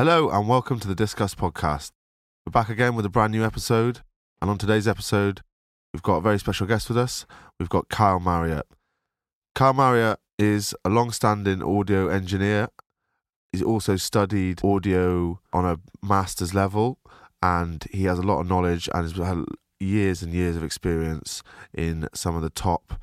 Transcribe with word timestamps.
Hello 0.00 0.30
and 0.30 0.48
welcome 0.48 0.80
to 0.80 0.88
the 0.88 0.94
Discuss 0.94 1.34
podcast. 1.34 1.90
We're 2.46 2.52
back 2.52 2.70
again 2.70 2.94
with 2.94 3.04
a 3.04 3.10
brand 3.10 3.32
new 3.32 3.44
episode, 3.44 4.00
and 4.40 4.50
on 4.50 4.56
today's 4.56 4.88
episode, 4.88 5.42
we've 5.92 6.02
got 6.02 6.16
a 6.16 6.20
very 6.22 6.38
special 6.38 6.66
guest 6.66 6.88
with 6.88 6.96
us. 6.96 7.26
We've 7.58 7.68
got 7.68 7.90
Kyle 7.90 8.18
Marriott. 8.18 8.64
Kyle 9.54 9.74
Marriott 9.74 10.18
is 10.38 10.74
a 10.86 10.88
long-standing 10.88 11.62
audio 11.62 12.08
engineer. 12.08 12.68
He's 13.52 13.60
also 13.60 13.96
studied 13.96 14.64
audio 14.64 15.38
on 15.52 15.66
a 15.66 15.78
master's 16.02 16.54
level, 16.54 16.96
and 17.42 17.84
he 17.90 18.04
has 18.04 18.18
a 18.18 18.22
lot 18.22 18.40
of 18.40 18.48
knowledge 18.48 18.88
and 18.94 19.02
has 19.02 19.12
had 19.18 19.44
years 19.80 20.22
and 20.22 20.32
years 20.32 20.56
of 20.56 20.64
experience 20.64 21.42
in 21.74 22.08
some 22.14 22.34
of 22.34 22.40
the 22.40 22.48
top 22.48 22.94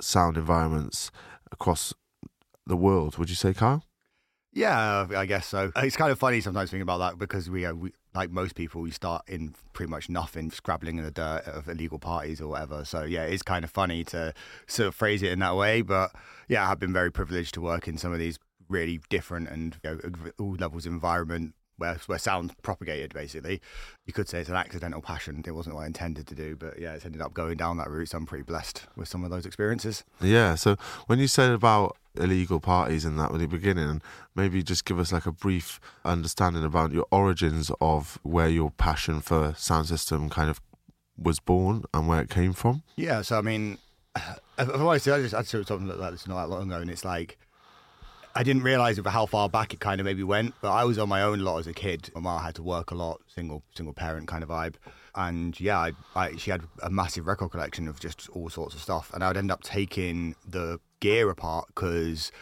sound 0.00 0.36
environments 0.36 1.10
across 1.50 1.92
the 2.64 2.76
world. 2.76 3.18
Would 3.18 3.28
you 3.28 3.34
say, 3.34 3.54
Kyle? 3.54 3.82
Yeah, 4.54 5.08
I 5.16 5.26
guess 5.26 5.46
so. 5.46 5.72
It's 5.76 5.96
kind 5.96 6.12
of 6.12 6.18
funny 6.18 6.40
sometimes 6.40 6.70
thinking 6.70 6.82
about 6.82 6.98
that 6.98 7.18
because 7.18 7.50
we, 7.50 7.66
uh, 7.66 7.74
we 7.74 7.92
like 8.14 8.30
most 8.30 8.54
people, 8.54 8.80
we 8.80 8.92
start 8.92 9.28
in 9.28 9.54
pretty 9.72 9.90
much 9.90 10.08
nothing, 10.08 10.50
scrabbling 10.52 10.98
in 10.98 11.04
the 11.04 11.10
dirt 11.10 11.42
of 11.46 11.68
illegal 11.68 11.98
parties 11.98 12.40
or 12.40 12.48
whatever. 12.48 12.84
So 12.84 13.02
yeah, 13.02 13.24
it's 13.24 13.42
kind 13.42 13.64
of 13.64 13.70
funny 13.70 14.04
to 14.04 14.32
sort 14.68 14.88
of 14.88 14.94
phrase 14.94 15.22
it 15.22 15.32
in 15.32 15.40
that 15.40 15.56
way. 15.56 15.82
But 15.82 16.12
yeah, 16.48 16.70
I've 16.70 16.78
been 16.78 16.92
very 16.92 17.10
privileged 17.10 17.54
to 17.54 17.60
work 17.60 17.88
in 17.88 17.98
some 17.98 18.12
of 18.12 18.20
these 18.20 18.38
really 18.68 19.00
different 19.10 19.48
and 19.48 19.76
you 19.82 19.90
know, 19.90 20.30
all 20.38 20.54
levels 20.54 20.86
of 20.86 20.92
environment 20.92 21.54
where 21.76 21.98
where 22.06 22.18
sound 22.20 22.54
propagated. 22.62 23.12
Basically, 23.12 23.60
you 24.06 24.12
could 24.12 24.28
say 24.28 24.38
it's 24.38 24.48
an 24.48 24.54
accidental 24.54 25.02
passion. 25.02 25.42
It 25.44 25.50
wasn't 25.50 25.74
what 25.74 25.82
I 25.82 25.86
intended 25.86 26.28
to 26.28 26.34
do, 26.36 26.54
but 26.54 26.78
yeah, 26.78 26.94
it's 26.94 27.04
ended 27.04 27.20
up 27.20 27.34
going 27.34 27.56
down 27.56 27.78
that 27.78 27.90
route. 27.90 28.10
So 28.10 28.18
I'm 28.18 28.26
pretty 28.26 28.44
blessed 28.44 28.86
with 28.94 29.08
some 29.08 29.24
of 29.24 29.30
those 29.30 29.46
experiences. 29.46 30.04
Yeah. 30.20 30.54
So 30.54 30.76
when 31.06 31.18
you 31.18 31.26
said 31.26 31.50
about 31.50 31.96
illegal 32.16 32.60
parties 32.60 33.04
and 33.04 33.18
that 33.18 33.32
at 33.32 33.38
the 33.38 33.46
beginning, 33.46 33.88
and 33.88 34.02
maybe 34.34 34.62
just 34.62 34.84
give 34.84 34.98
us 34.98 35.12
like 35.12 35.26
a 35.26 35.32
brief 35.32 35.80
understanding 36.04 36.64
about 36.64 36.92
your 36.92 37.06
origins 37.10 37.70
of 37.80 38.18
where 38.22 38.48
your 38.48 38.70
passion 38.70 39.20
for 39.20 39.54
sound 39.56 39.86
system 39.86 40.28
kind 40.28 40.50
of 40.50 40.60
was 41.16 41.38
born 41.40 41.84
and 41.92 42.08
where 42.08 42.20
it 42.20 42.30
came 42.30 42.52
from. 42.52 42.82
Yeah. 42.96 43.22
So 43.22 43.38
I 43.38 43.42
mean, 43.42 43.78
I 44.16 44.32
I 44.58 44.98
just 44.98 45.34
I 45.34 45.42
saw 45.42 45.62
something 45.62 45.86
like 45.86 45.98
that 45.98 46.12
this 46.12 46.26
not 46.26 46.42
that 46.42 46.48
long 46.48 46.70
ago, 46.70 46.80
and 46.80 46.90
it's 46.90 47.04
like 47.04 47.38
I 48.36 48.42
didn't 48.42 48.62
realize 48.62 48.98
how 49.04 49.26
far 49.26 49.48
back 49.48 49.72
it 49.72 49.80
kind 49.80 50.00
of 50.00 50.04
maybe 50.04 50.24
went, 50.24 50.54
but 50.60 50.72
I 50.72 50.84
was 50.84 50.98
on 50.98 51.08
my 51.08 51.22
own 51.22 51.40
a 51.40 51.42
lot 51.44 51.58
as 51.58 51.66
a 51.68 51.72
kid. 51.72 52.10
My 52.14 52.20
mom 52.20 52.42
had 52.42 52.56
to 52.56 52.62
work 52.62 52.90
a 52.90 52.94
lot, 52.94 53.20
single 53.28 53.62
single 53.74 53.94
parent 53.94 54.26
kind 54.26 54.42
of 54.42 54.48
vibe, 54.48 54.74
and 55.14 55.58
yeah, 55.60 55.78
I, 55.78 55.92
I, 56.16 56.36
she 56.36 56.50
had 56.50 56.62
a 56.82 56.90
massive 56.90 57.26
record 57.26 57.50
collection 57.50 57.86
of 57.86 58.00
just 58.00 58.28
all 58.30 58.48
sorts 58.50 58.74
of 58.74 58.80
stuff, 58.80 59.12
and 59.14 59.22
I'd 59.22 59.36
end 59.36 59.52
up 59.52 59.62
taking 59.62 60.34
the 60.46 60.80
gear 61.04 61.30
apart 61.30 61.66
because. 61.68 62.32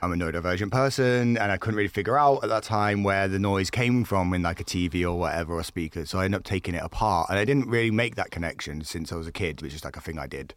I'm 0.00 0.12
a 0.12 0.14
neurodivergent 0.14 0.70
person, 0.70 1.36
and 1.36 1.50
I 1.50 1.56
couldn't 1.56 1.74
really 1.74 1.88
figure 1.88 2.16
out 2.16 2.44
at 2.44 2.50
that 2.50 2.62
time 2.62 3.02
where 3.02 3.26
the 3.26 3.40
noise 3.40 3.68
came 3.68 4.04
from 4.04 4.32
in 4.32 4.42
like 4.42 4.60
a 4.60 4.64
TV 4.64 5.02
or 5.02 5.18
whatever 5.18 5.54
or 5.54 5.64
speaker. 5.64 6.06
So 6.06 6.20
I 6.20 6.24
ended 6.24 6.38
up 6.38 6.44
taking 6.44 6.76
it 6.76 6.84
apart, 6.84 7.30
and 7.30 7.36
I 7.36 7.44
didn't 7.44 7.68
really 7.68 7.90
make 7.90 8.14
that 8.14 8.30
connection 8.30 8.84
since 8.84 9.10
I 9.10 9.16
was 9.16 9.26
a 9.26 9.32
kid. 9.32 9.58
It 9.58 9.62
was 9.62 9.72
just 9.72 9.84
like 9.84 9.96
a 9.96 10.00
thing 10.00 10.16
I 10.16 10.28
did. 10.28 10.54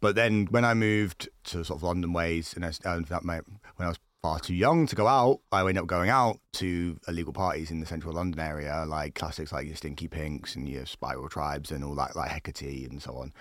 But 0.00 0.14
then 0.14 0.46
when 0.50 0.64
I 0.64 0.74
moved 0.74 1.28
to 1.46 1.64
sort 1.64 1.78
of 1.78 1.82
London 1.82 2.12
ways, 2.12 2.54
and 2.54 2.64
I, 2.64 2.70
when 3.24 3.42
I 3.80 3.88
was 3.88 3.98
far 4.22 4.38
too 4.38 4.54
young 4.54 4.86
to 4.86 4.94
go 4.94 5.06
out, 5.06 5.40
I 5.50 5.60
ended 5.60 5.78
up 5.78 5.86
going 5.86 6.10
out 6.10 6.38
to 6.54 6.96
illegal 7.08 7.32
parties 7.32 7.72
in 7.72 7.80
the 7.80 7.86
central 7.86 8.14
London 8.14 8.38
area, 8.38 8.84
like 8.86 9.16
classics 9.16 9.52
like 9.52 9.66
your 9.66 9.76
Stinky 9.76 10.06
Pinks 10.06 10.54
and 10.54 10.68
your 10.68 10.86
Spiral 10.86 11.28
Tribes 11.28 11.72
and 11.72 11.82
all 11.82 11.94
that, 11.96 12.14
like 12.14 12.30
Hecate 12.30 12.90
and 12.90 13.02
so 13.02 13.16
on. 13.16 13.32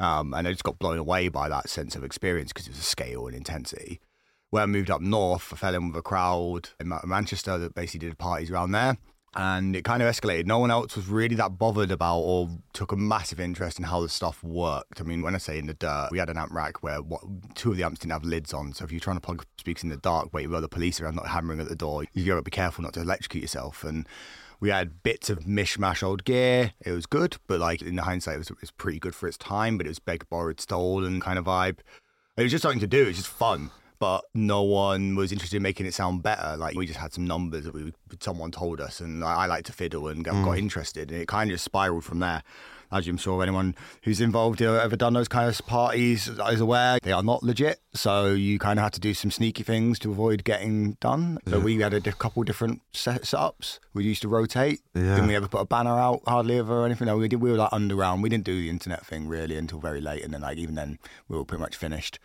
Um, 0.00 0.34
and 0.34 0.48
I 0.48 0.50
just 0.50 0.64
got 0.64 0.78
blown 0.78 0.98
away 0.98 1.28
by 1.28 1.48
that 1.48 1.68
sense 1.68 1.94
of 1.94 2.02
experience 2.02 2.52
because 2.52 2.66
it 2.66 2.70
was 2.70 2.80
a 2.80 2.82
scale 2.82 3.26
and 3.26 3.36
intensity. 3.36 4.00
When 4.48 4.62
I 4.62 4.66
moved 4.66 4.90
up 4.90 5.00
north, 5.00 5.52
I 5.52 5.56
fell 5.56 5.74
in 5.74 5.88
with 5.88 5.96
a 5.96 6.02
crowd 6.02 6.70
in 6.80 6.92
Manchester 7.04 7.58
that 7.58 7.74
basically 7.74 8.08
did 8.08 8.18
parties 8.18 8.50
around 8.50 8.72
there 8.72 8.96
and 9.34 9.76
it 9.76 9.84
kind 9.84 10.02
of 10.02 10.12
escalated. 10.12 10.46
No 10.46 10.58
one 10.58 10.70
else 10.70 10.96
was 10.96 11.06
really 11.06 11.36
that 11.36 11.56
bothered 11.56 11.92
about 11.92 12.18
or 12.18 12.48
took 12.72 12.90
a 12.90 12.96
massive 12.96 13.38
interest 13.38 13.78
in 13.78 13.84
how 13.84 14.00
the 14.00 14.08
stuff 14.08 14.42
worked. 14.42 15.00
I 15.00 15.04
mean, 15.04 15.22
when 15.22 15.34
I 15.34 15.38
say 15.38 15.58
in 15.58 15.66
the 15.66 15.74
dirt, 15.74 16.08
we 16.10 16.18
had 16.18 16.30
an 16.30 16.36
amp 16.36 16.52
rack 16.52 16.82
where 16.82 17.00
what, 17.00 17.22
two 17.54 17.70
of 17.70 17.76
the 17.76 17.84
amps 17.84 18.00
didn't 18.00 18.12
have 18.12 18.24
lids 18.24 18.52
on. 18.52 18.72
So 18.72 18.84
if 18.84 18.90
you're 18.90 19.00
trying 19.00 19.16
to 19.16 19.20
plug 19.20 19.44
speakers 19.58 19.84
in 19.84 19.90
the 19.90 19.98
dark, 19.98 20.32
wait 20.32 20.48
while 20.48 20.60
the 20.60 20.68
police 20.68 21.00
are 21.00 21.12
not 21.12 21.28
hammering 21.28 21.60
at 21.60 21.68
the 21.68 21.76
door, 21.76 22.04
you've 22.12 22.26
got 22.26 22.36
to 22.36 22.42
be 22.42 22.50
careful 22.50 22.82
not 22.82 22.94
to 22.94 23.00
electrocute 23.00 23.42
yourself. 23.42 23.84
And 23.84 24.08
we 24.60 24.68
had 24.68 25.02
bits 25.02 25.30
of 25.30 25.40
mishmash 25.40 26.02
old 26.02 26.24
gear. 26.24 26.72
It 26.80 26.92
was 26.92 27.06
good, 27.06 27.36
but 27.46 27.60
like 27.60 27.82
in 27.82 27.96
the 27.96 28.02
hindsight, 28.02 28.36
it 28.36 28.38
was, 28.38 28.50
it 28.50 28.60
was 28.60 28.70
pretty 28.70 28.98
good 28.98 29.14
for 29.14 29.26
its 29.26 29.38
time. 29.38 29.78
But 29.78 29.86
it 29.86 29.90
was 29.90 29.98
big, 29.98 30.28
borrowed, 30.28 30.60
stolen 30.60 31.20
kind 31.20 31.38
of 31.38 31.46
vibe. 31.46 31.78
It 32.36 32.42
was 32.42 32.52
just 32.52 32.62
something 32.62 32.80
to 32.80 32.86
do. 32.86 33.04
It 33.04 33.08
was 33.08 33.16
just 33.16 33.28
fun 33.28 33.70
but 34.00 34.24
no 34.32 34.62
one 34.62 35.14
was 35.14 35.30
interested 35.30 35.58
in 35.58 35.62
making 35.62 35.86
it 35.86 35.94
sound 35.94 36.22
better. 36.22 36.56
Like 36.56 36.74
we 36.74 36.86
just 36.86 36.98
had 36.98 37.12
some 37.12 37.26
numbers 37.26 37.64
that 37.64 37.74
we 37.74 37.92
someone 38.18 38.50
told 38.50 38.80
us, 38.80 38.98
and 38.98 39.22
I, 39.22 39.44
I 39.44 39.46
like 39.46 39.64
to 39.66 39.72
fiddle 39.72 40.08
and 40.08 40.24
got, 40.24 40.34
mm. 40.34 40.44
got 40.44 40.58
interested, 40.58 41.12
and 41.12 41.20
it 41.20 41.28
kind 41.28 41.50
of 41.50 41.54
just 41.54 41.64
spiraled 41.64 42.04
from 42.04 42.18
there. 42.18 42.42
As 42.92 43.06
I'm 43.06 43.16
sure 43.16 43.42
anyone 43.42 43.74
who's 44.02 44.20
involved 44.20 44.60
or 44.60 44.80
ever 44.80 44.96
done 44.96 45.12
those 45.12 45.28
kind 45.28 45.48
of 45.48 45.66
parties 45.66 46.28
is 46.28 46.60
aware, 46.60 46.98
they 47.02 47.12
are 47.12 47.22
not 47.22 47.42
legit. 47.42 47.80
So 47.94 48.32
you 48.32 48.58
kind 48.58 48.78
of 48.78 48.82
had 48.82 48.92
to 48.94 49.00
do 49.00 49.14
some 49.14 49.30
sneaky 49.30 49.62
things 49.62 49.98
to 50.00 50.10
avoid 50.10 50.44
getting 50.44 50.92
done. 51.00 51.38
So 51.46 51.58
yeah. 51.58 51.64
we 51.64 51.80
had 51.80 51.94
a 51.94 52.00
couple 52.12 52.42
different 52.42 52.82
set- 52.92 53.22
setups. 53.22 53.78
We 53.94 54.04
used 54.04 54.22
to 54.22 54.28
rotate. 54.28 54.80
Yeah. 54.94 55.14
Didn't 55.14 55.28
we 55.28 55.36
ever 55.36 55.48
put 55.48 55.60
a 55.60 55.66
banner 55.66 55.98
out 55.98 56.22
hardly 56.26 56.58
ever 56.58 56.82
or 56.82 56.86
anything? 56.86 57.06
No, 57.06 57.16
we 57.16 57.28
did. 57.28 57.40
We 57.40 57.50
were 57.50 57.56
like 57.56 57.72
underground. 57.72 58.22
We 58.22 58.28
didn't 58.28 58.44
do 58.44 58.60
the 58.60 58.70
internet 58.70 59.06
thing 59.06 59.28
really 59.28 59.56
until 59.56 59.78
very 59.78 60.00
late, 60.00 60.24
and 60.24 60.34
then 60.34 60.42
like 60.42 60.58
even 60.58 60.74
then 60.74 60.98
we 61.28 61.36
were 61.36 61.44
pretty 61.44 61.62
much 61.62 61.76
finished. 61.76 62.18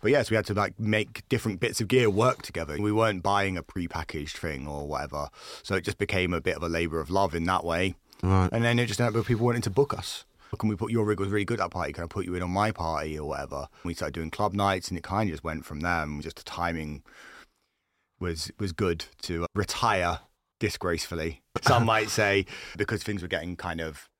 But 0.00 0.10
yes, 0.10 0.30
we 0.30 0.36
had 0.36 0.46
to 0.46 0.54
like 0.54 0.78
make 0.80 1.28
different 1.28 1.60
bits 1.60 1.80
of 1.80 1.86
gear 1.86 2.10
work 2.10 2.42
together. 2.42 2.76
We 2.78 2.90
weren't 2.90 3.22
buying 3.22 3.56
a 3.56 3.62
pre-packaged 3.62 4.36
thing 4.36 4.66
or 4.66 4.86
whatever, 4.88 5.28
so 5.62 5.76
it 5.76 5.84
just 5.84 5.98
became 5.98 6.32
a 6.32 6.40
bit 6.40 6.56
of 6.56 6.62
a 6.64 6.68
labour 6.68 6.98
of 6.98 7.08
love 7.08 7.36
in 7.36 7.44
that 7.44 7.64
way. 7.64 7.94
Right. 8.22 8.48
And 8.52 8.64
then 8.64 8.78
it 8.78 8.86
just 8.86 9.00
ended 9.00 9.14
up 9.14 9.18
with 9.18 9.26
people 9.26 9.46
wanting 9.46 9.62
to 9.62 9.70
book 9.70 9.94
us. 9.94 10.24
Can 10.58 10.68
we 10.68 10.76
put 10.76 10.92
your 10.92 11.06
rig 11.06 11.18
was 11.18 11.30
really 11.30 11.46
good 11.46 11.60
at 11.60 11.64
that 11.64 11.70
party? 11.70 11.94
Can 11.94 12.04
I 12.04 12.06
put 12.06 12.26
you 12.26 12.34
in 12.34 12.42
on 12.42 12.50
my 12.50 12.72
party 12.72 13.18
or 13.18 13.26
whatever? 13.26 13.68
We 13.84 13.94
started 13.94 14.14
doing 14.14 14.30
club 14.30 14.52
nights, 14.52 14.88
and 14.88 14.98
it 14.98 15.02
kind 15.02 15.28
of 15.28 15.32
just 15.32 15.44
went 15.44 15.64
from 15.64 15.80
there. 15.80 16.02
And 16.02 16.22
just 16.22 16.36
the 16.36 16.42
timing 16.42 17.02
was 18.20 18.50
was 18.58 18.72
good 18.72 19.06
to 19.22 19.44
uh, 19.44 19.46
retire 19.54 20.20
disgracefully. 20.60 21.40
Some 21.62 21.86
might 21.86 22.10
say 22.20 22.44
because 22.76 23.02
things 23.02 23.22
were 23.22 23.28
getting 23.28 23.56
kind 23.56 23.80
of 23.80 24.10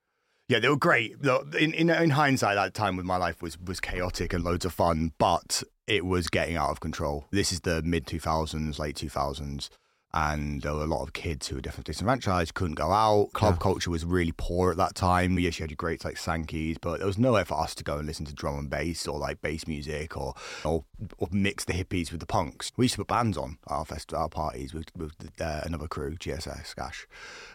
yeah, 0.48 0.58
they 0.58 0.68
were 0.68 0.76
great. 0.76 1.16
In, 1.58 1.72
in, 1.72 1.88
in 1.88 2.10
hindsight, 2.10 2.56
that 2.56 2.74
time 2.74 2.96
with 2.96 3.06
my 3.06 3.16
life 3.16 3.40
was 3.40 3.58
was 3.58 3.80
chaotic 3.80 4.32
and 4.32 4.42
loads 4.42 4.64
of 4.64 4.72
fun, 4.72 5.12
but 5.18 5.62
it 5.86 6.04
was 6.04 6.28
getting 6.28 6.56
out 6.56 6.70
of 6.70 6.80
control. 6.80 7.26
This 7.30 7.52
is 7.52 7.60
the 7.60 7.82
mid 7.82 8.06
two 8.06 8.18
thousands, 8.18 8.78
late 8.78 8.96
two 8.96 9.08
thousands, 9.08 9.70
and 10.14 10.60
there 10.60 10.74
were 10.74 10.82
a 10.82 10.86
lot 10.86 11.02
of 11.02 11.14
kids 11.14 11.48
who 11.48 11.54
were 11.54 11.62
definitely 11.62 11.92
disenfranchised, 11.92 12.52
couldn't 12.52 12.74
go 12.74 12.92
out. 12.92 13.32
Club 13.32 13.54
yeah. 13.54 13.62
culture 13.62 13.90
was 13.90 14.04
really 14.04 14.32
poor 14.36 14.70
at 14.70 14.76
that 14.76 14.94
time. 14.94 15.38
Yes, 15.38 15.58
you 15.58 15.62
had 15.62 15.70
your 15.70 15.76
greats 15.76 16.04
like 16.04 16.16
Sankeys, 16.16 16.76
but 16.80 16.98
there 16.98 17.06
was 17.06 17.16
nowhere 17.16 17.46
for 17.46 17.58
us 17.58 17.74
to 17.76 17.84
go 17.84 17.96
and 17.96 18.06
listen 18.06 18.26
to 18.26 18.34
drum 18.34 18.58
and 18.58 18.68
bass 18.68 19.08
or 19.08 19.18
like 19.18 19.40
bass 19.40 19.66
music 19.66 20.16
or 20.16 20.34
or, 20.64 20.84
or 21.16 21.28
mix 21.30 21.64
the 21.64 21.72
hippies 21.72 22.10
with 22.10 22.20
the 22.20 22.26
punks. 22.26 22.72
We 22.76 22.84
used 22.84 22.94
to 22.94 22.98
put 22.98 23.08
bands 23.08 23.38
on 23.38 23.56
our 23.68 23.86
fest, 23.86 24.12
our 24.12 24.28
parties 24.28 24.74
with, 24.74 24.94
with 24.94 25.14
uh, 25.40 25.62
another 25.64 25.88
crew, 25.88 26.16
GSS 26.16 26.76
Gash, 26.76 27.06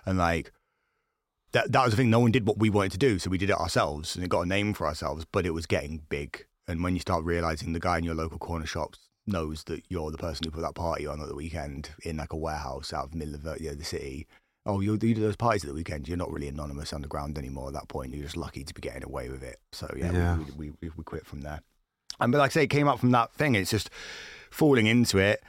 and 0.05 0.17
like 0.17 0.51
that 1.51 1.71
that 1.71 1.83
was 1.83 1.93
the 1.93 1.97
thing. 1.97 2.09
No 2.09 2.19
one 2.19 2.31
did 2.31 2.47
what 2.47 2.57
we 2.57 2.71
wanted 2.71 2.93
to 2.93 2.97
do, 2.97 3.19
so 3.19 3.29
we 3.29 3.37
did 3.37 3.51
it 3.51 3.59
ourselves, 3.59 4.15
and 4.15 4.25
it 4.25 4.29
got 4.29 4.41
a 4.41 4.47
name 4.47 4.73
for 4.73 4.87
ourselves. 4.87 5.25
But 5.31 5.45
it 5.45 5.53
was 5.53 5.67
getting 5.67 6.01
big, 6.09 6.47
and 6.67 6.83
when 6.83 6.95
you 6.95 7.01
start 7.01 7.23
realizing 7.23 7.73
the 7.73 7.79
guy 7.79 7.99
in 7.99 8.03
your 8.03 8.15
local 8.15 8.39
corner 8.39 8.65
shop 8.65 8.95
knows 9.27 9.63
that 9.65 9.83
you're 9.89 10.11
the 10.11 10.17
person 10.17 10.45
who 10.45 10.51
put 10.51 10.61
that 10.61 10.75
party 10.75 11.05
on 11.05 11.21
at 11.21 11.27
the 11.27 11.35
weekend 11.35 11.89
in 12.03 12.17
like 12.17 12.33
a 12.33 12.37
warehouse 12.37 12.93
out 12.93 13.05
of 13.05 13.11
the 13.11 13.17
middle 13.17 13.35
of 13.35 13.43
the, 13.43 13.57
you 13.59 13.69
know, 13.69 13.75
the 13.75 13.83
city. 13.83 14.27
Oh, 14.65 14.81
you 14.81 14.97
do 14.97 15.13
those 15.13 15.35
parties 15.35 15.63
at 15.63 15.69
the 15.69 15.73
weekend. 15.73 16.07
You're 16.07 16.17
not 16.17 16.31
really 16.31 16.49
anonymous 16.49 16.91
underground 16.91 17.37
anymore 17.37 17.67
at 17.67 17.73
that 17.73 17.87
point. 17.87 18.13
You're 18.13 18.25
just 18.25 18.37
lucky 18.37 18.63
to 18.63 18.73
be 18.73 18.81
getting 18.81 19.03
away 19.03 19.29
with 19.29 19.43
it. 19.43 19.57
So 19.71 19.93
yeah, 19.95 20.11
yeah. 20.11 20.37
We, 20.57 20.71
we, 20.81 20.91
we 20.95 21.03
quit 21.03 21.25
from 21.25 21.41
there. 21.41 21.61
And 22.19 22.31
but 22.31 22.39
like 22.39 22.51
I 22.51 22.53
say, 22.53 22.63
it 22.63 22.67
came 22.67 22.87
up 22.87 22.99
from 22.99 23.11
that 23.11 23.31
thing. 23.31 23.55
It's 23.55 23.71
just 23.71 23.89
falling 24.49 24.87
into 24.87 25.19
it 25.19 25.41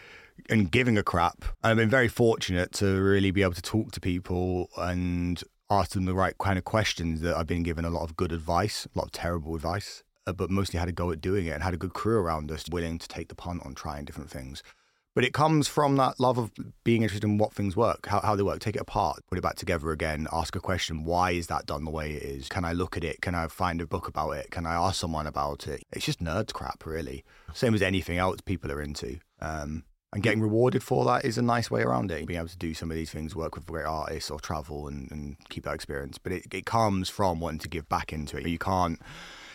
and 0.49 0.71
giving 0.71 0.97
a 0.97 1.03
crap. 1.03 1.45
I've 1.62 1.77
been 1.77 1.91
very 1.91 2.09
fortunate 2.09 2.72
to 2.75 3.00
really 3.00 3.31
be 3.31 3.43
able 3.43 3.54
to 3.54 3.63
talk 3.63 3.92
to 3.92 4.01
people 4.01 4.69
and 4.77 5.42
ask 5.71 5.92
them 5.92 6.04
the 6.04 6.15
right 6.15 6.36
kind 6.39 6.59
of 6.59 6.65
questions 6.65 7.21
that 7.21 7.36
I've 7.36 7.47
been 7.47 7.63
given 7.63 7.84
a 7.84 7.91
lot 7.91 8.03
of 8.03 8.16
good 8.16 8.33
advice, 8.33 8.86
a 8.95 8.98
lot 8.98 9.07
of 9.07 9.13
terrible 9.13 9.54
advice, 9.54 10.03
uh, 10.28 10.33
but 10.33 10.51
mostly 10.51 10.78
had 10.78 10.89
a 10.89 10.92
go 10.92 11.10
at 11.10 11.21
doing 11.21 11.47
it 11.47 11.51
and 11.51 11.63
had 11.63 11.75
a 11.75 11.78
good 11.78 11.95
crew 11.95 12.19
around 12.19 12.53
us 12.53 12.65
willing 12.71 12.98
to 12.98 13.09
take 13.09 13.28
the 13.28 13.34
punt 13.34 13.65
on 13.65 13.75
trying 13.75 14.04
different 14.04 14.30
things. 14.30 14.63
But 15.15 15.25
it 15.25 15.33
comes 15.33 15.66
from 15.66 15.97
that 15.97 16.21
love 16.21 16.39
of 16.39 16.53
being 16.84 17.03
interested 17.03 17.27
in 17.27 17.39
what 17.39 17.53
things 17.53 17.75
work, 17.75 18.07
how, 18.07 18.21
how 18.21 18.36
they 18.36 18.42
work, 18.42 18.60
take 18.60 18.77
it 18.77 18.83
apart, 18.83 19.21
put 19.28 19.39
it 19.39 19.42
back 19.42 19.57
together 19.57 19.91
again, 19.91 20.28
ask 20.33 20.54
a 20.54 20.60
question 20.60 21.03
why 21.03 21.33
is 21.33 21.48
that 21.48 21.66
done 21.66 21.84
the 21.84 21.91
way 21.91 22.13
it 22.13 22.22
is? 22.22 22.48
Can 22.48 22.65
I 22.65 22.72
look 22.72 22.97
at 22.97 23.03
it? 23.03 23.21
Can 23.21 23.34
I 23.34 23.48
find 23.48 23.80
a 23.80 23.86
book 23.86 24.07
about 24.07 24.33
it? 24.33 24.51
Can 24.51 24.66
I 24.66 24.75
ask 24.75 25.01
someone 25.01 25.27
about 25.27 25.66
it? 25.66 25.83
It's 25.92 26.04
just 26.04 26.22
nerd 26.22 26.53
crap, 26.53 26.86
really. 26.86 27.24
Same 27.54 27.74
as 27.74 27.83
anything 27.83 28.19
else 28.19 28.41
people 28.42 28.71
are 28.71 28.83
into. 28.83 29.19
Um, 29.41 29.83
and 30.13 30.22
getting 30.22 30.41
rewarded 30.41 30.83
for 30.83 31.04
that 31.07 31.24
is 31.24 31.36
a 31.36 31.42
nice 31.42 31.71
way 31.71 31.83
around 31.83 32.10
it. 32.10 32.24
Being 32.27 32.39
able 32.39 32.48
to 32.48 32.57
do 32.57 32.72
some 32.72 32.91
of 32.91 32.97
these 32.97 33.10
things, 33.10 33.34
work 33.34 33.57
with 33.57 33.66
great 33.66 33.86
artists 33.86 34.31
or 34.31 34.39
travel 34.39 34.86
and, 34.86 35.10
and 35.10 35.36
keep 35.48 35.65
that 35.65 35.74
experience. 35.74 36.16
But 36.16 36.33
it, 36.33 36.54
it 36.54 36.65
comes 36.65 37.10
from 37.10 37.41
wanting 37.41 37.60
to 37.60 37.69
give 37.69 37.89
back 37.89 38.13
into 38.13 38.39
it. 38.39 38.47
You 38.47 38.59
can't 38.59 39.01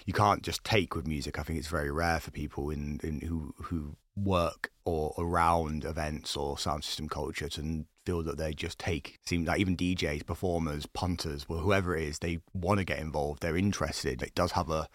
you 0.05 0.13
can't 0.13 0.43
just 0.43 0.63
take 0.63 0.95
with 0.95 1.07
music. 1.07 1.39
I 1.39 1.43
think 1.43 1.59
it's 1.59 1.67
very 1.67 1.91
rare 1.91 2.19
for 2.19 2.31
people 2.31 2.69
in, 2.69 2.99
in 3.03 3.21
who 3.21 3.53
who 3.63 3.95
work 4.15 4.71
or 4.85 5.13
around 5.17 5.85
events 5.85 6.35
or 6.35 6.57
sound 6.57 6.83
system 6.83 7.09
culture 7.09 7.49
to 7.49 7.85
feel 8.05 8.21
that 8.23 8.37
they 8.37 8.53
just 8.53 8.77
take 8.77 9.19
seems 9.25 9.47
like 9.47 9.59
even 9.59 9.77
DJs, 9.77 10.25
performers, 10.25 10.85
punters, 10.85 11.47
well, 11.47 11.59
whoever 11.59 11.95
it 11.95 12.03
is, 12.03 12.19
they 12.19 12.39
want 12.53 12.79
to 12.79 12.83
get 12.83 12.99
involved. 12.99 13.41
They're 13.41 13.57
interested. 13.57 14.21
It 14.21 14.35
does 14.35 14.51
have 14.53 14.69
a 14.69 14.87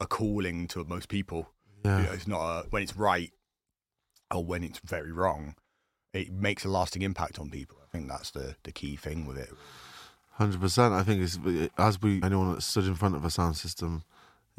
a 0.00 0.06
calling 0.06 0.66
to 0.68 0.84
most 0.84 1.08
people. 1.08 1.50
Yeah. 1.84 1.98
You 1.98 2.06
know, 2.06 2.12
it's 2.12 2.28
not 2.28 2.40
a, 2.40 2.66
when 2.70 2.82
it's 2.82 2.96
right 2.96 3.32
or 4.34 4.44
when 4.44 4.62
it's 4.62 4.78
very 4.78 5.12
wrong. 5.12 5.54
It 6.12 6.32
makes 6.32 6.64
a 6.64 6.68
lasting 6.68 7.02
impact 7.02 7.38
on 7.38 7.50
people. 7.50 7.78
I 7.82 7.86
think 7.90 8.08
that's 8.08 8.30
the 8.30 8.56
the 8.64 8.72
key 8.72 8.96
thing 8.96 9.26
with 9.26 9.38
it. 9.38 9.50
Hundred 10.32 10.60
percent. 10.60 10.94
I 10.94 11.02
think 11.02 11.22
it's 11.22 11.38
as 11.78 12.00
we 12.00 12.22
anyone 12.22 12.54
that 12.54 12.62
stood 12.62 12.86
in 12.86 12.94
front 12.94 13.14
of 13.14 13.24
a 13.24 13.30
sound 13.30 13.56
system, 13.56 14.04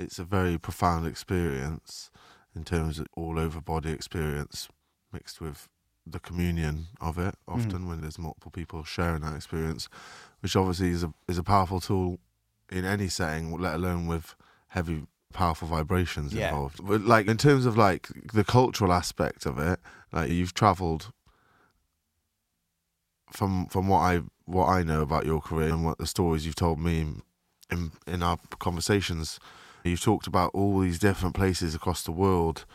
it's 0.01 0.19
a 0.19 0.23
very 0.23 0.57
profound 0.57 1.07
experience 1.07 2.09
in 2.55 2.63
terms 2.63 2.99
of 2.99 3.07
all 3.15 3.39
over 3.39 3.61
body 3.61 3.91
experience 3.91 4.67
mixed 5.13 5.39
with 5.39 5.69
the 6.05 6.19
communion 6.19 6.87
of 6.99 7.17
it. 7.17 7.35
Often 7.47 7.81
mm. 7.81 7.87
when 7.87 8.01
there's 8.01 8.19
multiple 8.19 8.51
people 8.51 8.83
sharing 8.83 9.21
that 9.21 9.35
experience, 9.35 9.87
which 10.41 10.55
obviously 10.55 10.89
is 10.89 11.03
a 11.03 11.13
is 11.27 11.37
a 11.37 11.43
powerful 11.43 11.79
tool 11.79 12.19
in 12.71 12.85
any 12.85 13.07
setting, 13.07 13.57
let 13.59 13.75
alone 13.75 14.07
with 14.07 14.35
heavy 14.69 15.03
powerful 15.33 15.67
vibrations 15.67 16.33
Yeah. 16.33 16.49
involved. 16.49 16.85
But 16.85 17.01
like 17.01 17.27
in 17.27 17.37
terms 17.37 17.65
of 17.65 17.77
like 17.77 18.09
the 18.33 18.43
cultural 18.43 18.91
aspect 18.91 19.45
of 19.45 19.59
it, 19.59 19.79
like 20.11 20.29
you've 20.31 20.53
travelled 20.53 21.11
from 23.31 23.67
from 23.67 23.87
what 23.87 23.99
I 23.99 24.21
what 24.45 24.67
I 24.67 24.83
know 24.83 25.01
about 25.01 25.25
your 25.25 25.41
career 25.41 25.69
and 25.69 25.85
what 25.85 25.97
the 25.97 26.07
stories 26.07 26.45
you've 26.45 26.55
told 26.55 26.79
me 26.79 27.01
in 27.01 27.21
in, 27.71 27.91
in 28.05 28.21
our 28.21 28.37
conversations, 28.59 29.39
you've 29.83 30.01
talked 30.01 30.27
about 30.27 30.51
all 30.53 30.79
these 30.79 30.99
different 30.99 31.35
places 31.35 31.73
across 31.75 32.03
the 32.03 32.11
world 32.11 32.65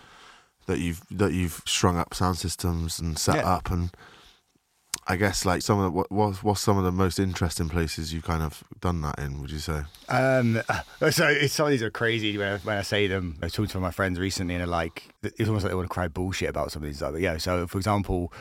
that 0.67 0.79
you've 0.79 1.03
that 1.11 1.33
you've 1.33 1.63
strung 1.67 1.97
up 1.97 2.13
sound 2.15 2.39
systems 2.39 2.99
and 2.99 3.19
set 3.19 3.37
Yeah. 3.37 3.49
up 3.55 3.71
and 3.71 3.91
I 5.09 5.15
guess 5.15 5.45
like 5.45 5.63
some 5.63 5.79
of 5.79 5.85
the, 5.85 5.91
what 5.93 6.11
what's, 6.11 6.43
what's 6.43 6.61
some 6.61 6.77
of 6.79 6.83
the 6.85 6.91
most 6.91 7.21
interesting 7.21 7.69
places 7.69 8.13
you've 8.13 8.25
kind 8.25 8.43
of 8.43 8.65
done 8.81 9.03
that 9.03 9.21
in? 9.21 9.41
Would 9.41 9.53
you 9.53 9.61
say? 9.61 9.83
Um, 10.09 10.61
so 11.11 11.29
it's, 11.29 11.55
some 11.55 11.67
of 11.67 11.71
these 11.71 11.83
are 11.85 11.91
crazy 11.91 12.37
when 12.37 12.55
I, 12.55 12.57
when 12.59 12.77
I 12.77 12.83
say 12.83 13.07
them. 13.07 13.37
I 13.41 13.47
was 13.47 13.53
talking 13.53 13.69
to 13.69 13.79
my 13.79 13.93
friends 13.93 14.19
recently, 14.19 14.55
and 14.57 14.63
they're 14.63 14.67
like, 14.67 15.05
it's 15.23 15.49
almost 15.49 15.63
like 15.63 15.71
they 15.71 15.77
want 15.77 15.89
to 15.89 15.95
cry 15.95 16.09
bullshit 16.09 16.49
about 16.51 16.73
some 16.73 16.83
of 16.83 16.89
these. 16.89 16.99
But 16.99 17.21
yeah, 17.21 17.37
so 17.37 17.69
for 17.69 17.79
example, 17.79 18.33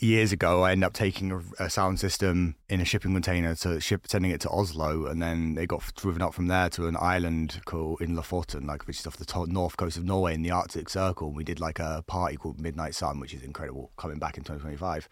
years 0.00 0.32
ago, 0.32 0.62
I 0.62 0.72
ended 0.72 0.86
up 0.86 0.92
taking 0.92 1.32
a, 1.32 1.64
a 1.64 1.70
sound 1.70 2.00
system 2.00 2.56
in 2.68 2.80
a 2.80 2.84
shipping 2.84 3.12
container 3.12 3.54
to 3.56 3.80
ship, 3.80 4.06
sending 4.08 4.30
it 4.30 4.40
to 4.42 4.50
Oslo, 4.50 5.06
and 5.06 5.22
then 5.22 5.54
they 5.54 5.66
got 5.66 5.94
driven 5.94 6.22
up 6.22 6.34
from 6.34 6.48
there 6.48 6.68
to 6.70 6.86
an 6.86 6.96
island 7.00 7.60
called 7.64 8.00
in 8.00 8.16
Lofoten, 8.16 8.66
like 8.66 8.86
which 8.86 9.00
is 9.00 9.06
off 9.06 9.16
the 9.16 9.46
north 9.46 9.76
coast 9.76 9.96
of 9.96 10.04
Norway 10.04 10.34
in 10.34 10.42
the 10.42 10.50
Arctic 10.50 10.88
Circle. 10.88 11.28
And 11.28 11.36
we 11.36 11.44
did 11.44 11.60
like 11.60 11.78
a 11.78 12.04
party 12.06 12.36
called 12.36 12.60
Midnight 12.60 12.94
Sun, 12.94 13.20
which 13.20 13.34
is 13.34 13.42
incredible, 13.42 13.92
coming 13.96 14.18
back 14.18 14.36
in 14.36 14.44
2025 14.44 15.08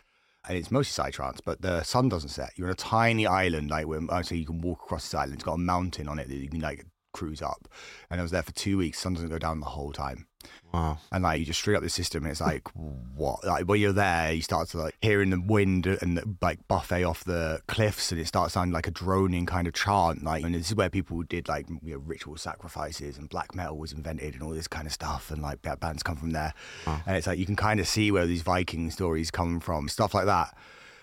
and 0.49 0.57
it's 0.57 0.71
mostly 0.71 1.03
psytrance, 1.03 1.41
but 1.45 1.61
the 1.61 1.83
sun 1.83 2.09
doesn't 2.09 2.31
set. 2.31 2.53
You're 2.57 2.69
on 2.69 2.73
a 2.73 2.77
tiny 2.77 3.27
island, 3.27 3.71
like 3.71 3.87
where 3.87 4.01
uh, 4.01 4.15
I 4.15 4.23
say 4.23 4.37
you 4.37 4.47
can 4.47 4.61
walk 4.61 4.81
across 4.83 5.03
this 5.03 5.15
island. 5.15 5.35
It's 5.35 5.45
got 5.45 5.55
a 5.55 5.59
mountain 5.59 6.09
on 6.09 6.19
it 6.19 6.29
that 6.29 6.37
you 6.37 6.49
can 6.49 6.61
like 6.61 6.87
cruise 7.19 7.43
up. 7.43 7.69
And 8.11 8.21
I 8.21 8.23
was 8.23 8.31
there 8.31 8.43
for 8.43 8.53
two 8.53 8.79
weeks. 8.79 9.01
Sun 9.01 9.15
doesn't 9.15 9.29
go 9.29 9.39
down 9.39 9.61
the 9.61 9.67
whole 9.67 9.93
time. 9.93 10.27
Wow. 10.73 10.99
And 11.11 11.25
like 11.25 11.41
you 11.41 11.47
just 11.47 11.59
straight 11.59 11.77
up 11.77 11.83
the 11.83 11.89
system, 11.89 12.23
and 12.23 12.31
it's 12.31 12.41
like 12.41 12.69
what? 13.17 13.45
Like 13.45 13.67
when 13.67 13.81
you're 13.81 13.93
there, 13.93 14.33
you 14.33 14.43
start 14.43 14.69
to 14.71 14.79
like 14.79 14.97
hearing 15.03 15.31
the 15.31 15.41
wind 15.41 15.87
and 15.87 16.17
the, 16.19 16.37
like 16.41 16.67
buffet 16.69 17.05
off 17.05 17.25
the 17.25 17.61
cliffs, 17.67 18.13
and 18.13 18.21
it 18.21 18.27
starts 18.27 18.55
sounding 18.55 18.73
like 18.73 18.87
a 18.87 18.91
droning 18.91 19.47
kind 19.47 19.67
of 19.67 19.75
chant. 19.75 20.23
Like, 20.23 20.45
and 20.45 20.55
this 20.55 20.69
is 20.69 20.75
where 20.75 20.91
people 20.91 21.23
did 21.23 21.49
like 21.49 21.69
you 21.83 21.95
know, 21.95 21.99
ritual 21.99 22.37
sacrifices, 22.37 23.19
and 23.19 23.29
black 23.29 23.55
metal 23.55 23.79
was 23.79 23.93
invented, 23.93 24.35
and 24.35 24.43
all 24.43 24.51
this 24.51 24.69
kind 24.69 24.87
of 24.87 24.93
stuff, 24.93 25.31
and 25.31 25.43
like 25.43 25.63
ba- 25.63 25.77
bands 25.77 26.03
come 26.03 26.17
from 26.17 26.31
there. 26.31 26.55
And 26.87 27.17
it's 27.17 27.27
like 27.27 27.39
you 27.39 27.47
can 27.47 27.57
kind 27.57 27.81
of 27.81 27.89
see 27.89 28.11
where 28.13 28.27
these 28.27 28.43
Viking 28.43 28.91
stories 28.91 29.31
come 29.31 29.61
from, 29.61 29.89
stuff 29.89 30.15
like 30.15 30.27
that. 30.27 30.57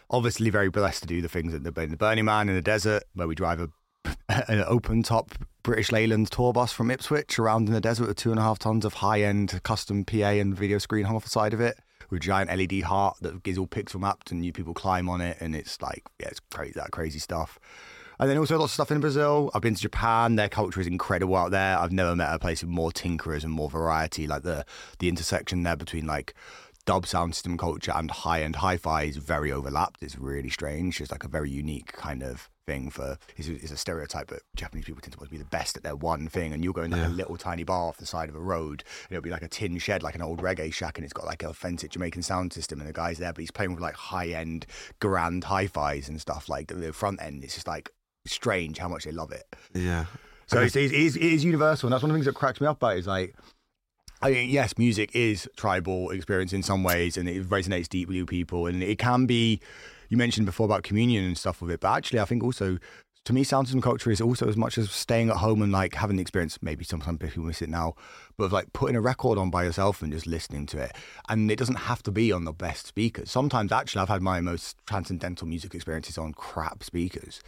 Obviously, 0.10 0.50
very 0.52 0.70
blessed 0.70 1.02
to 1.02 1.08
do 1.08 1.22
the 1.22 1.30
things 1.30 1.54
at 1.54 1.64
the, 1.64 1.82
in 1.82 1.90
the 1.90 1.98
Burning 1.98 2.26
Man 2.26 2.48
in 2.48 2.56
the 2.56 2.62
desert, 2.62 3.04
where 3.16 3.28
we 3.28 3.36
drive 3.36 3.60
a 3.60 3.70
an 4.30 4.64
open 4.68 5.04
top 5.04 5.32
British 5.64 5.92
Leyland 5.92 6.30
tour 6.32 6.54
bus 6.54 6.72
from 6.72 6.92
Ipswich 6.92 7.40
around 7.40 7.68
in 7.68 7.74
the 7.74 7.82
desert 7.82 8.08
with 8.08 8.18
two 8.18 8.32
and 8.32 8.40
a 8.40 8.44
half 8.44 8.60
tons 8.60 8.86
of 8.86 8.96
high 8.96 9.22
end 9.22 9.60
custom 9.64 10.04
PA 10.04 10.30
and 10.30 10.56
video 10.56 10.78
screen 10.78 11.06
hung 11.06 11.16
off 11.16 11.24
the 11.24 11.30
side 11.30 11.54
of 11.54 11.62
it 11.62 11.80
with 12.10 12.22
a 12.22 12.24
giant 12.24 12.56
LED 12.56 12.84
heart 12.84 13.18
that 13.22 13.44
gives 13.44 13.58
all 13.58 13.68
pixel 13.68 14.00
mapped 14.00 14.32
and 14.32 14.46
you 14.46 14.54
people 14.54 14.74
climb 14.74 15.10
on 15.10 15.22
it 15.22 15.38
and 15.40 15.56
it's 15.56 15.82
like 15.82 16.04
yeah 16.20 16.28
it's 16.28 16.40
crazy 16.52 16.74
that 16.76 16.92
crazy 16.92 17.20
stuff. 17.20 17.60
And 18.20 18.30
then 18.30 18.38
also 18.38 18.58
lots 18.58 18.72
of 18.72 18.76
stuff 18.76 18.92
in 18.92 19.02
Brazil. 19.02 19.52
I've 19.54 19.62
been 19.62 19.76
to 19.76 19.82
Japan. 19.82 20.38
Their 20.38 20.48
culture 20.48 20.80
is 20.80 20.88
incredible 20.88 21.36
out 21.36 21.52
there. 21.52 21.78
I've 21.78 21.92
never 21.92 22.16
met 22.16 22.34
a 22.34 22.40
place 22.40 22.62
with 22.62 22.70
more 22.70 22.92
tinkerers 22.92 23.44
and 23.44 23.52
more 23.52 23.70
variety. 23.70 24.26
Like 24.26 24.44
the 24.44 24.66
the 25.00 25.10
intersection 25.10 25.64
there 25.64 25.76
between 25.76 26.06
like 26.06 26.34
dub 26.86 27.06
sound 27.08 27.34
system 27.34 27.58
culture 27.58 27.92
and 27.94 28.10
high 28.10 28.44
end 28.44 28.58
hi 28.58 28.78
fi 28.78 29.04
is 29.04 29.18
very 29.18 29.52
overlapped. 29.52 30.02
It's 30.02 30.18
really 30.18 30.50
strange. 30.50 31.02
It's 31.02 31.12
like 31.12 31.24
a 31.24 31.28
very 31.30 31.50
unique 31.50 31.92
kind 31.94 32.24
of 32.24 32.50
thing 32.66 32.90
for 32.90 33.18
is, 33.38 33.50
a, 33.50 33.54
a 33.74 33.78
stereotype 33.78 34.28
that 34.28 34.42
Japanese 34.56 34.86
people 34.86 35.02
tend 35.02 35.14
to 35.14 35.20
want 35.20 35.30
to 35.30 35.32
be 35.32 35.38
the 35.38 35.46
best 35.50 35.78
at 35.78 35.84
their 35.84 35.96
one 35.96 36.28
thing 36.28 36.54
and 36.54 36.64
you'll 36.64 36.74
go 36.74 36.82
in 36.84 36.92
like 36.92 37.02
Yeah. 37.02 37.08
a 37.08 37.10
little 37.10 37.38
tiny 37.38 37.64
bar 37.64 37.88
off 37.88 37.98
the 37.98 38.06
side 38.06 38.30
of 38.30 38.36
a 38.36 38.40
road 38.40 38.84
and 39.04 39.12
it'll 39.12 39.24
be 39.24 39.30
like 39.30 39.44
a 39.44 39.48
tin 39.48 39.78
shed 39.78 40.04
like 40.04 40.16
an 40.16 40.22
old 40.22 40.42
reggae 40.42 40.74
shack 40.74 40.98
and 40.98 41.04
it's 41.06 41.14
got 41.14 41.26
like 41.26 41.44
a 41.44 41.50
authentic 41.50 41.92
Jamaican 41.92 42.24
sound 42.24 42.54
system 42.54 42.80
and 42.80 42.90
the 42.90 42.94
guy's 42.94 43.18
there 43.20 43.34
but 43.34 43.42
he's 43.42 43.52
playing 43.52 43.74
with 43.74 43.82
like 43.82 43.96
high 43.96 44.30
end 44.30 44.66
grand 45.00 45.44
hi-fis 45.46 46.10
and 46.10 46.20
stuff 46.20 46.50
like 46.50 46.68
the, 46.68 46.76
the 46.76 46.94
front 46.94 47.22
end 47.22 47.44
it's 47.44 47.54
just 47.54 47.68
like 47.68 47.90
strange 48.26 48.78
how 48.80 48.88
much 48.90 49.06
they 49.06 49.12
love 49.12 49.32
it 49.32 49.46
Yeah. 49.74 50.06
so 50.48 50.62
it's, 50.62 50.76
it, 50.76 50.92
is, 50.92 51.16
it 51.16 51.24
is 51.24 51.44
universal, 51.44 51.88
and 51.88 51.94
that's 51.94 52.02
one 52.04 52.10
of 52.10 52.14
the 52.14 52.18
things 52.18 52.26
that 52.26 52.36
cracks 52.36 52.60
me 52.60 52.68
up 52.68 52.78
about 52.78 52.96
it 52.96 53.00
is 53.00 53.08
like, 53.08 53.36
I 54.22 54.32
mean, 54.32 54.50
yes, 54.50 54.76
music 54.78 55.12
is 55.16 55.48
tribal 55.56 56.10
experience 56.10 56.54
in 56.54 56.64
some 56.64 56.84
ways, 56.84 57.18
and 57.18 57.28
it 57.30 57.48
resonates 57.50 57.88
deeply 57.90 58.22
with 58.22 58.30
people, 58.30 58.66
and 58.66 58.82
it 58.82 58.98
can 58.98 59.26
be. 59.26 59.60
You 60.10 60.18
mentioned 60.18 60.46
before 60.46 60.66
about 60.66 60.84
communion 60.84 61.26
and 61.26 61.38
stuff 61.38 61.62
with 61.62 61.72
it, 61.72 61.80
but 61.80 61.96
actually, 61.96 62.20
I 62.20 62.26
think 62.26 62.44
also. 62.44 62.78
To 63.26 63.34
me, 63.34 63.44
sound 63.44 63.66
system 63.66 63.82
culture 63.82 64.12
is 64.12 64.22
also 64.22 64.48
as 64.48 64.56
much 64.56 64.78
as 64.78 64.92
staying 64.92 65.32
at 65.32 65.38
home 65.38 65.64
and 65.64 65.72
like 65.72 65.96
having 65.96 66.18
the 66.18 66.22
experience. 66.22 66.60
Maybe 66.62 66.86
sometimes 66.86 67.18
people 67.18 67.42
miss 67.42 67.60
it 67.60 67.70
now, 67.70 67.96
but 68.38 68.44
of 68.44 68.54
like 68.54 68.72
putting 68.72 68.96
a 68.96 69.02
record 69.02 69.40
on 69.40 69.50
by 69.50 69.64
yourself 69.64 70.04
and 70.04 70.14
just 70.14 70.28
listening 70.28 70.68
to 70.68 70.78
it. 70.78 70.96
And 71.28 71.50
it 71.50 71.58
doesn't 71.58 71.74
have 71.74 72.04
to 72.04 72.12
be 72.12 72.32
on 72.32 72.46
the 72.46 72.54
best 72.54 72.86
speakers. 72.86 73.32
Sometimes, 73.32 73.72
actually, 73.72 74.04
I've 74.04 74.10
had 74.10 74.22
my 74.22 74.42
most 74.42 74.78
transcendental 74.86 75.48
music 75.48 75.74
experiences 75.74 76.20
on 76.20 76.34
crap 76.34 76.84
speakers 76.84 77.42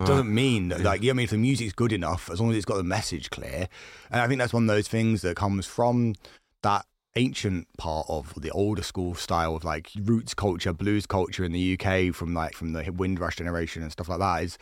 doesn't 0.00 0.32
mean 0.32 0.68
that 0.68 0.80
like 0.80 1.02
yeah, 1.02 1.10
I 1.10 1.14
mean 1.14 1.24
if 1.24 1.30
the 1.30 1.38
music's 1.38 1.72
good 1.72 1.92
enough, 1.92 2.30
as 2.30 2.40
long 2.40 2.50
as 2.50 2.56
it's 2.56 2.64
got 2.64 2.76
the 2.76 2.84
message 2.84 3.30
clear. 3.30 3.68
And 4.10 4.20
I 4.20 4.26
think 4.26 4.38
that's 4.38 4.52
one 4.52 4.64
of 4.64 4.68
those 4.68 4.88
things 4.88 5.22
that 5.22 5.36
comes 5.36 5.66
from 5.66 6.14
that 6.62 6.86
ancient 7.16 7.68
part 7.76 8.06
of 8.08 8.34
the 8.40 8.50
older 8.50 8.82
school 8.82 9.14
style 9.14 9.54
of 9.54 9.64
like 9.64 9.90
roots 10.02 10.34
culture, 10.34 10.72
blues 10.72 11.06
culture 11.06 11.44
in 11.44 11.52
the 11.52 11.78
UK 11.78 12.14
from 12.14 12.34
like 12.34 12.54
from 12.54 12.72
the 12.72 12.90
Windrush 12.92 13.36
generation 13.36 13.82
and 13.82 13.92
stuff 13.92 14.08
like 14.08 14.18
that 14.18 14.42
is 14.42 14.58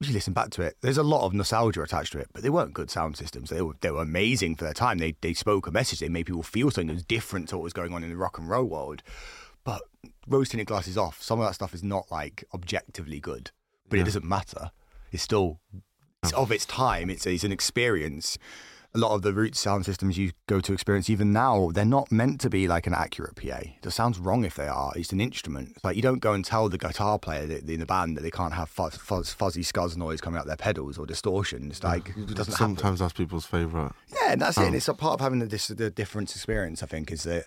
if 0.00 0.06
you 0.08 0.14
listen 0.14 0.32
back 0.32 0.50
to 0.50 0.62
it, 0.62 0.76
there's 0.80 0.98
a 0.98 1.02
lot 1.02 1.24
of 1.26 1.34
nostalgia 1.34 1.82
attached 1.82 2.12
to 2.12 2.18
it, 2.20 2.28
but 2.32 2.42
they 2.44 2.50
weren't 2.50 2.72
good 2.72 2.88
sound 2.88 3.16
systems. 3.16 3.50
They 3.50 3.62
were 3.62 3.74
they 3.80 3.90
were 3.90 4.02
amazing 4.02 4.54
for 4.54 4.64
their 4.64 4.74
time. 4.74 4.98
They 4.98 5.16
they 5.20 5.32
spoke 5.34 5.66
a 5.66 5.70
message. 5.72 5.98
They 6.00 6.08
made 6.08 6.26
people 6.26 6.42
feel 6.44 6.70
something 6.70 6.86
that 6.88 6.94
was 6.94 7.04
different 7.04 7.48
to 7.48 7.56
what 7.56 7.64
was 7.64 7.72
going 7.72 7.92
on 7.92 8.04
in 8.04 8.10
the 8.10 8.16
rock 8.16 8.38
and 8.38 8.48
roll 8.48 8.64
world. 8.66 9.02
But 9.64 9.82
rose 10.28 10.50
tinted 10.50 10.68
glasses 10.68 10.96
off. 10.96 11.20
Some 11.22 11.40
of 11.40 11.46
that 11.46 11.54
stuff 11.54 11.74
is 11.74 11.82
not 11.82 12.10
like 12.12 12.44
objectively 12.54 13.18
good, 13.18 13.50
but 13.88 13.96
Yeah. 13.96 14.02
it 14.02 14.04
doesn't 14.06 14.24
matter. 14.24 14.70
It's 15.10 15.22
still 15.22 15.58
it's 16.22 16.32
of 16.32 16.52
its 16.52 16.64
time. 16.64 17.10
It's 17.10 17.26
it's 17.26 17.42
an 17.44 17.50
experience. 17.52 18.38
A 18.94 18.98
lot 18.98 19.12
of 19.14 19.20
the 19.22 19.34
root 19.34 19.54
sound 19.54 19.84
systems 19.84 20.16
you 20.16 20.32
go 20.46 20.60
to 20.60 20.72
experience 20.72 21.10
even 21.10 21.30
now, 21.30 21.70
they're 21.74 21.84
not 21.84 22.10
meant 22.10 22.40
to 22.40 22.48
be 22.48 22.66
like 22.66 22.86
an 22.86 22.94
accurate 22.94 23.36
PA. 23.36 23.60
It 23.82 23.90
sounds 23.90 24.18
wrong 24.18 24.44
if 24.44 24.54
they 24.54 24.66
are. 24.66 24.92
It's 24.96 25.12
an 25.12 25.20
instrument. 25.20 25.72
It's 25.76 25.84
like 25.84 25.94
you 25.94 26.00
don't 26.02 26.20
go 26.20 26.32
and 26.32 26.42
tell 26.42 26.70
the 26.70 26.78
guitar 26.78 27.18
player 27.18 27.46
that, 27.46 27.68
in 27.68 27.80
the 27.80 27.86
band 27.86 28.16
that 28.16 28.22
they 28.22 28.30
can't 28.30 28.54
have 28.54 28.70
fuzz, 28.70 28.96
fuzz, 28.96 29.32
fuzzy 29.32 29.62
scuzz 29.62 29.96
noise 29.96 30.22
coming 30.22 30.40
out 30.40 30.46
their 30.46 30.56
pedals 30.56 30.96
or 30.96 31.04
distortion. 31.04 31.68
It's 31.70 31.84
like 31.84 32.08
it 32.16 32.34
doesn't 32.34 32.54
happen. 32.54 32.76
Sometimes 32.76 33.00
that's 33.00 33.12
people's 33.12 33.44
favourite. 33.44 33.92
Yeah, 34.10 34.32
and 34.32 34.40
that's 34.40 34.56
it. 34.56 34.60
Um, 34.60 34.66
And 34.68 34.76
it's 34.76 34.88
a 34.88 34.94
part 34.94 35.14
of 35.14 35.20
having 35.20 35.40
the, 35.40 35.46
dis- 35.46 35.68
the 35.68 35.90
difference 35.90 36.34
experience, 36.34 36.82
I 36.82 36.86
think, 36.86 37.12
is 37.12 37.24
that 37.24 37.44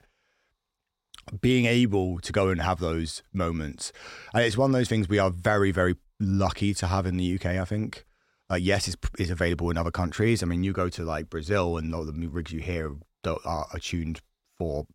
being 1.39 1.65
able 1.65 2.19
to 2.19 2.31
go 2.31 2.49
and 2.49 2.61
have 2.61 2.79
those 2.79 3.23
moments. 3.33 3.91
And 4.33 4.43
it's 4.43 4.57
one 4.57 4.69
of 4.69 4.73
those 4.73 4.89
things 4.89 5.09
we 5.09 5.19
are 5.19 5.29
very, 5.31 5.71
very 5.71 5.95
lucky 6.19 6.73
to 6.75 6.87
have 6.87 7.05
in 7.05 7.17
the 7.17 7.35
UK, 7.35 7.45
I 7.47 7.65
think. 7.65 8.05
Uh, 8.51 8.55
yes, 8.55 8.87
it's, 8.87 8.97
it's 9.17 9.31
available 9.31 9.69
in 9.69 9.77
other 9.77 9.91
countries. 9.91 10.43
I 10.43 10.45
mean, 10.45 10.63
you 10.63 10.73
go 10.73 10.89
to 10.89 11.05
like 11.05 11.29
Brazil 11.29 11.77
and 11.77 11.95
all 11.95 12.03
the 12.03 12.27
rigs 12.27 12.51
you 12.51 12.59
hear 12.59 12.95
are, 13.25 13.39
are 13.45 13.79
tuned 13.79 14.19
for, 14.59 14.85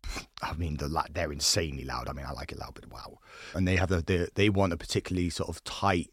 I 0.43 0.53
mean, 0.53 0.77
the 0.77 0.87
they're 1.11 1.31
insanely 1.31 1.83
loud. 1.83 2.07
I 2.07 2.13
mean, 2.13 2.25
I 2.25 2.31
like 2.31 2.51
it 2.51 2.59
loud, 2.59 2.75
but 2.75 2.91
wow. 2.91 3.17
And 3.55 3.67
they 3.67 3.75
have 3.77 3.89
the, 3.89 4.01
the 4.01 4.29
they 4.35 4.49
want 4.49 4.73
a 4.73 4.77
particularly 4.77 5.31
sort 5.31 5.49
of 5.49 5.63
tight 5.63 6.11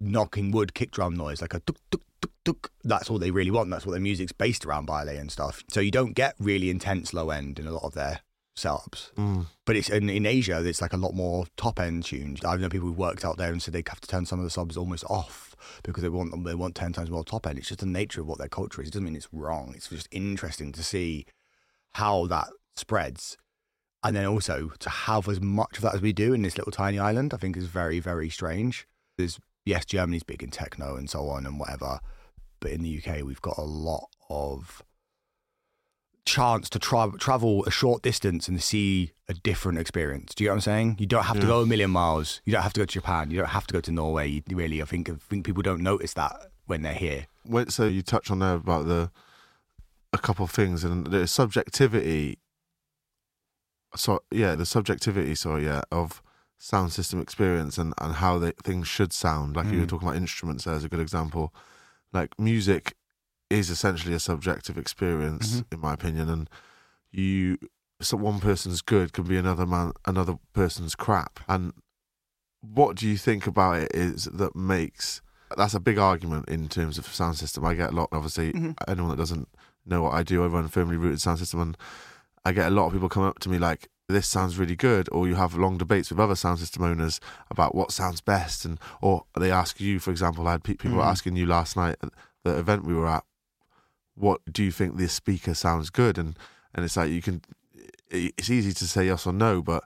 knocking 0.00 0.50
wood 0.50 0.72
kick 0.72 0.90
drum 0.90 1.14
noise, 1.14 1.42
like 1.42 1.52
a 1.52 1.60
tuk 1.60 1.76
tuk 1.90 2.02
tuk 2.22 2.32
tuk. 2.44 2.72
That's 2.82 3.10
all 3.10 3.18
they 3.18 3.30
really 3.30 3.50
want. 3.50 3.68
That's 3.70 3.84
what 3.84 3.92
their 3.92 4.00
music's 4.00 4.32
based 4.32 4.64
around, 4.64 4.86
baile 4.86 5.20
and 5.20 5.30
stuff. 5.30 5.62
So 5.68 5.80
you 5.80 5.90
don't 5.90 6.14
get 6.14 6.34
really 6.38 6.70
intense 6.70 7.12
low 7.12 7.28
end 7.28 7.58
in 7.58 7.66
a 7.66 7.72
lot 7.72 7.84
of 7.84 7.92
their 7.92 8.20
setups. 8.62 9.12
Mm. 9.14 9.46
But 9.64 9.76
it's 9.76 9.88
in, 9.88 10.08
in 10.10 10.26
Asia, 10.26 10.64
it's 10.64 10.82
like 10.82 10.92
a 10.92 10.98
lot 10.98 11.14
more 11.14 11.46
top 11.56 11.80
end 11.80 12.04
tuned. 12.04 12.40
I 12.44 12.56
know 12.56 12.68
people 12.68 12.88
who've 12.88 12.98
worked 12.98 13.24
out 13.24 13.36
there 13.36 13.52
and 13.52 13.62
said 13.62 13.74
they 13.74 13.82
have 13.88 14.00
to 14.00 14.08
turn 14.08 14.26
some 14.26 14.38
of 14.38 14.44
the 14.44 14.50
subs 14.50 14.76
almost 14.76 15.04
off 15.04 15.54
because 15.82 16.02
they 16.02 16.08
want 16.08 16.30
them, 16.30 16.44
they 16.44 16.54
want 16.54 16.74
ten 16.74 16.92
times 16.92 17.10
more 17.10 17.24
top 17.24 17.46
end. 17.46 17.58
It's 17.58 17.68
just 17.68 17.80
the 17.80 17.86
nature 17.86 18.20
of 18.20 18.26
what 18.26 18.38
their 18.38 18.48
culture 18.48 18.82
is. 18.82 18.88
It 18.88 18.92
doesn't 18.92 19.04
mean 19.04 19.16
it's 19.16 19.32
wrong. 19.32 19.72
It's 19.76 19.88
just 19.88 20.08
interesting 20.10 20.72
to 20.72 20.82
see 20.82 21.26
how 21.92 22.26
that 22.26 22.48
spreads. 22.76 23.36
And 24.02 24.16
then 24.16 24.26
also 24.26 24.70
to 24.78 24.88
have 24.88 25.28
as 25.28 25.40
much 25.40 25.76
of 25.76 25.82
that 25.82 25.94
as 25.94 26.00
we 26.00 26.12
do 26.12 26.32
in 26.32 26.42
this 26.42 26.56
little 26.56 26.72
tiny 26.72 26.98
island, 26.98 27.34
I 27.34 27.36
think 27.36 27.56
is 27.56 27.66
very, 27.66 28.00
very 28.00 28.30
strange. 28.30 28.86
There's, 29.18 29.38
yes, 29.66 29.84
Germany's 29.84 30.22
big 30.22 30.42
in 30.42 30.50
techno 30.50 30.96
and 30.96 31.10
so 31.10 31.28
on 31.28 31.44
and 31.44 31.60
whatever. 31.60 32.00
But 32.60 32.70
in 32.70 32.82
the 32.82 32.98
UK, 32.98 33.22
we've 33.24 33.42
got 33.42 33.58
a 33.58 33.62
lot 33.62 34.08
of 34.30 34.82
chance 36.24 36.68
to 36.70 36.78
tra- 36.78 37.12
travel 37.18 37.64
a 37.66 37.70
short 37.70 38.02
distance 38.02 38.46
and 38.48 38.62
see 38.62 39.12
a 39.28 39.34
different 39.34 39.78
experience. 39.78 40.34
Do 40.34 40.44
you 40.44 40.48
know 40.48 40.54
what 40.54 40.56
I'm 40.56 40.60
saying? 40.62 40.96
You 40.98 41.06
don't 41.06 41.24
have 41.24 41.40
to 41.40 41.46
go 41.46 41.60
a 41.62 41.66
million 41.66 41.90
miles. 41.90 42.40
You 42.44 42.52
don't 42.52 42.62
have 42.62 42.72
to 42.74 42.80
go 42.80 42.84
to 42.86 42.92
Japan. 42.92 43.30
You 43.30 43.38
don't 43.38 43.48
have 43.48 43.66
to 43.68 43.72
go 43.72 43.80
to 43.80 43.90
Norway. 43.92 44.28
You 44.28 44.42
really, 44.50 44.82
I 44.82 44.84
think, 44.84 45.08
I 45.10 45.14
think 45.14 45.44
people 45.46 45.62
don't 45.62 45.82
notice 45.82 46.14
that 46.14 46.32
when 46.66 46.82
they're 46.82 46.94
here. 46.94 47.26
When, 47.44 47.70
so 47.70 47.86
you 47.86 48.02
touch 48.02 48.30
on 48.30 48.38
there 48.40 48.54
about 48.54 48.86
the 48.86 49.10
a 50.12 50.18
couple 50.18 50.44
of 50.44 50.50
things 50.50 50.82
and 50.84 51.06
the 51.06 51.26
subjectivity. 51.26 52.38
So 53.96 54.22
yeah, 54.30 54.54
the 54.54 54.66
subjectivity. 54.66 55.34
So 55.34 55.56
yeah, 55.56 55.82
of 55.90 56.22
sound 56.58 56.92
system 56.92 57.20
experience 57.20 57.78
and 57.78 57.94
and 57.98 58.14
how 58.16 58.38
they, 58.38 58.52
things 58.62 58.86
should 58.88 59.12
sound. 59.12 59.56
Like 59.56 59.66
you 59.72 59.78
were 59.80 59.86
Mm. 59.86 59.88
talking 59.88 60.08
about 60.08 60.16
instruments. 60.16 60.64
There 60.64 60.74
as 60.74 60.84
a 60.84 60.88
good 60.88 61.00
example. 61.00 61.54
Like 62.12 62.38
music 62.38 62.94
is 63.50 63.68
essentially 63.68 64.14
a 64.14 64.20
subjective 64.20 64.78
experience, 64.78 65.56
Mhm. 65.60 65.64
in 65.72 65.80
my 65.80 65.92
opinion, 65.94 66.28
and 66.28 66.48
you. 67.10 67.58
So 68.02 68.16
one 68.16 68.40
person's 68.40 68.80
good 68.80 69.12
can 69.12 69.24
be 69.24 69.36
another 69.36 69.66
man, 69.66 69.92
another 70.06 70.38
person's 70.54 70.94
crap. 70.94 71.40
And 71.48 71.74
what 72.62 72.96
do 72.96 73.06
you 73.06 73.18
think 73.18 73.46
about 73.46 73.78
it 73.80 73.90
is 73.94 74.24
that 74.24 74.56
makes 74.56 75.20
that's 75.56 75.74
a 75.74 75.80
big 75.80 75.98
argument 75.98 76.48
in 76.48 76.68
terms 76.68 76.96
of 76.96 77.06
sound 77.06 77.36
system. 77.36 77.64
I 77.64 77.74
get 77.74 77.90
a 77.90 77.94
lot, 77.94 78.08
obviously, 78.12 78.52
Mhm. 78.52 78.74
anyone 78.86 79.10
that 79.10 79.16
doesn't 79.16 79.48
know 79.84 80.02
what 80.02 80.14
I 80.14 80.22
do, 80.22 80.44
I 80.44 80.46
run 80.46 80.64
a 80.64 80.68
firmly 80.68 80.96
rooted 80.96 81.20
sound 81.20 81.40
system, 81.40 81.60
and 81.60 81.76
I 82.44 82.52
get 82.52 82.68
a 82.68 82.74
lot 82.74 82.86
of 82.86 82.92
people 82.92 83.08
come 83.08 83.24
up 83.24 83.40
to 83.40 83.48
me 83.48 83.58
like, 83.58 83.88
"This 84.08 84.28
sounds 84.28 84.56
really 84.58 84.76
good," 84.76 85.08
or 85.10 85.26
you 85.26 85.34
have 85.34 85.56
long 85.56 85.76
debates 85.76 86.08
with 86.08 86.20
other 86.20 86.36
sound 86.36 86.60
system 86.60 86.84
owners 86.84 87.18
about 87.50 87.74
what 87.74 87.90
sounds 87.90 88.20
best, 88.20 88.64
and 88.64 88.78
or 89.02 89.26
they 89.36 89.50
ask 89.50 89.80
you, 89.80 89.98
for 89.98 90.10
example, 90.12 90.46
I 90.46 90.52
had 90.52 90.62
pe- 90.64 90.74
people 90.74 90.98
Mhm. 90.98 91.10
asking 91.10 91.36
you 91.36 91.46
last 91.46 91.76
night 91.76 91.96
at 92.02 92.10
the 92.44 92.56
event 92.56 92.84
we 92.84 92.94
were 92.94 93.08
at, 93.08 93.24
"What 94.20 94.40
do 94.50 94.62
you 94.62 94.70
think 94.72 94.96
this 94.96 95.12
speaker 95.12 95.54
sounds 95.54 95.90
good?" 95.90 96.18
and 96.18 96.36
and 96.74 96.84
it's 96.84 96.96
like 96.96 97.10
you 97.10 97.22
can, 97.22 97.42
it's 98.10 98.50
easy 98.50 98.72
to 98.72 98.86
say 98.86 99.06
yes 99.06 99.26
or 99.26 99.32
no, 99.32 99.60
but 99.60 99.82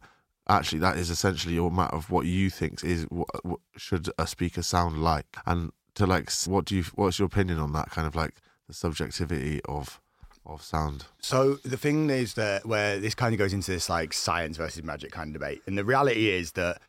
actually 0.49 0.79
that 0.81 0.99
is 0.99 1.11
essentially 1.11 1.57
a 1.57 1.71
matter 1.71 1.97
of 1.97 2.11
what 2.11 2.27
you 2.27 2.51
think 2.51 2.85
is 2.85 3.05
what, 3.05 3.29
what 3.45 3.61
should 3.77 4.11
a 4.19 4.27
speaker 4.27 4.63
sound 4.63 5.03
like 5.03 5.27
and 5.47 5.71
to 5.95 6.07
like 6.07 6.31
what 6.47 6.65
do 6.67 6.77
you 6.77 6.85
what's 6.95 7.19
your 7.19 7.27
opinion 7.27 7.59
on 7.59 7.73
that 7.73 7.91
kind 7.91 8.07
of 8.07 8.15
like 8.15 8.35
the 8.69 8.75
subjectivity 8.75 9.61
of 9.67 10.01
of 10.47 10.63
sound 10.63 11.07
So 11.21 11.55
the 11.65 11.79
thing 11.79 12.11
is 12.11 12.35
that 12.35 12.67
where 12.67 13.01
this 13.01 13.15
kind 13.15 13.33
of 13.33 13.39
goes 13.39 13.55
into 13.55 13.71
this 13.71 13.89
like 13.89 14.13
science 14.13 14.59
versus 14.59 14.83
magic 14.83 15.11
kind 15.11 15.29
of 15.35 15.41
debate, 15.41 15.63
and 15.67 15.79
the 15.79 15.85
reality 15.85 16.29
is 16.29 16.53
that 16.53 16.83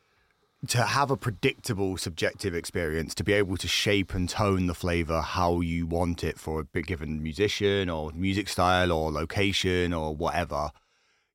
to 0.68 0.84
have 0.84 1.12
a 1.12 1.18
predictable 1.18 1.98
subjective 1.98 2.56
experience, 2.56 3.14
to 3.16 3.24
be 3.24 3.34
able 3.34 3.58
to 3.58 3.68
shape 3.68 4.14
and 4.14 4.30
tone 4.30 4.68
the 4.68 4.74
flavor 4.74 5.22
how 5.22 5.62
you 5.62 5.86
want 5.86 6.24
it 6.24 6.40
for 6.40 6.66
a 6.74 6.82
given 6.82 7.22
musician 7.22 7.90
or 7.90 8.12
music 8.14 8.50
style 8.50 8.92
or 8.92 9.12
location 9.12 9.94
or 9.94 10.16
whatever, 10.16 10.72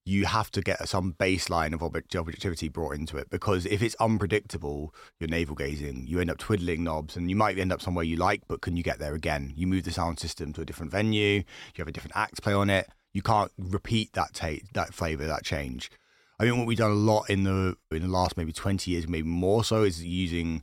you 0.04 0.24
have 0.24 0.50
to 0.50 0.60
get 0.60 0.88
some 0.88 1.14
baseline 1.18 1.72
of 1.72 1.82
objectivity 1.82 2.68
brought 2.68 2.94
into 2.94 3.16
it 3.16 3.28
because 3.30 3.66
if 3.66 3.82
it's 3.82 3.94
unpredictable, 4.00 4.94
you're 5.18 5.28
navel 5.28 5.54
gazing, 5.54 6.06
you 6.06 6.20
end 6.20 6.30
up 6.30 6.38
twiddling 6.38 6.82
knobs 6.82 7.16
and 7.16 7.28
you 7.28 7.36
might 7.36 7.58
end 7.58 7.72
up 7.72 7.82
somewhere 7.82 8.04
you 8.04 8.16
like, 8.16 8.42
but 8.48 8.60
can 8.60 8.76
you 8.76 8.82
get 8.82 8.98
there 8.98 9.14
again? 9.14 9.52
You 9.56 9.66
move 9.66 9.84
the 9.84 9.92
sound 9.92 10.18
system 10.18 10.52
to 10.54 10.62
a 10.62 10.64
different 10.64 10.90
venue, 10.90 11.36
you 11.36 11.78
have 11.78 11.88
a 11.88 11.92
different 11.92 12.16
act 12.16 12.42
play 12.42 12.54
on 12.54 12.70
it, 12.70 12.88
you 13.12 13.22
can't 13.22 13.52
repeat 13.58 14.12
that 14.14 14.34
ta- 14.34 14.64
that 14.72 14.94
flavor, 14.94 15.26
that 15.26 15.44
change. 15.44 15.90
I 16.40 16.44
think 16.44 16.56
what 16.56 16.66
we've 16.66 16.78
done 16.78 16.90
a 16.90 16.94
lot 16.94 17.28
in 17.28 17.44
the 17.44 17.76
in 17.90 18.00
the 18.00 18.08
last 18.08 18.38
maybe 18.38 18.50
20 18.50 18.90
years, 18.90 19.06
maybe 19.06 19.28
more 19.28 19.62
so, 19.62 19.82
is 19.82 20.02
using 20.02 20.62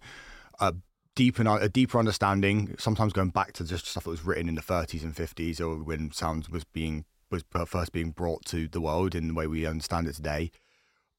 a 0.60 0.74
deeper 1.16 1.44
a 1.48 1.70
deeper 1.70 2.00
understanding. 2.00 2.76
Sometimes 2.80 3.14
going 3.14 3.30
back 3.30 3.54
to 3.54 3.64
just 3.64 3.86
stuff 3.86 4.06
that 4.06 4.10
was 4.10 4.26
written 4.26 4.50
in 4.50 4.56
the 4.56 4.62
30s 4.62 5.04
and 5.04 5.14
50s, 5.16 5.62
or 5.62 5.84
when 5.84 6.12
sound 6.12 6.48
was 6.48 6.64
being 6.64 7.06
was 7.30 7.44
first 7.68 7.92
being 7.92 8.10
brought 8.10 8.44
to 8.46 8.68
the 8.68 8.82
world 8.82 9.14
in 9.14 9.28
the 9.28 9.34
way 9.36 9.46
we 9.46 9.68
understand 9.68 10.08
it 10.08 10.16
today, 10.16 10.50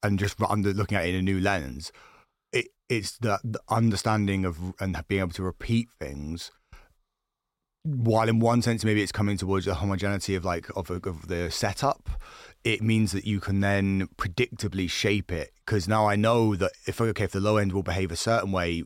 and 0.03 0.19
just 0.19 0.43
under 0.43 0.73
looking 0.73 0.99
at 0.99 1.05
it 1.05 1.11
in 1.11 1.21
a 1.21 1.23
new 1.23 1.39
lens. 1.39 1.93
It, 2.53 2.67
it's 2.89 3.17
the, 3.19 3.39
the 3.45 3.61
understanding 3.69 4.45
of 4.45 4.75
and 4.81 5.01
being 5.07 5.21
able 5.21 5.35
to 5.35 5.45
repeat 5.45 5.89
things 6.01 6.51
while 7.85 8.29
in 8.29 8.39
one 8.39 8.61
sense 8.61 8.85
maybe 8.85 9.03
it's 9.03 9.13
coming 9.13 9.37
towards 9.37 9.67
a 9.67 9.75
homogeneity 9.75 10.35
of 10.35 10.45
like 10.45 10.69
of, 10.77 10.91
of 10.91 11.29
the 11.29 11.51
setup 11.51 12.11
it 12.65 12.83
means 12.83 13.13
that 13.13 13.25
you 13.25 13.41
can 13.41 13.61
then 13.61 14.09
predictably 14.17 14.91
shape 14.91 15.33
it. 15.33 15.53
Because 15.65 15.89
now 15.89 16.07
i 16.07 16.17
know 16.17 16.57
that 16.57 16.73
if 16.87 17.01
okay 17.01 17.25
if 17.25 17.33
the 17.33 17.41
low 17.41 17.57
end 17.57 17.73
will 17.73 17.83
behave 17.83 18.11
a 18.11 18.17
certain 18.17 18.53
way 18.53 18.83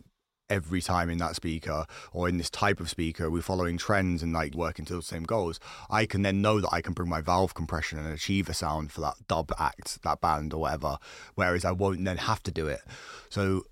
every 0.50 0.82
time 0.82 1.08
in 1.08 1.16
that 1.16 1.34
speaker 1.34 1.86
or 2.12 2.28
in 2.28 2.36
this 2.36 2.50
type 2.50 2.78
of 2.78 2.90
speaker 2.90 3.30
we're 3.30 3.40
following 3.40 3.78
trends 3.78 4.22
and 4.22 4.34
like 4.34 4.54
working 4.54 4.84
to 4.84 4.94
the 4.94 5.00
same 5.00 5.22
goals 5.22 5.58
i 5.88 6.04
can 6.04 6.20
then 6.20 6.42
know 6.42 6.60
that 6.60 6.68
i 6.72 6.82
can 6.82 6.92
bring 6.92 7.08
my 7.08 7.22
valve 7.22 7.54
compression 7.54 7.98
and 7.98 8.12
achieve 8.12 8.50
a 8.50 8.54
sound 8.54 8.92
for 8.92 9.00
that 9.00 9.14
dub 9.28 9.50
act 9.58 10.02
that 10.02 10.20
band 10.20 10.52
or 10.52 10.60
whatever 10.60 10.98
whereas 11.36 11.64
i 11.64 11.70
won't 11.70 12.04
then 12.04 12.18
have 12.18 12.42
to 12.42 12.50
do 12.50 12.66
it. 12.66 12.80
So 13.28 13.64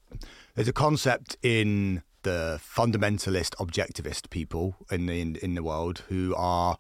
there's 0.55 0.69
a 0.69 0.73
concept 0.73 1.37
in 1.43 2.03
the 2.23 2.61
fundamentalist 2.63 3.55
objectivist 3.57 4.31
people 4.31 4.77
in 4.91 5.07
the 5.07 5.21
in, 5.21 5.37
in 5.37 5.55
the 5.55 5.63
world 5.63 6.03
who 6.09 6.35
are 6.37 6.77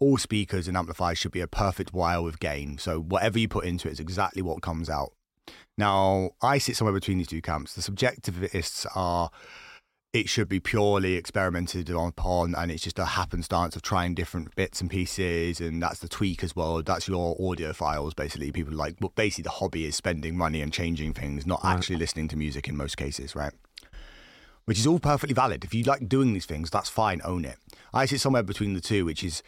all 0.00 0.18
speakers 0.18 0.66
and 0.66 0.76
amplifiers 0.76 1.18
should 1.18 1.30
be 1.32 1.40
a 1.40 1.46
perfect 1.46 1.92
wire 1.92 2.22
with 2.22 2.40
gain. 2.40 2.78
So 2.78 3.00
whatever 3.00 3.38
you 3.38 3.48
put 3.48 3.64
into 3.66 3.88
it 3.88 3.92
is 3.92 4.00
exactly 4.00 4.42
what 4.42 4.62
comes 4.62 4.90
out. 4.90 5.12
Now 5.78 6.30
I 6.42 6.58
sit 6.58 6.76
somewhere 6.76 6.94
between 6.94 7.18
these 7.18 7.28
two 7.28 7.42
camps. 7.42 7.74
The 7.74 7.82
subjectivists 7.82 8.86
are 8.96 9.30
it 10.12 10.28
should 10.28 10.48
be 10.48 10.58
purely 10.58 11.14
experimented 11.14 11.88
on 11.90 12.08
upon 12.08 12.54
and 12.56 12.72
it's 12.72 12.82
just 12.82 12.98
a 12.98 13.04
happenstance 13.04 13.76
of 13.76 13.82
trying 13.82 14.12
different 14.12 14.52
bits 14.56 14.80
and 14.80 14.90
pieces 14.90 15.60
and 15.60 15.80
that's 15.80 16.00
the 16.00 16.08
tweak 16.08 16.42
as 16.42 16.56
well 16.56 16.82
that's 16.82 17.06
your 17.06 17.36
audiophiles 17.38 18.16
basically 18.16 18.50
people 18.50 18.74
like 18.74 18.96
well, 19.00 19.12
basically 19.14 19.44
the 19.44 19.50
hobby 19.50 19.84
is 19.84 19.94
spending 19.94 20.36
money 20.36 20.62
and 20.62 20.72
changing 20.72 21.12
things 21.14 21.46
not 21.46 21.62
Right. 21.62 21.74
actually 21.76 21.94
listening 21.94 22.26
to 22.26 22.36
music 22.36 22.66
in 22.66 22.76
most 22.76 22.96
cases 22.96 23.36
right 23.36 23.52
which 24.64 24.78
is 24.78 24.86
all 24.86 25.00
perfectly 25.00 25.34
valid. 25.34 25.64
If 25.64 25.74
you 25.74 25.82
like 25.82 26.08
doing 26.08 26.32
these 26.32 26.46
things, 26.46 26.70
that's 26.70 26.88
fine, 26.88 27.20
own 27.24 27.44
it. 27.44 27.56
I 27.92 28.06
sit 28.06 28.20
somewhere 28.20 28.44
between 28.44 28.74
the 28.74 28.80
two, 28.80 29.04
which 29.04 29.24
is 29.24 29.42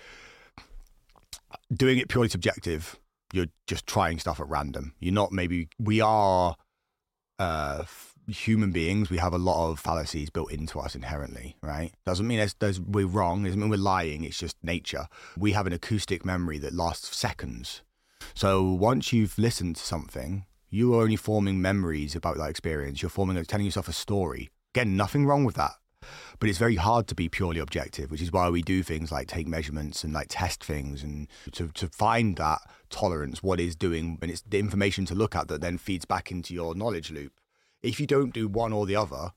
doing 1.73 1.99
it 1.99 2.09
purely 2.09 2.29
subjective. 2.29 2.99
You're 3.33 3.47
just 3.67 3.87
trying 3.87 4.19
stuff 4.19 4.41
at 4.41 4.49
random. 4.49 4.95
You're 5.01 5.15
not 5.15 5.33
maybe, 5.33 5.69
we 5.79 6.01
are 6.01 6.57
uh, 7.39 7.79
f- 7.83 8.15
human 8.29 8.73
beings. 8.73 9.09
We 9.09 9.19
have 9.19 9.33
a 9.33 9.39
lot 9.39 9.71
of 9.71 9.81
fallacies 9.81 10.31
built 10.31 10.53
into 10.53 10.79
us 10.79 10.95
inherently, 10.95 11.57
right? 11.63 11.93
Doesn't 12.05 12.27
mean 12.27 12.39
there's, 12.39 12.55
there's, 12.61 12.81
we're 12.81 13.07
wrong, 13.07 13.45
doesn't 13.45 13.59
mean 13.59 13.71
we're 13.71 13.77
lying. 13.77 14.25
It's 14.25 14.39
just 14.39 14.57
nature. 14.63 15.09
We 15.37 15.53
have 15.53 15.67
an 15.67 15.73
acoustic 15.73 16.25
memory 16.25 16.59
that 16.59 16.75
lasts 16.75 17.17
seconds. 17.17 17.83
So 18.35 18.71
once 18.71 19.13
you've 19.13 19.39
listened 19.39 19.77
to 19.77 19.83
something, 19.83 20.47
you 20.69 20.95
are 20.95 21.03
only 21.03 21.17
forming 21.17 21.61
memories 21.61 22.15
about 22.15 22.37
that 22.39 22.49
experience. 22.51 23.03
You're 23.03 23.11
forming, 23.11 23.43
telling 23.45 23.67
yourself 23.67 23.89
a 23.89 23.93
story. 23.93 24.51
Again, 24.75 24.97
nothing 24.97 25.27
wrong 25.27 25.45
with 25.45 25.57
that. 25.57 25.73
But 26.43 26.49
it's 26.49 26.59
very 26.59 26.75
hard 26.75 27.07
to 27.07 27.15
be 27.15 27.29
purely 27.29 27.61
objective, 27.61 28.11
which 28.11 28.21
is 28.21 28.33
why 28.33 28.51
we 28.51 28.63
do 28.63 28.83
things 28.83 29.13
like 29.13 29.29
take 29.29 29.47
measurements 29.47 30.03
and 30.03 30.13
like 30.13 30.27
test 30.29 30.65
things 30.65 31.05
and 31.05 31.29
to, 31.53 31.69
to 31.69 31.87
find 31.87 32.35
that 32.39 32.59
tolerance, 32.91 33.45
what 33.45 33.61
is 33.61 33.77
doing, 33.77 34.19
and 34.21 34.29
it's 34.29 34.43
the 34.43 34.59
information 34.59 35.05
to 35.05 35.15
look 35.15 35.37
at 35.37 35.47
that 35.47 35.61
then 35.61 35.79
feeds 35.79 36.05
back 36.05 36.33
into 36.33 36.53
your 36.53 36.75
knowledge 36.75 37.13
loop. 37.13 37.33
If 37.81 38.01
you 38.01 38.09
don't 38.09 38.35
do 38.35 38.49
one 38.49 38.73
or 38.73 38.87
the 38.87 38.97
other, 38.97 39.31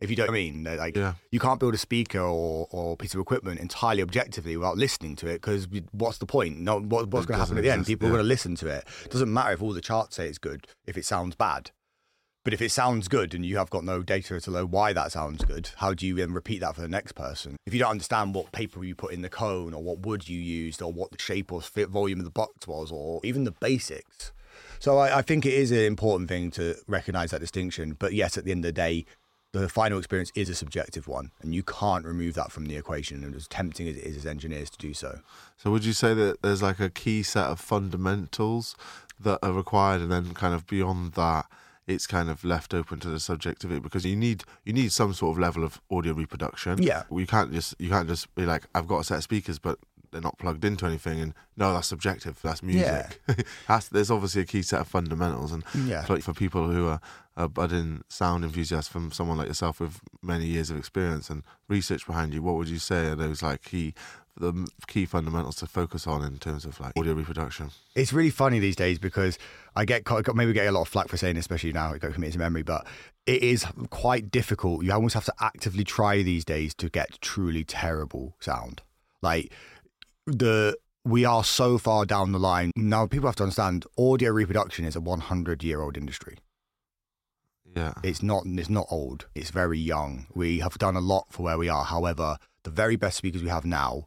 if 0.00 0.10
you 0.10 0.16
don't 0.16 0.28
I 0.28 0.32
mean, 0.32 0.64
like 0.64 0.96
yeah 0.96 1.14
you 1.30 1.38
can't 1.38 1.60
build 1.60 1.74
a 1.74 1.78
speaker 1.78 2.18
or, 2.18 2.66
or 2.72 2.96
piece 2.96 3.14
of 3.14 3.20
equipment 3.20 3.60
entirely 3.60 4.02
objectively 4.02 4.56
without 4.56 4.76
listening 4.76 5.14
to 5.16 5.28
it 5.28 5.34
because 5.34 5.68
what's 5.92 6.18
the 6.18 6.26
point? 6.26 6.58
No, 6.58 6.80
what, 6.80 7.06
what's 7.10 7.26
going 7.26 7.38
to 7.38 7.44
happen 7.44 7.58
at 7.58 7.62
the 7.62 7.70
end? 7.70 7.86
People 7.86 8.08
yeah. 8.08 8.14
are 8.14 8.16
going 8.16 8.24
to 8.24 8.28
listen 8.28 8.56
to 8.56 8.66
it. 8.66 8.84
It 9.04 9.12
doesn't 9.12 9.32
matter 9.32 9.52
if 9.52 9.62
all 9.62 9.72
the 9.72 9.80
charts 9.80 10.16
say 10.16 10.26
it's 10.26 10.38
good 10.38 10.66
if 10.84 10.98
it 10.98 11.04
sounds 11.04 11.36
bad. 11.36 11.70
But 12.42 12.54
if 12.54 12.62
it 12.62 12.70
sounds 12.70 13.08
good 13.08 13.34
and 13.34 13.44
you 13.44 13.58
have 13.58 13.68
got 13.68 13.84
no 13.84 14.02
data 14.02 14.40
to 14.40 14.50
know 14.50 14.64
why 14.64 14.94
that 14.94 15.12
sounds 15.12 15.44
good, 15.44 15.70
how 15.76 15.92
do 15.92 16.06
you 16.06 16.14
then 16.14 16.32
repeat 16.32 16.60
that 16.60 16.74
for 16.74 16.80
the 16.80 16.88
next 16.88 17.12
person? 17.12 17.56
If 17.66 17.74
you 17.74 17.80
don't 17.80 17.90
understand 17.90 18.34
what 18.34 18.52
paper 18.52 18.82
you 18.82 18.94
put 18.94 19.12
in 19.12 19.20
the 19.20 19.28
cone 19.28 19.74
or 19.74 19.82
what 19.82 20.00
wood 20.00 20.26
you 20.26 20.40
used 20.40 20.80
or 20.80 20.90
what 20.90 21.10
the 21.10 21.18
shape 21.18 21.52
or 21.52 21.60
fit 21.60 21.90
volume 21.90 22.18
of 22.18 22.24
the 22.24 22.30
box 22.30 22.66
was 22.66 22.90
or 22.90 23.20
even 23.24 23.44
the 23.44 23.50
basics. 23.50 24.32
So 24.78 24.96
I, 24.96 25.18
I 25.18 25.22
think 25.22 25.44
it 25.44 25.52
is 25.52 25.70
an 25.70 25.80
important 25.80 26.30
thing 26.30 26.50
to 26.52 26.76
recognize 26.86 27.30
that 27.32 27.40
distinction. 27.40 27.94
But 27.98 28.14
yes, 28.14 28.38
at 28.38 28.46
the 28.46 28.52
end 28.52 28.64
of 28.64 28.70
the 28.70 28.72
day, 28.72 29.04
the 29.52 29.68
final 29.68 29.98
experience 29.98 30.32
is 30.34 30.48
a 30.48 30.54
subjective 30.54 31.08
one, 31.08 31.32
and 31.42 31.54
you 31.54 31.62
can't 31.62 32.04
remove 32.04 32.34
that 32.34 32.52
from 32.52 32.66
the 32.66 32.76
equation. 32.76 33.24
And 33.24 33.34
as 33.34 33.48
tempting 33.48 33.88
as 33.88 33.96
it 33.96 34.04
is 34.04 34.16
as 34.16 34.26
engineers 34.26 34.70
to 34.70 34.78
do 34.78 34.94
so, 34.94 35.20
so 35.56 35.70
would 35.70 35.84
you 35.84 35.92
say 35.92 36.14
that 36.14 36.40
there's 36.40 36.62
like 36.62 36.80
a 36.80 36.88
key 36.88 37.22
set 37.22 37.46
of 37.46 37.60
fundamentals 37.60 38.76
that 39.18 39.40
are 39.42 39.52
required 39.52 40.00
and 40.00 40.10
then 40.10 40.32
kind 40.34 40.54
of 40.54 40.66
beyond 40.66 41.12
that 41.14 41.46
it's 41.90 42.06
kind 42.06 42.28
of 42.30 42.44
left 42.44 42.72
open 42.74 43.00
to 43.00 43.08
the 43.08 43.20
subjectivity 43.20 43.80
because 43.80 44.04
you 44.06 44.16
need 44.16 44.44
you 44.64 44.72
need 44.72 44.92
some 44.92 45.12
sort 45.12 45.34
of 45.34 45.38
level 45.40 45.64
of 45.64 45.80
audio 45.90 46.12
reproduction 46.14 46.80
Yeah. 46.82 47.02
you 47.10 47.26
can't 47.26 47.52
just 47.52 47.74
you 47.78 47.88
can't 47.90 48.08
just 48.08 48.34
be 48.34 48.44
like 48.46 48.64
i've 48.74 48.86
got 48.86 48.98
a 49.00 49.04
set 49.04 49.18
of 49.18 49.22
speakers 49.24 49.58
but 49.58 49.78
they're 50.12 50.20
not 50.20 50.38
plugged 50.38 50.64
into 50.64 50.84
anything. 50.86 51.20
And 51.20 51.34
no, 51.56 51.72
that's 51.72 51.86
subjective. 51.86 52.36
That's 52.42 52.64
music. 52.64 53.20
that's, 53.68 53.86
there's 53.90 54.10
obviously 54.10 54.42
a 54.42 54.44
key 54.44 54.62
set 54.62 54.80
of 54.80 54.88
fundamentals. 54.88 55.52
And 55.52 55.62
Yeah. 55.86 56.04
for, 56.04 56.18
for 56.20 56.32
people 56.34 56.68
who 56.68 56.88
are, 56.88 57.00
are 57.36 57.46
budding 57.48 58.02
sound 58.08 58.42
enthusiasts, 58.42 58.90
from 58.90 59.12
someone 59.12 59.38
like 59.38 59.46
yourself 59.46 59.78
with 59.78 60.00
many 60.20 60.46
years 60.46 60.68
of 60.68 60.76
experience 60.78 61.30
and 61.30 61.44
research 61.68 62.08
behind 62.08 62.34
you, 62.34 62.42
what 62.42 62.56
would 62.56 62.68
you 62.68 62.80
say 62.80 63.06
are 63.06 63.14
those 63.14 63.40
like 63.40 63.62
key 63.62 63.94
the 64.40 64.68
key 64.86 65.06
fundamentals 65.06 65.56
to 65.56 65.66
focus 65.66 66.06
on 66.06 66.24
in 66.24 66.38
terms 66.38 66.64
of 66.64 66.80
like 66.80 66.92
audio 66.96 67.12
reproduction? 67.12 67.70
It's 67.94 68.12
really 68.12 68.30
funny 68.30 68.58
these 68.58 68.76
days 68.76 68.98
because 68.98 69.38
I 69.76 69.84
get 69.84 70.04
maybe 70.34 70.48
we 70.48 70.52
get 70.52 70.66
a 70.66 70.72
lot 70.72 70.82
of 70.82 70.88
flack 70.88 71.08
for 71.08 71.16
saying, 71.16 71.36
this, 71.36 71.42
especially 71.42 71.72
now 71.72 71.92
it 71.92 72.00
got 72.00 72.12
committed 72.12 72.32
to 72.34 72.38
memory, 72.38 72.62
but 72.62 72.86
it 73.26 73.42
is 73.42 73.64
quite 73.90 74.30
difficult. 74.30 74.84
You 74.84 74.92
almost 74.92 75.14
have 75.14 75.26
to 75.26 75.34
actively 75.40 75.84
try 75.84 76.22
these 76.22 76.44
days 76.44 76.74
to 76.74 76.88
get 76.88 77.20
truly 77.20 77.64
terrible 77.64 78.36
sound. 78.40 78.82
Like 79.22 79.52
the 80.26 80.76
we 81.04 81.24
are 81.24 81.44
so 81.44 81.78
far 81.78 82.04
down 82.04 82.32
the 82.32 82.38
line 82.38 82.72
now. 82.76 83.06
People 83.06 83.28
have 83.28 83.36
to 83.36 83.44
understand 83.44 83.86
audio 83.98 84.32
reproduction 84.32 84.84
is 84.84 84.96
a 84.96 85.00
100 85.00 85.62
year 85.62 85.80
old 85.80 85.96
industry. 85.96 86.38
Yeah. 87.76 87.94
It's 88.02 88.22
not. 88.22 88.44
It's 88.46 88.68
not 88.68 88.86
old. 88.90 89.26
It's 89.34 89.50
very 89.50 89.78
young. 89.78 90.26
We 90.34 90.58
have 90.58 90.76
done 90.78 90.96
a 90.96 91.00
lot 91.00 91.26
for 91.30 91.44
where 91.44 91.58
we 91.58 91.68
are. 91.68 91.84
However, 91.84 92.36
the 92.64 92.70
very 92.70 92.96
best 92.96 93.16
speakers 93.16 93.42
we 93.42 93.48
have 93.48 93.64
now 93.64 94.06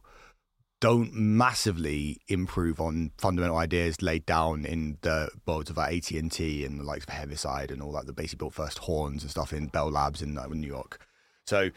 don't 0.84 1.14
massively 1.14 2.20
improve 2.28 2.78
on 2.78 3.10
fundamental 3.16 3.56
ideas 3.56 4.02
laid 4.02 4.26
down 4.26 4.66
in 4.66 4.98
the 5.00 5.30
worlds 5.46 5.70
of 5.70 5.78
like 5.78 5.96
AT 5.96 6.10
and 6.10 6.30
the 6.78 6.84
likes 6.84 7.04
of 7.04 7.08
Heaviside 7.08 7.70
and 7.70 7.80
all 7.80 7.90
that. 7.92 8.04
The 8.04 8.12
basically 8.12 8.44
built 8.44 8.52
first 8.52 8.80
horns 8.80 9.22
and 9.22 9.30
stuff 9.30 9.54
in 9.54 9.68
Bell 9.68 9.90
Labs 9.90 10.20
in 10.20 10.34
New 10.34 10.66
York. 10.66 11.00
So 11.46 11.70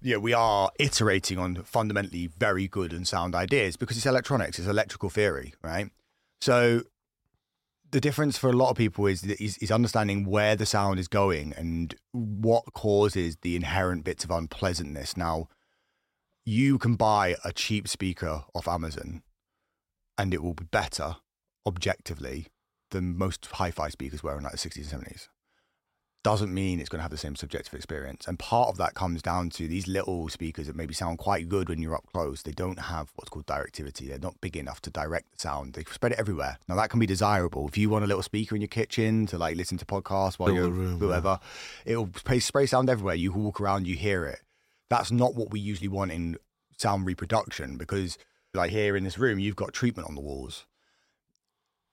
yeah, 0.00 0.16
we 0.16 0.32
are 0.32 0.70
iterating 0.78 1.38
on 1.38 1.64
fundamentally 1.64 2.28
very 2.28 2.66
good 2.66 2.94
and 2.94 3.06
sound 3.06 3.34
ideas 3.34 3.76
because 3.76 3.98
it's 3.98 4.06
electronics, 4.06 4.58
it's 4.58 4.66
electrical 4.66 5.10
theory, 5.10 5.52
right? 5.62 5.90
So 6.40 6.80
the 7.90 8.00
difference 8.00 8.38
for 8.38 8.48
a 8.48 8.54
lot 8.54 8.70
of 8.70 8.78
people 8.78 9.06
is, 9.06 9.22
is 9.22 9.58
is 9.58 9.70
understanding 9.70 10.24
where 10.24 10.56
the 10.56 10.64
sound 10.64 10.98
is 10.98 11.08
going 11.08 11.52
and 11.58 11.94
what 12.12 12.64
causes 12.72 13.36
the 13.42 13.54
inherent 13.54 14.02
bits 14.02 14.24
of 14.24 14.30
unpleasantness. 14.30 15.14
Now, 15.14 15.48
you 16.46 16.78
can 16.78 16.94
buy 16.94 17.34
a 17.44 17.52
cheap 17.52 17.88
speaker 17.88 18.44
off 18.54 18.68
Amazon, 18.68 19.22
and 20.16 20.32
it 20.32 20.42
will 20.42 20.54
be 20.54 20.64
better 20.64 21.16
objectively 21.66 22.46
than 22.92 23.18
most 23.18 23.44
hi-fi 23.46 23.88
speakers 23.88 24.22
were 24.22 24.38
in 24.38 24.44
like 24.44 24.52
the 24.52 24.58
sixties 24.58 24.84
and 24.84 25.02
seventies. 25.02 25.28
Doesn't 26.22 26.54
mean 26.54 26.80
it's 26.80 26.88
going 26.88 26.98
to 26.98 27.02
have 27.02 27.10
the 27.10 27.16
same 27.16 27.36
subjective 27.36 27.74
experience, 27.74 28.26
and 28.26 28.38
part 28.38 28.68
of 28.68 28.78
that 28.78 28.94
comes 28.94 29.22
down 29.22 29.50
to 29.50 29.66
these 29.66 29.88
little 29.88 30.28
speakers 30.28 30.68
that 30.68 30.76
maybe 30.76 30.94
sound 30.94 31.18
quite 31.18 31.48
good 31.48 31.68
when 31.68 31.80
you're 31.80 31.94
up 31.94 32.06
close. 32.12 32.42
They 32.42 32.52
don't 32.52 32.78
have 32.78 33.10
what's 33.14 33.28
called 33.28 33.46
directivity. 33.46 34.08
They're 34.08 34.18
not 34.18 34.40
big 34.40 34.56
enough 34.56 34.80
to 34.82 34.90
direct 34.90 35.32
the 35.32 35.38
sound. 35.38 35.74
They 35.74 35.84
spread 35.84 36.12
it 36.12 36.18
everywhere. 36.18 36.58
Now 36.68 36.76
that 36.76 36.90
can 36.90 37.00
be 37.00 37.06
desirable 37.06 37.68
if 37.68 37.76
you 37.76 37.90
want 37.90 38.04
a 38.04 38.08
little 38.08 38.22
speaker 38.22 38.54
in 38.54 38.60
your 38.60 38.68
kitchen 38.68 39.26
to 39.26 39.38
like 39.38 39.56
listen 39.56 39.78
to 39.78 39.84
podcasts 39.84 40.38
while 40.38 40.48
Fill 40.48 40.56
you're 40.56 40.64
the 40.64 40.70
room, 40.72 40.98
whoever. 40.98 41.38
It'll 41.84 42.10
spray, 42.16 42.38
spray 42.38 42.66
sound 42.66 42.88
everywhere. 42.88 43.14
You 43.14 43.32
walk 43.32 43.60
around, 43.60 43.86
you 43.86 43.96
hear 43.96 44.24
it. 44.26 44.40
That's 44.88 45.10
not 45.10 45.34
what 45.34 45.50
we 45.50 45.60
usually 45.60 45.88
want 45.88 46.12
in 46.12 46.36
sound 46.76 47.06
reproduction 47.06 47.76
because, 47.76 48.18
like 48.54 48.70
here 48.70 48.96
in 48.96 49.04
this 49.04 49.18
room, 49.18 49.38
you've 49.38 49.56
got 49.56 49.72
treatment 49.72 50.08
on 50.08 50.14
the 50.14 50.20
walls. 50.20 50.66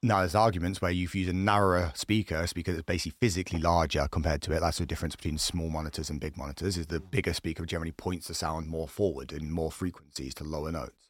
Now, 0.06 0.20
there's 0.20 0.36
arguments 0.36 0.82
where 0.82 0.92
you've 0.92 1.16
used 1.16 1.30
a 1.30 1.34
narrower 1.34 1.94
speaker, 1.96 2.36
a 2.36 2.48
speaker 2.48 2.74
that's 2.74 2.84
basically 2.84 3.16
physically 3.22 3.60
larger 3.60 4.06
compared 4.12 4.42
to 4.42 4.52
it. 4.52 4.60
That's 4.60 4.80
the 4.80 4.86
difference 4.86 5.16
between 5.16 5.38
small 5.38 5.70
monitors 5.70 6.10
and 6.10 6.20
big 6.20 6.36
monitors. 6.36 6.78
Is 6.78 6.88
the 6.88 7.00
mm. 7.00 7.10
bigger 7.10 7.34
speaker 7.34 7.66
generally 7.66 7.94
points 7.94 8.28
the 8.28 8.34
sound 8.34 8.68
more 8.68 8.90
forward 8.90 9.32
in 9.32 9.50
more 9.50 9.72
frequencies 9.72 10.34
to 10.36 10.44
lower 10.44 10.74
notes. 10.74 11.08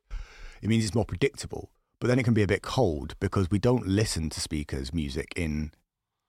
It 0.62 0.70
means 0.70 0.86
it's 0.86 0.94
more 0.94 1.06
predictable, 1.06 1.72
but 2.00 2.08
then 2.08 2.20
it 2.20 2.24
can 2.24 2.36
be 2.36 2.44
a 2.44 2.48
bit 2.48 2.62
cold 2.62 3.16
because 3.20 3.50
we 3.50 3.58
don't 3.58 3.88
listen 3.88 4.30
to 4.30 4.40
speakers' 4.40 4.94
music 4.94 5.34
in 5.36 5.72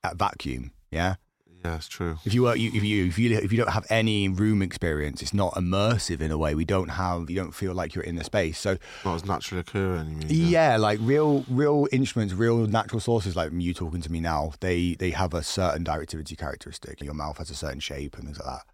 at 0.02 0.16
vacuum. 0.16 0.72
Yeah, 0.90 1.16
Yeah, 1.64 1.76
it's 1.76 1.88
true. 1.88 2.18
if 2.26 2.34
you 2.34 2.42
were, 2.42 2.54
you, 2.54 2.70
if 2.74 2.84
you 2.84 3.06
if 3.06 3.18
you 3.18 3.36
if 3.38 3.50
you 3.50 3.56
don't 3.56 3.72
have 3.72 3.86
any 3.88 4.28
room 4.28 4.60
experience, 4.60 5.22
it's 5.22 5.32
not 5.32 5.54
immersive 5.54 6.20
in 6.20 6.30
a 6.30 6.36
way. 6.36 6.54
We 6.54 6.66
don't 6.66 6.90
have 6.90 7.30
you 7.30 7.36
don't 7.36 7.54
feel 7.54 7.72
like 7.72 7.94
you're 7.94 8.04
in 8.04 8.16
the 8.16 8.24
space. 8.24 8.58
So 8.58 8.76
Not 9.04 9.14
as 9.14 9.24
naturally 9.24 9.60
occurring, 9.60 10.10
you 10.10 10.16
mean? 10.16 10.48
yeah, 10.50 10.76
like 10.76 10.98
real 11.02 11.44
real 11.48 11.88
instruments, 11.90 12.34
real 12.34 12.66
natural 12.66 13.00
sources, 13.00 13.34
like 13.34 13.50
you 13.52 13.72
talking 13.72 14.02
to 14.02 14.12
me 14.12 14.20
now, 14.20 14.52
they 14.60 14.94
they 14.94 15.10
have 15.10 15.32
a 15.32 15.42
certain 15.42 15.84
directivity 15.84 16.36
characteristic. 16.36 17.00
Your 17.00 17.14
mouth 17.14 17.38
has 17.38 17.48
a 17.48 17.54
certain 17.54 17.80
shape 17.80 18.16
and 18.16 18.24
things 18.24 18.38
like 18.38 18.46
that. 18.46 18.66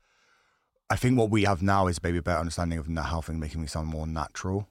I 0.91 0.97
think 0.97 1.17
what 1.17 1.31
we 1.31 1.45
have 1.45 1.63
now 1.63 1.87
is 1.87 2.03
maybe 2.03 2.19
a 2.19 2.23
better 2.23 2.41
understanding 2.41 2.79
of 2.79 2.89
how 3.07 3.21
things 3.21 3.39
making 3.39 3.61
me 3.61 3.69
sound 3.69 3.87
more 3.87 4.09
natural. 4.09 4.69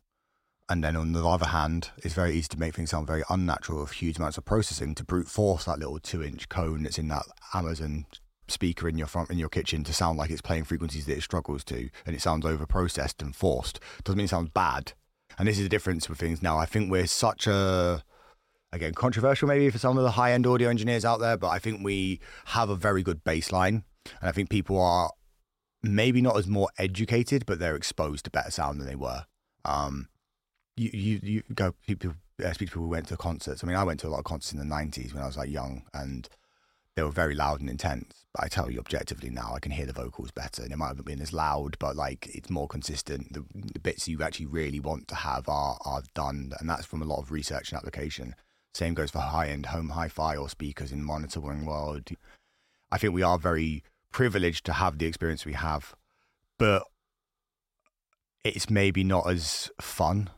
And 0.69 0.83
then 0.83 0.95
on 0.95 1.13
the 1.13 1.27
other 1.27 1.47
hand, 1.47 1.89
it's 1.97 2.13
very 2.13 2.35
easy 2.35 2.47
to 2.49 2.59
make 2.59 2.75
things 2.75 2.91
sound 2.91 3.07
very 3.07 3.23
unnatural 3.29 3.81
with 3.81 3.91
huge 3.91 4.17
amounts 4.17 4.37
of 4.37 4.45
processing 4.45 4.93
to 4.95 5.03
brute 5.03 5.27
force 5.27 5.65
that 5.65 5.79
little 5.79 5.99
two 5.99 6.23
inch 6.23 6.47
cone 6.47 6.83
that's 6.83 6.99
in 6.99 7.07
that 7.07 7.23
Amazon 7.55 8.05
speaker 8.47 8.87
in 8.87 8.97
your 8.97 9.07
front 9.07 9.29
in 9.29 9.37
your 9.37 9.49
kitchen 9.49 9.83
to 9.83 9.93
sound 9.93 10.17
like 10.17 10.29
it's 10.29 10.41
playing 10.41 10.63
frequencies 10.63 11.05
that 11.05 11.17
it 11.17 11.23
struggles 11.23 11.63
to 11.63 11.89
and 12.05 12.15
it 12.15 12.21
sounds 12.21 12.45
over 12.45 12.67
processed 12.67 13.21
and 13.21 13.35
forced. 13.35 13.79
Doesn't 14.03 14.17
mean 14.17 14.25
it 14.25 14.29
sounds 14.29 14.49
bad. 14.49 14.93
And 15.37 15.47
this 15.47 15.57
is 15.57 15.63
the 15.63 15.69
difference 15.69 16.07
with 16.07 16.19
things 16.19 16.41
now. 16.41 16.57
I 16.57 16.65
think 16.65 16.91
we're 16.91 17.07
such 17.07 17.47
a 17.47 18.03
again 18.71 18.93
controversial 18.93 19.47
maybe 19.47 19.71
for 19.71 19.79
some 19.79 19.97
of 19.97 20.03
the 20.03 20.11
high 20.11 20.33
end 20.33 20.45
audio 20.45 20.69
engineers 20.69 21.03
out 21.03 21.19
there, 21.19 21.37
but 21.37 21.49
I 21.49 21.57
think 21.57 21.83
we 21.83 22.19
have 22.45 22.69
a 22.69 22.75
very 22.75 23.01
good 23.01 23.23
baseline. 23.23 23.83
And 24.05 24.29
I 24.29 24.31
think 24.31 24.49
people 24.49 24.79
are 24.79 25.11
maybe 25.81 26.21
not 26.21 26.37
as 26.37 26.47
more 26.47 26.69
educated, 26.77 27.45
but 27.47 27.57
they're 27.57 27.75
exposed 27.75 28.25
to 28.25 28.31
better 28.31 28.51
sound 28.51 28.79
than 28.79 28.87
they 28.87 28.95
were. 28.95 29.25
Um, 29.65 30.09
you, 30.79 30.89
you, 30.93 31.19
you 31.23 31.43
go 31.53 31.73
people 31.85 32.13
uh, 32.43 32.53
speak 32.53 32.69
to 32.69 32.73
people 32.73 32.83
who 32.83 32.89
went 32.89 33.07
to 33.07 33.17
concerts. 33.17 33.63
I 33.63 33.67
mean, 33.67 33.75
I 33.75 33.83
went 33.83 33.99
to 34.01 34.07
a 34.07 34.09
lot 34.09 34.19
of 34.19 34.23
concerts 34.23 34.53
in 34.53 34.59
the 34.59 34.75
'90s 34.75 35.13
when 35.13 35.23
I 35.23 35.27
was 35.27 35.37
like 35.37 35.49
young, 35.49 35.83
and 35.93 36.29
they 36.95 37.03
were 37.03 37.11
very 37.11 37.35
loud 37.35 37.59
and 37.59 37.69
intense. 37.69 38.25
But 38.33 38.45
I 38.45 38.47
tell 38.47 38.71
you 38.71 38.79
objectively 38.79 39.29
now, 39.29 39.51
I 39.53 39.59
can 39.59 39.71
hear 39.71 39.85
the 39.85 39.93
vocals 39.93 40.31
better, 40.31 40.63
and 40.63 40.71
it 40.71 40.77
might 40.77 40.95
have 40.95 41.03
been 41.03 41.21
as 41.21 41.33
loud, 41.33 41.77
but 41.79 41.95
like 41.95 42.29
it's 42.33 42.49
more 42.49 42.67
consistent. 42.67 43.33
The, 43.33 43.43
the 43.53 43.79
bits 43.79 44.07
you 44.07 44.23
actually 44.23 44.45
really 44.45 44.79
want 44.79 45.07
to 45.09 45.15
have 45.15 45.49
are 45.49 45.77
are 45.83 46.03
done, 46.15 46.53
and 46.59 46.69
that's 46.69 46.85
from 46.85 47.01
a 47.01 47.05
lot 47.05 47.19
of 47.19 47.31
research 47.31 47.71
and 47.71 47.77
application. 47.77 48.35
Same 48.73 48.93
goes 48.93 49.11
for 49.11 49.19
high 49.19 49.47
end 49.47 49.67
home 49.67 49.89
hi-fi 49.89 50.37
or 50.37 50.47
speakers 50.47 50.91
in 50.91 50.99
the 50.99 51.05
monitoring 51.05 51.65
world. 51.65 52.09
I 52.91 52.97
think 52.97 53.13
we 53.13 53.23
are 53.23 53.37
very 53.37 53.83
privileged 54.11 54.65
to 54.65 54.73
have 54.73 54.97
the 54.97 55.05
experience 55.05 55.45
we 55.45 55.53
have, 55.53 55.93
but 56.57 56.83
it's 58.45 58.69
maybe 58.69 59.03
not 59.03 59.29
as 59.29 59.69
fun. 59.81 60.29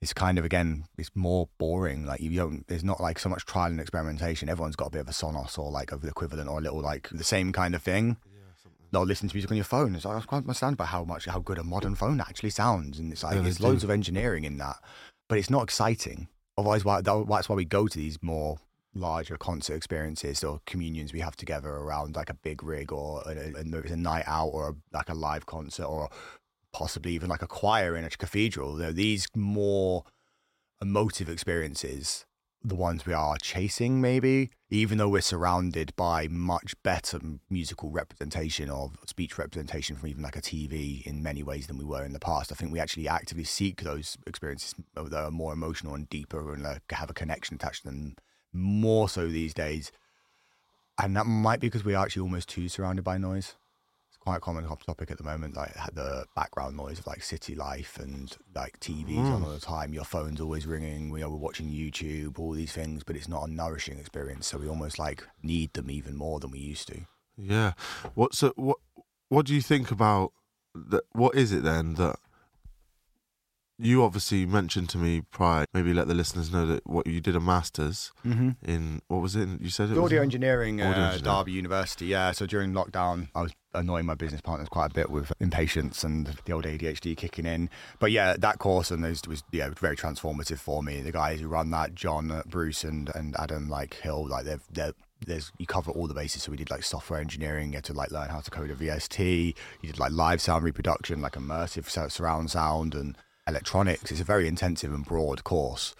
It's 0.00 0.14
kind 0.14 0.38
of 0.38 0.44
again, 0.44 0.84
it's 0.96 1.10
more 1.14 1.48
boring. 1.58 2.06
Like 2.06 2.20
you 2.20 2.34
don't, 2.34 2.66
there's 2.68 2.84
not 2.84 3.00
like 3.00 3.18
so 3.18 3.28
much 3.28 3.44
trial 3.44 3.70
and 3.70 3.80
experimentation. 3.80 4.48
Everyone's 4.48 4.76
got 4.76 4.88
a 4.88 4.90
bit 4.90 5.02
of 5.02 5.08
a 5.08 5.12
Sonos 5.12 5.58
or 5.58 5.70
like 5.70 5.92
of 5.92 6.00
the 6.00 6.08
equivalent 6.08 6.48
or 6.48 6.58
a 6.58 6.62
little 6.62 6.80
like 6.80 7.08
the 7.10 7.24
same 7.24 7.52
kind 7.52 7.74
of 7.74 7.82
thing. 7.82 8.16
They'll 8.92 9.04
listen 9.04 9.28
to 9.28 9.36
music 9.36 9.50
on 9.52 9.56
your 9.56 9.64
phone. 9.64 9.94
It's 9.94 10.04
like, 10.04 10.14
I 10.14 10.16
was 10.16 10.26
quite 10.26 10.38
understand 10.38 10.76
by 10.76 10.86
how 10.86 11.04
much 11.04 11.26
how 11.26 11.38
good 11.38 11.58
a 11.58 11.62
modern 11.62 11.94
phone 11.94 12.20
actually 12.20 12.50
sounds, 12.50 12.98
and 12.98 13.12
it's 13.12 13.22
like 13.22 13.36
Yeah, 13.36 13.42
there's 13.42 13.60
loads 13.60 13.82
do. 13.82 13.86
of 13.86 13.90
engineering 13.90 14.42
in 14.42 14.56
that, 14.58 14.76
but 15.28 15.38
it's 15.38 15.50
not 15.50 15.62
exciting. 15.62 16.26
Otherwise, 16.58 16.84
why, 16.84 17.00
that's 17.00 17.48
why 17.48 17.54
we 17.54 17.64
go 17.64 17.86
to 17.86 17.96
these 17.96 18.18
more 18.20 18.58
larger 18.92 19.36
concert 19.36 19.74
experiences 19.74 20.42
or 20.42 20.60
communions 20.66 21.12
we 21.12 21.20
have 21.20 21.36
together 21.36 21.68
around 21.68 22.16
like 22.16 22.28
a 22.28 22.34
big 22.34 22.64
rig 22.64 22.90
or 22.90 23.22
a, 23.26 23.52
a, 23.56 23.92
a 23.92 23.96
night 23.96 24.24
out 24.26 24.48
or 24.48 24.70
a, 24.70 24.74
like 24.92 25.08
a 25.08 25.14
live 25.14 25.46
concert 25.46 25.84
or 25.84 26.08
possibly 26.72 27.12
even 27.12 27.28
like 27.28 27.42
a 27.42 27.46
choir 27.46 27.96
in 27.96 28.04
a 28.04 28.10
cathedral. 28.10 28.74
They're 28.74 28.92
these 28.92 29.28
more 29.34 30.04
emotive 30.80 31.28
experiences, 31.28 32.24
the 32.62 32.74
ones 32.74 33.06
we 33.06 33.12
are 33.12 33.36
chasing, 33.38 34.00
maybe, 34.00 34.50
even 34.70 34.98
though 34.98 35.08
we're 35.08 35.20
surrounded 35.20 35.94
by 35.96 36.28
much 36.28 36.74
better 36.82 37.18
musical 37.48 37.90
representation 37.90 38.70
of 38.70 38.96
speech 39.06 39.38
representation 39.38 39.96
from 39.96 40.08
even 40.08 40.22
like 40.22 40.36
a 40.36 40.42
TV 40.42 41.02
in 41.06 41.22
many 41.22 41.42
ways 41.42 41.66
than 41.66 41.78
we 41.78 41.84
were 41.84 42.04
in 42.04 42.12
the 42.12 42.20
past. 42.20 42.52
I 42.52 42.54
think 42.54 42.72
we 42.72 42.80
actually 42.80 43.08
actively 43.08 43.44
seek 43.44 43.82
those 43.82 44.16
experiences 44.26 44.74
uh, 44.96 45.04
that 45.04 45.24
are 45.24 45.30
more 45.30 45.52
emotional 45.52 45.94
and 45.94 46.08
deeper 46.08 46.52
and 46.52 46.62
like 46.62 46.82
have 46.90 47.10
a 47.10 47.14
connection 47.14 47.56
attached 47.56 47.82
to 47.82 47.88
them 47.88 48.16
more 48.52 49.08
so 49.08 49.28
these 49.28 49.54
days. 49.54 49.92
And 51.02 51.16
that 51.16 51.24
might 51.24 51.60
be 51.60 51.68
because 51.68 51.84
we 51.84 51.94
are 51.94 52.04
actually 52.04 52.22
almost 52.22 52.48
too 52.48 52.68
surrounded 52.68 53.04
by 53.04 53.16
noise 53.16 53.56
quite 54.30 54.36
a 54.36 54.40
common 54.40 54.64
hot 54.64 54.80
topic 54.86 55.10
at 55.10 55.18
the 55.18 55.24
moment, 55.24 55.56
like 55.56 55.74
the 55.92 56.24
background 56.36 56.76
noise 56.76 57.00
of 57.00 57.06
like 57.08 57.20
city 57.20 57.56
life 57.56 57.98
and 57.98 58.36
like 58.54 58.78
TVs 58.78 59.18
on 59.18 59.42
mm. 59.42 59.44
all 59.44 59.50
the 59.50 59.58
time. 59.58 59.92
Your 59.92 60.04
phone's 60.04 60.40
always 60.40 60.66
ringing. 60.66 61.10
We 61.10 61.24
are 61.24 61.28
watching 61.28 61.68
YouTube, 61.68 62.38
all 62.38 62.52
these 62.52 62.72
things, 62.72 63.02
but 63.02 63.16
it's 63.16 63.26
not 63.26 63.48
a 63.48 63.52
nourishing 63.52 63.98
experience. 63.98 64.46
So 64.46 64.58
we 64.58 64.68
almost 64.68 65.00
like 65.00 65.26
need 65.42 65.72
them 65.72 65.90
even 65.90 66.14
more 66.14 66.38
than 66.38 66.52
we 66.52 66.60
used 66.60 66.86
to. 66.88 67.00
Yeah. 67.36 67.72
What 68.14 68.34
so 68.34 68.48
uh, 68.48 68.52
what 68.54 68.76
what 69.30 69.46
do 69.46 69.54
you 69.54 69.62
think 69.62 69.90
about 69.90 70.32
that 70.74 71.02
what 71.10 71.34
is 71.34 71.50
it 71.50 71.64
then 71.64 71.94
that 71.94 72.20
you 73.80 74.02
obviously 74.04 74.46
mentioned 74.46 74.88
to 74.90 74.98
me 74.98 75.22
prior. 75.30 75.64
Maybe 75.72 75.92
let 75.94 76.08
the 76.08 76.14
listeners 76.14 76.52
know 76.52 76.66
that 76.66 76.86
what 76.86 77.06
you 77.06 77.20
did 77.20 77.34
a 77.36 77.40
masters 77.40 78.12
Mm-hmm. 78.26 78.50
in 78.70 79.00
what 79.08 79.20
was 79.22 79.34
it? 79.36 79.48
You 79.60 79.70
said 79.70 79.90
it 79.90 79.98
Audio 79.98 80.18
was 80.20 80.24
engineering, 80.24 80.80
Audio 80.82 81.02
uh, 81.02 81.06
engineering. 81.12 81.38
Derby 81.38 81.52
University. 81.52 82.06
Yeah. 82.06 82.32
So 82.32 82.46
during 82.46 82.72
lockdown, 82.72 83.28
I 83.34 83.42
was 83.42 83.52
annoying 83.72 84.04
my 84.06 84.14
business 84.14 84.40
partners 84.40 84.68
quite 84.68 84.90
a 84.90 84.94
bit 84.94 85.10
with 85.10 85.32
impatience 85.40 86.02
and 86.04 86.26
the 86.44 86.52
old 86.52 86.64
ADHD 86.64 87.16
kicking 87.16 87.46
in. 87.46 87.70
But 87.98 88.10
yeah, 88.12 88.34
that 88.38 88.58
course 88.58 88.90
and 88.90 89.02
those 89.02 89.22
was 89.26 89.42
yeah 89.52 89.70
very 89.78 89.96
transformative 89.96 90.58
for 90.58 90.82
me. 90.82 91.00
The 91.00 91.12
guys 91.12 91.40
who 91.40 91.48
run 91.48 91.70
that, 91.70 91.94
John, 91.94 92.42
Bruce, 92.46 92.84
and 92.84 93.10
and 93.14 93.34
Adam 93.38 93.68
like 93.68 93.94
Hill, 93.94 94.26
like 94.28 94.44
they're 94.44 94.60
they're 94.72 94.92
there's 95.26 95.52
you 95.58 95.66
cover 95.66 95.90
all 95.90 96.06
the 96.06 96.14
bases. 96.14 96.42
So 96.44 96.50
we 96.50 96.56
did 96.56 96.70
like 96.70 96.82
software 96.82 97.20
engineering, 97.20 97.70
you 97.72 97.76
had 97.76 97.84
to 97.84 97.92
like 97.92 98.10
learn 98.10 98.28
how 98.30 98.40
to 98.40 98.50
code 98.50 98.70
a 98.70 98.74
VST. 98.74 99.54
You 99.82 99.86
did 99.90 99.98
like 99.98 100.12
live 100.12 100.40
sound 100.40 100.64
reproduction, 100.64 101.20
like 101.20 101.32
immersive 101.34 102.10
surround 102.10 102.50
sound 102.50 102.94
and 102.94 103.16
electronics. 103.50 104.10
It's 104.10 104.20
a 104.20 104.24
very 104.24 104.48
intensive 104.48 104.92
and 104.94 105.04
broad 105.04 105.44
course, 105.44 105.94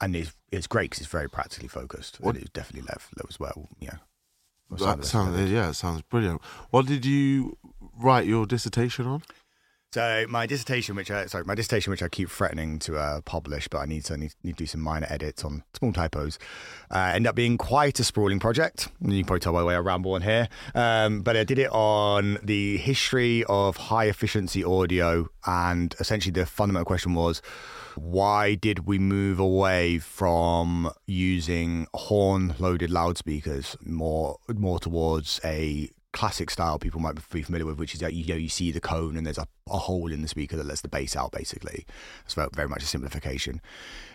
and 0.00 0.16
it's 0.16 0.34
it's 0.50 0.66
great 0.66 0.90
because 0.90 1.00
it's 1.02 1.10
very 1.10 1.28
practically 1.28 1.68
focused. 1.68 2.18
What- 2.20 2.34
And 2.34 2.42
it's 2.44 2.52
definitely 2.52 2.88
left 2.88 3.12
as 3.28 3.38
well. 3.38 3.68
Yeah. 3.78 3.98
That 4.70 5.04
sounds 5.04 5.50
yeah, 5.50 5.68
it 5.70 5.74
sounds 5.74 6.02
brilliant. 6.02 6.42
What 6.70 6.86
did 6.86 7.04
you 7.04 7.56
write 7.96 8.26
your 8.26 8.46
dissertation 8.46 9.06
on? 9.06 9.22
So 9.96 10.26
my 10.28 10.44
dissertation, 10.44 10.94
which 10.94 11.10
I 11.10 11.24
sorry, 11.24 11.44
my 11.46 11.54
dissertation, 11.54 11.90
which 11.90 12.02
I 12.02 12.08
keep 12.08 12.28
threatening 12.28 12.78
to 12.80 12.98
uh, 12.98 13.22
publish, 13.22 13.66
but 13.66 13.78
I 13.78 13.86
need 13.86 14.04
to 14.04 14.18
need, 14.18 14.34
need 14.44 14.58
to 14.58 14.64
do 14.64 14.66
some 14.66 14.82
minor 14.82 15.06
edits 15.08 15.42
on 15.42 15.62
small 15.72 15.90
typos, 15.90 16.38
uh, 16.90 17.12
ended 17.14 17.30
up 17.30 17.34
being 17.34 17.56
quite 17.56 17.98
a 17.98 18.04
sprawling 18.04 18.38
project. 18.38 18.88
You 19.00 19.08
can 19.08 19.24
probably 19.24 19.40
tell 19.40 19.54
by 19.54 19.60
the 19.60 19.64
way 19.64 19.74
I 19.74 19.78
ramble 19.78 20.12
on 20.12 20.20
here, 20.20 20.50
um, 20.74 21.22
but 21.22 21.34
I 21.34 21.44
did 21.44 21.58
it 21.58 21.70
on 21.72 22.36
the 22.42 22.76
history 22.76 23.42
of 23.48 23.78
high 23.78 24.04
efficiency 24.04 24.62
audio, 24.62 25.30
and 25.46 25.96
essentially 25.98 26.32
the 26.32 26.44
fundamental 26.44 26.84
question 26.84 27.14
was. 27.14 27.40
Why 27.98 28.56
did 28.56 28.80
we 28.86 28.98
move 28.98 29.38
away 29.38 30.00
from 30.00 30.90
using 31.06 31.86
horn-loaded 31.94 32.90
loudspeakers 32.90 33.74
more 33.80 34.36
more 34.54 34.78
towards 34.78 35.40
a 35.42 35.88
classic 36.16 36.50
style 36.50 36.78
people 36.78 36.98
might 36.98 37.14
be 37.30 37.42
familiar 37.42 37.66
with, 37.66 37.78
which 37.78 37.92
is 37.92 38.00
that 38.00 38.14
you 38.14 38.24
know 38.24 38.34
you 38.34 38.48
see 38.48 38.72
the 38.72 38.80
cone 38.80 39.18
and 39.18 39.26
there's 39.26 39.36
a, 39.36 39.46
a 39.70 39.76
hole 39.76 40.10
in 40.10 40.22
the 40.22 40.28
speaker 40.28 40.56
that 40.56 40.64
lets 40.64 40.80
the 40.80 40.88
bass 40.88 41.14
out. 41.14 41.30
Basically, 41.30 41.84
it's 42.24 42.32
very, 42.32 42.68
much 42.68 42.82
a 42.82 42.86
simplification. 42.86 43.60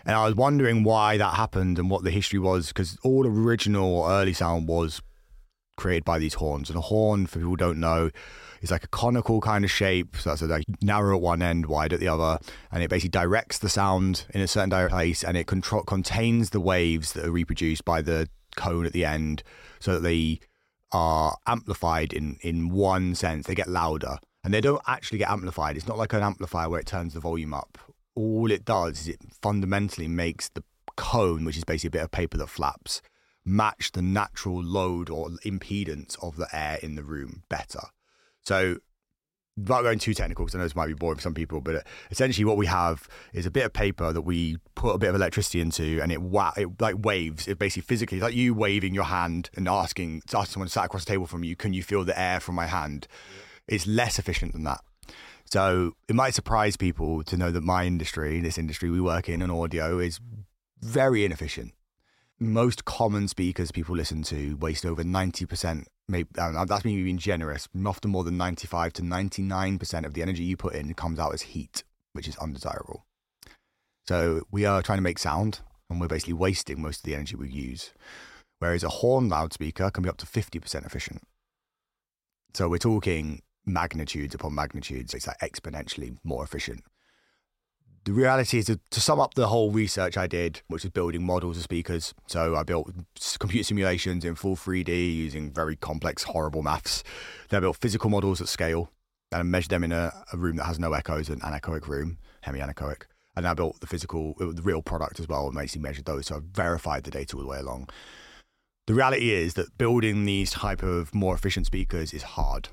And 0.04 0.16
I 0.16 0.26
was 0.26 0.34
wondering 0.34 0.82
why 0.82 1.16
that 1.16 1.34
happened 1.34 1.78
and 1.78 1.88
what 1.88 2.02
the 2.02 2.10
history 2.10 2.40
was, 2.40 2.68
because 2.68 2.98
all 3.04 3.24
original 3.24 4.04
early 4.08 4.32
sound 4.32 4.66
was 4.66 5.00
created 5.76 6.04
by 6.04 6.18
these 6.18 6.34
horns. 6.34 6.68
And 6.70 6.76
a 6.76 6.82
horn, 6.82 7.26
for 7.26 7.38
people 7.38 7.50
who 7.50 7.56
don't 7.56 7.78
know, 7.78 8.10
is 8.62 8.72
like 8.72 8.82
a 8.82 8.88
conical 8.88 9.40
kind 9.40 9.64
of 9.64 9.70
shape. 9.70 10.16
So 10.16 10.30
that's 10.30 10.42
like 10.42 10.64
narrow 10.82 11.14
at 11.14 11.22
one 11.22 11.40
end, 11.40 11.66
wide 11.66 11.92
at 11.92 12.00
the 12.00 12.08
other, 12.08 12.40
and 12.72 12.82
it 12.82 12.90
basically 12.90 13.10
directs 13.10 13.60
the 13.60 13.68
sound 13.68 14.26
in 14.34 14.40
a 14.40 14.48
certain 14.48 14.88
place, 14.88 15.22
and 15.22 15.36
it 15.36 15.46
control 15.46 15.84
contains 15.84 16.50
the 16.50 16.60
waves 16.60 17.12
that 17.12 17.24
are 17.24 17.30
reproduced 17.30 17.84
by 17.84 18.02
the 18.02 18.28
cone 18.56 18.86
at 18.86 18.92
the 18.92 19.04
end, 19.04 19.44
so 19.78 19.94
that 19.94 20.00
they 20.00 20.40
are 20.92 21.36
amplified 21.46 22.12
in 22.12 22.38
in 22.42 22.70
one 22.70 23.14
sense. 23.14 23.46
They 23.46 23.54
get 23.54 23.68
louder, 23.68 24.18
and 24.44 24.52
they 24.52 24.60
don't 24.60 24.82
actually 24.86 25.18
get 25.18 25.30
amplified. 25.30 25.76
It's 25.76 25.88
not 25.88 25.98
like 25.98 26.12
an 26.12 26.22
amplifier 26.22 26.68
where 26.68 26.80
it 26.80 26.86
turns 26.86 27.14
the 27.14 27.20
volume 27.20 27.54
up. 27.54 27.78
All 28.14 28.50
it 28.50 28.64
does 28.64 29.00
is 29.00 29.08
it 29.08 29.20
fundamentally 29.40 30.08
makes 30.08 30.48
the 30.50 30.62
cone, 30.96 31.44
which 31.44 31.56
is 31.56 31.64
basically 31.64 31.88
a 31.88 32.02
bit 32.02 32.04
of 32.04 32.10
paper 32.10 32.36
that 32.38 32.48
flaps, 32.48 33.00
match 33.44 33.92
the 33.92 34.02
natural 34.02 34.62
load 34.62 35.08
or 35.08 35.30
impedance 35.44 36.22
of 36.22 36.36
the 36.36 36.48
air 36.52 36.78
in 36.82 36.94
the 36.94 37.04
room 37.04 37.42
better. 37.48 37.80
So, 38.42 38.78
without 39.56 39.82
going 39.82 39.98
too 39.98 40.14
technical, 40.14 40.44
because 40.44 40.54
I 40.54 40.58
know 40.58 40.64
this 40.64 40.76
might 40.76 40.86
be 40.86 40.94
boring 40.94 41.16
for 41.16 41.22
some 41.22 41.34
people, 41.34 41.60
but 41.60 41.76
uh, 41.76 41.80
essentially 42.10 42.44
what 42.44 42.56
we 42.56 42.66
have 42.66 43.08
is 43.32 43.46
a 43.46 43.50
bit 43.50 43.64
of 43.64 43.72
paper 43.72 44.12
that 44.12 44.22
we 44.22 44.56
put 44.74 44.94
a 44.94 44.98
bit 44.98 45.10
of 45.10 45.14
electricity 45.14 45.60
into, 45.60 46.00
and 46.00 46.10
it 46.10 46.22
wa- 46.22 46.52
it 46.56 46.80
like 46.80 46.96
waves. 46.98 47.46
It 47.46 47.58
basically 47.58 47.82
physically, 47.82 48.18
it's 48.18 48.24
like 48.24 48.34
you 48.34 48.54
waving 48.54 48.94
your 48.94 49.04
hand 49.04 49.50
and 49.54 49.68
asking, 49.68 50.22
asking 50.34 50.52
someone 50.52 50.68
sat 50.68 50.86
across 50.86 51.04
the 51.04 51.10
table 51.10 51.26
from 51.26 51.44
you, 51.44 51.56
can 51.56 51.72
you 51.72 51.82
feel 51.82 52.04
the 52.04 52.18
air 52.18 52.40
from 52.40 52.54
my 52.54 52.66
hand? 52.66 53.06
It's 53.68 53.86
less 53.86 54.18
efficient 54.18 54.52
than 54.52 54.64
that. 54.64 54.80
So 55.52 55.92
it 56.08 56.14
might 56.14 56.32
surprise 56.32 56.76
people 56.78 57.22
to 57.24 57.36
know 57.36 57.50
that 57.50 57.62
my 57.62 57.84
industry, 57.84 58.40
this 58.40 58.56
industry 58.56 58.88
we 58.88 59.02
work 59.02 59.28
in, 59.28 59.42
in 59.42 59.50
audio, 59.50 59.98
is 59.98 60.18
very 60.80 61.26
inefficient. 61.26 61.74
Most 62.40 62.86
common 62.86 63.28
speakers 63.28 63.70
people 63.70 63.94
listen 63.94 64.22
to 64.24 64.56
waste 64.56 64.86
over 64.86 65.04
90%, 65.04 65.84
maybe 66.08 66.28
uh, 66.38 66.64
that's 66.64 66.84
me 66.84 67.02
being 67.02 67.18
generous, 67.18 67.68
often 67.86 68.10
more 68.10 68.24
than 68.24 68.36
95 68.36 68.92
to 68.94 69.02
99% 69.02 70.04
of 70.04 70.14
the 70.14 70.22
energy 70.22 70.44
you 70.44 70.56
put 70.56 70.74
in 70.74 70.94
comes 70.94 71.18
out 71.18 71.34
as 71.34 71.42
heat, 71.42 71.84
which 72.12 72.28
is 72.28 72.36
undesirable. 72.36 73.06
So 74.06 74.42
we 74.50 74.64
are 74.64 74.82
trying 74.82 74.98
to 74.98 75.02
make 75.02 75.18
sound 75.18 75.60
and 75.88 76.00
we're 76.00 76.08
basically 76.08 76.34
wasting 76.34 76.82
most 76.82 76.98
of 76.98 77.04
the 77.04 77.14
energy 77.14 77.36
we 77.36 77.48
use. 77.48 77.92
Whereas 78.58 78.84
a 78.84 78.88
horn 78.88 79.28
loudspeaker 79.28 79.90
can 79.90 80.02
be 80.02 80.08
up 80.08 80.18
to 80.18 80.26
50% 80.26 80.86
efficient. 80.86 81.22
So 82.54 82.68
we're 82.68 82.78
talking 82.78 83.42
magnitudes 83.64 84.34
upon 84.34 84.54
magnitudes. 84.54 85.14
It's 85.14 85.26
like 85.26 85.38
exponentially 85.38 86.16
more 86.24 86.44
efficient. 86.44 86.84
The 88.04 88.12
reality 88.12 88.58
is 88.58 88.66
to, 88.66 88.80
to 88.90 89.00
sum 89.00 89.20
up 89.20 89.34
the 89.34 89.46
whole 89.46 89.70
research 89.70 90.16
I 90.16 90.26
did, 90.26 90.62
which 90.66 90.82
was 90.82 90.90
building 90.90 91.24
models 91.24 91.56
of 91.56 91.62
speakers. 91.62 92.14
So 92.26 92.56
I 92.56 92.64
built 92.64 92.90
computer 93.38 93.64
simulations 93.64 94.24
in 94.24 94.34
full 94.34 94.56
3D 94.56 95.14
using 95.14 95.52
very 95.52 95.76
complex, 95.76 96.24
horrible 96.24 96.62
maths. 96.62 97.04
Then 97.48 97.58
I 97.58 97.60
built 97.60 97.76
physical 97.76 98.10
models 98.10 98.40
at 98.40 98.48
scale 98.48 98.90
and 99.30 99.40
I 99.40 99.42
measured 99.44 99.70
them 99.70 99.84
in 99.84 99.92
a, 99.92 100.12
a 100.32 100.36
room 100.36 100.56
that 100.56 100.64
has 100.64 100.80
no 100.80 100.92
echoes, 100.92 101.28
an 101.28 101.40
anechoic 101.40 101.86
room, 101.86 102.18
hemi-anechoic. 102.40 103.02
And 103.36 103.46
I 103.46 103.54
built 103.54 103.80
the 103.80 103.86
physical, 103.86 104.34
the 104.38 104.62
real 104.62 104.82
product 104.82 105.20
as 105.20 105.28
well, 105.28 105.46
and 105.46 105.54
basically 105.54 105.82
measured 105.82 106.04
those. 106.04 106.26
So 106.26 106.36
I 106.36 106.40
verified 106.52 107.04
the 107.04 107.10
data 107.12 107.36
all 107.36 107.42
the 107.42 107.48
way 107.48 107.58
along. 107.58 107.88
The 108.88 108.94
reality 108.94 109.30
is 109.30 109.54
that 109.54 109.78
building 109.78 110.24
these 110.24 110.50
type 110.50 110.82
of 110.82 111.14
more 111.14 111.36
efficient 111.36 111.66
speakers 111.66 112.12
is 112.12 112.22
hard. 112.24 112.68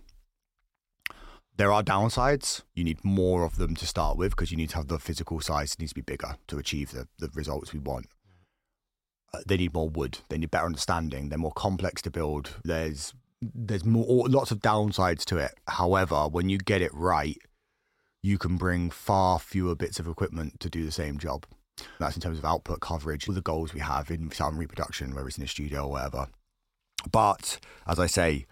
There 1.59 1.73
are 1.73 1.83
downsides. 1.83 2.61
You 2.73 2.85
need 2.85 3.03
more 3.03 3.43
of 3.43 3.57
them 3.57 3.75
to 3.75 3.85
start 3.85 4.15
with 4.15 4.31
because 4.31 4.49
you 4.49 4.55
need 4.55 4.69
to 4.69 4.77
have 4.77 4.87
the 4.87 4.97
physical 4.97 5.41
size 5.41 5.77
needs 5.77 5.91
to 5.91 5.95
be 5.95 6.01
bigger 6.01 6.37
to 6.47 6.57
achieve 6.57 6.91
the, 6.91 7.09
the 7.17 7.29
results 7.33 7.73
we 7.73 7.79
want. 7.79 8.05
Uh, 9.33 9.39
they 9.45 9.57
need 9.57 9.73
more 9.73 9.89
wood. 9.89 10.19
They 10.29 10.37
need 10.37 10.51
better 10.51 10.67
understanding. 10.67 11.27
They're 11.27 11.37
more 11.37 11.51
complex 11.51 12.01
to 12.03 12.11
build. 12.11 12.55
There's 12.63 13.13
there's 13.41 13.83
more 13.83 14.29
lots 14.29 14.51
of 14.51 14.59
downsides 14.59 15.25
to 15.25 15.37
it. 15.37 15.51
However, 15.67 16.29
when 16.29 16.47
you 16.47 16.59
get 16.59 16.81
it 16.81 16.93
right, 16.93 17.37
you 18.23 18.37
can 18.37 18.55
bring 18.55 18.89
far 18.89 19.37
fewer 19.37 19.75
bits 19.75 19.99
of 19.99 20.07
equipment 20.07 20.61
to 20.61 20.69
do 20.69 20.85
the 20.85 20.93
same 20.93 21.17
job. 21.17 21.45
That's 21.99 22.15
in 22.15 22.21
terms 22.21 22.39
of 22.39 22.45
output 22.45 22.79
coverage, 22.79 23.25
the 23.25 23.41
goals 23.41 23.73
we 23.73 23.81
have 23.81 24.09
in 24.09 24.31
sound 24.31 24.57
reproduction, 24.57 25.13
whether 25.13 25.27
it's 25.27 25.37
in 25.37 25.43
a 25.43 25.47
studio 25.47 25.83
or 25.83 25.91
whatever. 25.91 26.27
But 27.11 27.59
as 27.85 27.99
I 27.99 28.07
say, 28.07 28.45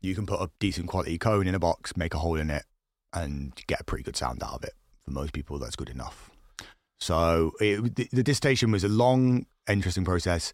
you 0.00 0.14
can 0.14 0.26
put 0.26 0.40
a 0.40 0.50
decent 0.58 0.88
quality 0.88 1.18
cone 1.18 1.46
in 1.46 1.54
a 1.54 1.58
box, 1.58 1.96
make 1.96 2.14
a 2.14 2.18
hole 2.18 2.36
in 2.36 2.50
it, 2.50 2.64
and 3.12 3.52
get 3.66 3.80
a 3.80 3.84
pretty 3.84 4.04
good 4.04 4.16
sound 4.16 4.42
out 4.42 4.54
of 4.54 4.64
it. 4.64 4.74
For 5.04 5.10
most 5.10 5.32
people, 5.32 5.58
that's 5.58 5.76
good 5.76 5.90
enough. 5.90 6.30
So 6.98 7.52
it, 7.60 7.96
the, 7.96 8.08
the 8.12 8.22
dissertation 8.22 8.70
was 8.70 8.84
a 8.84 8.88
long, 8.88 9.46
interesting 9.68 10.04
process. 10.04 10.52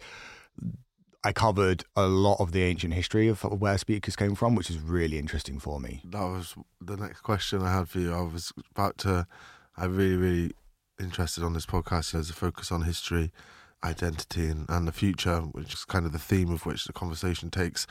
I 1.25 1.33
covered 1.33 1.85
a 1.97 2.07
lot 2.07 2.41
of 2.41 2.53
the 2.53 2.63
ancient 2.63 2.95
history 2.95 3.29
of 3.29 3.43
where 3.43 3.77
speakers 3.77 4.17
came 4.17 4.35
from, 4.35 4.55
which 4.55 4.71
is 4.71 4.79
really 4.79 5.19
interesting 5.19 5.59
for 5.59 5.81
me. 5.81 6.01
That 6.05 6.23
was 6.23 6.55
the 6.81 6.97
next 6.97 7.21
question 7.21 7.63
I 7.63 7.75
had 7.75 7.89
for 7.89 7.99
you. 7.99 8.15
I 8.15 8.23
was 8.23 8.53
about 8.71 8.99
to. 8.99 9.27
I'm 9.77 9.97
really, 9.97 10.17
really 10.17 10.53
interested 11.01 11.45
on 11.45 11.53
this 11.53 11.67
podcast. 11.67 12.13
There's 12.13 12.31
a 12.31 12.35
focus 12.35 12.73
on 12.73 12.83
history, 12.83 13.33
identity, 13.85 14.47
and, 14.47 14.67
and 14.69 14.89
the 14.89 14.93
future, 14.93 15.41
which 15.41 15.75
is 15.75 15.85
kind 15.85 16.07
of 16.07 16.13
the 16.13 16.19
theme 16.19 16.53
of 16.53 16.65
which 16.65 16.85
the 16.85 16.93
conversation 16.93 17.51
takes. 17.51 17.87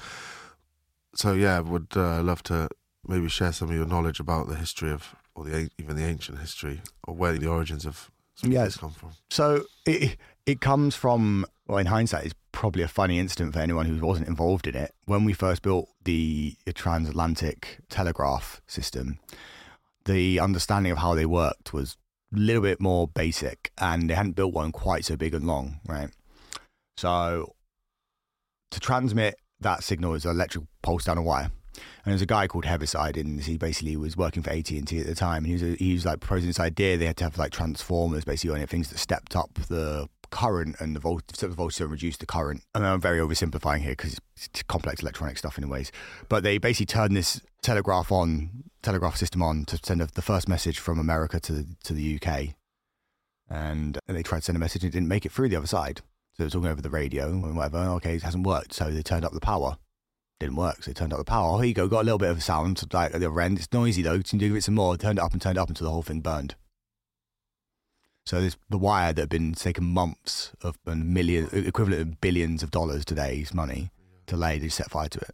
So 1.17 1.33
yeah, 1.33 1.59
would 1.59 1.87
uh, 1.95 2.21
love 2.21 2.43
to 2.43 2.69
maybe 3.07 3.27
share 3.27 3.51
some 3.51 3.69
of 3.69 3.75
your 3.75 3.87
knowledge 3.87 4.19
about 4.19 4.47
the 4.47 4.55
history 4.55 4.91
of, 4.91 5.15
or 5.33 5.45
the 5.45 5.69
even 5.79 5.95
the 5.95 6.05
ancient 6.05 6.37
history, 6.39 6.81
or 7.07 7.15
where 7.15 7.33
the 7.33 7.47
origins 7.47 7.85
of 7.85 8.11
Yes. 8.43 8.77
come 8.77 8.91
from. 8.91 9.13
So 9.31 9.63
it 9.87 10.17
it 10.45 10.61
comes 10.61 10.95
from 10.95 11.45
well, 11.67 11.79
in 11.79 11.87
hindsight, 11.87 12.25
it's 12.25 12.35
probably 12.51 12.83
a 12.83 12.87
funny 12.87 13.17
incident 13.17 13.53
for 13.53 13.59
anyone 13.59 13.87
who 13.87 14.05
wasn't 14.05 14.27
involved 14.27 14.67
in 14.67 14.75
it. 14.75 14.93
When 15.05 15.25
we 15.25 15.33
first 15.33 15.63
built 15.63 15.89
the 16.03 16.55
transatlantic 16.75 17.79
telegraph 17.89 18.61
system, 18.67 19.19
the 20.05 20.39
understanding 20.39 20.91
of 20.91 20.99
how 20.99 21.15
they 21.15 21.25
worked 21.25 21.73
was 21.73 21.97
a 22.31 22.37
little 22.37 22.61
bit 22.61 22.79
more 22.79 23.07
basic, 23.07 23.71
and 23.79 24.07
they 24.07 24.13
hadn't 24.13 24.35
built 24.35 24.53
one 24.53 24.71
quite 24.71 25.03
so 25.03 25.17
big 25.17 25.33
and 25.33 25.47
long, 25.47 25.79
right? 25.87 26.11
So 26.95 27.55
to 28.69 28.79
transmit 28.79 29.35
that 29.59 29.83
signal 29.83 30.13
is 30.13 30.25
an 30.25 30.31
electric 30.31 30.65
pulse 30.81 31.05
down 31.05 31.17
a 31.17 31.21
wire. 31.21 31.51
And 32.03 32.11
there's 32.11 32.21
a 32.21 32.27
guy 32.27 32.47
called 32.47 32.65
Heaviside, 32.65 33.17
and 33.17 33.39
he 33.41 33.57
basically 33.57 33.95
was 33.97 34.17
working 34.17 34.41
for 34.41 34.49
AT 34.49 34.69
and 34.71 34.87
T 34.87 34.99
at 34.99 35.05
the 35.05 35.13
time, 35.13 35.45
and 35.45 35.47
he 35.47 35.53
was 35.53 35.77
he 35.77 35.93
was 35.93 36.05
like 36.05 36.19
proposing 36.19 36.47
this 36.47 36.59
idea. 36.59 36.97
They 36.97 37.05
had 37.05 37.17
to 37.17 37.25
have 37.25 37.37
like 37.37 37.51
transformers, 37.51 38.25
basically 38.25 38.59
on 38.59 38.67
things 38.67 38.89
that 38.89 38.97
stepped 38.97 39.35
up 39.35 39.53
the 39.67 40.07
current 40.29 40.75
and 40.79 40.95
the 40.95 40.99
volt, 40.99 41.23
stepped 41.33 41.51
the 41.51 41.55
voltage 41.55 41.79
and 41.79 41.91
reduced 41.91 42.19
the 42.19 42.25
current. 42.25 42.63
Mean, 42.75 42.85
I'm 42.85 43.01
very 43.01 43.19
oversimplifying 43.19 43.81
here 43.81 43.91
because 43.91 44.19
it's 44.35 44.63
complex 44.63 45.01
electronic 45.01 45.37
stuff 45.37 45.57
in 45.57 45.69
ways, 45.69 45.91
but 46.29 46.43
they 46.43 46.57
basically 46.57 46.87
turned 46.87 47.15
this 47.15 47.41
telegraph 47.61 48.11
on, 48.11 48.63
telegraph 48.81 49.17
system 49.17 49.43
on 49.43 49.65
to 49.65 49.79
send 49.83 50.01
the 50.01 50.21
first 50.21 50.47
message 50.47 50.79
from 50.79 50.99
America 50.99 51.39
to 51.41 51.65
to 51.83 51.93
the 51.93 52.15
UK, 52.15 52.55
and, 53.49 53.99
and 54.07 54.17
they 54.17 54.23
tried 54.23 54.39
to 54.39 54.45
send 54.45 54.55
a 54.55 54.59
message 54.59 54.83
and 54.83 54.93
it 54.93 54.97
didn't 54.97 55.09
make 55.09 55.25
it 55.25 55.31
through 55.31 55.49
the 55.49 55.55
other 55.55 55.67
side. 55.67 56.01
So 56.37 56.43
it 56.43 56.45
was 56.45 56.53
talking 56.53 56.69
over 56.69 56.81
the 56.83 56.89
radio 56.91 57.29
and 57.29 57.57
whatever. 57.57 57.79
Okay, 57.95 58.15
it 58.15 58.21
hasn't 58.21 58.45
worked, 58.45 58.73
so 58.73 58.91
they 58.91 59.01
turned 59.01 59.25
up 59.25 59.33
the 59.33 59.39
power. 59.39 59.77
Didn't 60.39 60.55
work, 60.55 60.83
so 60.83 60.91
they 60.91 60.93
turned 60.93 61.11
up 61.11 61.17
the 61.17 61.25
power. 61.25 61.55
Oh, 61.55 61.57
here 61.57 61.69
you 61.69 61.73
go, 61.73 61.87
got 61.87 62.01
a 62.01 62.03
little 62.03 62.19
bit 62.19 62.29
of 62.29 62.37
a 62.37 62.41
sound 62.41 62.79
like 62.93 63.15
at 63.15 63.19
the 63.19 63.27
other 63.27 63.41
end. 63.41 63.57
It's 63.57 63.73
noisy 63.73 64.03
though. 64.03 64.21
Can 64.21 64.39
you 64.39 64.49
give 64.49 64.57
it 64.57 64.63
some 64.63 64.75
more? 64.75 64.95
Turned 64.97 65.17
it 65.17 65.23
up 65.23 65.33
and 65.33 65.41
turned 65.41 65.57
it 65.57 65.61
up 65.61 65.69
until 65.69 65.85
the 65.85 65.91
whole 65.91 66.03
thing 66.03 66.21
burned. 66.21 66.53
So 68.27 68.39
this 68.39 68.55
the 68.69 68.77
wire 68.77 69.13
that 69.13 69.21
had 69.21 69.29
been 69.29 69.53
taken 69.53 69.85
months 69.85 70.51
of 70.61 70.77
and 70.85 71.11
million 71.11 71.49
equivalent 71.51 72.01
of 72.01 72.21
billions 72.21 72.61
of 72.61 72.69
dollars 72.69 73.03
today's 73.03 73.51
money 73.51 73.89
to 74.27 74.37
lay, 74.37 74.59
they 74.59 74.69
set 74.69 74.91
fire 74.91 75.09
to 75.09 75.19
it. 75.19 75.33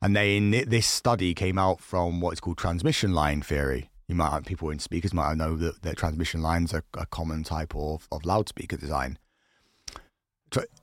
And 0.00 0.16
then 0.16 0.50
this 0.66 0.86
study 0.86 1.34
came 1.34 1.58
out 1.58 1.80
from 1.80 2.22
what 2.22 2.32
is 2.32 2.40
called 2.40 2.56
transmission 2.56 3.12
line 3.12 3.42
theory. 3.42 3.90
You 4.08 4.14
might 4.14 4.46
people 4.46 4.70
in 4.70 4.78
speakers 4.78 5.12
might 5.12 5.36
know 5.36 5.56
that, 5.56 5.82
that 5.82 5.96
transmission 5.98 6.40
lines 6.40 6.72
are 6.72 6.84
a 6.94 7.06
common 7.06 7.44
type 7.44 7.74
of, 7.76 8.08
of 8.10 8.24
loudspeaker 8.24 8.78
design. 8.78 9.18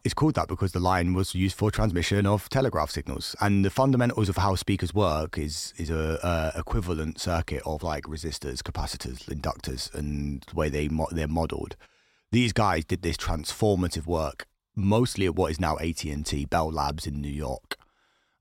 It's 0.03 0.13
called 0.13 0.35
that 0.35 0.47
because 0.47 0.71
the 0.71 0.79
line 0.79 1.13
was 1.13 1.35
used 1.35 1.57
for 1.57 1.69
transmission 1.69 2.25
of 2.25 2.49
telegraph 2.49 2.89
signals, 2.89 3.35
and 3.41 3.63
the 3.63 3.69
fundamentals 3.69 4.29
of 4.29 4.37
how 4.37 4.55
speakers 4.55 4.93
work 4.93 5.37
is 5.37 5.73
is 5.77 5.89
a, 5.89 6.19
a 6.55 6.59
equivalent 6.59 7.19
circuit 7.19 7.61
of 7.65 7.83
like 7.83 8.05
resistors, 8.05 8.61
capacitors, 8.61 9.25
inductors, 9.25 9.93
and 9.93 10.43
the 10.49 10.55
way 10.55 10.69
they 10.69 10.87
mo- 10.87 11.09
they're 11.11 11.27
modeled. 11.27 11.75
These 12.31 12.53
guys 12.53 12.85
did 12.85 13.01
this 13.01 13.17
transformative 13.17 14.05
work 14.05 14.47
mostly 14.75 15.25
at 15.25 15.35
what 15.35 15.51
is 15.51 15.59
now 15.59 15.77
AT 15.77 16.03
and 16.05 16.25
T 16.25 16.45
Bell 16.45 16.71
Labs 16.71 17.05
in 17.05 17.21
New 17.21 17.29
York, 17.29 17.77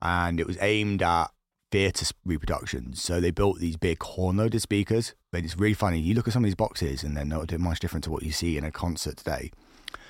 and 0.00 0.38
it 0.40 0.46
was 0.46 0.58
aimed 0.60 1.02
at 1.02 1.30
theatre 1.70 2.06
reproductions. 2.24 3.02
So 3.02 3.20
they 3.20 3.30
built 3.30 3.58
these 3.58 3.76
big 3.76 4.02
horn-loaded 4.02 4.62
speakers. 4.62 5.14
But 5.30 5.44
it's 5.44 5.58
really 5.58 5.74
funny. 5.74 5.98
You 5.98 6.14
look 6.14 6.26
at 6.26 6.32
some 6.32 6.42
of 6.42 6.46
these 6.46 6.54
boxes, 6.54 7.02
and 7.02 7.14
they're 7.14 7.24
not 7.24 7.52
much 7.58 7.80
different 7.80 8.04
to 8.04 8.10
what 8.10 8.22
you 8.22 8.32
see 8.32 8.56
in 8.56 8.64
a 8.64 8.70
concert 8.70 9.18
today 9.18 9.50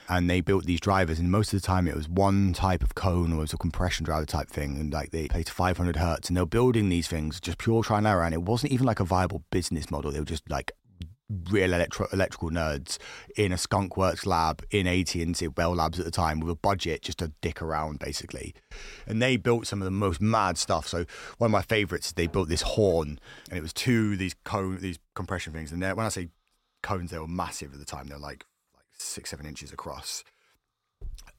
and 0.08 0.28
they 0.28 0.40
built 0.40 0.64
these 0.64 0.80
drivers 0.80 1.18
and 1.18 1.30
most 1.30 1.52
of 1.52 1.60
the 1.60 1.66
time 1.66 1.86
it 1.86 1.94
was 1.94 2.08
one 2.08 2.52
type 2.52 2.82
of 2.82 2.94
cone 2.94 3.32
or 3.32 3.36
it 3.36 3.40
was 3.40 3.52
a 3.52 3.58
compression 3.58 4.04
driver 4.04 4.26
type 4.26 4.48
thing 4.48 4.76
and 4.76 4.92
like 4.92 5.10
they 5.10 5.28
played 5.28 5.46
to 5.46 5.52
500 5.52 5.96
hertz 5.96 6.28
and 6.28 6.36
they 6.36 6.40
were 6.40 6.46
building 6.46 6.88
these 6.88 7.08
things 7.08 7.40
just 7.40 7.58
pure 7.58 7.82
trial 7.82 7.98
and 7.98 8.06
error 8.06 8.24
and 8.24 8.34
it 8.34 8.42
wasn't 8.42 8.72
even 8.72 8.86
like 8.86 9.00
a 9.00 9.04
viable 9.04 9.42
business 9.50 9.90
model. 9.90 10.10
They 10.10 10.18
were 10.18 10.24
just 10.24 10.48
like 10.50 10.72
real 11.50 11.74
electro- 11.74 12.08
electrical 12.10 12.50
nerds 12.50 12.96
in 13.36 13.52
a 13.52 13.58
skunk 13.58 13.98
works 13.98 14.24
lab 14.24 14.64
in 14.70 14.86
AT&T 14.86 15.46
Bell 15.48 15.74
Labs 15.74 15.98
at 15.98 16.06
the 16.06 16.10
time 16.10 16.40
with 16.40 16.50
a 16.50 16.54
budget 16.54 17.02
just 17.02 17.18
to 17.18 17.32
dick 17.42 17.60
around 17.60 17.98
basically. 17.98 18.54
And 19.06 19.20
they 19.20 19.36
built 19.36 19.66
some 19.66 19.82
of 19.82 19.84
the 19.84 19.90
most 19.90 20.22
mad 20.22 20.56
stuff. 20.56 20.88
So 20.88 21.04
one 21.36 21.48
of 21.48 21.52
my 21.52 21.62
favorites 21.62 22.12
they 22.12 22.26
built 22.26 22.48
this 22.48 22.62
horn 22.62 23.20
and 23.50 23.58
it 23.58 23.62
was 23.62 23.74
two 23.74 24.16
these 24.16 24.34
cone 24.44 24.78
these 24.80 24.98
compression 25.14 25.52
things 25.52 25.70
and 25.70 25.82
when 25.82 26.06
I 26.06 26.08
say 26.08 26.28
cones 26.82 27.10
they 27.10 27.18
were 27.18 27.28
massive 27.28 27.74
at 27.74 27.78
the 27.78 27.84
time. 27.84 28.06
They're 28.06 28.18
like 28.18 28.44
six, 29.00 29.30
seven 29.30 29.46
inches 29.46 29.72
across. 29.72 30.24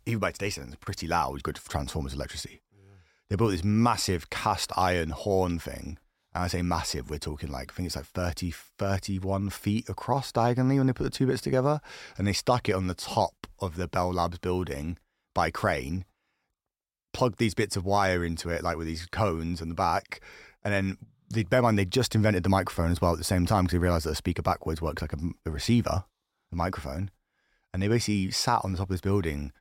Even 0.05 0.19
by 0.19 0.31
today's 0.31 0.53
standards, 0.53 0.77
pretty 0.77 1.07
loud, 1.07 1.43
good 1.43 1.57
for 1.57 1.69
transformers 1.69 2.13
electricity. 2.13 2.61
Yeah. 2.73 2.95
They 3.29 3.35
built 3.35 3.51
this 3.51 3.63
massive 3.63 4.29
cast 4.29 4.71
iron 4.77 5.09
horn 5.09 5.59
thing. 5.59 5.97
And 6.33 6.43
I 6.43 6.47
say 6.47 6.61
massive, 6.61 7.09
we're 7.09 7.17
talking 7.17 7.51
like, 7.51 7.71
I 7.71 7.75
think 7.75 7.87
it's 7.87 7.95
like 7.95 8.05
30, 8.05 8.51
31 8.51 9.49
feet 9.49 9.89
across 9.89 10.31
diagonally 10.31 10.77
when 10.77 10.87
they 10.87 10.93
put 10.93 11.03
the 11.03 11.09
two 11.09 11.25
bits 11.25 11.41
together. 11.41 11.81
And 12.17 12.27
they 12.27 12.33
stuck 12.33 12.69
it 12.69 12.75
on 12.75 12.87
the 12.87 12.93
top 12.93 13.47
of 13.59 13.75
the 13.75 13.87
Bell 13.87 14.13
Labs 14.13 14.37
building 14.37 14.97
by 15.33 15.49
crane, 15.49 16.05
plugged 17.13 17.39
these 17.39 17.55
bits 17.55 17.75
of 17.75 17.85
wire 17.85 18.23
into 18.23 18.49
it, 18.49 18.63
like 18.63 18.77
with 18.77 18.87
these 18.87 19.07
cones 19.07 19.61
on 19.61 19.69
the 19.69 19.75
back. 19.75 20.21
And 20.63 20.73
then 20.73 20.97
they, 21.31 21.43
bear 21.43 21.59
in 21.59 21.63
mind, 21.63 21.79
they 21.79 21.85
just 21.85 22.13
invented 22.13 22.43
the 22.43 22.49
microphone 22.49 22.91
as 22.91 23.01
well 23.01 23.13
at 23.13 23.17
the 23.17 23.23
same 23.23 23.45
time 23.45 23.63
because 23.63 23.73
they 23.73 23.79
realized 23.79 24.05
that 24.05 24.11
a 24.11 24.15
speaker 24.15 24.41
backwards 24.43 24.81
works 24.81 25.01
like 25.01 25.13
a, 25.13 25.19
a 25.45 25.51
receiver, 25.51 26.03
a 26.51 26.55
microphone 26.55 27.09
and 27.73 27.81
they 27.81 27.87
basically 27.87 28.31
sat 28.31 28.61
on 28.63 28.71
the 28.71 28.77
top 28.77 28.89
of 28.89 28.93
this 28.93 29.01
building 29.01 29.51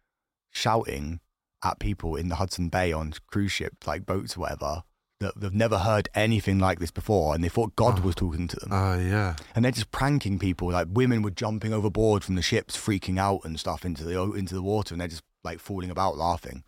shouting 0.50 1.20
at 1.64 1.78
people 1.78 2.16
in 2.16 2.28
the 2.28 2.36
Hudson 2.36 2.68
Bay 2.68 2.92
on 2.92 3.12
cruise 3.26 3.52
ships, 3.52 3.86
like 3.86 4.06
boats 4.06 4.36
or 4.36 4.40
whatever, 4.40 4.82
that 5.20 5.34
they've 5.36 5.52
never 5.52 5.78
heard 5.78 6.08
anything 6.14 6.58
like 6.58 6.78
this 6.78 6.90
before, 6.90 7.34
and 7.34 7.42
they 7.42 7.48
thought 7.48 7.74
God 7.76 8.00
oh. 8.00 8.02
was 8.02 8.14
talking 8.14 8.48
to 8.48 8.56
them. 8.56 8.70
Oh 8.72 8.92
uh, 8.92 8.98
yeah. 8.98 9.36
And 9.54 9.64
they're 9.64 9.72
just 9.72 9.90
pranking 9.90 10.38
people. 10.38 10.70
Like 10.70 10.88
women 10.90 11.22
were 11.22 11.30
jumping 11.30 11.72
overboard 11.72 12.24
from 12.24 12.36
the 12.36 12.42
ships, 12.42 12.76
freaking 12.76 13.18
out 13.18 13.40
and 13.44 13.58
stuff 13.58 13.84
into 13.84 14.04
the 14.04 14.20
into 14.32 14.54
the 14.54 14.62
water, 14.62 14.94
and 14.94 15.00
they're 15.00 15.08
just 15.08 15.24
like 15.42 15.58
falling 15.58 15.90
about 15.90 16.16
laughing. 16.16 16.62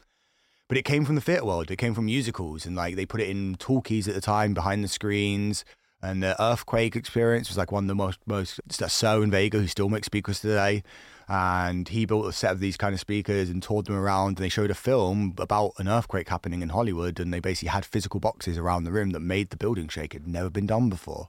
But 0.68 0.78
it 0.78 0.84
came 0.84 1.04
from 1.04 1.16
the 1.16 1.20
theatre 1.20 1.44
world. 1.44 1.70
It 1.70 1.76
came 1.76 1.94
from 1.94 2.06
musicals, 2.06 2.66
and 2.66 2.76
like 2.76 2.96
they 2.96 3.06
put 3.06 3.20
it 3.20 3.28
in 3.28 3.56
talkies 3.56 4.08
at 4.08 4.14
the 4.14 4.20
time 4.20 4.54
behind 4.54 4.82
the 4.84 4.88
screens. 4.88 5.64
And 6.02 6.22
the 6.22 6.40
earthquake 6.42 6.96
experience 6.96 7.48
was 7.48 7.58
like 7.58 7.70
one 7.70 7.84
of 7.84 7.88
the 7.88 7.94
most 7.94 8.20
most. 8.26 8.60
Cerwin-Vega, 8.68 9.58
who 9.58 9.66
still 9.66 9.90
makes 9.90 10.06
speakers 10.06 10.40
today, 10.40 10.82
and 11.30 11.88
he 11.88 12.06
built 12.06 12.26
a 12.26 12.32
set 12.32 12.50
of 12.50 12.58
these 12.58 12.76
kind 12.76 12.92
of 12.92 12.98
speakers 12.98 13.50
and 13.50 13.62
toured 13.62 13.86
them 13.86 13.94
around 13.94 14.30
and 14.30 14.38
they 14.38 14.48
showed 14.48 14.72
a 14.72 14.74
film 14.74 15.32
about 15.38 15.74
an 15.78 15.86
earthquake 15.86 16.28
happening 16.28 16.60
in 16.60 16.70
Hollywood 16.70 17.20
and 17.20 17.32
they 17.32 17.38
basically 17.38 17.68
had 17.68 17.84
physical 17.84 18.18
boxes 18.18 18.58
around 18.58 18.82
the 18.82 18.90
room 18.90 19.10
that 19.10 19.20
made 19.20 19.50
the 19.50 19.56
building 19.56 19.86
shake. 19.86 20.12
It 20.12 20.22
had 20.22 20.28
never 20.28 20.50
been 20.50 20.66
done 20.66 20.90
before. 20.90 21.28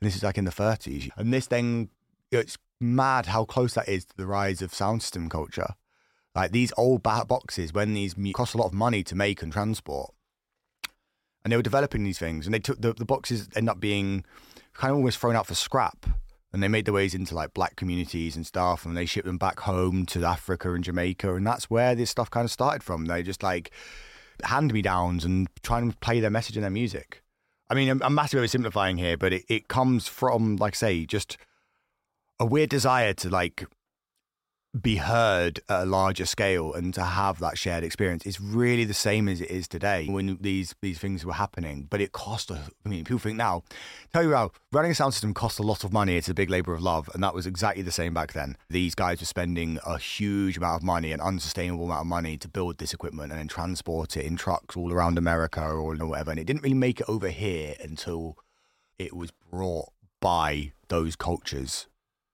And 0.00 0.06
this 0.06 0.14
is 0.14 0.22
like 0.22 0.38
in 0.38 0.44
the 0.44 0.52
30s. 0.52 1.10
And 1.16 1.34
this 1.34 1.46
thing, 1.46 1.90
it's 2.30 2.58
mad 2.80 3.26
how 3.26 3.44
close 3.44 3.74
that 3.74 3.88
is 3.88 4.04
to 4.04 4.16
the 4.16 4.24
rise 4.24 4.62
of 4.62 4.72
sound 4.72 5.02
system 5.02 5.28
culture. 5.28 5.74
Like 6.32 6.52
these 6.52 6.72
old 6.76 7.02
boxes, 7.02 7.72
when 7.72 7.94
these 7.94 8.14
cost 8.32 8.54
a 8.54 8.56
lot 8.56 8.66
of 8.66 8.72
money 8.72 9.02
to 9.02 9.16
make 9.16 9.42
and 9.42 9.52
transport, 9.52 10.14
and 11.42 11.50
they 11.50 11.56
were 11.56 11.62
developing 11.62 12.04
these 12.04 12.20
things, 12.20 12.46
and 12.46 12.54
they 12.54 12.60
took 12.60 12.80
the, 12.80 12.92
the 12.92 13.04
boxes 13.04 13.48
end 13.56 13.68
up 13.68 13.80
being 13.80 14.24
kind 14.74 14.92
of 14.92 14.98
almost 14.98 15.18
thrown 15.18 15.34
out 15.34 15.48
for 15.48 15.56
scrap 15.56 16.06
and 16.52 16.62
they 16.62 16.68
made 16.68 16.84
their 16.84 16.94
ways 16.94 17.14
into 17.14 17.34
like 17.34 17.54
black 17.54 17.76
communities 17.76 18.36
and 18.36 18.46
stuff 18.46 18.84
and 18.84 18.96
they 18.96 19.06
shipped 19.06 19.26
them 19.26 19.38
back 19.38 19.60
home 19.60 20.04
to 20.06 20.24
Africa 20.24 20.72
and 20.72 20.84
Jamaica 20.84 21.34
and 21.34 21.46
that's 21.46 21.70
where 21.70 21.94
this 21.94 22.10
stuff 22.10 22.30
kind 22.30 22.44
of 22.44 22.50
started 22.50 22.82
from. 22.82 23.06
They 23.06 23.22
just 23.22 23.42
like 23.42 23.70
hand 24.42 24.72
me 24.72 24.82
downs 24.82 25.24
and 25.24 25.48
trying 25.62 25.90
to 25.90 25.96
play 25.98 26.20
their 26.20 26.30
message 26.30 26.56
in 26.56 26.62
their 26.62 26.70
music. 26.70 27.22
I 27.68 27.74
mean 27.74 28.00
I'm, 28.02 28.14
massively 28.14 28.48
simplifying 28.48 28.96
here 28.96 29.16
but 29.16 29.32
it, 29.32 29.44
it 29.48 29.68
comes 29.68 30.08
from 30.08 30.56
like 30.56 30.74
I 30.74 30.76
say 30.76 31.06
just 31.06 31.36
a 32.40 32.46
weird 32.46 32.70
desire 32.70 33.12
to 33.14 33.28
like 33.28 33.66
be 34.78 34.96
heard 34.96 35.60
at 35.68 35.82
a 35.82 35.84
larger 35.84 36.24
scale 36.24 36.72
and 36.72 36.94
to 36.94 37.02
have 37.02 37.40
that 37.40 37.58
shared 37.58 37.82
experience 37.82 38.24
is 38.24 38.40
really 38.40 38.84
the 38.84 38.94
same 38.94 39.28
as 39.28 39.40
it 39.40 39.50
is 39.50 39.66
today 39.66 40.06
when 40.06 40.38
these 40.40 40.74
these 40.80 40.98
things 40.98 41.24
were 41.24 41.32
happening. 41.32 41.88
But 41.90 42.00
it 42.00 42.12
cost 42.12 42.50
a, 42.50 42.60
I 42.84 42.88
mean, 42.88 43.04
people 43.04 43.18
think 43.18 43.36
now, 43.36 43.64
tell 44.12 44.22
you 44.22 44.32
how 44.32 44.52
running 44.70 44.92
a 44.92 44.94
sound 44.94 45.12
system 45.12 45.34
costs 45.34 45.58
a 45.58 45.64
lot 45.64 45.82
of 45.82 45.92
money. 45.92 46.16
It's 46.16 46.28
a 46.28 46.34
big 46.34 46.50
labor 46.50 46.72
of 46.72 46.82
love. 46.82 47.10
And 47.14 47.22
that 47.22 47.34
was 47.34 47.46
exactly 47.46 47.82
the 47.82 47.90
same 47.90 48.14
back 48.14 48.32
then. 48.32 48.56
These 48.68 48.94
guys 48.94 49.18
were 49.20 49.26
spending 49.26 49.80
a 49.84 49.98
huge 49.98 50.56
amount 50.56 50.76
of 50.76 50.82
money, 50.84 51.10
an 51.10 51.20
unsustainable 51.20 51.86
amount 51.86 52.02
of 52.02 52.06
money 52.06 52.36
to 52.36 52.48
build 52.48 52.78
this 52.78 52.94
equipment 52.94 53.32
and 53.32 53.40
then 53.40 53.48
transport 53.48 54.16
it 54.16 54.24
in 54.24 54.36
trucks 54.36 54.76
all 54.76 54.92
around 54.92 55.18
America 55.18 55.62
or 55.62 55.94
whatever. 55.96 56.30
And 56.30 56.38
it 56.38 56.44
didn't 56.44 56.62
really 56.62 56.74
make 56.74 57.00
it 57.00 57.08
over 57.08 57.28
here 57.28 57.74
until 57.82 58.36
it 58.98 59.16
was 59.16 59.32
brought 59.50 59.88
by 60.20 60.72
those 60.88 61.16
cultures 61.16 61.88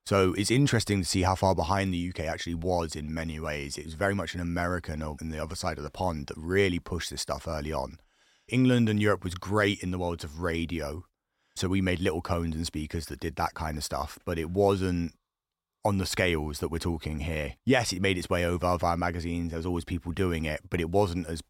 so 0.06 0.34
it's 0.34 0.52
interesting 0.52 1.00
to 1.00 1.08
see 1.08 1.22
how 1.22 1.34
far 1.34 1.54
behind 1.54 1.92
the 1.92 2.08
UK 2.08 2.20
actually 2.20 2.54
was 2.54 2.94
in 2.94 3.12
many 3.12 3.40
ways. 3.40 3.76
It 3.76 3.84
was 3.84 3.94
very 3.94 4.14
much 4.14 4.34
an 4.34 4.40
American 4.40 5.02
on 5.02 5.30
the 5.30 5.42
other 5.42 5.56
side 5.56 5.78
of 5.78 5.84
the 5.84 5.90
pond 5.90 6.28
that 6.28 6.36
really 6.36 6.78
pushed 6.78 7.10
this 7.10 7.22
stuff 7.22 7.48
early 7.48 7.72
on. 7.72 7.98
England 8.46 8.88
and 8.88 9.02
Europe 9.02 9.24
was 9.24 9.34
great 9.34 9.82
in 9.82 9.90
the 9.90 9.98
world 9.98 10.22
of 10.22 10.40
radio. 10.40 11.04
So 11.56 11.66
we 11.66 11.80
made 11.80 11.98
little 11.98 12.20
cones 12.22 12.54
and 12.54 12.64
speakers 12.64 13.06
that 13.06 13.18
did 13.18 13.34
that 13.36 13.54
kind 13.54 13.76
of 13.76 13.82
stuff, 13.82 14.18
but 14.24 14.38
it 14.38 14.50
wasn't 14.50 15.14
on 15.84 15.98
the 15.98 16.06
scales 16.06 16.60
that 16.60 16.68
we're 16.68 16.78
talking 16.78 17.20
here. 17.20 17.54
Yes, 17.64 17.92
it 17.92 18.00
made 18.00 18.16
its 18.16 18.30
way 18.30 18.44
over 18.44 18.78
via 18.78 18.96
magazines. 18.96 19.50
There 19.50 19.58
was 19.58 19.66
always 19.66 19.84
people 19.84 20.12
doing 20.12 20.44
it, 20.44 20.60
but 20.70 20.80
it 20.80 20.90
wasn't 20.90 21.26
as 21.26 21.42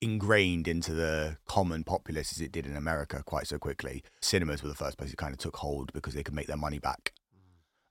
ingrained 0.00 0.66
into 0.66 0.94
the 0.94 1.36
common 1.46 1.84
populace 1.84 2.32
as 2.32 2.40
it 2.40 2.52
did 2.52 2.66
in 2.66 2.76
America 2.76 3.22
quite 3.26 3.46
so 3.46 3.58
quickly. 3.58 4.02
Cinemas 4.20 4.62
were 4.62 4.68
the 4.68 4.74
first 4.74 4.96
place 4.96 5.12
it 5.12 5.16
kind 5.16 5.32
of 5.32 5.38
took 5.38 5.56
hold 5.56 5.92
because 5.92 6.14
they 6.14 6.22
could 6.22 6.34
make 6.34 6.46
their 6.46 6.56
money 6.56 6.78
back. 6.78 7.12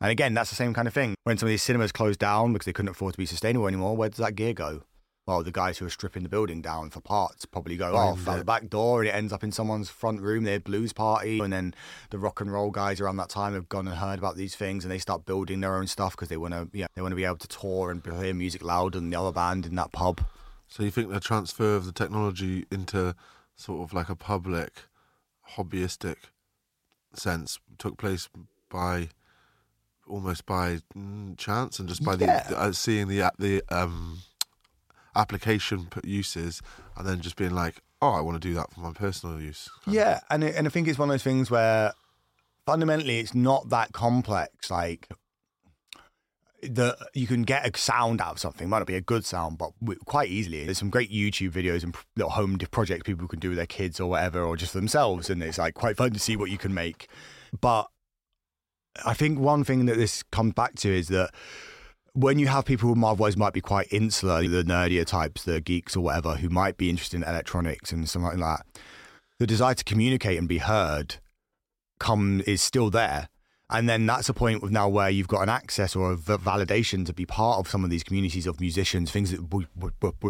And 0.02 0.10
again, 0.10 0.34
that's 0.34 0.50
the 0.50 0.56
same 0.56 0.74
kind 0.74 0.88
of 0.88 0.94
thing. 0.94 1.16
When 1.24 1.38
some 1.38 1.48
of 1.48 1.52
these 1.52 1.62
cinemas 1.62 1.92
closed 1.92 2.20
down 2.20 2.54
because 2.54 2.66
they 2.66 2.74
couldn't 2.74 2.90
afford 2.90 3.14
to 3.14 3.18
be 3.18 3.28
sustainable 3.28 3.68
anymore, 3.68 3.96
where 3.96 4.10
does 4.10 4.18
that 4.18 4.36
gear 4.36 4.54
go? 4.54 4.82
Well, 5.28 5.44
the 5.44 5.52
guys 5.52 5.78
who 5.78 5.86
are 5.86 5.92
stripping 5.92 6.24
the 6.24 6.30
building 6.30 6.64
down 6.64 6.90
for 6.90 7.00
parts 7.00 7.46
probably 7.46 7.78
go 7.78 7.96
off 7.96 8.28
out 8.28 8.40
the 8.40 8.44
back 8.44 8.68
door 8.70 9.02
and 9.02 9.10
it 9.10 9.14
ends 9.14 9.32
up 9.32 9.44
in 9.44 9.52
someone's 9.52 9.88
front 9.88 10.20
room, 10.20 10.44
their 10.44 10.60
blues 10.60 10.92
party. 10.92 11.40
And 11.40 11.54
then 11.54 11.76
the 12.10 12.18
rock 12.18 12.42
and 12.42 12.52
roll 12.52 12.72
guys 12.72 13.00
around 13.00 13.18
that 13.18 13.30
time 13.30 13.54
have 13.54 13.70
gone 13.70 13.88
and 13.88 13.98
heard 13.98 14.18
about 14.18 14.36
these 14.36 14.56
things 14.56 14.84
and 14.84 14.92
they 14.92 14.98
start 14.98 15.28
building 15.28 15.62
their 15.62 15.76
own 15.76 15.86
stuff 15.86 16.14
because 16.14 16.30
they 16.30 16.38
want 16.38 16.56
to, 16.56 16.68
yeah, 16.74 16.88
they 16.96 17.04
want 17.04 17.12
to 17.12 17.16
be 17.16 17.24
able 17.24 17.38
to 17.38 17.48
tour 17.48 17.92
and 17.92 18.04
play 18.04 18.34
music 18.34 18.64
louder 18.64 18.98
than 19.00 19.12
the 19.12 19.20
other 19.20 19.32
band 19.32 19.68
in 19.68 19.76
that 19.76 19.92
pub. 19.92 20.22
So 20.68 20.82
you 20.82 20.90
think 20.90 21.12
the 21.12 21.20
transfer 21.20 21.76
of 21.76 21.86
the 21.86 21.92
technology 21.92 22.66
into 22.72 23.14
sort 23.56 23.82
of 23.82 23.94
like 23.94 24.10
a 24.10 24.16
public, 24.16 24.74
hobbyistic 25.56 26.16
sense 27.14 27.60
took 27.78 27.98
place 27.98 28.28
by 28.70 29.10
almost 30.12 30.46
by 30.46 30.80
mm, 30.96 31.38
chance 31.38 31.80
and 31.80 31.88
just 31.88 32.04
by 32.04 32.14
yeah. 32.16 32.44
the 32.48 32.60
uh, 32.60 32.72
seeing 32.72 33.08
the 33.08 33.32
the 33.40 33.64
um, 33.70 34.20
application 35.16 35.88
uses 36.04 36.62
and 36.98 37.08
then 37.08 37.22
just 37.22 37.36
being 37.36 37.52
like, 37.52 37.82
oh, 38.02 38.12
I 38.12 38.22
want 38.22 38.42
to 38.42 38.48
do 38.48 38.54
that 38.56 38.72
for 38.72 38.82
my 38.82 38.92
personal 38.92 39.40
use. 39.40 39.70
Yeah, 39.88 40.20
and 40.30 40.44
it, 40.44 40.56
and 40.56 40.68
I 40.68 40.70
think 40.70 40.88
it's 40.88 41.00
one 41.00 41.10
of 41.10 41.14
those 41.14 41.24
things 41.24 41.50
where 41.50 41.94
fundamentally 42.66 43.20
it's 43.20 43.34
not 43.34 43.70
that 43.70 43.94
complex. 43.94 44.70
Like 44.70 45.08
the 46.62 46.96
you 47.14 47.28
can 47.28 47.44
get 47.44 47.66
a 47.66 47.78
sound 47.78 48.22
out 48.22 48.34
of 48.34 48.40
something. 48.40 48.66
It 48.66 48.70
might 48.70 48.80
not 48.80 48.88
be 48.88 48.96
a 48.96 49.02
good 49.02 49.26
sound, 49.26 49.58
but 49.58 49.72
quite 50.06 50.30
easily. 50.30 50.66
There's 50.66 50.78
some 50.78 50.90
great 50.90 51.12
YouTube 51.12 51.52
videos 51.52 51.84
and 51.84 51.96
little 52.16 52.32
home 52.32 52.58
projects 52.72 53.04
people 53.04 53.28
can 53.28 53.40
do 53.40 53.50
with 53.50 53.58
their 53.58 53.66
kids 53.66 54.00
or 54.00 54.10
whatever, 54.10 54.44
or 54.44 54.58
just 54.58 54.74
themselves, 54.74 55.30
and 55.30 55.42
it's 55.42 55.58
like 55.58 55.74
quite 55.74 55.98
fun 55.98 56.12
to 56.12 56.20
see 56.20 56.36
what 56.36 56.52
you 56.52 56.58
can 56.58 56.74
make. 56.74 57.08
But 57.60 57.88
I 59.06 59.14
think 59.14 59.40
one 59.40 59.64
thing 59.64 59.86
that 59.86 59.98
this 59.98 60.24
comes 60.24 60.54
back 60.54 60.76
to 60.78 60.90
is 60.90 61.08
that 61.10 61.32
when 62.14 62.40
you 62.40 62.48
have 62.48 62.66
people 62.66 62.94
who 62.94 63.06
otherwise 63.06 63.38
might 63.38 63.54
be 63.54 63.62
quite 63.62 63.88
insular, 63.92 64.48
the 64.48 64.64
nerdier 64.64 65.06
types, 65.06 65.44
the 65.44 65.62
geeks 65.62 65.96
or 65.96 66.02
whatever, 66.02 66.36
who 66.36 66.50
might 66.50 66.78
be 66.78 66.90
interested 66.90 67.18
in 67.18 67.24
electronics 67.24 67.92
and 67.92 68.10
something 68.10 68.40
like 68.40 68.60
that, 68.60 68.66
the 69.40 69.48
desire 69.48 69.74
to 69.74 69.84
communicate 69.84 70.38
and 70.38 70.48
be 70.48 70.58
heard 70.58 71.16
come 72.00 72.42
is 72.46 72.62
still 72.62 72.90
there. 72.90 73.30
And 73.72 73.88
then 73.88 74.06
that's 74.06 74.28
a 74.28 74.34
point 74.34 74.64
of 74.64 74.72
now 74.72 74.90
where 74.90 75.10
you've 75.10 75.30
got 75.30 75.44
an 75.44 75.50
access 75.50 75.96
or 75.96 76.12
a 76.12 76.18
validation 76.18 77.06
to 77.06 77.14
be 77.14 77.26
part 77.26 77.60
of 77.60 77.70
some 77.70 77.86
of 77.86 77.90
these 77.90 78.04
communities 78.04 78.46
of 78.46 78.60
musicians, 78.60 79.12
things 79.12 79.32
that 79.32 79.40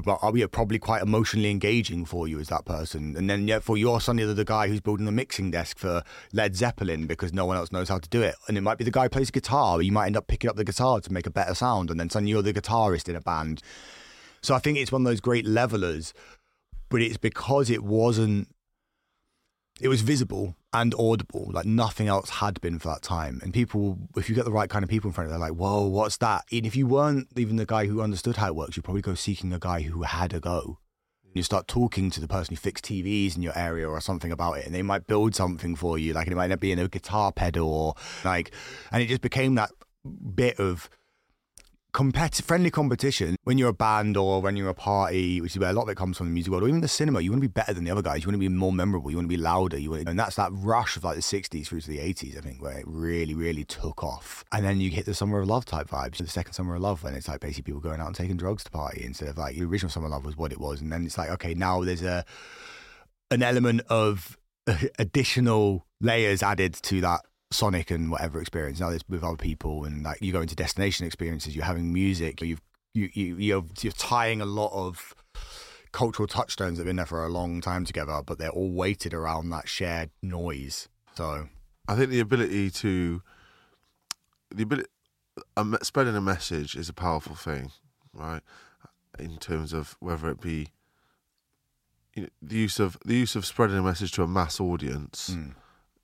are 0.08 0.38
yeah, 0.38 0.46
probably 0.52 0.78
quite 0.78 1.02
emotionally 1.02 1.50
engaging 1.50 2.06
for 2.06 2.28
you 2.28 2.40
as 2.40 2.50
that 2.50 2.66
person. 2.66 3.16
And 3.18 3.28
then 3.28 3.48
yet 3.48 3.64
for 3.64 3.78
you're 3.78 4.00
suddenly 4.00 4.32
the 4.32 4.46
guy 4.46 4.68
who's 4.68 4.80
building 4.80 5.08
the 5.08 5.12
mixing 5.12 5.50
desk 5.50 5.80
for 5.80 6.04
Led 6.34 6.56
Zeppelin 6.56 7.08
because 7.08 7.34
no 7.34 7.48
one 7.48 7.58
else 7.58 7.72
knows 7.72 7.90
how 7.90 7.98
to 7.98 8.10
do 8.10 8.22
it. 8.22 8.36
And 8.48 8.60
it 8.60 8.62
might 8.62 8.78
be 8.78 8.84
the 8.84 8.92
guy 8.92 9.04
who 9.04 9.10
plays 9.10 9.32
guitar. 9.32 9.82
You 9.82 9.92
might 9.92 10.06
end 10.06 10.18
up 10.18 10.28
picking 10.28 10.50
up 10.50 10.56
the 10.56 10.64
guitar 10.64 11.02
to 11.02 11.12
make 11.12 11.26
a 11.26 11.32
better 11.32 11.56
sound. 11.56 11.90
And 11.90 12.00
then 12.00 12.12
suddenly 12.12 12.32
you're 12.32 12.44
the 12.44 12.54
guitarist 12.54 13.10
in 13.10 13.16
a 13.16 13.22
band. 13.22 13.64
So 14.44 14.54
I 14.54 14.60
think 14.60 14.78
it's 14.78 14.92
one 14.92 15.02
of 15.02 15.06
those 15.06 15.20
great 15.20 15.48
levelers, 15.48 16.14
but 16.90 17.02
it's 17.02 17.18
because 17.18 17.72
it 17.72 17.84
wasn't 17.84 18.50
it 19.80 19.88
was 19.88 20.02
visible 20.02 20.56
and 20.74 20.96
audible 20.98 21.50
like 21.52 21.66
nothing 21.66 22.08
else 22.08 22.30
had 22.30 22.60
been 22.62 22.80
for 22.80 22.90
that 22.90 23.02
time. 23.02 23.40
And 23.44 23.54
people 23.54 23.98
if 24.16 24.30
you 24.30 24.36
get 24.36 24.46
the 24.46 24.52
right 24.52 24.70
kind 24.70 24.84
of 24.84 24.90
people 24.90 25.10
in 25.10 25.14
front 25.14 25.28
of 25.28 25.34
you 25.34 25.40
they're 25.40 25.50
like 25.50 25.58
whoa 25.58 25.86
what's 25.88 26.18
that? 26.18 26.46
And 26.52 26.66
if 26.66 26.76
you 26.76 26.88
weren't 26.88 27.28
even 27.36 27.58
the 27.58 27.66
guy 27.66 27.86
who 27.88 28.02
understood 28.02 28.38
how 28.38 28.48
it 28.48 28.56
works 28.56 28.76
you'd 28.78 28.84
probably 28.84 29.02
go 29.02 29.16
seeking 29.16 29.54
a 29.54 29.60
guy 29.60 29.82
who 29.82 30.04
had 30.04 30.34
a 30.34 30.40
go. 30.40 30.80
You 31.34 31.44
start 31.44 31.68
talking 31.68 32.10
to 32.10 32.20
the 32.20 32.28
person 32.28 32.54
who 32.54 32.60
fixed 32.60 32.84
TVs 32.86 33.38
in 33.38 33.42
your 33.42 33.58
area 33.58 33.88
or 33.88 34.02
something 34.02 34.34
about 34.34 34.58
it, 34.58 34.66
and 34.66 34.76
they 34.76 34.82
might 34.82 35.08
build 35.08 35.34
something 35.34 35.78
for 35.78 35.98
you. 35.98 36.12
Like 36.12 36.28
it 36.28 36.36
might 36.36 36.50
not 36.50 36.60
be 36.60 36.74
in 36.74 36.80
a 36.80 36.90
guitar 36.90 37.32
pedal 37.32 37.70
or 37.74 37.96
like, 38.26 38.52
and 38.92 39.02
it 39.02 39.08
just 39.08 39.22
became 39.22 39.56
that 39.56 39.72
bit 40.36 40.60
of 40.60 40.90
competitive, 41.94 42.46
friendly 42.46 42.72
competition 42.72 43.36
when 43.44 43.58
you're 43.58 43.70
a 43.70 43.74
band 43.74 44.16
or 44.16 44.42
when 44.42 44.56
you're 44.56 44.70
a 44.70 44.74
party, 44.74 45.42
which 45.42 45.56
is 45.56 45.60
where 45.60 45.70
a 45.70 45.74
lot 45.74 45.84
of 45.84 45.90
it 45.90 45.98
comes 45.98 46.18
from 46.18 46.28
the 46.28 46.34
music 46.34 46.52
world, 46.52 46.64
or 46.64 46.68
even 46.68 46.82
the 46.82 46.88
cinema. 46.88 47.22
You 47.22 47.32
want 47.32 47.42
to 47.42 47.48
be 47.48 47.52
better 47.52 47.74
than 47.74 47.84
the 47.84 47.92
other 47.92 48.02
guys. 48.02 48.24
You 48.24 48.28
want 48.28 48.36
to 48.36 48.40
be 48.40 48.50
more 48.50 48.72
memorable. 48.72 49.12
You 49.12 49.18
want 49.18 49.26
to 49.26 49.36
be 49.36 49.42
louder. 49.42 49.78
You 49.78 49.92
want, 49.92 50.08
and 50.08 50.18
that's 50.18 50.36
that 50.36 50.52
rush 50.54 50.96
of 50.96 51.04
like 51.04 51.16
the 51.16 51.22
'60s 51.22 51.68
through 51.68 51.82
to 51.82 51.90
the 51.90 52.00
'80s, 52.00 52.38
I 52.38 52.42
think, 52.42 52.62
where 52.62 52.78
it 52.78 52.86
really, 52.88 53.34
really 53.34 53.64
took 53.64 54.04
off. 54.04 54.44
And 54.52 54.66
then 54.66 54.80
you 54.80 54.90
hit 54.90 55.06
the 55.06 55.14
Summer 55.14 55.40
of 55.40 55.48
Love 55.48 55.66
type 55.66 55.90
vibes, 55.90 56.18
the 56.18 56.28
second 56.28 56.54
Summer 56.54 56.76
of 56.76 56.82
Love, 56.82 57.04
when 57.04 57.14
it's 57.14 57.28
like 57.28 57.40
basically 57.40 57.64
people 57.64 57.82
going 57.82 58.00
out 58.00 58.08
and 58.08 58.16
taking 58.16 58.38
drugs 58.38 58.64
to 58.64 58.72
party 58.72 59.04
instead 59.04 59.30
of 59.30 59.38
like 59.38 59.56
the 59.56 59.66
original 59.66 59.90
Summer 59.90 60.08
of 60.08 60.12
Love 60.12 60.26
was 60.26 60.38
what 60.38 60.52
it 60.52 60.60
was, 60.60 60.82
and 60.82 60.92
then 60.92 61.06
it's 61.06 61.18
like 61.18 61.30
okay, 61.30 61.54
now 61.54 61.84
there's 61.84 62.04
a 62.04 62.26
an 63.30 63.42
element 63.42 63.82
of 63.90 64.38
additional 65.00 65.86
layers 66.00 66.44
added 66.44 66.74
to 66.74 67.02
that 67.02 67.22
Sonic 67.52 67.92
and 67.92 68.12
whatever 68.12 68.40
experience. 68.40 68.80
Now 68.80 68.90
there's 68.90 69.08
with 69.10 69.24
other 69.24 69.38
people, 69.38 69.84
and 69.86 70.04
like 70.04 70.22
you 70.22 70.32
go 70.32 70.42
into 70.42 70.56
destination 70.56 71.06
experiences. 71.06 71.56
You're 71.56 71.66
having 71.66 71.92
music. 71.94 72.42
You've 72.42 72.62
you 72.94 73.10
you 73.14 73.36
you're, 73.36 73.66
you're 73.82 73.94
tying 73.94 74.42
a 74.42 74.46
lot 74.46 74.72
of 74.74 75.14
cultural 75.92 76.28
touchstones 76.28 76.78
that 76.78 76.84
have 76.84 76.88
been 76.88 76.96
there 76.96 77.06
for 77.06 77.26
a 77.26 77.30
long 77.30 77.62
time 77.62 77.86
together, 77.86 78.22
but 78.26 78.38
they're 78.38 78.50
all 78.50 78.72
weighted 78.72 79.14
around 79.14 79.50
that 79.50 79.68
shared 79.68 80.10
noise. 80.22 80.88
So 81.16 81.50
I 81.88 81.96
think 81.96 82.10
the 82.10 82.20
ability 82.20 82.72
to 82.72 83.22
the 84.54 84.64
ability 84.64 84.90
um, 85.58 85.78
spreading 85.82 86.16
a 86.16 86.22
message 86.22 86.76
is 86.76 86.90
a 86.90 86.94
powerful 86.94 87.36
thing, 87.36 87.72
right? 88.14 88.42
In 89.20 89.38
terms 89.38 89.74
of 89.74 89.98
whether 90.00 90.30
it 90.30 90.42
be 90.42 90.68
you 92.16 92.24
know, 92.24 92.30
the 92.42 92.56
use 92.56 92.80
of 92.80 92.98
the 93.06 93.16
use 93.16 93.36
of 93.36 93.46
spreading 93.46 93.78
a 93.78 93.84
message 93.84 94.12
to 94.14 94.24
a 94.24 94.28
mass 94.28 94.60
audience 94.60 95.32
mm. 95.34 95.54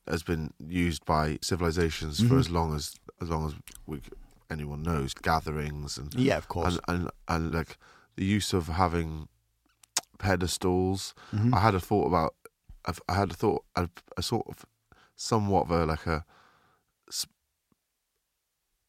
Has 0.10 0.24
been 0.24 0.54
used 0.60 1.06
by 1.06 1.38
civilizations 1.41 2.20
for 2.20 2.36
Mhm. 2.36 2.39
as 2.39 2.50
long 2.50 2.76
as 2.76 2.96
as 3.22 3.30
long 3.30 3.48
as 3.48 3.56
we, 3.86 4.02
anyone 4.50 4.84
knows 4.84 5.13
gatherings 5.13 5.98
and 5.98 6.13
yeah, 6.15 6.38
of 6.38 6.48
course. 6.48 6.78
and, 6.88 7.02
and 7.02 7.12
and 7.28 7.54
like 7.54 7.78
the 8.15 8.26
use 8.26 8.54
of 8.54 8.67
having 8.67 9.28
pedestals. 10.20 11.13
Mhm. 11.34 11.54
I 11.54 11.60
had 11.60 11.76
a 11.76 11.80
thought 11.80 12.08
about. 12.08 12.36
I've, 12.86 13.02
I 13.10 13.15
had 13.15 13.32
a 13.32 13.36
thought. 13.36 13.63
A, 13.76 13.89
a 14.15 14.22
sort 14.22 14.48
of 14.48 14.65
somewhat 15.15 15.63
of 15.63 15.72
a 15.72 15.86
like 15.86 16.06
a 16.08 16.26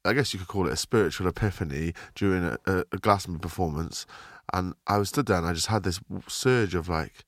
I 0.05 0.13
guess 0.15 0.33
you 0.33 0.39
could 0.39 0.49
call 0.49 0.67
it 0.69 0.73
a 0.73 0.77
spiritual 0.77 1.27
epiphany 1.27 1.93
during 2.15 2.45
a, 2.45 2.57
a, 2.67 2.85
a 2.93 2.99
Glastonbury 2.99 3.41
performance, 3.41 4.07
and 4.53 4.75
I 4.87 4.97
was 4.97 5.11
stood 5.11 5.27
there 5.27 5.37
and 5.39 5.47
I 5.47 5.53
just 5.53 5.67
had 5.67 5.83
this 5.83 6.01
surge 6.29 6.75
of 6.75 6.89
like, 6.89 7.25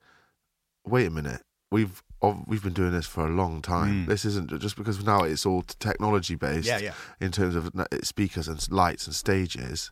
wait 0.87 1.07
a 1.07 1.11
minute, 1.11 1.43
we've 1.71 2.03
of- 2.23 2.45
we've 2.47 2.63
been 2.63 2.73
doing 2.73 2.93
this 2.93 3.07
for 3.07 3.27
a 3.27 3.31
long 3.31 3.63
time. 3.63 4.05
Mm. 4.05 4.09
This 4.09 4.25
isn't 4.25 4.59
just 4.61 4.77
because 4.77 5.03
now 5.05 5.23
it's 5.23 5.47
all 5.47 5.63
technology 5.63 6.35
based 6.35 6.67
yeah, 6.67 6.79
yeah. 6.79 6.93
in 7.21 7.33
terms 7.33 7.55
of 7.55 7.71
speakers 8.03 8.47
and 8.49 8.71
lights 8.71 9.07
and 9.07 9.15
stages, 9.15 9.91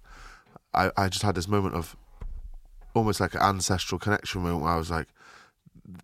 I, 0.75 0.91
I 0.97 1.09
just 1.09 1.23
had 1.23 1.35
this 1.35 1.49
moment 1.49 1.75
of 1.75 1.97
almost 2.95 3.21
like 3.21 3.35
an 3.35 3.41
ancestral 3.41 3.99
connection 3.99 4.43
moment 4.43 4.63
where 4.65 4.73
I 4.73 4.77
was 4.77 4.91
like, 4.91 5.09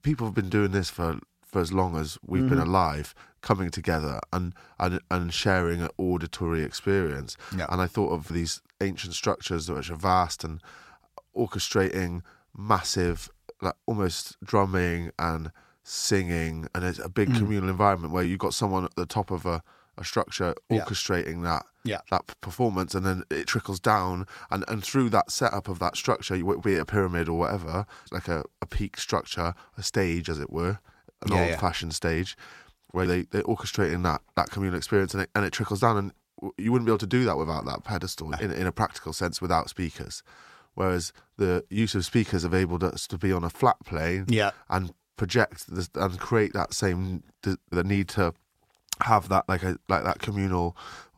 people 0.02 0.26
have 0.26 0.34
been 0.34 0.48
doing 0.48 0.70
this 0.72 0.88
for, 0.90 1.18
for 1.44 1.60
as 1.60 1.72
long 1.72 1.96
as 1.96 2.18
we've 2.26 2.48
been 2.48 2.58
Mhm. 2.58 2.68
alive, 2.68 3.14
coming 3.42 3.70
together 3.70 4.20
and, 4.32 4.54
and, 4.78 5.00
and 5.10 5.34
sharing 5.34 5.82
an 5.82 5.88
auditory 5.98 6.62
experience. 6.62 7.37
Yeah. 7.56 7.66
And 7.68 7.80
I 7.82 7.87
thought 7.87 8.12
of 8.12 8.28
these 8.28 8.62
ancient 8.80 9.12
structures 9.14 9.70
which 9.70 9.90
are 9.90 9.96
vast 9.96 10.44
and 10.44 10.62
orchestrating 11.37 12.22
massive, 12.56 13.28
like 13.60 13.74
almost 13.87 14.37
drumming 14.42 15.10
and 15.18 15.50
singing, 15.85 16.66
and 16.75 16.85
it's 16.85 16.99
a 16.99 17.09
big 17.09 17.29
Mm. 17.31 17.38
communal 17.38 17.68
environment 17.70 18.12
where 18.12 18.25
you've 18.25 18.38
got 18.40 18.55
someone 18.55 18.85
at 18.85 18.94
the 18.97 19.07
top 19.07 19.31
of 19.31 19.47
a, 19.47 19.62
a 19.97 20.05
structure 20.05 20.55
Yeah. 20.70 20.81
orchestrating 20.85 21.42
that 21.44 21.66
Yeah. 21.85 22.01
that 22.11 22.40
performance, 22.40 22.94
and 22.94 23.05
then 23.07 23.23
it 23.31 23.47
trickles 23.47 23.79
down, 23.79 24.27
and, 24.51 24.64
and 24.66 24.83
through 24.83 25.11
that 25.11 25.31
setup 25.31 25.68
of 25.68 25.79
that 25.81 25.97
structure, 25.97 26.35
be 26.62 26.75
it 26.75 26.81
a 26.81 26.85
pyramid 26.87 27.29
or 27.29 27.38
whatever, 27.38 27.87
like 28.11 28.27
a, 28.27 28.42
a 28.62 28.66
peak 28.66 28.99
structure, 28.99 29.55
a 29.77 29.83
stage 29.83 30.29
as 30.31 30.40
it 30.40 30.51
were, 30.51 30.79
an 31.23 31.31
Yeah, 31.33 31.44
yeah. 31.44 31.51
old 31.53 31.61
fashioned 31.61 31.94
stage, 31.94 32.37
where 32.90 33.07
they 33.07 33.23
they're 33.23 33.42
orchestrating 33.44 34.03
that 34.05 34.23
that 34.37 34.51
communal 34.51 34.77
experience, 34.79 35.12
and 35.14 35.23
it, 35.25 35.31
and 35.35 35.44
it 35.44 35.53
trickles 35.53 35.81
down, 35.81 35.97
and 35.99 36.12
you 36.59 36.73
wouldn't 36.73 36.87
be 36.87 36.90
able 36.90 36.99
to 36.99 37.07
do 37.07 37.25
that 37.27 37.37
without 37.37 37.64
that 37.66 37.85
pedestal 37.85 38.33
in 38.35 38.51
in 38.51 38.66
a 38.66 38.73
practical 38.73 39.12
sense 39.12 39.40
without 39.42 39.68
speakers. 39.68 40.23
Whereas 40.75 41.12
the 41.37 41.64
use 41.70 41.94
of 41.94 42.05
speakers 42.05 42.42
have 42.42 42.53
enabled 42.53 42.83
us 42.83 43.07
to 43.07 43.16
be 43.16 43.33
on 43.33 43.44
a 43.44 43.51
flat 43.51 43.77
plane 43.85 44.25
Yeah. 44.29 44.51
and 44.68 44.92
project 45.16 45.66
this, 45.68 45.88
and 45.94 46.18
create 46.18 46.53
that 46.53 46.74
same 46.74 47.22
the, 47.42 47.59
the 47.70 47.85
need 47.85 48.09
to 48.09 48.35
have 49.03 49.29
that 49.29 49.48
like 49.48 49.62
a 49.62 49.79
like 49.88 50.05
that 50.05 50.18
communal 50.20 50.77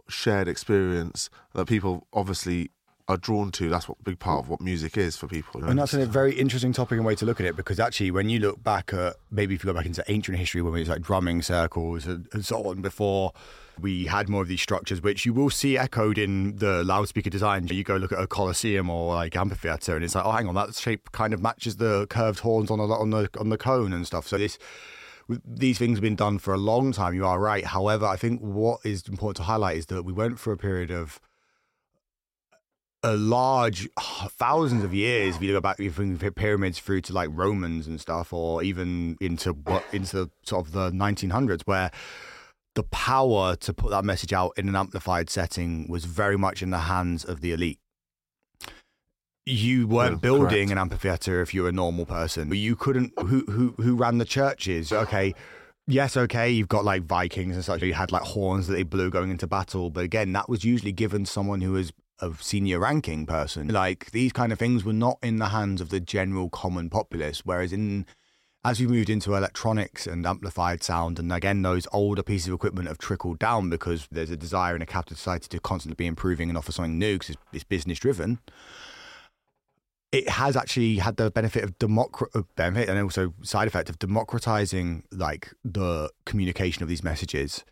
shared 0.09 0.49
experience 0.49 1.29
that 1.55 1.67
people 1.67 2.07
obviously 2.13 2.71
are 3.09 3.17
drawn 3.17 3.51
to. 3.53 3.69
That's 3.69 3.89
what 3.89 4.03
big 4.03 4.19
part 4.19 4.41
of 4.41 4.49
what 4.49 4.61
music 4.61 4.97
is 4.97 5.17
for 5.17 5.29
people. 5.29 5.65
And 5.65 5.79
that's 5.79 5.95
a 5.95 6.07
very 6.07 6.35
interesting 6.35 6.73
topic 6.73 6.97
and 6.97 7.07
way 7.07 7.15
to 7.17 7.25
look 7.25 7.41
at 7.41 7.47
it 7.47 7.57
because 7.57 7.79
actually, 7.79 8.11
when 8.11 8.29
you 8.29 8.39
look 8.39 8.63
back 8.63 8.93
at 8.93 9.17
maybe 9.31 9.55
if 9.55 9.65
you 9.65 9.69
go 9.69 9.75
back 9.75 9.87
into 9.87 10.05
ancient 10.09 10.39
history, 10.39 10.63
when 10.63 10.75
it's 10.81 10.91
like 10.91 11.03
drumming 11.03 11.43
circles 11.43 12.07
and, 12.07 12.29
and 12.33 12.45
so 12.45 12.65
on, 12.65 12.83
before 12.83 13.33
we 13.81 14.07
had 14.07 14.29
more 14.29 14.43
of 14.43 14.49
these 14.49 14.61
structures, 14.61 15.03
which 15.03 15.27
you 15.27 15.33
will 15.33 15.51
see 15.51 15.77
echoed 15.77 16.19
in 16.19 16.57
the 16.57 16.83
loudspeaker 16.85 17.31
design. 17.31 17.67
You 17.67 17.85
go 17.85 17.97
look 17.97 18.13
at 18.13 18.21
a 18.21 18.27
coliseum 18.27 18.89
or 18.91 19.15
like 19.15 19.37
amphitheater, 19.37 19.97
and 19.97 20.05
it's 20.05 20.15
like, 20.15 20.25
oh, 20.25 20.33
hang 20.33 20.49
on, 20.49 20.55
that 20.55 20.75
shape 20.75 21.13
kind 21.13 21.35
of 21.35 21.43
matches 21.43 21.77
the 21.77 22.07
curved 22.09 22.41
horns 22.41 22.71
on 22.71 22.79
the 22.79 22.85
on 22.85 23.11
the 23.11 23.29
on 23.39 23.49
the 23.49 23.59
cone 23.59 23.93
and 23.93 24.07
stuff. 24.07 24.27
So 24.27 24.39
this 24.39 24.59
these 25.45 25.79
things 25.79 25.99
have 25.99 26.03
been 26.03 26.17
done 26.17 26.39
for 26.39 26.55
a 26.55 26.59
long 26.59 26.93
time. 26.93 27.15
You 27.15 27.27
are 27.27 27.41
right. 27.41 27.65
However, 27.65 28.07
I 28.07 28.17
think 28.17 28.41
what 28.41 28.81
is 28.85 29.07
important 29.09 29.37
to 29.39 29.43
highlight 29.43 29.77
is 29.77 29.87
that 29.87 30.05
we 30.05 30.13
went 30.13 30.39
through 30.39 30.55
a 30.55 30.59
period 30.59 30.91
of 30.91 31.21
a 33.03 33.17
large 33.17 33.89
thousands 33.99 34.85
of 34.85 34.95
years. 34.95 35.37
If 35.37 35.43
you 35.43 35.53
go 35.53 35.61
back 35.61 35.77
from 35.77 36.19
pyramids 36.19 36.79
through 36.79 37.03
to 37.03 37.13
like 37.13 37.31
Romans 37.33 37.87
and 37.87 38.01
stuff, 38.01 38.33
or 38.33 38.63
even 38.63 39.17
into 39.21 39.53
what 39.53 39.85
into 39.93 40.31
sort 40.45 40.67
of 40.67 40.73
the 40.73 40.91
1900s, 40.91 41.63
where 41.65 41.91
the 42.77 42.85
power 42.85 43.57
to 43.57 43.75
put 43.75 43.91
that 43.91 44.05
message 44.05 44.33
out 44.33 44.53
in 44.57 44.69
an 44.69 44.77
amplified 44.77 45.29
setting 45.29 45.89
was 45.89 46.05
very 46.05 46.39
much 46.39 46.63
in 46.63 46.71
the 46.71 46.79
hands 46.79 47.25
of 47.25 47.41
the 47.41 47.53
elite. 47.53 47.81
You 49.45 49.87
weren't 49.87 50.15
Yeah, 50.15 50.19
building 50.19 50.49
correct. 50.69 50.73
an 50.73 50.79
amphitheater 50.79 51.41
if 51.41 51.55
you 51.55 51.63
were 51.63 51.69
a 51.69 51.73
normal 51.73 52.05
person. 52.05 52.49
But 52.49 52.59
you 52.59 52.75
couldn't. 52.75 53.13
Who 53.19 53.45
who 53.49 53.75
who 53.81 53.95
ran 53.95 54.19
the 54.19 54.25
churches? 54.25 54.93
Okay, 54.93 55.35
yes, 55.87 56.17
okay. 56.17 56.51
You've 56.51 56.69
got 56.69 56.85
like 56.85 57.05
Vikings 57.05 57.55
and 57.55 57.65
such. 57.65 57.81
You 57.83 57.95
had 57.95 58.11
like 58.11 58.23
horns 58.23 58.67
that 58.67 58.75
they 58.75 58.83
blew 58.83 59.09
going 59.11 59.31
into 59.31 59.47
battle, 59.47 59.91
but 59.91 60.03
again, 60.05 60.33
that 60.33 60.49
was 60.49 60.65
usually 60.65 60.93
given 60.93 61.27
someone 61.27 61.61
who 61.61 61.73
was 61.73 61.93
a 62.21 62.33
senior 62.41 62.81
ranking 62.81 63.25
person. 63.25 63.69
Like 63.69 64.11
these 64.11 64.33
kind 64.33 64.53
of 64.53 64.59
things 64.59 64.85
were 64.85 64.93
not 64.93 65.19
in 65.23 65.37
the 65.37 65.49
hands 65.51 65.81
of 65.81 65.91
the 65.91 66.01
general 66.01 66.51
common 66.51 66.91
populace. 66.91 67.43
Whereas 67.45 67.73
in 67.73 68.05
as 68.67 68.81
we 68.81 68.87
moved 68.89 69.09
into 69.09 69.37
electronics 69.37 70.09
and 70.09 70.27
amplified 70.27 70.83
sound, 70.83 71.21
and 71.21 71.33
again, 71.33 71.63
those 71.63 71.87
older 71.93 72.25
pieces 72.25 72.49
of 72.49 72.55
equipment 72.55 72.89
have 72.89 72.99
trickled 72.99 73.39
down 73.39 73.71
because 73.71 74.09
there's 74.11 74.29
a 74.29 74.37
desire 74.37 74.75
in 74.75 74.83
a 74.83 74.87
capitalist 74.87 75.23
society 75.23 75.47
to 75.47 75.61
constantly 75.61 75.95
be 75.95 76.05
improving 76.05 76.49
and 76.49 76.59
offer 76.59 76.73
something 76.73 76.99
new 76.99 77.15
because 77.15 77.31
it's, 77.31 77.43
it's 77.53 77.65
business 77.65 78.01
driven. 78.01 78.41
It 80.11 80.29
has 80.31 80.57
actually 80.57 80.97
had 80.97 81.17
the 81.17 81.31
benefit 81.31 81.63
of 81.63 81.79
democrat 81.79 82.31
uh, 82.35 82.43
benefit 82.57 82.89
and 82.89 82.99
also 82.99 83.35
side 83.43 83.69
effect 83.69 83.89
of 83.89 84.01
democratizing 84.01 85.05
like 85.13 85.53
the 85.65 86.11
communication 86.25 86.83
of 86.83 86.89
these 86.89 87.05
messages. 87.05 87.65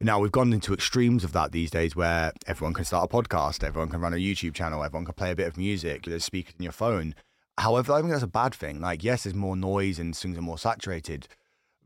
Now 0.00 0.18
we've 0.18 0.32
gone 0.32 0.52
into 0.52 0.74
extremes 0.74 1.22
of 1.22 1.30
that 1.32 1.52
these 1.52 1.70
days, 1.70 1.94
where 1.94 2.32
everyone 2.48 2.74
can 2.74 2.84
start 2.84 3.08
a 3.08 3.14
podcast, 3.14 3.62
everyone 3.62 3.90
can 3.90 4.00
run 4.00 4.14
a 4.14 4.16
YouTube 4.16 4.54
channel, 4.54 4.82
everyone 4.82 5.04
can 5.04 5.14
play 5.14 5.30
a 5.30 5.36
bit 5.36 5.46
of 5.46 5.56
music. 5.56 6.06
There's 6.06 6.24
speakers 6.24 6.54
in 6.58 6.64
your 6.64 6.72
phone 6.72 7.14
However, 7.60 7.92
I 7.92 8.00
think 8.00 8.10
that's 8.10 8.22
a 8.22 8.26
bad 8.26 8.54
thing. 8.54 8.80
Like, 8.80 9.04
yes, 9.04 9.24
there's 9.24 9.34
more 9.34 9.54
noise 9.54 9.98
and 9.98 10.16
things 10.16 10.38
are 10.38 10.42
more 10.42 10.56
saturated, 10.56 11.28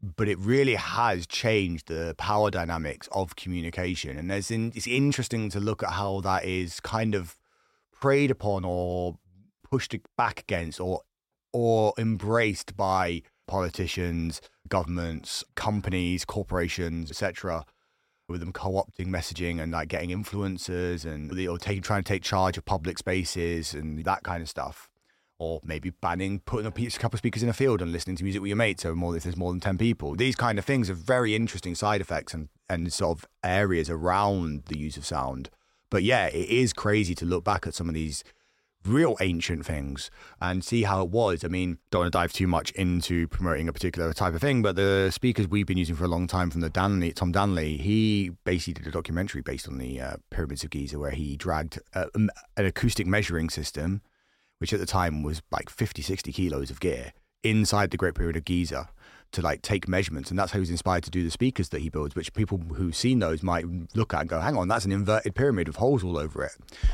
but 0.00 0.28
it 0.28 0.38
really 0.38 0.76
has 0.76 1.26
changed 1.26 1.88
the 1.88 2.14
power 2.16 2.48
dynamics 2.48 3.08
of 3.10 3.34
communication. 3.34 4.16
And 4.16 4.30
there's 4.30 4.52
in, 4.52 4.70
it's 4.76 4.86
interesting 4.86 5.50
to 5.50 5.58
look 5.58 5.82
at 5.82 5.90
how 5.90 6.20
that 6.20 6.44
is 6.44 6.78
kind 6.78 7.16
of 7.16 7.36
preyed 7.90 8.30
upon 8.30 8.64
or 8.64 9.18
pushed 9.68 9.96
back 10.16 10.40
against 10.40 10.78
or 10.78 11.00
or 11.52 11.92
embraced 11.98 12.76
by 12.76 13.22
politicians, 13.48 14.40
governments, 14.68 15.42
companies, 15.56 16.24
corporations, 16.24 17.10
etc. 17.10 17.64
With 18.28 18.40
them 18.40 18.52
co-opting 18.52 19.08
messaging 19.08 19.60
and 19.60 19.72
like 19.72 19.88
getting 19.88 20.10
influencers 20.10 21.04
and 21.04 21.36
or 21.48 21.58
taking 21.58 21.82
trying 21.82 22.04
to 22.04 22.08
take 22.08 22.22
charge 22.22 22.56
of 22.56 22.64
public 22.64 22.96
spaces 22.98 23.74
and 23.74 24.04
that 24.04 24.22
kind 24.22 24.40
of 24.40 24.48
stuff 24.48 24.88
or 25.44 25.60
maybe 25.62 25.90
banning 25.90 26.40
putting 26.40 26.66
a 26.66 26.90
couple 26.98 27.16
of 27.16 27.18
speakers 27.18 27.42
in 27.42 27.48
a 27.48 27.52
field 27.52 27.82
and 27.82 27.92
listening 27.92 28.16
to 28.16 28.24
music 28.24 28.40
with 28.40 28.48
your 28.48 28.56
mates 28.56 28.82
so 28.82 28.94
more 28.94 29.16
if 29.16 29.22
there's 29.22 29.36
more 29.36 29.52
than 29.52 29.60
10 29.60 29.76
people 29.76 30.14
these 30.14 30.36
kind 30.36 30.58
of 30.58 30.64
things 30.64 30.88
are 30.88 30.94
very 30.94 31.34
interesting 31.34 31.74
side 31.74 32.00
effects 32.00 32.32
and, 32.32 32.48
and 32.68 32.92
sort 32.92 33.18
of 33.18 33.26
areas 33.42 33.90
around 33.90 34.64
the 34.66 34.78
use 34.78 34.96
of 34.96 35.04
sound 35.04 35.50
but 35.90 36.02
yeah 36.02 36.26
it 36.26 36.48
is 36.48 36.72
crazy 36.72 37.14
to 37.14 37.24
look 37.24 37.44
back 37.44 37.66
at 37.66 37.74
some 37.74 37.88
of 37.88 37.94
these 37.94 38.24
real 38.86 39.16
ancient 39.20 39.64
things 39.64 40.10
and 40.40 40.64
see 40.64 40.82
how 40.82 41.02
it 41.02 41.08
was. 41.08 41.44
I 41.44 41.48
mean, 41.48 41.78
don't 41.90 42.00
want 42.00 42.12
to 42.12 42.18
dive 42.18 42.32
too 42.32 42.46
much 42.46 42.70
into 42.72 43.26
promoting 43.28 43.68
a 43.68 43.72
particular 43.72 44.12
type 44.12 44.34
of 44.34 44.40
thing, 44.40 44.62
but 44.62 44.76
the 44.76 45.10
speakers 45.10 45.48
we've 45.48 45.66
been 45.66 45.78
using 45.78 45.96
for 45.96 46.04
a 46.04 46.08
long 46.08 46.26
time 46.26 46.50
from 46.50 46.60
the 46.60 46.70
Danley, 46.70 47.12
Tom 47.12 47.32
Danley, 47.32 47.78
he 47.78 48.32
basically 48.44 48.74
did 48.74 48.86
a 48.86 48.90
documentary 48.90 49.40
based 49.40 49.68
on 49.68 49.78
the 49.78 50.00
uh, 50.00 50.16
pyramids 50.30 50.64
of 50.64 50.70
Giza 50.70 50.98
where 50.98 51.12
he 51.12 51.36
dragged 51.36 51.80
uh, 51.94 52.06
an 52.14 52.30
acoustic 52.56 53.06
measuring 53.06 53.48
system 53.48 54.02
which 54.58 54.72
at 54.72 54.80
the 54.80 54.86
time 54.86 55.22
was 55.22 55.42
like 55.50 55.68
50, 55.68 56.02
60 56.02 56.32
kilos 56.32 56.70
of 56.70 56.80
gear 56.80 57.12
inside 57.42 57.90
the 57.90 57.96
Great 57.96 58.14
Pyramid 58.14 58.36
of 58.36 58.44
Giza 58.44 58.88
to 59.34 59.42
like 59.42 59.62
take 59.62 59.88
measurements. 59.88 60.30
And 60.30 60.38
that's 60.38 60.52
how 60.52 60.58
he 60.58 60.60
was 60.60 60.70
inspired 60.70 61.04
to 61.04 61.10
do 61.10 61.22
the 61.22 61.30
speakers 61.30 61.68
that 61.70 61.80
he 61.80 61.90
builds, 61.90 62.14
which 62.14 62.32
people 62.32 62.58
who've 62.58 62.96
seen 62.96 63.18
those 63.18 63.42
might 63.42 63.66
look 63.94 64.14
at 64.14 64.20
and 64.20 64.28
go, 64.28 64.40
hang 64.40 64.56
on, 64.56 64.68
that's 64.68 64.84
an 64.84 64.92
inverted 64.92 65.34
pyramid 65.34 65.68
with 65.68 65.76
holes 65.76 66.02
all 66.02 66.16
over 66.16 66.42
it. 66.42 66.52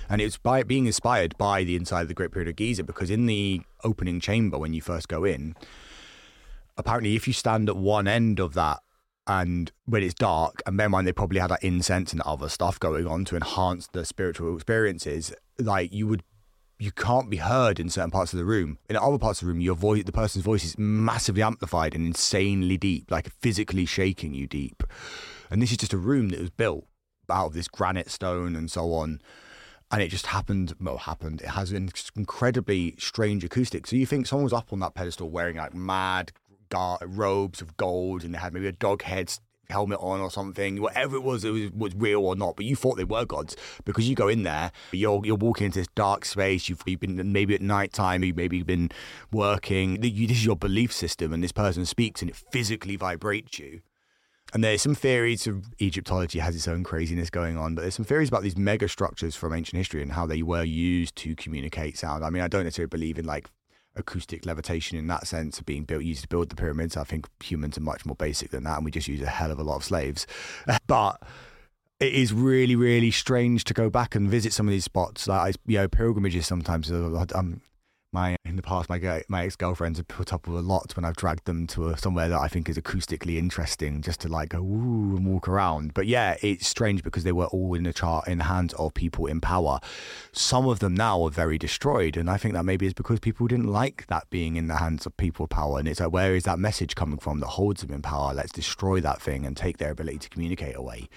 And 0.08 0.20
it's 0.20 0.38
by 0.38 0.62
being 0.62 0.86
inspired 0.86 1.36
by 1.38 1.64
the 1.64 1.76
inside 1.76 2.02
of 2.02 2.08
the 2.08 2.14
Great 2.14 2.32
Pyramid 2.32 2.50
of 2.50 2.56
Giza 2.56 2.82
because 2.82 3.10
in 3.10 3.26
the 3.26 3.62
opening 3.84 4.20
chamber, 4.20 4.58
when 4.58 4.72
you 4.72 4.80
first 4.80 5.08
go 5.08 5.24
in, 5.24 5.54
apparently 6.76 7.14
if 7.14 7.26
you 7.26 7.32
stand 7.32 7.68
at 7.68 7.76
one 7.76 8.08
end 8.08 8.40
of 8.40 8.54
that 8.54 8.80
and 9.26 9.70
when 9.84 10.02
it's 10.02 10.14
dark, 10.14 10.62
and 10.66 10.76
bear 10.76 10.86
in 10.86 10.92
mind 10.92 11.06
they 11.06 11.12
probably 11.12 11.40
had 11.40 11.50
that 11.50 11.62
incense 11.62 12.12
and 12.12 12.22
other 12.22 12.48
stuff 12.48 12.80
going 12.80 13.06
on 13.06 13.24
to 13.26 13.36
enhance 13.36 13.86
the 13.88 14.04
spiritual 14.04 14.54
experiences, 14.54 15.32
like 15.58 15.92
you 15.92 16.06
would 16.08 16.24
you 16.80 16.90
can't 16.90 17.28
be 17.28 17.36
heard 17.36 17.78
in 17.78 17.90
certain 17.90 18.10
parts 18.10 18.32
of 18.32 18.38
the 18.38 18.44
room. 18.44 18.78
In 18.88 18.96
other 18.96 19.18
parts 19.18 19.42
of 19.42 19.46
the 19.46 19.52
room, 19.52 19.60
your 19.60 19.74
voice, 19.74 20.02
the 20.04 20.12
person's 20.12 20.44
voice 20.44 20.64
is 20.64 20.78
massively 20.78 21.42
amplified 21.42 21.94
and 21.94 22.06
insanely 22.06 22.78
deep, 22.78 23.10
like 23.10 23.30
physically 23.40 23.84
shaking 23.84 24.32
you 24.32 24.46
deep. 24.46 24.82
And 25.50 25.60
this 25.60 25.70
is 25.72 25.76
just 25.76 25.92
a 25.92 25.98
room 25.98 26.30
that 26.30 26.40
was 26.40 26.48
built 26.48 26.86
out 27.30 27.48
of 27.48 27.52
this 27.52 27.68
granite 27.68 28.10
stone 28.10 28.56
and 28.56 28.70
so 28.70 28.94
on. 28.94 29.20
And 29.90 30.00
it 30.00 30.08
just 30.08 30.28
happened, 30.28 30.74
well, 30.80 30.96
happened. 30.96 31.42
It 31.42 31.48
has 31.48 31.70
an 31.70 31.90
incredibly 32.16 32.94
strange 32.98 33.44
acoustic. 33.44 33.86
So 33.86 33.96
you 33.96 34.06
think 34.06 34.26
someone 34.26 34.44
was 34.44 34.52
up 34.54 34.72
on 34.72 34.80
that 34.80 34.94
pedestal 34.94 35.28
wearing 35.28 35.56
like 35.56 35.74
mad 35.74 36.32
gar- 36.70 36.98
robes 37.04 37.60
of 37.60 37.76
gold 37.76 38.24
and 38.24 38.32
they 38.34 38.38
had 38.38 38.54
maybe 38.54 38.68
a 38.68 38.72
dog 38.72 39.02
head 39.02 39.30
helmet 39.70 39.98
on 40.00 40.20
or 40.20 40.30
something, 40.30 40.80
whatever 40.80 41.16
it 41.16 41.22
was, 41.22 41.44
it 41.44 41.50
was, 41.50 41.70
was 41.72 41.94
real 41.94 42.24
or 42.24 42.36
not. 42.36 42.56
But 42.56 42.64
you 42.64 42.76
thought 42.76 42.96
they 42.96 43.04
were 43.04 43.24
gods 43.24 43.56
because 43.84 44.08
you 44.08 44.14
go 44.14 44.28
in 44.28 44.42
there, 44.42 44.72
you're 44.92 45.20
you're 45.24 45.36
walking 45.36 45.66
into 45.66 45.78
this 45.78 45.88
dark 45.94 46.24
space. 46.24 46.68
You've, 46.68 46.82
you've 46.86 47.00
been 47.00 47.32
maybe 47.32 47.54
at 47.54 47.62
night 47.62 47.92
time, 47.92 48.24
you've 48.24 48.36
maybe 48.36 48.62
been 48.62 48.90
working. 49.32 50.00
This 50.00 50.12
is 50.12 50.44
your 50.44 50.56
belief 50.56 50.92
system, 50.92 51.32
and 51.32 51.42
this 51.42 51.52
person 51.52 51.86
speaks, 51.86 52.20
and 52.20 52.30
it 52.30 52.36
physically 52.36 52.96
vibrates 52.96 53.58
you. 53.58 53.80
And 54.52 54.64
there's 54.64 54.82
some 54.82 54.96
theories 54.96 55.46
of 55.46 55.66
Egyptology 55.80 56.40
has 56.40 56.56
its 56.56 56.66
own 56.66 56.82
craziness 56.82 57.30
going 57.30 57.56
on, 57.56 57.76
but 57.76 57.82
there's 57.82 57.94
some 57.94 58.04
theories 58.04 58.28
about 58.28 58.42
these 58.42 58.56
mega 58.56 58.88
structures 58.88 59.36
from 59.36 59.54
ancient 59.54 59.78
history 59.78 60.02
and 60.02 60.12
how 60.12 60.26
they 60.26 60.42
were 60.42 60.64
used 60.64 61.14
to 61.16 61.36
communicate 61.36 61.96
sound. 61.96 62.24
I 62.24 62.30
mean, 62.30 62.42
I 62.42 62.48
don't 62.48 62.64
necessarily 62.64 62.88
believe 62.88 63.18
in 63.18 63.26
like 63.26 63.48
acoustic 64.00 64.44
levitation 64.44 64.98
in 64.98 65.06
that 65.06 65.26
sense 65.26 65.58
of 65.58 65.66
being 65.66 65.84
built 65.84 66.02
used 66.02 66.22
to 66.22 66.28
build 66.28 66.48
the 66.48 66.56
pyramids. 66.56 66.96
I 66.96 67.04
think 67.04 67.28
humans 67.42 67.78
are 67.78 67.82
much 67.82 68.04
more 68.04 68.16
basic 68.16 68.50
than 68.50 68.64
that, 68.64 68.76
and 68.76 68.84
we 68.84 68.90
just 68.90 69.08
use 69.08 69.22
a 69.22 69.26
hell 69.26 69.50
of 69.50 69.58
a 69.58 69.62
lot 69.62 69.76
of 69.76 69.84
slaves. 69.84 70.26
but 70.86 71.22
it 72.00 72.12
is 72.14 72.32
really, 72.32 72.74
really 72.74 73.10
strange 73.10 73.64
to 73.64 73.74
go 73.74 73.90
back 73.90 74.14
and 74.14 74.28
visit 74.28 74.52
some 74.52 74.66
of 74.66 74.72
these 74.72 74.84
spots. 74.84 75.28
Like, 75.28 75.56
you 75.66 75.78
know, 75.78 75.88
pilgrimages 75.88 76.46
sometimes. 76.46 76.90
Um, 76.90 77.60
my 78.12 78.36
in 78.44 78.56
the 78.56 78.62
past 78.62 78.88
my 78.88 79.22
my 79.28 79.44
ex 79.44 79.56
girlfriends 79.56 79.98
have 79.98 80.08
put 80.08 80.32
up 80.32 80.46
with 80.46 80.58
a 80.58 80.62
lot 80.62 80.94
when 80.96 81.04
I've 81.04 81.16
dragged 81.16 81.44
them 81.44 81.66
to 81.68 81.90
a, 81.90 81.96
somewhere 81.96 82.28
that 82.28 82.40
I 82.40 82.48
think 82.48 82.68
is 82.68 82.76
acoustically 82.76 83.36
interesting, 83.36 84.02
just 84.02 84.20
to 84.20 84.28
like 84.28 84.50
go 84.50 84.58
ooh 84.58 85.16
and 85.16 85.26
walk 85.26 85.48
around. 85.48 85.94
But 85.94 86.06
yeah, 86.06 86.36
it's 86.42 86.66
strange 86.66 87.02
because 87.02 87.24
they 87.24 87.32
were 87.32 87.46
all 87.46 87.74
in 87.74 87.84
the 87.84 87.92
chart 87.92 88.26
in 88.28 88.38
the 88.38 88.44
hands 88.44 88.74
of 88.74 88.94
people 88.94 89.26
in 89.26 89.40
power. 89.40 89.78
Some 90.32 90.66
of 90.66 90.80
them 90.80 90.94
now 90.94 91.22
are 91.24 91.30
very 91.30 91.58
destroyed, 91.58 92.16
and 92.16 92.28
I 92.28 92.36
think 92.36 92.54
that 92.54 92.64
maybe 92.64 92.86
is 92.86 92.94
because 92.94 93.20
people 93.20 93.46
didn't 93.46 93.68
like 93.68 94.06
that 94.08 94.28
being 94.30 94.56
in 94.56 94.66
the 94.66 94.76
hands 94.76 95.06
of 95.06 95.16
people 95.16 95.46
power. 95.46 95.78
And 95.78 95.86
it's 95.86 96.00
like, 96.00 96.12
where 96.12 96.34
is 96.34 96.44
that 96.44 96.58
message 96.58 96.94
coming 96.94 97.18
from 97.18 97.40
that 97.40 97.48
holds 97.48 97.82
them 97.82 97.94
in 97.94 98.02
power? 98.02 98.34
Let's 98.34 98.52
destroy 98.52 99.00
that 99.00 99.22
thing 99.22 99.46
and 99.46 99.56
take 99.56 99.78
their 99.78 99.90
ability 99.90 100.18
to 100.18 100.28
communicate 100.28 100.76
away. 100.76 101.08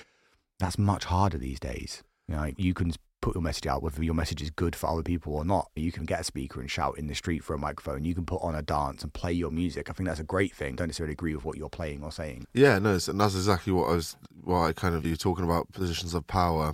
That's 0.59 0.77
much 0.77 1.05
harder 1.05 1.37
these 1.37 1.59
days. 1.59 2.03
You 2.27 2.35
know, 2.35 2.51
you 2.57 2.73
can 2.73 2.93
put 3.23 3.35
your 3.35 3.41
message 3.41 3.65
out, 3.65 3.81
whether 3.81 4.03
your 4.03 4.13
message 4.13 4.41
is 4.41 4.49
good 4.49 4.75
for 4.75 4.89
other 4.89 5.01
people 5.01 5.33
or 5.33 5.45
not. 5.45 5.71
You 5.75 5.93
can 5.93 6.03
get 6.03 6.19
a 6.19 6.23
speaker 6.25 6.59
and 6.59 6.69
shout 6.69 6.97
in 6.97 7.07
the 7.07 7.15
street 7.15 7.41
for 7.43 7.53
a 7.53 7.57
microphone. 7.57 8.03
You 8.03 8.13
can 8.13 8.25
put 8.25 8.43
on 8.43 8.53
a 8.53 8.61
dance 8.61 9.01
and 9.01 9.13
play 9.13 9.31
your 9.31 9.49
music. 9.49 9.89
I 9.89 9.93
think 9.93 10.09
that's 10.09 10.19
a 10.19 10.25
great 10.25 10.53
thing. 10.53 10.75
Don't 10.75 10.89
necessarily 10.89 11.13
agree 11.13 11.33
with 11.33 11.45
what 11.45 11.57
you're 11.57 11.69
playing 11.69 12.03
or 12.03 12.11
saying. 12.11 12.45
Yeah, 12.53 12.77
no, 12.79 12.99
and 13.07 13.19
that's 13.19 13.35
exactly 13.35 13.71
what 13.71 13.89
I 13.89 13.93
was. 13.93 14.17
What 14.43 14.59
I 14.59 14.73
kind 14.73 14.93
of 14.93 15.05
you 15.05 15.15
talking 15.15 15.45
about 15.45 15.71
positions 15.71 16.13
of 16.13 16.27
power, 16.27 16.73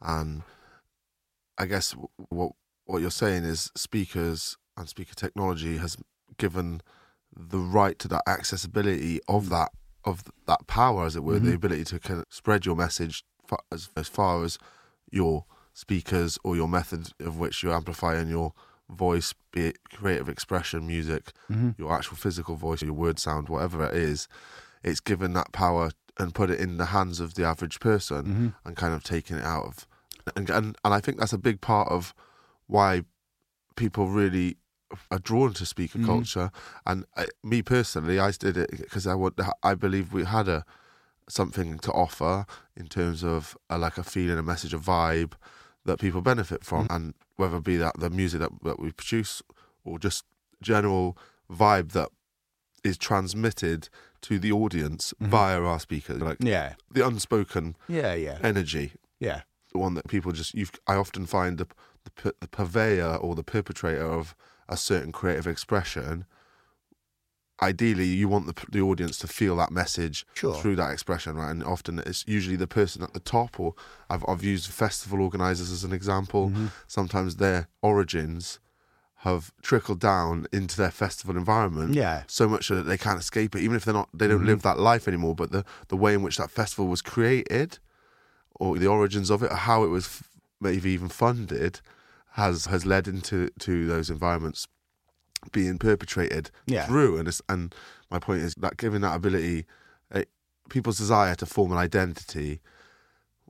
and 0.00 0.42
I 1.58 1.66
guess 1.66 1.94
what 2.30 2.52
what 2.86 3.02
you're 3.02 3.10
saying 3.10 3.44
is 3.44 3.70
speakers 3.76 4.56
and 4.78 4.88
speaker 4.88 5.14
technology 5.14 5.76
has 5.76 5.98
given 6.38 6.80
the 7.36 7.58
right 7.58 7.98
to 7.98 8.08
that 8.08 8.22
accessibility 8.26 9.20
of 9.28 9.50
that 9.50 9.70
of 10.04 10.24
that 10.46 10.66
power, 10.66 11.04
as 11.04 11.14
it 11.14 11.24
were, 11.24 11.34
mm-hmm. 11.34 11.48
the 11.48 11.54
ability 11.54 11.84
to 11.84 11.98
kind 11.98 12.20
of 12.20 12.26
spread 12.30 12.64
your 12.64 12.74
message 12.74 13.22
as 13.70 13.90
as 13.94 14.08
far 14.08 14.44
as 14.44 14.58
your 15.10 15.44
speakers 15.74 16.38
or 16.42 16.56
your 16.56 16.68
method 16.68 17.10
of 17.20 17.38
which 17.38 17.62
you 17.62 17.72
amplify 17.72 18.18
in 18.18 18.28
your 18.28 18.54
voice, 18.88 19.34
be 19.52 19.66
it 19.66 19.78
creative 19.90 20.28
expression, 20.28 20.86
music, 20.86 21.32
mm-hmm. 21.50 21.70
your 21.76 21.92
actual 21.92 22.16
physical 22.16 22.54
voice, 22.54 22.80
your 22.80 22.92
word 22.94 23.18
sound, 23.18 23.48
whatever 23.48 23.84
it 23.84 23.94
is, 23.94 24.28
it's 24.82 25.00
given 25.00 25.32
that 25.34 25.52
power 25.52 25.90
and 26.18 26.34
put 26.34 26.50
it 26.50 26.60
in 26.60 26.76
the 26.76 26.86
hands 26.86 27.18
of 27.20 27.34
the 27.34 27.44
average 27.44 27.80
person 27.80 28.22
mm-hmm. 28.22 28.48
and 28.64 28.76
kind 28.76 28.94
of 28.94 29.02
taking 29.02 29.36
it 29.36 29.44
out 29.44 29.64
of. 29.64 29.86
And, 30.36 30.48
and 30.48 30.76
and 30.84 30.94
I 30.94 31.00
think 31.00 31.18
that's 31.18 31.32
a 31.32 31.38
big 31.38 31.60
part 31.60 31.88
of 31.88 32.14
why 32.66 33.02
people 33.76 34.08
really 34.08 34.56
are 35.10 35.18
drawn 35.18 35.52
to 35.54 35.66
speaker 35.66 35.98
mm-hmm. 35.98 36.06
culture. 36.06 36.50
And 36.86 37.04
I, 37.16 37.26
me 37.42 37.62
personally, 37.62 38.18
I 38.18 38.30
did 38.30 38.56
it 38.56 38.70
because 38.70 39.06
I 39.06 39.14
would. 39.14 39.34
I 39.62 39.74
believe 39.74 40.12
we 40.12 40.24
had 40.24 40.48
a 40.48 40.64
something 41.28 41.78
to 41.78 41.92
offer 41.92 42.46
in 42.76 42.86
terms 42.86 43.24
of 43.24 43.56
a, 43.70 43.78
like 43.78 43.98
a 43.98 44.04
feeling, 44.04 44.38
a 44.38 44.42
message, 44.42 44.74
a 44.74 44.78
vibe, 44.78 45.32
that 45.84 45.98
people 45.98 46.20
benefit 46.20 46.64
from, 46.64 46.84
mm-hmm. 46.84 46.94
and 46.94 47.14
whether 47.36 47.56
it 47.56 47.64
be 47.64 47.76
that 47.76 47.98
the 47.98 48.10
music 48.10 48.40
that, 48.40 48.50
that 48.62 48.80
we 48.80 48.92
produce 48.92 49.42
or 49.84 49.98
just 49.98 50.24
general 50.62 51.16
vibe 51.50 51.92
that 51.92 52.08
is 52.82 52.96
transmitted 52.96 53.88
to 54.22 54.38
the 54.38 54.52
audience 54.52 55.12
mm-hmm. 55.14 55.30
via 55.30 55.60
our 55.60 55.80
speakers, 55.80 56.20
like 56.20 56.38
yeah, 56.40 56.74
the 56.90 57.06
unspoken 57.06 57.76
yeah 57.88 58.14
yeah 58.14 58.38
energy, 58.42 58.92
yeah, 59.20 59.42
the 59.72 59.78
one 59.78 59.94
that 59.94 60.08
people 60.08 60.32
just 60.32 60.54
you 60.54 60.66
I 60.86 60.94
often 60.94 61.26
find 61.26 61.58
the, 61.58 61.66
the 62.04 62.34
the 62.40 62.48
purveyor 62.48 63.16
or 63.16 63.34
the 63.34 63.44
perpetrator 63.44 64.06
of 64.06 64.34
a 64.68 64.76
certain 64.76 65.12
creative 65.12 65.46
expression 65.46 66.24
ideally 67.62 68.06
you 68.06 68.28
want 68.28 68.46
the, 68.46 68.66
the 68.70 68.80
audience 68.80 69.16
to 69.18 69.26
feel 69.28 69.56
that 69.56 69.70
message 69.70 70.26
sure. 70.34 70.54
through 70.54 70.74
that 70.76 70.90
expression 70.90 71.36
right 71.36 71.50
and 71.50 71.62
often 71.62 72.00
it's 72.00 72.24
usually 72.26 72.56
the 72.56 72.66
person 72.66 73.02
at 73.02 73.12
the 73.14 73.20
top 73.20 73.60
or 73.60 73.74
i've, 74.10 74.24
I've 74.26 74.42
used 74.42 74.70
festival 74.70 75.22
organizers 75.22 75.70
as 75.70 75.84
an 75.84 75.92
example 75.92 76.50
mm-hmm. 76.50 76.66
sometimes 76.88 77.36
their 77.36 77.68
origins 77.80 78.58
have 79.24 79.52
trickled 79.62 80.00
down 80.00 80.46
into 80.52 80.76
their 80.76 80.90
festival 80.90 81.36
environment 81.36 81.94
Yeah. 81.94 82.24
so 82.26 82.46
much 82.46 82.66
so 82.66 82.74
that 82.74 82.82
they 82.82 82.98
can't 82.98 83.18
escape 83.18 83.56
it, 83.56 83.62
even 83.62 83.74
if 83.74 83.84
they're 83.84 83.94
not 83.94 84.10
they 84.12 84.28
don't 84.28 84.44
live 84.44 84.60
that 84.62 84.78
life 84.78 85.08
anymore. 85.08 85.34
But 85.34 85.50
the 85.50 85.64
the 85.88 85.96
way 85.96 86.12
in 86.12 86.22
which 86.22 86.36
that 86.36 86.50
festival 86.50 86.88
was 86.88 87.00
created, 87.00 87.78
or 88.56 88.76
the 88.76 88.86
origins 88.86 89.30
of 89.30 89.42
it, 89.42 89.50
or 89.50 89.56
how 89.56 89.82
it 89.82 89.88
was 89.88 90.22
maybe 90.60 90.90
even 90.90 91.08
funded, 91.08 91.80
has 92.32 92.66
has 92.66 92.84
led 92.84 93.08
into 93.08 93.48
to 93.60 93.86
those 93.86 94.10
environments 94.10 94.68
being 95.52 95.78
perpetrated 95.78 96.50
Yeah. 96.66 96.86
through. 96.86 97.18
And 97.18 97.28
it's, 97.28 97.42
and 97.48 97.74
my 98.10 98.18
point 98.18 98.42
is 98.42 98.54
that 98.56 98.76
giving 98.76 99.00
that 99.02 99.14
ability, 99.16 99.66
uh, 100.14 100.22
people's 100.68 100.98
desire 100.98 101.34
to 101.36 101.46
form 101.46 101.72
an 101.72 101.78
identity 101.78 102.60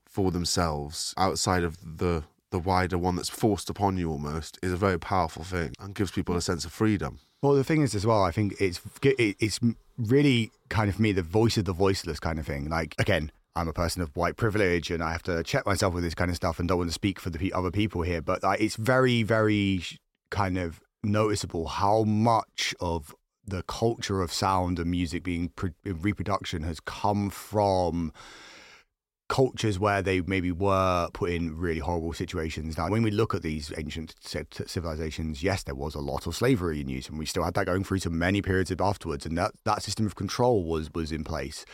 for 0.04 0.30
themselves 0.30 1.14
outside 1.16 1.64
of 1.64 1.98
the 1.98 2.24
the 2.50 2.58
wider 2.60 2.96
one 2.96 3.16
that's 3.16 3.28
forced 3.28 3.68
upon 3.68 3.96
you 3.96 4.08
almost 4.08 4.60
is 4.62 4.72
a 4.72 4.76
very 4.76 4.96
powerful 4.96 5.42
thing 5.42 5.72
and 5.80 5.92
gives 5.92 6.12
people 6.12 6.36
a 6.36 6.40
sense 6.40 6.64
of 6.64 6.70
freedom. 6.72 7.18
Well, 7.42 7.54
the 7.54 7.64
thing 7.64 7.82
is, 7.82 7.96
as 7.96 8.06
well, 8.06 8.22
I 8.22 8.30
think 8.30 8.54
it's 8.60 8.80
it's 9.02 9.58
really 9.98 10.52
kind 10.68 10.88
of 10.88 10.94
for 10.94 11.02
me 11.02 11.10
the 11.10 11.22
voice 11.22 11.56
of 11.56 11.64
the 11.64 11.72
voiceless 11.72 12.20
kind 12.20 12.38
of 12.38 12.46
thing. 12.46 12.68
Like 12.68 12.94
again, 12.96 13.32
I'm 13.56 13.66
a 13.66 13.72
person 13.72 14.02
of 14.02 14.14
white 14.16 14.36
privilege, 14.36 14.90
and 14.92 15.02
I 15.02 15.10
have 15.10 15.24
to 15.24 15.42
check 15.42 15.66
myself 15.66 15.94
with 15.94 16.04
this 16.04 16.14
kind 16.14 16.30
of 16.30 16.36
stuff, 16.36 16.60
and 16.60 16.68
don't 16.68 16.78
want 16.78 16.90
to 16.90 16.94
speak 16.94 17.18
for 17.18 17.30
the 17.30 17.52
other 17.52 17.72
people 17.72 18.02
here. 18.02 18.22
But 18.22 18.44
like, 18.44 18.60
it's 18.60 18.76
very, 18.76 19.24
very 19.24 19.82
kind 20.30 20.56
of 20.56 20.80
noticeable 21.04 21.68
how 21.68 22.04
much 22.04 22.74
of 22.80 23.14
the 23.46 23.62
culture 23.64 24.22
of 24.22 24.32
sound 24.32 24.78
and 24.78 24.90
music 24.90 25.22
being 25.22 25.52
in 25.84 26.00
reproduction 26.00 26.62
has 26.62 26.80
come 26.80 27.30
from 27.30 28.12
cultures 29.28 29.78
where 29.78 30.02
they 30.02 30.20
maybe 30.20 30.52
were 30.52 31.08
put 31.12 31.30
in 31.30 31.56
really 31.56 31.80
horrible 31.80 32.12
situations. 32.12 32.76
Now, 32.76 32.88
when 32.88 33.02
we 33.02 33.10
look 33.10 33.34
at 33.34 33.42
these 33.42 33.72
ancient 33.76 34.14
civilizations, 34.20 35.42
yes, 35.42 35.62
there 35.62 35.74
was 35.74 35.94
a 35.94 36.00
lot 36.00 36.26
of 36.26 36.36
slavery 36.36 36.80
in 36.80 36.88
use, 36.88 37.08
and 37.08 37.18
we 37.18 37.26
still 37.26 37.44
had 37.44 37.54
that 37.54 37.66
going 37.66 37.84
through 37.84 38.00
to 38.00 38.10
many 38.10 38.42
periods 38.42 38.72
afterwards, 38.78 39.24
and 39.24 39.36
that, 39.38 39.52
that 39.64 39.82
system 39.82 40.06
of 40.06 40.14
control 40.14 40.64
was 40.64 40.90
was 40.94 41.10
in 41.10 41.24
place. 41.24 41.64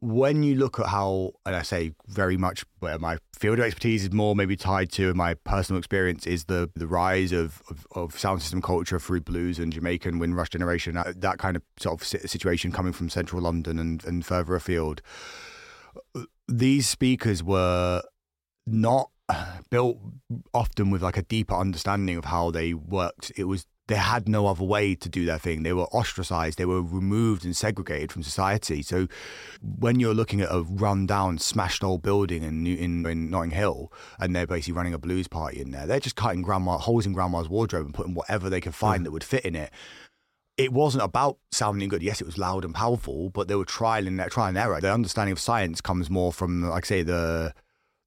When 0.00 0.42
you 0.42 0.56
look 0.56 0.78
at 0.78 0.86
how, 0.86 1.32
and 1.44 1.56
I 1.56 1.62
say 1.62 1.92
very 2.06 2.36
much 2.36 2.64
where 2.80 2.98
my 2.98 3.18
field 3.34 3.58
of 3.58 3.64
expertise 3.64 4.04
is 4.04 4.12
more 4.12 4.36
maybe 4.36 4.56
tied 4.56 4.90
to, 4.92 5.14
my 5.14 5.34
personal 5.34 5.78
experience 5.78 6.26
is 6.26 6.44
the 6.44 6.70
the 6.74 6.86
rise 6.86 7.32
of, 7.32 7.62
of, 7.70 7.86
of 7.92 8.18
sound 8.18 8.42
system 8.42 8.62
culture 8.62 8.98
through 8.98 9.20
blues 9.20 9.58
and 9.58 9.72
Jamaican 9.72 10.18
Windrush 10.18 10.50
generation, 10.50 10.94
that, 10.94 11.20
that 11.20 11.38
kind 11.38 11.56
of 11.56 11.62
sort 11.78 12.00
of 12.00 12.06
situation 12.06 12.72
coming 12.72 12.92
from 12.92 13.08
central 13.08 13.42
London 13.42 13.78
and, 13.78 14.04
and 14.04 14.24
further 14.24 14.54
afield 14.54 15.02
these 16.48 16.88
speakers 16.88 17.42
were 17.42 18.02
not 18.66 19.10
built 19.70 19.98
often 20.54 20.90
with 20.90 21.02
like 21.02 21.16
a 21.16 21.22
deeper 21.22 21.54
understanding 21.54 22.16
of 22.16 22.26
how 22.26 22.50
they 22.50 22.74
worked. 22.74 23.32
It 23.36 23.44
was 23.44 23.66
they 23.88 23.96
had 23.96 24.28
no 24.28 24.46
other 24.46 24.64
way 24.64 24.94
to 24.94 25.08
do 25.08 25.24
their 25.24 25.38
thing. 25.38 25.62
They 25.62 25.72
were 25.72 25.84
ostracized. 25.84 26.58
They 26.58 26.64
were 26.64 26.82
removed 26.82 27.44
and 27.44 27.56
segregated 27.56 28.10
from 28.10 28.22
society. 28.22 28.82
So 28.82 29.06
when 29.60 30.00
you're 30.00 30.14
looking 30.14 30.40
at 30.40 30.48
a 30.50 30.62
run-down, 30.62 31.38
smashed 31.38 31.84
old 31.84 32.02
building 32.02 32.42
in 32.42 32.62
New- 32.62 32.76
in, 32.76 33.06
in 33.06 33.30
Notting 33.30 33.52
Hill, 33.52 33.92
and 34.18 34.34
they're 34.34 34.46
basically 34.46 34.74
running 34.74 34.94
a 34.94 34.98
blues 34.98 35.28
party 35.28 35.60
in 35.60 35.70
there, 35.70 35.86
they're 35.86 36.00
just 36.00 36.16
cutting 36.16 36.42
grandma 36.42 36.78
holes 36.78 37.06
in 37.06 37.12
grandma's 37.12 37.48
wardrobe 37.48 37.86
and 37.86 37.94
putting 37.94 38.14
whatever 38.14 38.50
they 38.50 38.60
could 38.60 38.74
find 38.74 39.02
mm. 39.02 39.04
that 39.04 39.12
would 39.12 39.24
fit 39.24 39.44
in 39.44 39.54
it 39.54 39.72
it 40.56 40.72
wasn't 40.72 41.04
about 41.04 41.38
sounding 41.52 41.88
good. 41.88 42.02
Yes, 42.02 42.20
it 42.20 42.24
was 42.24 42.38
loud 42.38 42.64
and 42.64 42.74
powerful, 42.74 43.28
but 43.30 43.46
they 43.46 43.54
were 43.54 43.64
trial 43.64 44.06
and 44.06 44.18
trial 44.30 44.48
and 44.48 44.58
error. 44.58 44.80
The 44.80 44.92
understanding 44.92 45.32
of 45.32 45.38
science 45.38 45.80
comes 45.80 46.08
more 46.08 46.32
from, 46.32 46.62
like 46.62 46.86
I 46.86 46.88
say, 46.88 47.02
the 47.02 47.52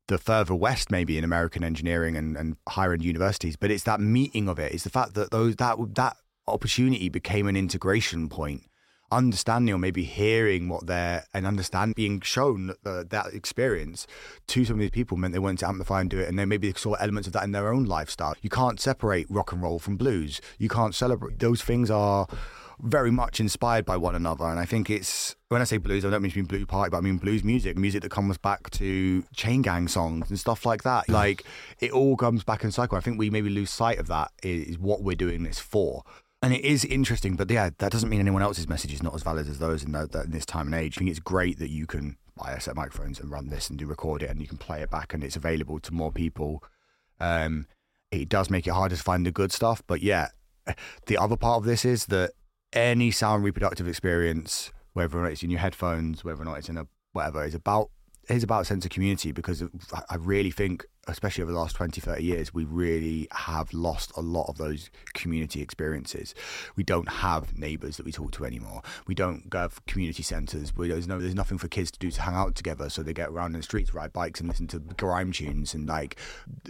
the 0.10 0.18
further 0.18 0.53
west, 0.53 0.91
maybe 0.91 1.18
in 1.18 1.24
American 1.24 1.64
engineering 1.64 2.18
and, 2.18 2.36
and 2.36 2.57
higher 2.68 2.91
end 2.91 3.03
universities. 3.03 3.55
But 3.55 3.72
it's 3.72 3.84
that 3.84 4.01
meeting 4.01 4.49
of 4.49 4.60
it. 4.60 4.74
It's 4.74 4.84
the 4.84 4.89
fact 4.89 5.14
that 5.14 5.32
those 5.32 5.55
that 5.55 5.78
that 5.95 6.18
opportunity 6.47 7.07
became 7.07 7.47
an 7.47 7.55
integration 7.55 8.28
point. 8.28 8.64
Understanding 9.12 9.74
or 9.74 9.80
maybe 9.80 10.03
hearing 10.03 10.70
what 10.70 10.86
they're 10.86 11.24
and 11.34 11.47
understand 11.47 11.95
being 11.95 12.22
shown 12.22 12.68
that, 12.68 12.84
the, 12.84 13.07
that 13.10 13.34
experience 13.34 14.05
to 14.47 14.66
some 14.66 14.76
of 14.76 14.82
these 14.82 14.91
people 14.91 15.18
meant 15.18 15.34
they 15.34 15.39
wanted 15.39 15.60
to 15.60 15.68
amplify 15.68 16.01
and 16.01 16.12
do 16.12 16.20
it, 16.20 16.28
and 16.28 16.38
then 16.38 16.47
maybe 16.47 16.70
they 16.70 16.78
saw 16.78 16.93
elements 16.93 17.26
of 17.26 17.34
that 17.34 17.43
in 17.43 17.51
their 17.51 17.74
own 17.74 17.86
lifestyle. 17.86 18.36
You 18.41 18.51
can't 18.51 18.80
separate 18.80 19.26
rock 19.28 19.51
and 19.51 19.64
roll 19.64 19.80
from 19.80 19.97
blues. 19.97 20.41
You 20.60 20.70
can't 20.70 20.93
celebrate 20.93 21.39
those 21.39 21.64
things 21.64 21.89
are 21.89 22.28
very 22.82 23.11
much 23.11 23.39
inspired 23.39 23.86
by 23.86 23.97
one 23.97 24.15
another. 24.15 24.45
And 24.45 24.59
I 24.59 24.65
think 24.65 24.89
it's 24.89 25.36
when 25.49 25.61
I 25.61 25.65
say 25.65 25.77
blues, 25.77 26.05
I 26.05 26.09
don't 26.09 26.21
mean 26.21 26.32
to 26.32 26.38
mean 26.38 26.45
blue 26.45 26.65
party, 26.65 26.89
but 26.89 26.97
I 26.97 27.01
mean 27.01 27.17
blues 27.17 27.43
music, 27.43 27.77
music 27.77 28.01
that 28.03 28.11
comes 28.11 28.38
back 28.38 28.69
to 28.71 29.23
chain 29.34 29.61
gang 29.61 29.88
songs 29.88 30.30
and 30.30 30.39
stuff 30.39 30.65
like 30.65 30.84
that. 30.84 31.09
Like 31.09 31.43
it 31.80 31.91
all 31.91 32.15
comes 32.15 32.43
back 32.43 32.63
in 32.63 32.71
cycle. 32.71 32.97
I 32.97 33.01
think 33.01 33.19
we 33.19 33.30
maybe 33.30 33.49
lose 33.49 33.69
sight 33.69 33.99
of 33.99 34.07
that 34.07 34.32
is 34.43 34.77
what 34.77 35.01
we're 35.01 35.15
doing 35.15 35.43
this 35.43 35.59
for. 35.59 36.03
And 36.41 36.53
it 36.53 36.63
is 36.63 36.86
interesting, 36.86 37.36
but 37.36 37.51
yeah, 37.51 37.69
that 37.80 37.91
doesn't 37.91 38.07
mean 38.07 38.21
anyone 38.21 38.41
else's 38.41 38.69
message 38.69 38.93
is 38.93 39.03
not 39.03 39.13
as 39.13 39.23
valid 39.23 39.49
as 39.49 39.59
those 39.59 39.84
in, 39.84 39.91
that, 39.91 40.13
that 40.13 40.25
in 40.25 40.32
this 40.32 40.45
time 40.45 40.67
and 40.67 40.75
age. 40.75 40.97
I 40.97 40.99
think 40.99 41.09
it's 41.09 41.19
great 41.19 41.59
that 41.59 41.69
you 41.69 41.86
can 41.86 42.15
buy 42.38 42.53
a 42.53 42.61
set 42.61 42.71
of 42.71 42.77
microphones 42.77 43.19
and 43.19 43.30
run 43.30 43.49
this 43.49 43.69
and 43.69 43.77
do 43.77 43.86
record 43.86 44.23
it, 44.23 44.30
and 44.30 44.39
you 44.39 44.47
can 44.47 44.57
play 44.57 44.82
it 44.82 44.89
back, 44.89 45.13
and 45.13 45.21
it's 45.21 45.36
available 45.36 45.82
to 45.82 45.93
more 45.93 46.13
people. 46.13 46.63
Um, 47.19 47.67
it 48.09 48.30
does 48.30 48.49
make 48.49 48.67
it 48.67 48.71
harder 48.71 48.95
to 48.95 49.03
find 49.03 49.25
the 49.25 49.32
good 49.32 49.51
stuff, 49.51 49.84
but 49.86 50.01
yeah, 50.01 50.30
the 51.07 51.17
other 51.17 51.36
part 51.36 51.57
of 51.57 51.65
this 51.65 51.84
is 51.84 52.05
that 52.05 52.32
any 52.74 53.11
sound 53.11 53.43
reproductive 53.43 53.88
experience, 53.88 54.72
whether 54.93 55.17
or 55.17 55.24
not 55.24 55.32
it's 55.32 55.43
in 55.43 55.49
your 55.49 55.59
headphones, 55.59 56.24
whether 56.24 56.41
or 56.41 56.45
not 56.45 56.57
it's 56.57 56.70
in 56.70 56.78
a 56.78 56.88
whatever, 57.13 57.43
is 57.43 57.55
about 57.55 57.89
is 58.30 58.43
about 58.43 58.61
a 58.61 58.65
sense 58.65 58.86
of 58.86 58.91
community 58.91 59.32
because 59.32 59.63
I- 60.09 60.15
really 60.15 60.51
think, 60.51 60.86
especially 61.07 61.41
over 61.41 61.51
the 61.51 61.57
last 61.57 61.75
20, 61.75 61.99
30 61.99 62.23
years, 62.23 62.53
we 62.53 62.63
really 62.65 63.27
have 63.32 63.73
lost 63.73 64.11
a 64.15 64.21
lot 64.21 64.47
of 64.49 64.57
those 64.57 64.91
community 65.13 65.61
experiences. 65.61 66.36
We 66.75 66.84
don't 66.84 67.09
have 67.09 67.57
neighbours 67.57 67.97
that 67.97 68.05
we 68.05 68.11
talk 68.11 68.32
to 68.34 68.45
anymore. 68.45 68.82
We 69.07 69.15
don't 69.15 69.49
go 69.49 69.59
have 69.59 69.84
community 69.88 70.21
centres. 70.21 70.71
There's 70.77 71.07
no, 71.07 71.19
there's 71.19 71.34
nothing 71.34 71.57
for 71.57 71.67
kids 71.67 71.89
to 71.91 71.99
do 71.99 72.11
to 72.11 72.21
hang 72.21 72.36
out 72.36 72.55
together, 72.55 72.89
so 72.89 73.01
they 73.01 73.13
get 73.13 73.30
around 73.30 73.55
in 73.55 73.61
the 73.61 73.63
streets, 73.63 73.93
ride 73.93 74.13
bikes, 74.13 74.39
and 74.39 74.49
listen 74.49 74.67
to 74.67 74.80
grime 74.80 75.32
tunes. 75.32 75.73
And 75.73 75.88
like 75.88 76.17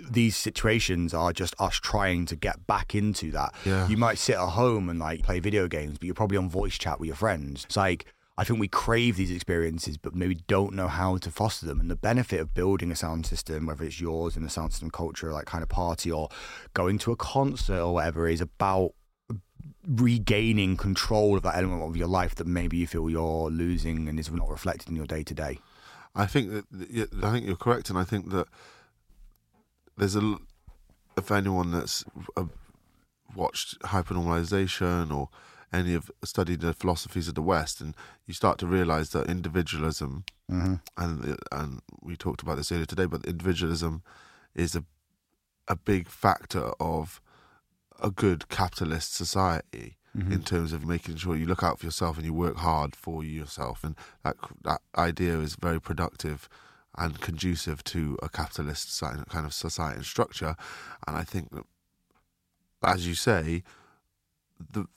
these 0.10 0.38
situations 0.38 1.14
are 1.14 1.34
just 1.34 1.56
us 1.60 1.76
trying 1.76 2.26
to 2.28 2.36
get 2.36 2.66
back 2.68 2.96
into 2.96 3.32
that. 3.32 3.54
Yeah. 3.66 3.88
You 3.88 3.98
might 3.98 4.18
sit 4.18 4.36
at 4.36 4.50
home 4.50 4.90
and 4.90 5.00
like 5.00 5.24
play 5.24 5.40
video 5.40 5.68
games, 5.68 5.98
but 5.98 6.06
you're 6.06 6.16
probably 6.16 6.38
on 6.38 6.50
voice 6.50 6.78
chat 6.78 7.00
with 7.00 7.08
your 7.08 7.16
friends. 7.16 7.66
It's 7.66 7.78
like 7.78 8.06
I 8.40 8.46
think 8.46 8.58
we 8.58 8.70
crave 8.70 9.18
these 9.18 9.32
experiences, 9.32 9.98
but 9.98 10.16
maybe 10.16 10.36
don't 10.48 10.74
know 10.74 10.88
how 10.88 11.18
to 11.18 11.30
foster 11.30 11.66
them. 11.66 11.82
And 11.82 11.92
the 11.92 11.98
benefit 11.98 12.40
of 12.40 12.54
building 12.54 12.90
a 12.90 12.96
sound 12.96 13.26
system, 13.26 13.66
whether 13.66 13.84
it's 13.84 14.00
yours 14.00 14.38
in 14.38 14.44
the 14.44 14.50
sound 14.50 14.72
system 14.72 14.90
culture, 14.90 15.34
like 15.34 15.46
kind 15.46 15.62
of 15.62 15.68
party, 15.68 16.10
or 16.10 16.30
going 16.74 17.00
to 17.00 17.12
a 17.12 17.18
concert 17.18 17.82
or 17.82 17.96
whatever, 17.96 18.30
is 18.30 18.40
about 18.40 18.94
regaining 19.86 20.78
control 20.78 21.36
of 21.36 21.44
that 21.44 21.58
element 21.58 21.84
of 21.84 21.98
your 21.98 22.08
life 22.08 22.34
that 22.36 22.48
maybe 22.48 22.78
you 22.78 22.88
feel 22.88 23.10
you're 23.10 23.50
losing 23.50 24.08
and 24.08 24.18
is 24.18 24.32
not 24.32 24.50
reflected 24.50 24.88
in 24.88 24.96
your 24.96 25.06
day 25.06 25.22
to 25.22 25.34
day. 25.34 25.60
I 26.16 26.26
think 26.26 26.50
that 26.50 27.10
I 27.22 27.32
think 27.34 27.46
you're 27.46 27.58
correct, 27.58 27.90
and 27.90 28.00
I 28.00 28.06
think 28.06 28.30
that 28.30 28.48
there's 29.98 30.16
a 30.16 30.38
if 31.18 31.30
anyone 31.30 31.72
that's 31.72 32.06
uh, 32.38 32.46
watched 33.36 33.82
hypernormalization 33.82 35.14
or 35.14 35.28
any 35.72 35.82
of 35.82 35.88
you 35.88 35.94
have 35.96 36.12
studied 36.24 36.62
the 36.62 36.74
philosophies 36.74 37.28
of 37.28 37.36
the 37.36 37.42
West, 37.42 37.82
and 37.82 37.96
you 38.26 38.34
start 38.34 38.58
to 38.60 38.68
realize 38.68 39.10
that 39.12 39.30
individualism, 39.30 40.24
Mm-hmm. 40.52 40.76
and 40.98 41.38
and 41.52 41.82
we 42.02 42.16
talked 42.16 42.42
about 42.42 42.58
this 42.58 42.72
earlier 42.72 42.86
today, 42.88 43.06
but 43.06 43.26
individualism 43.26 44.02
is 44.56 44.76
a 44.76 44.84
a 45.68 45.76
big 45.76 46.08
factor 46.08 46.72
of 46.80 47.22
a 48.02 48.10
good 48.10 48.50
capitalist 48.50 49.14
society 49.14 49.96
Mm-hmm. 50.18 50.32
in 50.32 50.42
terms 50.42 50.74
of 50.74 50.84
making 50.88 51.18
sure 51.18 51.36
you 51.36 51.46
look 51.46 51.62
out 51.62 51.78
for 51.80 51.86
yourself 51.86 52.18
and 52.18 52.26
you 52.26 52.34
work 52.34 52.58
hard 52.58 52.96
for 52.96 53.24
yourself, 53.24 53.84
and 53.84 53.96
that 54.24 54.36
that 54.64 54.82
idea 54.98 55.38
is 55.40 55.56
very 55.56 55.80
productive 55.80 56.50
and 56.98 57.22
conducive 57.22 57.84
to 57.84 58.18
a 58.24 58.28
capitalist 58.28 59.00
kind 59.30 59.46
of 59.46 59.54
society 59.54 59.98
and 59.98 60.06
structure. 60.06 60.56
And 61.06 61.16
I 61.16 61.24
think 61.24 61.52
that, 61.52 61.64
as 62.82 63.08
you 63.08 63.14
say, 63.14 63.62
the 64.74 64.88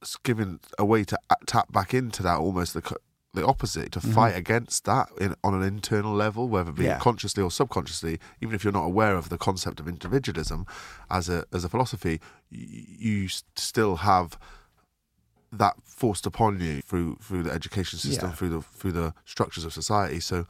it's 0.00 0.16
giving 0.16 0.60
a 0.78 0.84
way 0.84 1.04
to 1.04 1.18
tap 1.46 1.72
back 1.72 1.92
into 1.94 2.22
that 2.22 2.38
almost 2.38 2.74
the 2.74 2.96
the 3.34 3.44
opposite 3.46 3.92
to 3.92 4.00
mm-hmm. 4.00 4.12
fight 4.12 4.34
against 4.34 4.84
that 4.86 5.08
in, 5.20 5.34
on 5.44 5.54
an 5.54 5.62
internal 5.62 6.14
level, 6.14 6.48
whether 6.48 6.70
it 6.70 6.76
be 6.76 6.84
Yeah. 6.84 6.98
consciously 6.98 7.42
or 7.42 7.50
subconsciously, 7.50 8.18
even 8.40 8.54
if 8.54 8.64
you're 8.64 8.72
not 8.72 8.86
aware 8.86 9.16
of 9.16 9.28
the 9.28 9.36
concept 9.36 9.80
of 9.80 9.86
individualism 9.86 10.66
as 11.10 11.28
a 11.28 11.44
as 11.52 11.62
a 11.62 11.68
philosophy, 11.68 12.20
y- 12.50 12.58
you 12.98 13.28
still 13.28 13.96
have 13.96 14.38
that 15.52 15.74
forced 15.84 16.26
upon 16.26 16.60
you 16.60 16.80
through 16.80 17.16
through 17.22 17.42
the 17.42 17.50
education 17.52 17.98
system, 17.98 18.30
Yeah. 18.30 18.34
through 18.34 18.48
the 18.48 18.62
through 18.62 18.92
the 18.92 19.14
structures 19.24 19.64
of 19.64 19.72
society. 19.72 20.20
So 20.20 20.46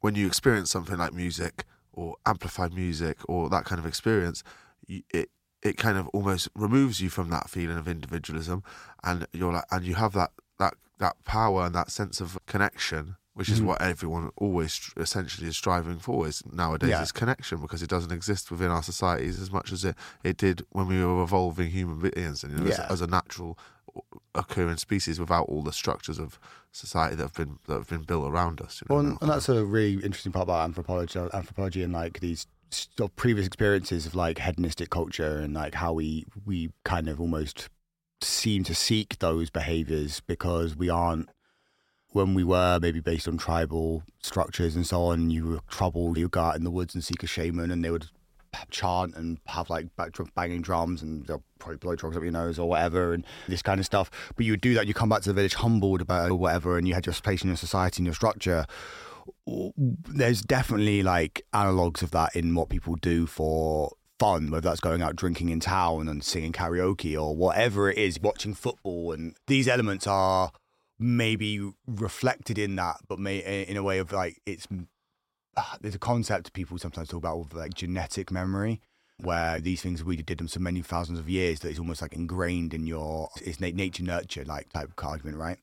when 0.00 0.14
you 0.14 0.26
experience 0.26 0.70
something 0.70 0.98
like 0.98 1.12
music 1.12 1.64
or 1.92 2.16
amplified 2.26 2.72
music 2.74 3.18
or 3.28 3.48
that 3.50 3.64
kind 3.64 3.78
of 3.78 3.86
experience, 3.86 4.42
it 4.88 5.30
it 5.62 5.76
kind 5.76 5.98
of 5.98 6.08
almost 6.08 6.48
removes 6.54 7.00
you 7.00 7.08
from 7.10 7.30
that 7.30 7.50
feeling 7.50 7.76
of 7.78 7.88
individualism, 7.88 8.62
and 9.02 9.26
you're 9.32 9.52
like, 9.52 9.64
and 9.70 9.84
you 9.84 9.94
have 9.96 10.12
that 10.12 10.30
that 10.58 10.74
that 10.98 11.16
power 11.24 11.64
and 11.66 11.74
that 11.74 11.90
sense 11.90 12.20
of 12.20 12.38
connection 12.46 13.16
which 13.34 13.48
is 13.50 13.60
Mhm. 13.60 13.66
what 13.66 13.80
everyone 13.80 14.30
always 14.36 14.90
essentially 14.96 15.46
is 15.46 15.56
striving 15.56 16.00
for 16.00 16.26
is 16.26 16.42
nowadays 16.50 16.90
Yeah. 16.90 17.02
is 17.02 17.12
connection 17.12 17.60
because 17.60 17.84
it 17.84 17.88
doesn't 17.88 18.10
exist 18.10 18.50
within 18.50 18.68
our 18.68 18.82
societies 18.82 19.38
as 19.40 19.48
much 19.52 19.70
as 19.70 19.84
it, 19.84 19.94
it 20.24 20.36
did 20.36 20.66
when 20.70 20.88
we 20.88 21.04
were 21.04 21.22
evolving 21.22 21.70
human 21.70 22.00
beings 22.00 22.42
and 22.42 22.52
you 22.52 22.58
know, 22.64 22.68
as, 22.68 22.78
Yeah. 22.78 22.86
as 22.90 23.00
a 23.00 23.06
natural 23.06 23.56
occurring 24.34 24.76
species 24.76 25.20
without 25.20 25.44
all 25.48 25.62
the 25.62 25.72
structures 25.72 26.18
of 26.18 26.38
society 26.72 27.14
that 27.14 27.22
have 27.22 27.34
been 27.34 27.58
that 27.68 27.74
have 27.74 27.88
been 27.88 28.02
built 28.02 28.28
around 28.28 28.60
us. 28.60 28.80
You 28.80 28.86
know, 28.88 28.96
Well, 28.96 29.06
and, 29.06 29.18
and 29.22 29.30
that's 29.30 29.48
a 29.48 29.64
really 29.64 29.94
interesting 30.04 30.32
part 30.32 30.42
about 30.44 30.64
anthropology, 30.64 31.18
anthropology, 31.32 31.84
and 31.84 31.92
like 31.92 32.18
these 32.18 32.46
sort 32.70 33.10
of 33.10 33.16
previous 33.16 33.46
experiences 33.46 34.06
of 34.06 34.14
like 34.14 34.38
hedonistic 34.38 34.90
culture 34.90 35.38
and 35.38 35.54
like 35.54 35.74
how 35.74 35.92
we 35.92 36.26
we 36.46 36.70
kind 36.84 37.08
of 37.08 37.20
almost 37.20 37.68
seem 38.20 38.64
to 38.64 38.74
seek 38.74 39.18
those 39.18 39.50
behaviors 39.50 40.20
because 40.20 40.76
we 40.76 40.90
aren't 40.90 41.28
when 42.12 42.34
we 42.34 42.44
were 42.44 42.78
maybe 42.80 43.00
based 43.00 43.28
on 43.28 43.36
tribal 43.36 44.02
structures 44.22 44.74
and 44.74 44.86
so 44.86 45.02
on. 45.02 45.30
You 45.30 45.46
were 45.46 45.60
troubled. 45.68 46.16
You 46.16 46.24
would 46.24 46.32
go 46.32 46.40
out 46.40 46.56
in 46.56 46.64
the 46.64 46.70
woods 46.70 46.94
and 46.94 47.04
seek 47.04 47.22
a 47.22 47.26
shaman, 47.26 47.70
and 47.70 47.84
they 47.84 47.90
would 47.90 48.08
chant 48.70 49.14
and 49.14 49.38
have 49.46 49.68
like 49.68 49.86
banging 50.34 50.62
drums 50.62 51.02
and 51.02 51.26
they'll 51.26 51.42
probably 51.58 51.76
blow 51.76 51.94
drugs 51.94 52.16
up 52.16 52.22
your 52.22 52.32
nose 52.32 52.58
or 52.58 52.66
whatever 52.66 53.12
and 53.12 53.24
this 53.46 53.62
kind 53.62 53.78
of 53.78 53.86
stuff. 53.86 54.10
But 54.36 54.46
you 54.46 54.52
would 54.52 54.60
do 54.60 54.74
that. 54.74 54.86
You 54.86 54.94
come 54.94 55.08
back 55.08 55.22
to 55.22 55.28
the 55.28 55.34
village 55.34 55.54
humbled 55.54 56.00
about 56.00 56.26
it 56.26 56.32
or 56.32 56.36
whatever, 56.36 56.78
and 56.78 56.88
you 56.88 56.94
had 56.94 57.06
your 57.06 57.14
place 57.14 57.42
in 57.42 57.48
your 57.48 57.56
society 57.56 57.98
and 57.98 58.06
your 58.06 58.14
structure. 58.14 58.66
There's 59.76 60.42
definitely 60.42 61.02
like 61.02 61.44
analogs 61.52 62.02
of 62.02 62.10
that 62.12 62.34
in 62.36 62.54
what 62.54 62.68
people 62.68 62.96
do 62.96 63.26
for 63.26 63.92
fun, 64.18 64.50
whether 64.50 64.68
that's 64.68 64.80
going 64.80 65.02
out 65.02 65.16
drinking 65.16 65.48
in 65.50 65.60
town 65.60 66.08
and 66.08 66.22
singing 66.24 66.52
karaoke 66.52 67.20
or 67.20 67.36
whatever 67.36 67.90
it 67.90 67.98
is, 67.98 68.20
watching 68.20 68.54
football. 68.54 69.12
And 69.12 69.36
these 69.46 69.68
elements 69.68 70.06
are 70.06 70.52
maybe 70.98 71.70
reflected 71.86 72.58
in 72.58 72.76
that, 72.76 72.96
but 73.08 73.18
may 73.18 73.38
in 73.38 73.76
a 73.76 73.82
way 73.82 73.98
of 73.98 74.12
like 74.12 74.40
it's 74.46 74.66
ah, 75.56 75.76
there's 75.80 75.94
a 75.94 75.98
concept 75.98 76.52
people 76.52 76.78
sometimes 76.78 77.08
talk 77.08 77.18
about 77.18 77.38
of 77.40 77.54
like 77.54 77.74
genetic 77.74 78.30
memory 78.30 78.80
where 79.20 79.58
these 79.58 79.82
things 79.82 80.04
we 80.04 80.16
did 80.16 80.38
them 80.38 80.48
so 80.48 80.60
many 80.60 80.80
thousands 80.80 81.18
of 81.18 81.28
years 81.28 81.60
that 81.60 81.70
it's 81.70 81.78
almost 81.78 82.00
like 82.00 82.12
ingrained 82.12 82.72
in 82.72 82.86
your 82.86 83.28
it's 83.42 83.60
nature 83.60 84.04
nurture 84.04 84.44
like 84.44 84.72
type 84.72 84.88
of 84.96 85.04
argument 85.04 85.36
right 85.36 85.58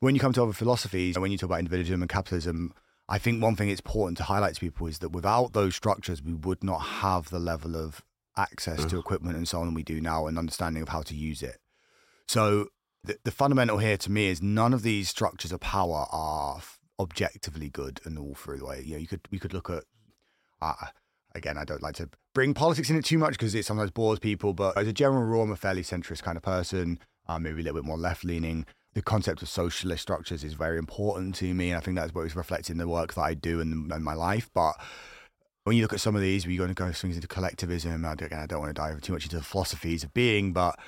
when 0.00 0.14
you 0.14 0.20
come 0.20 0.32
to 0.32 0.42
other 0.42 0.52
philosophies 0.52 1.16
when 1.16 1.30
you 1.30 1.38
talk 1.38 1.48
about 1.48 1.60
individualism 1.60 2.02
and 2.02 2.10
capitalism 2.10 2.74
i 3.10 3.18
think 3.18 3.42
one 3.42 3.54
thing 3.56 3.68
it's 3.68 3.80
important 3.80 4.16
to 4.16 4.24
highlight 4.24 4.54
to 4.54 4.60
people 4.60 4.86
is 4.86 5.00
that 5.00 5.10
without 5.10 5.52
those 5.52 5.76
structures 5.76 6.22
we 6.22 6.32
would 6.32 6.64
not 6.64 6.78
have 6.78 7.28
the 7.28 7.38
level 7.38 7.76
of 7.76 8.02
access 8.36 8.86
to 8.86 8.98
equipment 8.98 9.36
and 9.36 9.46
so 9.46 9.60
on 9.60 9.74
we 9.74 9.82
do 9.82 10.00
now 10.00 10.26
and 10.26 10.38
understanding 10.38 10.82
of 10.82 10.88
how 10.88 11.02
to 11.02 11.14
use 11.14 11.42
it 11.42 11.58
so 12.26 12.68
the, 13.02 13.18
the 13.24 13.30
fundamental 13.30 13.78
here 13.78 13.96
to 13.96 14.10
me 14.10 14.28
is 14.28 14.42
none 14.42 14.72
of 14.72 14.82
these 14.82 15.08
structures 15.08 15.52
of 15.52 15.60
power 15.60 16.06
are 16.10 16.58
f- 16.58 16.78
objectively 16.98 17.68
good 17.70 18.00
and 18.04 18.18
all 18.18 18.34
through 18.34 18.58
the 18.58 18.66
way. 18.66 18.82
You 18.84 18.92
know, 18.92 18.98
you 18.98 19.06
could 19.06 19.26
we 19.30 19.38
could 19.38 19.54
look 19.54 19.70
at. 19.70 19.84
Uh, 20.60 20.74
again, 21.34 21.56
I 21.56 21.64
don't 21.64 21.82
like 21.82 21.94
to 21.96 22.10
bring 22.34 22.52
politics 22.52 22.90
in 22.90 22.96
it 22.96 23.04
too 23.04 23.16
much 23.18 23.32
because 23.32 23.54
it 23.54 23.64
sometimes 23.64 23.90
bores 23.90 24.18
people. 24.18 24.52
But 24.52 24.76
as 24.76 24.86
a 24.86 24.92
general 24.92 25.22
rule, 25.22 25.42
I'm 25.42 25.50
a 25.50 25.56
fairly 25.56 25.82
centrist 25.82 26.22
kind 26.22 26.36
of 26.36 26.42
person. 26.42 26.98
Uh, 27.26 27.38
maybe 27.38 27.62
a 27.62 27.64
little 27.64 27.80
bit 27.80 27.86
more 27.86 27.96
left 27.96 28.24
leaning. 28.24 28.66
The 28.94 29.02
concept 29.02 29.40
of 29.42 29.48
socialist 29.48 30.02
structures 30.02 30.42
is 30.42 30.54
very 30.54 30.78
important 30.78 31.36
to 31.36 31.54
me, 31.54 31.70
and 31.70 31.78
I 31.78 31.80
think 31.80 31.96
that's 31.96 32.12
what 32.12 32.26
is 32.26 32.34
reflected 32.34 32.72
in 32.72 32.78
the 32.78 32.88
work 32.88 33.14
that 33.14 33.22
I 33.22 33.34
do 33.34 33.60
and, 33.60 33.92
and 33.92 34.04
my 34.04 34.14
life. 34.14 34.50
But 34.52 34.74
when 35.64 35.76
you 35.76 35.82
look 35.82 35.92
at 35.92 36.00
some 36.00 36.16
of 36.16 36.22
these, 36.22 36.46
we're 36.46 36.58
going 36.58 36.68
to 36.68 36.74
go 36.74 36.90
things 36.90 37.14
into 37.14 37.28
collectivism. 37.28 38.04
I 38.04 38.14
don't, 38.14 38.32
I 38.32 38.46
don't 38.46 38.60
want 38.60 38.74
to 38.74 38.80
dive 38.80 39.00
too 39.00 39.12
much 39.12 39.24
into 39.24 39.36
the 39.36 39.44
philosophies 39.44 40.02
of 40.02 40.12
being, 40.12 40.52
but 40.52 40.78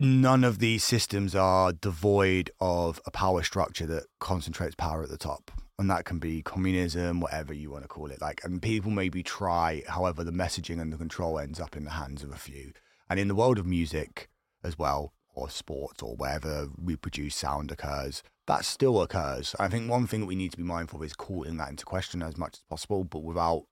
none 0.00 0.42
of 0.42 0.58
these 0.58 0.82
systems 0.82 1.36
are 1.36 1.72
devoid 1.72 2.50
of 2.58 3.00
a 3.06 3.12
power 3.12 3.44
structure 3.44 3.86
that 3.86 4.06
concentrates 4.18 4.74
power 4.74 5.04
at 5.04 5.10
the 5.10 5.18
top. 5.18 5.52
And 5.78 5.88
that 5.90 6.04
can 6.04 6.18
be 6.18 6.42
communism, 6.42 7.20
whatever 7.20 7.52
you 7.52 7.70
want 7.70 7.84
to 7.84 7.88
call 7.88 8.10
it. 8.10 8.20
Like, 8.20 8.40
and 8.44 8.60
people 8.60 8.90
maybe 8.90 9.22
try, 9.22 9.82
however, 9.88 10.24
the 10.24 10.32
messaging 10.32 10.80
and 10.80 10.92
the 10.92 10.96
control 10.96 11.38
ends 11.38 11.60
up 11.60 11.76
in 11.76 11.84
the 11.84 11.90
hands 11.92 12.22
of 12.22 12.32
a 12.32 12.36
few. 12.36 12.72
And 13.08 13.20
in 13.20 13.28
the 13.28 13.34
world 13.34 13.58
of 13.58 13.66
music 13.66 14.28
as 14.64 14.78
well, 14.78 15.12
or 15.34 15.50
sports, 15.50 16.02
or 16.02 16.16
wherever 16.16 16.68
reproduced 16.76 17.38
sound 17.38 17.70
occurs, 17.70 18.22
that 18.46 18.64
still 18.64 19.00
occurs. 19.00 19.54
I 19.58 19.68
think 19.68 19.90
one 19.90 20.06
thing 20.06 20.20
that 20.20 20.26
we 20.26 20.36
need 20.36 20.52
to 20.52 20.56
be 20.56 20.62
mindful 20.62 21.00
of 21.00 21.06
is 21.06 21.14
calling 21.14 21.56
that 21.58 21.70
into 21.70 21.84
question 21.84 22.22
as 22.22 22.36
much 22.36 22.54
as 22.54 22.64
possible, 22.68 23.04
but 23.04 23.22
without 23.22 23.64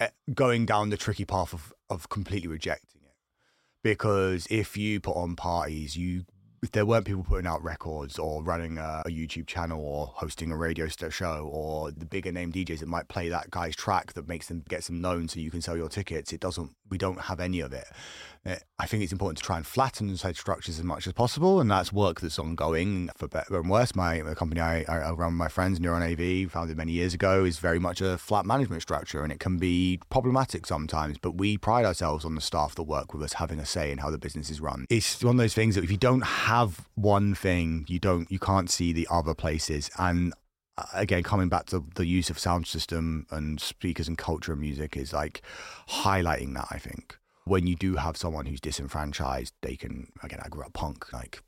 eh, 0.00 0.08
going 0.32 0.66
down 0.66 0.90
the 0.90 0.96
tricky 0.96 1.24
path 1.24 1.52
of, 1.52 1.72
of 1.88 2.08
completely 2.08 2.48
rejecting 2.48 3.02
it 3.04 3.14
because 3.84 4.46
if 4.50 4.76
you 4.76 4.98
put 4.98 5.14
on 5.14 5.36
parties, 5.36 5.96
you 5.96 6.24
if 6.62 6.72
there 6.72 6.86
weren't 6.86 7.04
people 7.04 7.22
putting 7.22 7.46
out 7.46 7.62
records 7.62 8.18
or 8.18 8.42
running 8.42 8.78
a, 8.78 9.02
a 9.04 9.10
YouTube 9.10 9.46
channel 9.46 9.84
or 9.84 10.06
hosting 10.06 10.50
a 10.50 10.56
radio 10.56 10.88
show 10.88 11.46
or 11.52 11.90
the 11.90 12.06
bigger 12.06 12.32
name 12.32 12.50
DJs 12.50 12.78
that 12.78 12.88
might 12.88 13.06
play 13.06 13.28
that 13.28 13.50
guy's 13.50 13.76
track 13.76 14.14
that 14.14 14.26
makes 14.26 14.48
them 14.48 14.64
gets 14.66 14.86
them 14.86 15.02
known 15.02 15.28
so 15.28 15.38
you 15.38 15.50
can 15.50 15.60
sell 15.60 15.76
your 15.76 15.90
tickets, 15.90 16.32
it 16.32 16.40
doesn't. 16.40 16.70
We 16.90 16.98
don't 16.98 17.22
have 17.22 17.40
any 17.40 17.60
of 17.60 17.72
it. 17.72 17.86
Uh, 18.46 18.56
I 18.78 18.86
think 18.86 19.02
it's 19.02 19.12
important 19.12 19.38
to 19.38 19.44
try 19.44 19.56
and 19.56 19.66
flatten 19.66 20.08
those 20.08 20.20
structures 20.38 20.78
as 20.78 20.84
much 20.84 21.06
as 21.06 21.14
possible, 21.14 21.60
and 21.60 21.70
that's 21.70 21.92
work 21.92 22.20
that's 22.20 22.38
ongoing 22.38 23.08
for 23.16 23.26
better 23.26 23.58
and 23.58 23.70
worse. 23.70 23.94
My 23.94 24.20
the 24.20 24.34
company 24.34 24.60
I, 24.60 24.84
I 24.86 25.12
run 25.12 25.32
with 25.32 25.38
my 25.38 25.48
friends, 25.48 25.80
Neuron 25.80 26.02
AV, 26.02 26.50
founded 26.50 26.76
many 26.76 26.92
years 26.92 27.14
ago, 27.14 27.44
is 27.44 27.58
very 27.58 27.78
much 27.78 28.02
a 28.02 28.18
flat 28.18 28.44
management 28.44 28.82
structure, 28.82 29.22
and 29.22 29.32
it 29.32 29.40
can 29.40 29.56
be 29.56 29.98
problematic 30.10 30.66
sometimes. 30.66 31.16
But 31.16 31.36
we 31.36 31.56
pride 31.56 31.86
ourselves 31.86 32.24
on 32.24 32.34
the 32.34 32.42
staff 32.42 32.74
that 32.74 32.82
work 32.82 33.14
with 33.14 33.22
us 33.22 33.34
having 33.34 33.58
a 33.58 33.66
say 33.66 33.90
in 33.90 33.98
how 33.98 34.10
the 34.10 34.18
business 34.18 34.50
is 34.50 34.60
run. 34.60 34.84
It's 34.90 35.24
one 35.24 35.36
of 35.36 35.38
those 35.38 35.54
things 35.54 35.74
that 35.76 35.84
if 35.84 35.90
you 35.90 35.96
don't 35.96 36.24
have 36.24 36.86
one 36.96 37.34
thing, 37.34 37.86
you 37.88 37.98
don't, 37.98 38.30
you 38.30 38.38
can't 38.38 38.68
see 38.68 38.92
the 38.92 39.08
other 39.10 39.34
places, 39.34 39.90
and 39.98 40.34
again, 40.92 41.22
coming 41.22 41.48
back 41.48 41.66
to 41.66 41.84
the 41.94 42.06
use 42.06 42.30
of 42.30 42.38
sound 42.38 42.66
system 42.66 43.26
and 43.30 43.60
speakers 43.60 44.08
and 44.08 44.18
culture 44.18 44.52
and 44.52 44.60
music 44.60 44.96
is 44.96 45.12
like 45.12 45.42
highlighting 45.88 46.54
that. 46.54 46.68
I 46.70 46.78
think 46.78 47.18
when 47.44 47.66
you 47.66 47.76
do 47.76 47.96
have 47.96 48.16
someone 48.16 48.46
who's 48.46 48.60
disenfranchised, 48.60 49.54
they 49.62 49.76
can 49.76 50.08
again. 50.22 50.40
I 50.42 50.48
grew 50.48 50.64
up 50.64 50.72
punk, 50.72 51.12
like 51.12 51.42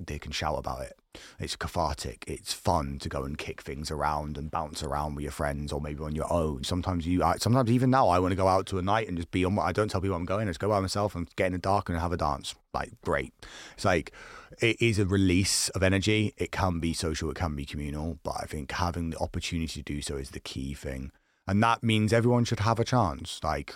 they 0.00 0.18
can 0.18 0.32
shout 0.32 0.58
about 0.58 0.82
it. 0.82 0.94
It's 1.40 1.56
cathartic. 1.56 2.24
It's 2.28 2.52
fun 2.52 2.98
to 3.00 3.08
go 3.08 3.24
and 3.24 3.36
kick 3.36 3.62
things 3.62 3.90
around 3.90 4.38
and 4.38 4.48
bounce 4.50 4.82
around 4.82 5.16
with 5.16 5.24
your 5.24 5.32
friends, 5.32 5.72
or 5.72 5.80
maybe 5.80 6.04
on 6.04 6.14
your 6.14 6.32
own. 6.32 6.62
Sometimes 6.62 7.04
you, 7.04 7.24
sometimes 7.38 7.70
even 7.70 7.90
now, 7.90 8.08
I 8.08 8.20
want 8.20 8.30
to 8.30 8.36
go 8.36 8.46
out 8.46 8.66
to 8.66 8.78
a 8.78 8.82
night 8.82 9.08
and 9.08 9.16
just 9.16 9.32
be 9.32 9.44
on. 9.44 9.58
I 9.58 9.72
don't 9.72 9.90
tell 9.90 10.00
people 10.00 10.16
I'm 10.16 10.24
going. 10.24 10.46
I 10.46 10.50
just 10.50 10.60
go 10.60 10.68
by 10.68 10.78
myself 10.78 11.16
and 11.16 11.28
get 11.34 11.46
in 11.46 11.52
the 11.52 11.58
dark 11.58 11.88
and 11.88 11.98
have 11.98 12.12
a 12.12 12.16
dance. 12.16 12.54
Like 12.72 12.92
great. 13.02 13.34
It's 13.74 13.84
like 13.84 14.12
it 14.60 14.80
is 14.80 14.98
a 14.98 15.06
release 15.06 15.68
of 15.70 15.82
energy. 15.82 16.34
It 16.36 16.52
can 16.52 16.80
be 16.80 16.92
social. 16.92 17.30
It 17.30 17.36
can 17.36 17.56
be 17.56 17.64
communal. 17.64 18.18
But 18.22 18.36
I 18.40 18.46
think 18.46 18.72
having 18.72 19.10
the 19.10 19.18
opportunity 19.18 19.82
to 19.82 19.82
do 19.82 20.02
so 20.02 20.16
is 20.16 20.30
the 20.30 20.40
key 20.40 20.74
thing, 20.74 21.12
and 21.46 21.62
that 21.62 21.82
means 21.82 22.12
everyone 22.12 22.44
should 22.44 22.60
have 22.60 22.78
a 22.78 22.84
chance. 22.84 23.40
Like 23.42 23.74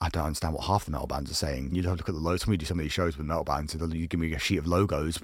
I 0.00 0.08
don't 0.08 0.24
understand 0.24 0.54
what 0.54 0.64
half 0.64 0.84
the 0.84 0.90
metal 0.90 1.06
bands 1.06 1.30
are 1.30 1.34
saying. 1.34 1.74
You 1.74 1.82
don't 1.82 1.96
look 1.96 2.08
at 2.08 2.14
the 2.14 2.20
logo. 2.20 2.36
Somebody 2.36 2.58
do 2.58 2.66
some 2.66 2.78
of 2.78 2.84
these 2.84 2.92
shows 2.92 3.16
with 3.16 3.26
metal 3.26 3.44
bands, 3.44 3.74
and 3.74 3.94
you 3.94 4.06
give 4.06 4.20
me 4.20 4.32
a 4.34 4.38
sheet 4.38 4.58
of 4.58 4.66
logos. 4.66 5.20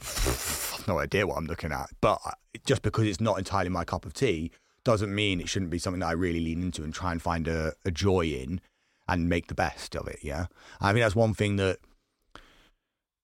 No 0.89 0.99
idea 0.99 1.27
what 1.27 1.37
I'm 1.37 1.47
looking 1.47 1.73
at. 1.73 1.91
But 2.01 2.19
just 2.65 2.83
because 2.83 3.07
it's 3.07 3.21
not 3.21 3.39
entirely 3.39 3.69
my 3.69 3.85
cup 3.85 4.05
of 4.05 4.15
tea 4.15 4.51
doesn't 4.85 5.15
mean 5.15 5.41
it 5.41 5.49
shouldn't 5.49 5.71
be 5.71 5.79
something 5.79 6.01
that 6.01 6.09
I 6.09 6.13
really 6.13 6.41
lean 6.41 6.63
into 6.63 6.83
and 6.83 6.93
try 6.93 7.13
and 7.13 7.23
find 7.23 7.47
a, 7.47 7.75
a 7.85 7.91
joy 7.91 8.27
in 8.27 8.61
and 9.07 9.29
make 9.29 9.47
the 9.47 9.55
best 9.55 9.95
of 9.95 10.09
it. 10.09 10.21
Yeah, 10.23 10.47
I 10.81 10.93
think 10.93 11.05
that's 11.05 11.15
one 11.15 11.35
thing 11.35 11.57
that 11.57 11.79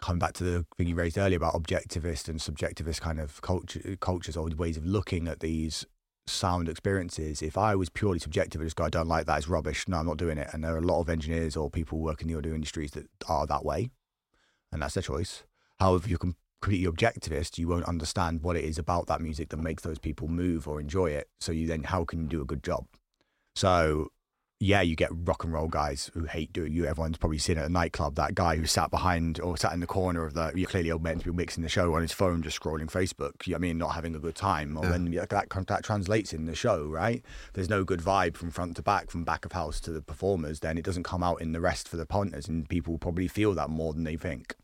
coming 0.01 0.19
back 0.19 0.33
to 0.35 0.45
the 0.45 0.67
thing 0.77 0.87
you 0.89 0.95
raised 0.95 1.19
earlier 1.19 1.37
about 1.37 1.55
objectivist 1.55 2.29
and 2.29 2.39
subjectivist 2.39 3.01
kind 3.01 3.21
of 3.21 3.41
culture, 3.43 3.97
cultures 4.01 4.37
or 4.37 4.49
ways 4.49 4.77
of 4.77 4.87
looking 4.87 5.29
at 5.29 5.41
these 5.41 5.85
sound 6.27 6.69
experiences. 6.69 7.43
If 7.43 7.59
I 7.59 7.75
was 7.75 7.89
purely 7.89 8.19
subjective 8.19 8.61
and 8.61 8.67
just 8.67 8.77
go, 8.77 8.85
I 8.85 8.91
don't 8.91 9.09
like 9.09 9.27
that, 9.27 9.39
it's 9.39 9.49
rubbish. 9.49 9.89
No, 9.89 9.99
I'm 9.99 10.07
not 10.07 10.19
doing 10.19 10.39
it. 10.39 10.49
And 10.53 10.63
there 10.63 10.75
are 10.75 10.79
a 10.79 10.83
lot 10.83 11.01
of 11.01 11.09
engineers 11.09 11.57
or 11.57 11.71
people 11.71 11.99
working 11.99 12.29
in 12.29 12.35
the 12.35 12.39
audio 12.39 12.55
industries 12.55 12.93
that 12.93 13.07
are 13.29 13.47
that 13.47 13.65
way, 13.65 13.91
and 14.71 14.83
that's 14.83 14.95
their 14.95 15.03
choice. 15.03 15.45
However, 15.81 16.05
if 16.05 16.11
you're 16.11 16.19
completely 16.19 16.91
objectivist, 16.91 17.59
you 17.59 17.69
won't 17.69 17.87
understand 17.87 18.43
what 18.43 18.57
it 18.57 18.65
is 18.65 18.79
about 18.79 19.07
that 19.07 19.21
music 19.21 19.49
that 19.49 19.59
makes 19.59 19.83
those 19.83 19.99
people 19.99 20.29
move 20.29 20.69
or 20.69 20.81
enjoy 20.81 21.11
it. 21.11 21.29
So 21.41 21.53
you 21.53 21.67
then, 21.67 21.85
how 21.85 22.05
can 22.05 22.23
you 22.23 22.27
do 22.27 22.43
a 22.43 22.47
good 22.47 22.63
job? 22.63 22.87
So 23.55 24.09
yeah, 24.61 24.81
you 24.81 24.97
get 24.97 25.11
rock 25.13 25.45
and 25.45 25.53
roll 25.53 25.69
guys 25.69 26.11
who 26.15 26.25
hate 26.25 26.53
doing 26.53 26.73
you. 26.73 26.85
Everyone's 26.85 27.17
probably 27.17 27.39
seen 27.39 27.59
at 27.59 27.67
a 27.67 27.69
nightclub 27.69 28.17
that 28.17 28.35
guy 28.35 28.57
who 28.57 28.67
sat 28.67 28.91
behind 28.91 29.39
or 29.39 29.57
sat 29.57 29.73
in 29.73 29.79
the 29.79 29.87
corner 29.87 30.25
of 30.25 30.35
the. 30.35 30.51
You're 30.55 30.69
clearly 30.69 30.91
old 30.91 31.03
meant 31.05 31.21
to 31.21 31.31
be 31.31 31.37
mixing 31.37 31.63
the 31.63 31.69
show 31.69 31.95
on 31.95 32.03
his 32.03 32.13
phone, 32.13 32.43
just 32.43 32.61
scrolling 32.61 32.91
Facebook. 32.91 33.47
You 33.47 33.53
know 33.53 33.59
I 33.59 33.61
mean, 33.61 33.79
not 33.79 33.95
having 33.95 34.17
a 34.17 34.19
good 34.19 34.35
time. 34.35 34.77
Or 34.77 34.85
Yeah. 34.85 34.91
then 34.91 35.13
yeah, 35.13 35.27
that 35.31 35.49
that 35.69 35.85
translates 35.85 36.33
in 36.33 36.47
the 36.47 36.57
show, 36.57 36.85
right? 36.87 37.25
There's 37.53 37.69
no 37.71 37.85
good 37.85 38.01
vibe 38.01 38.37
from 38.37 38.51
front 38.51 38.75
to 38.77 38.83
back, 38.83 39.11
from 39.11 39.23
back 39.23 39.45
of 39.45 39.53
house 39.53 39.79
to 39.83 39.93
the 39.93 40.03
performers. 40.03 40.59
Then 40.59 40.77
it 40.77 40.85
doesn't 40.85 41.05
come 41.05 41.23
out 41.23 41.41
in 41.41 41.53
the 41.53 41.61
rest 41.61 41.89
for 41.89 41.97
the 41.97 42.07
punters, 42.07 42.49
and 42.49 42.69
people 42.69 42.99
probably 42.99 43.29
feel 43.29 43.55
that 43.55 43.71
more 43.71 43.93
than 43.93 44.03
they 44.03 44.17
think. 44.17 44.57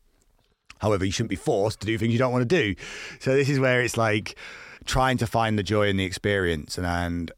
However, 0.79 1.05
you 1.05 1.11
shouldn't 1.11 1.29
be 1.29 1.37
forced 1.37 1.79
to 1.79 1.87
do 1.87 1.97
things 1.97 2.11
you 2.11 2.19
don't 2.19 2.33
want 2.33 2.47
to 2.49 2.61
do. 2.61 2.75
So 3.21 3.33
this 3.33 3.47
is 3.47 3.61
where 3.61 3.81
it's 3.81 3.95
like 3.95 4.35
trying 4.83 5.17
to 5.19 5.25
find 5.25 5.57
the 5.57 5.63
joy 5.63 5.87
in 5.87 5.95
the 5.95 6.03
experience. 6.03 6.77
And, 6.77 6.85
and 6.85 7.31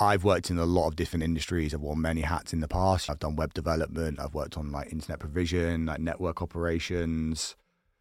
I've 0.00 0.22
worked 0.22 0.50
in 0.50 0.58
a 0.58 0.64
lot 0.64 0.86
of 0.86 0.96
different 0.96 1.24
industries. 1.24 1.74
I've 1.74 1.80
worn 1.80 2.00
many 2.00 2.20
hats 2.20 2.52
in 2.52 2.60
the 2.60 2.68
past. 2.68 3.10
I've 3.10 3.18
done 3.18 3.34
web 3.36 3.52
development. 3.52 4.20
I've 4.20 4.34
worked 4.34 4.56
on 4.56 4.70
like 4.70 4.92
internet 4.92 5.18
provision, 5.18 5.86
like 5.86 6.00
network 6.00 6.40
operations. 6.40 7.56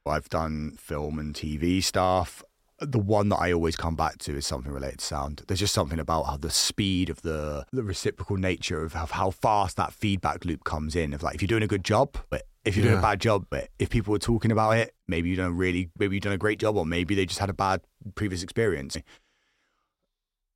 I've 0.06 0.30
done 0.30 0.78
film 0.78 1.20
and 1.20 1.34
TV 1.34 1.84
stuff. 1.84 2.44
the 2.80 3.00
one 3.00 3.30
that 3.30 3.38
I 3.38 3.52
always 3.52 3.76
come 3.76 3.96
back 3.96 4.20
to 4.20 4.36
is 4.38 4.46
something 4.46 4.72
related 4.72 5.00
to 5.00 5.06
sound. 5.06 5.42
There's 5.48 5.60
just 5.60 5.74
something 5.74 6.00
about 6.00 6.24
how 6.24 6.38
the 6.38 6.52
speed 6.52 7.10
of 7.10 7.24
the 7.24 7.66
the 7.72 7.84
reciprocal 7.84 8.38
nature 8.38 8.84
of 8.84 8.94
how, 8.94 9.08
how 9.08 9.32
fast 9.32 9.78
that 9.78 9.94
feedback 9.94 10.46
loop 10.46 10.64
comes 10.64 10.96
in. 10.96 11.14
Of 11.14 11.24
like 11.24 11.36
if 11.36 11.42
you're 11.42 11.48
doing 11.48 11.64
a 11.64 11.68
good 11.68 11.84
job, 11.84 12.16
but 12.30 12.44
if 12.66 12.76
you're 12.76 12.86
doing 12.86 13.00
a 13.00 13.02
bad 13.02 13.20
job, 13.20 13.48
but 13.50 13.70
if 13.80 13.90
people 13.90 14.12
were 14.12 14.20
talking 14.20 14.52
about 14.52 14.78
it, 14.78 14.94
maybe 15.08 15.30
you 15.30 15.36
done 15.38 15.56
really, 15.58 15.90
maybe 15.98 16.16
you've 16.16 16.24
done 16.24 16.34
a 16.34 16.38
great 16.38 16.60
job, 16.60 16.76
or 16.78 16.86
maybe 16.86 17.16
they 17.16 17.26
just 17.26 17.40
had 17.40 17.50
a 17.50 17.54
bad 17.54 17.82
previous 18.16 18.44
experience. 18.44 18.98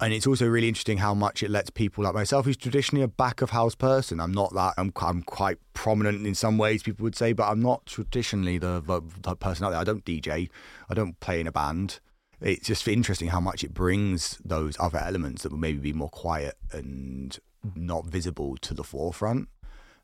And 0.01 0.13
it's 0.13 0.25
also 0.25 0.47
really 0.47 0.67
interesting 0.67 0.97
how 0.97 1.13
much 1.13 1.43
it 1.43 1.51
lets 1.51 1.69
people 1.69 2.03
like 2.03 2.15
myself, 2.15 2.45
who's 2.45 2.57
traditionally 2.57 3.03
a 3.03 3.07
back 3.07 3.43
of 3.43 3.51
house 3.51 3.75
person. 3.75 4.19
I'm 4.19 4.31
not 4.31 4.51
that. 4.55 4.73
I'm 4.75 4.91
I'm 4.99 5.21
quite 5.21 5.59
prominent 5.75 6.25
in 6.25 6.33
some 6.33 6.57
ways, 6.57 6.81
people 6.81 7.03
would 7.03 7.15
say, 7.15 7.33
but 7.33 7.47
I'm 7.47 7.61
not 7.61 7.85
traditionally 7.85 8.57
the, 8.57 8.81
the, 8.81 9.01
the 9.21 9.35
person 9.35 9.63
out 9.63 9.69
there. 9.69 9.79
I 9.79 9.83
don't 9.83 10.03
DJ. 10.03 10.49
I 10.89 10.93
don't 10.95 11.19
play 11.19 11.39
in 11.39 11.45
a 11.45 11.51
band. 11.51 11.99
It's 12.41 12.65
just 12.65 12.87
interesting 12.87 13.27
how 13.27 13.39
much 13.39 13.63
it 13.63 13.75
brings 13.75 14.39
those 14.43 14.75
other 14.79 14.97
elements 14.97 15.43
that 15.43 15.51
would 15.51 15.61
maybe 15.61 15.77
be 15.77 15.93
more 15.93 16.09
quiet 16.09 16.55
and 16.71 17.37
not 17.75 18.07
visible 18.07 18.57
to 18.57 18.73
the 18.73 18.83
forefront. 18.83 19.49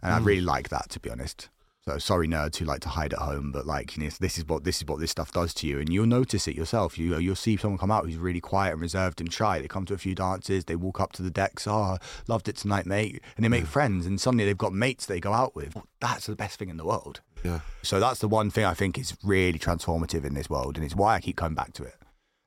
And 0.04 0.14
I 0.14 0.20
hmm. 0.20 0.26
really 0.26 0.42
like 0.42 0.70
that, 0.70 0.90
to 0.92 1.00
be 1.00 1.10
honest. 1.10 1.50
So 1.88 1.98
sorry, 2.00 2.28
nerds 2.28 2.58
who 2.58 2.66
like 2.66 2.82
to 2.82 2.90
hide 2.90 3.14
at 3.14 3.20
home, 3.20 3.54
but 3.54 3.66
like 3.66 3.96
you 3.96 4.04
know, 4.04 4.10
this 4.20 4.38
is 4.38 4.46
what 4.46 4.66
this 4.66 4.82
is 4.82 4.88
what 4.88 5.00
this 5.00 5.10
stuff 5.10 5.32
does 5.32 5.54
to 5.54 5.68
you, 5.68 5.80
and 5.80 5.88
you'll 5.88 6.06
notice 6.06 6.46
it 6.46 6.54
yourself. 6.54 6.98
You 6.98 7.18
you'll 7.18 7.34
see 7.34 7.56
someone 7.56 7.78
come 7.78 7.92
out 7.92 8.04
who's 8.04 8.18
really 8.18 8.42
quiet 8.42 8.74
and 8.74 8.82
reserved 8.82 9.22
and 9.22 9.32
shy. 9.32 9.62
They 9.62 9.70
come 9.70 9.86
to 9.86 9.94
a 9.94 9.98
few 9.98 10.14
dances, 10.14 10.66
they 10.66 10.76
walk 10.76 11.00
up 11.00 11.14
to 11.14 11.22
the 11.22 11.32
decks. 11.32 11.66
Oh, 11.66 11.98
loved 12.28 12.50
it 12.50 12.58
tonight, 12.58 12.88
mate, 12.88 13.22
and 13.38 13.46
they 13.46 13.48
make 13.48 13.66
friends, 13.66 14.06
and 14.06 14.20
suddenly 14.20 14.44
they've 14.44 14.58
got 14.58 14.74
mates 14.74 15.06
they 15.06 15.22
go 15.22 15.32
out 15.32 15.56
with. 15.56 15.78
That's 16.02 16.26
the 16.26 16.36
best 16.36 16.60
thing 16.60 16.68
in 16.68 16.76
the 16.76 16.84
world. 16.84 17.22
Yeah. 17.46 17.62
So 17.84 18.02
that's 18.02 18.20
the 18.20 18.28
one 18.28 18.50
thing 18.50 18.66
I 18.66 18.74
think 18.74 18.98
is 18.98 19.16
really 19.24 19.58
transformative 19.58 20.26
in 20.26 20.34
this 20.34 20.50
world, 20.50 20.76
and 20.76 20.84
it's 20.84 20.96
why 20.96 21.16
I 21.16 21.22
keep 21.22 21.38
coming 21.38 21.56
back 21.56 21.72
to 21.74 21.84
it. 21.84 21.96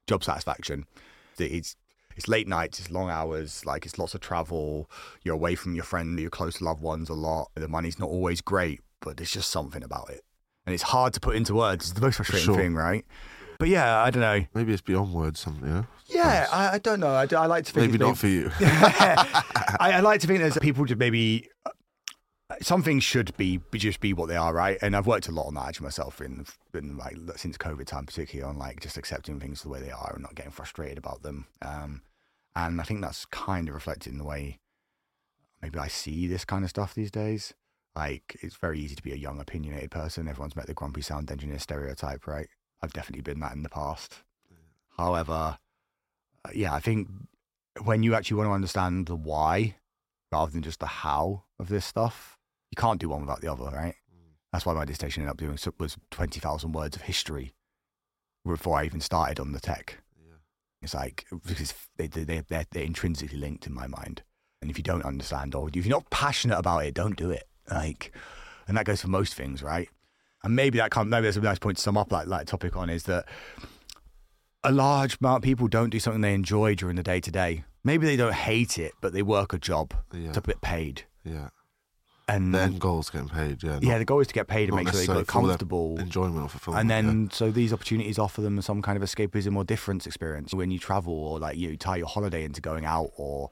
Job 0.06 0.22
satisfaction. 0.22 0.84
It's 1.38 1.76
it's 2.14 2.28
late 2.28 2.46
nights, 2.46 2.78
it's 2.78 2.90
long 2.90 3.08
hours, 3.08 3.64
like 3.64 3.86
it's 3.86 3.98
lots 3.98 4.12
of 4.14 4.20
travel. 4.20 4.90
You're 5.22 5.34
away 5.34 5.54
from 5.54 5.74
your 5.74 5.84
friend, 5.84 6.20
your 6.20 6.28
close 6.28 6.60
loved 6.60 6.82
ones 6.82 7.08
a 7.08 7.14
lot. 7.14 7.48
The 7.54 7.68
money's 7.68 7.98
not 7.98 8.10
always 8.10 8.42
great, 8.42 8.82
but 9.00 9.16
there's 9.16 9.30
just 9.30 9.50
something 9.50 9.82
about 9.82 10.10
it, 10.10 10.22
and 10.66 10.74
it's 10.74 10.82
hard 10.84 11.12
to 11.14 11.20
put 11.20 11.36
into 11.36 11.54
words. 11.54 11.86
It's 11.90 11.92
the 11.92 12.00
most 12.00 12.16
frustrating 12.16 12.46
Sure. 12.46 12.56
thing, 12.56 12.74
right? 12.74 13.04
But 13.58 13.68
yeah, 13.68 13.98
I 14.02 14.10
don't 14.10 14.22
know. 14.22 14.46
Maybe 14.54 14.72
it's 14.72 14.80
beyond 14.80 15.12
words, 15.12 15.38
something, 15.38 15.68
know? 15.68 15.86
Yeah, 16.06 16.46
I, 16.50 16.76
I 16.76 16.78
don't 16.78 16.98
know. 16.98 17.10
I, 17.12 17.26
I 17.36 17.46
like 17.46 17.66
to 17.66 17.72
think 17.72 17.92
Maybe 17.92 18.02
not 18.02 18.16
for 18.16 18.26
you. 18.26 18.50
I, 18.60 19.92
I 19.94 20.00
like 20.00 20.20
to 20.22 20.26
think 20.26 20.38
there's 20.40 20.56
people 20.58 20.86
just 20.86 20.98
maybe 20.98 21.48
some 22.62 22.82
things 22.82 23.04
should 23.04 23.36
be, 23.36 23.58
be 23.58 23.78
just 23.78 24.00
be 24.00 24.12
what 24.12 24.28
they 24.28 24.36
are, 24.36 24.52
right? 24.52 24.78
And 24.82 24.96
I've 24.96 25.06
worked 25.06 25.28
a 25.28 25.32
lot 25.32 25.46
on 25.46 25.54
that 25.54 25.68
actually 25.68 25.84
myself 25.84 26.20
in, 26.20 26.46
in 26.74 26.96
like 26.96 27.16
since 27.36 27.56
COVID 27.56 27.86
time, 27.86 28.06
particularly 28.06 28.48
on 28.48 28.58
like 28.58 28.80
just 28.80 28.96
accepting 28.96 29.38
things 29.38 29.62
the 29.62 29.68
way 29.68 29.80
they 29.80 29.90
are 29.90 30.12
and 30.14 30.22
not 30.22 30.34
getting 30.34 30.52
frustrated 30.52 30.98
about 30.98 31.22
them. 31.22 31.46
Um, 31.62 32.02
and 32.56 32.80
I 32.80 32.84
think 32.84 33.02
that's 33.02 33.24
kind 33.26 33.68
of 33.68 33.74
reflected 33.74 34.10
in 34.12 34.18
the 34.18 34.24
way 34.24 34.58
maybe 35.62 35.78
I 35.78 35.88
see 35.88 36.26
this 36.26 36.44
kind 36.44 36.64
of 36.64 36.70
stuff 36.70 36.94
these 36.94 37.10
days. 37.10 37.54
Like 37.96 38.36
it's 38.40 38.56
very 38.56 38.78
easy 38.78 38.94
to 38.94 39.02
be 39.02 39.12
a 39.12 39.16
young, 39.16 39.40
opinionated 39.40 39.90
person. 39.90 40.28
Everyone's 40.28 40.56
met 40.56 40.66
the 40.66 40.74
grumpy 40.74 41.02
sound 41.02 41.30
engineer 41.30 41.58
stereotype, 41.58 42.26
right? 42.26 42.48
I've 42.82 42.92
definitely 42.92 43.22
been 43.22 43.40
that 43.40 43.52
in 43.52 43.62
the 43.62 43.68
past. 43.68 44.22
However, 44.96 45.58
uh, 46.44 46.50
yeah, 46.54 46.72
I 46.74 46.80
think 46.80 47.08
when 47.82 48.02
you 48.02 48.14
actually 48.14 48.36
want 48.36 48.48
to 48.48 48.52
understand 48.52 49.06
the 49.06 49.16
why 49.16 49.76
rather 50.30 50.52
than 50.52 50.62
just 50.62 50.80
the 50.80 50.86
how 50.86 51.44
of 51.58 51.68
this 51.68 51.84
stuff, 51.84 52.38
you 52.70 52.76
can't 52.76 53.00
do 53.00 53.08
one 53.08 53.22
without 53.22 53.40
the 53.40 53.50
other, 53.50 53.64
right? 53.64 53.94
That's 54.52 54.66
why 54.66 54.74
my 54.74 54.84
dissertation 54.84 55.22
ended 55.22 55.30
up 55.30 55.36
doing 55.38 55.58
was 55.78 55.96
twenty 56.10 56.40
thousand 56.40 56.72
words 56.72 56.96
of 56.96 57.02
history 57.02 57.54
before 58.44 58.78
I 58.78 58.84
even 58.84 59.00
started 59.00 59.38
on 59.38 59.52
the 59.52 59.60
tech. 59.60 59.98
Yeah. 60.18 60.38
It's 60.82 60.94
like 60.94 61.26
because 61.46 61.74
they 61.96 62.06
they 62.06 62.24
they 62.24 62.40
they're, 62.48 62.66
they're 62.70 62.82
intrinsically 62.82 63.38
linked 63.38 63.66
in 63.66 63.74
my 63.74 63.86
mind, 63.86 64.22
and 64.60 64.70
if 64.70 64.76
you 64.76 64.82
don't 64.82 65.04
understand 65.04 65.54
or 65.54 65.68
if 65.68 65.76
you're 65.76 65.96
not 65.96 66.10
passionate 66.10 66.58
about 66.58 66.84
it, 66.84 66.94
don't 66.94 67.16
do 67.16 67.30
it. 67.30 67.44
Like, 67.70 68.12
and 68.68 68.76
that 68.76 68.84
goes 68.84 69.00
for 69.02 69.08
most 69.08 69.34
things, 69.34 69.62
right? 69.62 69.88
And 70.42 70.56
maybe 70.56 70.78
that 70.78 70.90
can 70.90 71.08
maybe 71.08 71.26
that's 71.26 71.36
a 71.36 71.40
nice 71.40 71.58
point 71.58 71.76
to 71.76 71.82
sum 71.82 71.96
up 71.96 72.10
like, 72.12 72.26
that 72.28 72.46
topic 72.46 72.76
on 72.76 72.88
is 72.90 73.04
that 73.04 73.26
a 74.64 74.72
large 74.72 75.18
amount 75.20 75.38
of 75.38 75.42
people 75.42 75.68
don't 75.68 75.90
do 75.90 75.98
something 75.98 76.20
they 76.20 76.34
enjoy 76.34 76.74
during 76.74 76.96
the 76.96 77.02
day 77.02 77.20
to 77.20 77.30
day. 77.30 77.64
Maybe 77.82 78.06
they 78.06 78.16
don't 78.16 78.34
hate 78.34 78.78
it, 78.78 78.92
but 79.00 79.12
they 79.12 79.22
work 79.22 79.52
a 79.52 79.58
job 79.58 79.94
Yeah. 80.12 80.32
to 80.32 80.40
get 80.40 80.60
paid. 80.60 81.04
Yeah. 81.24 81.48
And 82.28 82.54
The 82.54 82.60
end 82.60 82.80
goal's 82.80 83.10
getting 83.10 83.28
paid, 83.28 83.60
yeah. 83.62 83.80
yeah, 83.82 83.98
the 83.98 84.04
goal 84.04 84.20
is 84.20 84.28
to 84.28 84.34
get 84.34 84.46
paid 84.46 84.68
and 84.68 84.76
make 84.76 84.88
sure 84.88 85.00
they 85.04 85.12
look 85.12 85.26
comfortable. 85.26 85.98
Enjoyment 85.98 86.44
or 86.44 86.48
fulfillment. 86.48 86.82
And 86.82 86.88
yeah. 86.90 87.10
then, 87.12 87.30
so 87.32 87.50
these 87.50 87.72
opportunities 87.72 88.20
offer 88.20 88.40
them 88.40 88.60
some 88.62 88.82
kind 88.82 88.96
of 88.96 89.02
escapism 89.02 89.56
or 89.56 89.64
difference 89.64 90.06
experience 90.06 90.54
when 90.54 90.70
you 90.70 90.78
travel, 90.78 91.12
or 91.12 91.40
like 91.40 91.56
you 91.56 91.76
tie 91.76 91.96
your 91.96 92.06
holiday 92.06 92.44
into 92.44 92.60
going 92.60 92.84
out, 92.84 93.10
or 93.16 93.50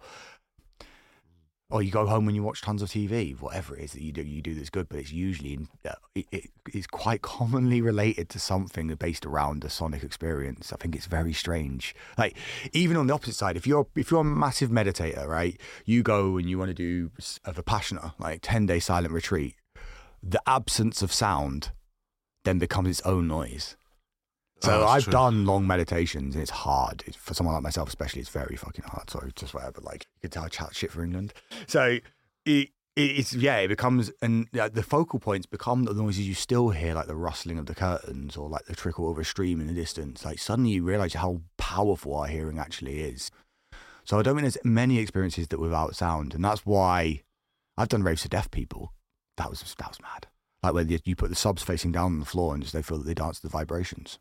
or 1.71 1.83
you 1.83 1.91
go 1.91 2.07
home 2.07 2.25
when 2.25 2.35
you 2.35 2.43
watch 2.43 2.63
tons 2.63 2.81
of 2.81 2.89
TV, 2.89 3.39
whatever 3.39 3.77
it 3.77 3.85
is 3.85 3.93
that 3.93 4.01
you 4.01 4.11
do, 4.11 4.23
you 4.23 4.41
do 4.41 4.55
that's 4.55 4.71
good. 4.71 4.89
But 4.89 5.01
it's 5.01 5.13
usually 5.13 5.59
uh, 5.87 5.93
it, 6.15 6.27
it 6.33 6.51
is 6.73 6.87
quite 6.87 7.21
commonly 7.21 7.83
related 7.83 8.31
to 8.31 8.39
something 8.39 8.89
based 8.95 9.27
around 9.27 9.65
a 9.65 9.71
sonic 9.71 10.03
experience. 10.03 10.73
I 10.73 10.77
think 10.77 10.97
it's 10.97 11.07
very 11.07 11.35
strange. 11.35 11.95
Like 12.17 12.37
even 12.73 12.97
on 12.97 13.07
the 13.07 13.15
opposite 13.15 13.35
side, 13.35 13.57
if 13.57 13.67
you're 13.67 13.87
if 13.95 14.11
you're 14.11 14.23
a 14.23 14.25
massive 14.25 14.71
meditator, 14.71 15.27
right, 15.27 15.61
you 15.85 16.03
go 16.03 16.39
and 16.39 16.49
you 16.49 16.59
want 16.59 16.71
to 16.71 16.75
do 16.75 17.11
a 17.45 17.53
vipassana, 17.53 18.15
like 18.19 18.41
ten 18.43 18.65
day 18.65 18.79
silent 18.79 19.13
retreat. 19.13 19.55
The 20.23 20.43
absence 20.47 21.03
of 21.03 21.13
sound 21.13 21.71
then 22.45 22.59
becomes 22.59 22.89
its 22.89 23.01
own 23.03 23.29
noise. 23.29 23.77
So 24.61 24.83
Oh, 24.83 24.87
I've 24.87 25.05
true. 25.05 25.13
done 25.13 25.45
long 25.45 25.67
meditations 25.67 26.35
and 26.35 26.43
it's 26.43 26.51
hard. 26.51 27.05
It's, 27.07 27.17
for 27.17 27.33
someone 27.35 27.55
like 27.55 27.63
myself, 27.63 27.89
especially, 27.89 28.21
it's 28.21 28.31
very 28.31 28.57
fucking 28.57 28.85
hard. 28.87 29.09
Sorry, 29.09 29.31
just 29.37 29.55
whatever. 29.55 29.81
Like 29.81 30.07
you 30.17 30.23
can 30.23 30.31
tell 30.31 30.45
I 30.45 30.49
chat 30.49 30.75
shit 30.75 30.91
for 30.91 31.03
England. 31.03 31.33
So 31.69 31.99
it, 32.45 32.71
it's 32.97 33.33
yeah, 33.35 33.59
it 33.59 33.69
becomes 33.69 34.11
and 34.21 34.49
uh, 34.59 34.69
the 34.69 34.83
focal 34.83 35.21
points 35.21 35.47
become 35.47 35.85
the 35.85 35.95
noises 35.95 36.27
you 36.27 36.35
still 36.35 36.71
hear, 36.71 36.95
like 36.95 37.07
the 37.07 37.15
rustling 37.15 37.59
of 37.59 37.67
the 37.67 37.75
curtains 37.75 38.37
or 38.37 38.49
like 38.49 38.65
the 38.65 38.75
trickle 38.75 39.11
of 39.11 39.19
a 39.19 39.25
stream 39.25 39.61
in 39.61 39.69
the 39.69 39.73
distance. 39.73 40.25
Like 40.25 40.41
suddenly 40.41 40.73
you 40.73 40.83
realize 40.83 41.15
how 41.15 41.43
powerful 41.57 42.17
our 42.17 42.27
hearing 42.27 42.59
actually 42.59 43.01
is. 43.01 43.31
So 44.05 44.19
I 44.19 44.23
don't 44.23 44.35
think 44.35 44.43
there's 44.43 44.59
many 44.65 44.99
experiences 44.99 45.49
that 45.49 45.61
without 45.61 45.95
sound, 45.95 46.35
and 46.35 46.45
that's 46.45 46.67
why 46.67 47.23
I've 47.77 47.89
done 47.89 48.03
raves 48.03 48.23
to 48.23 48.29
deaf 48.29 48.51
people. 48.51 48.93
That 49.37 49.51
was 49.51 49.61
that 49.63 49.89
was 49.89 50.01
mad. 50.03 50.27
Like 50.65 50.75
where 50.75 50.85
you 51.05 51.15
put 51.15 51.29
the 51.31 51.37
subs 51.37 51.63
facing 51.63 51.93
down 51.93 52.07
on 52.07 52.19
the 52.19 52.27
floor 52.27 52.55
and 52.55 52.63
just 52.65 52.75
they 52.75 52.83
feel 52.83 52.99
that 52.99 53.07
they 53.07 53.15
dance 53.15 53.39
to 53.39 53.47
the 53.47 53.53
vibrations 53.53 54.19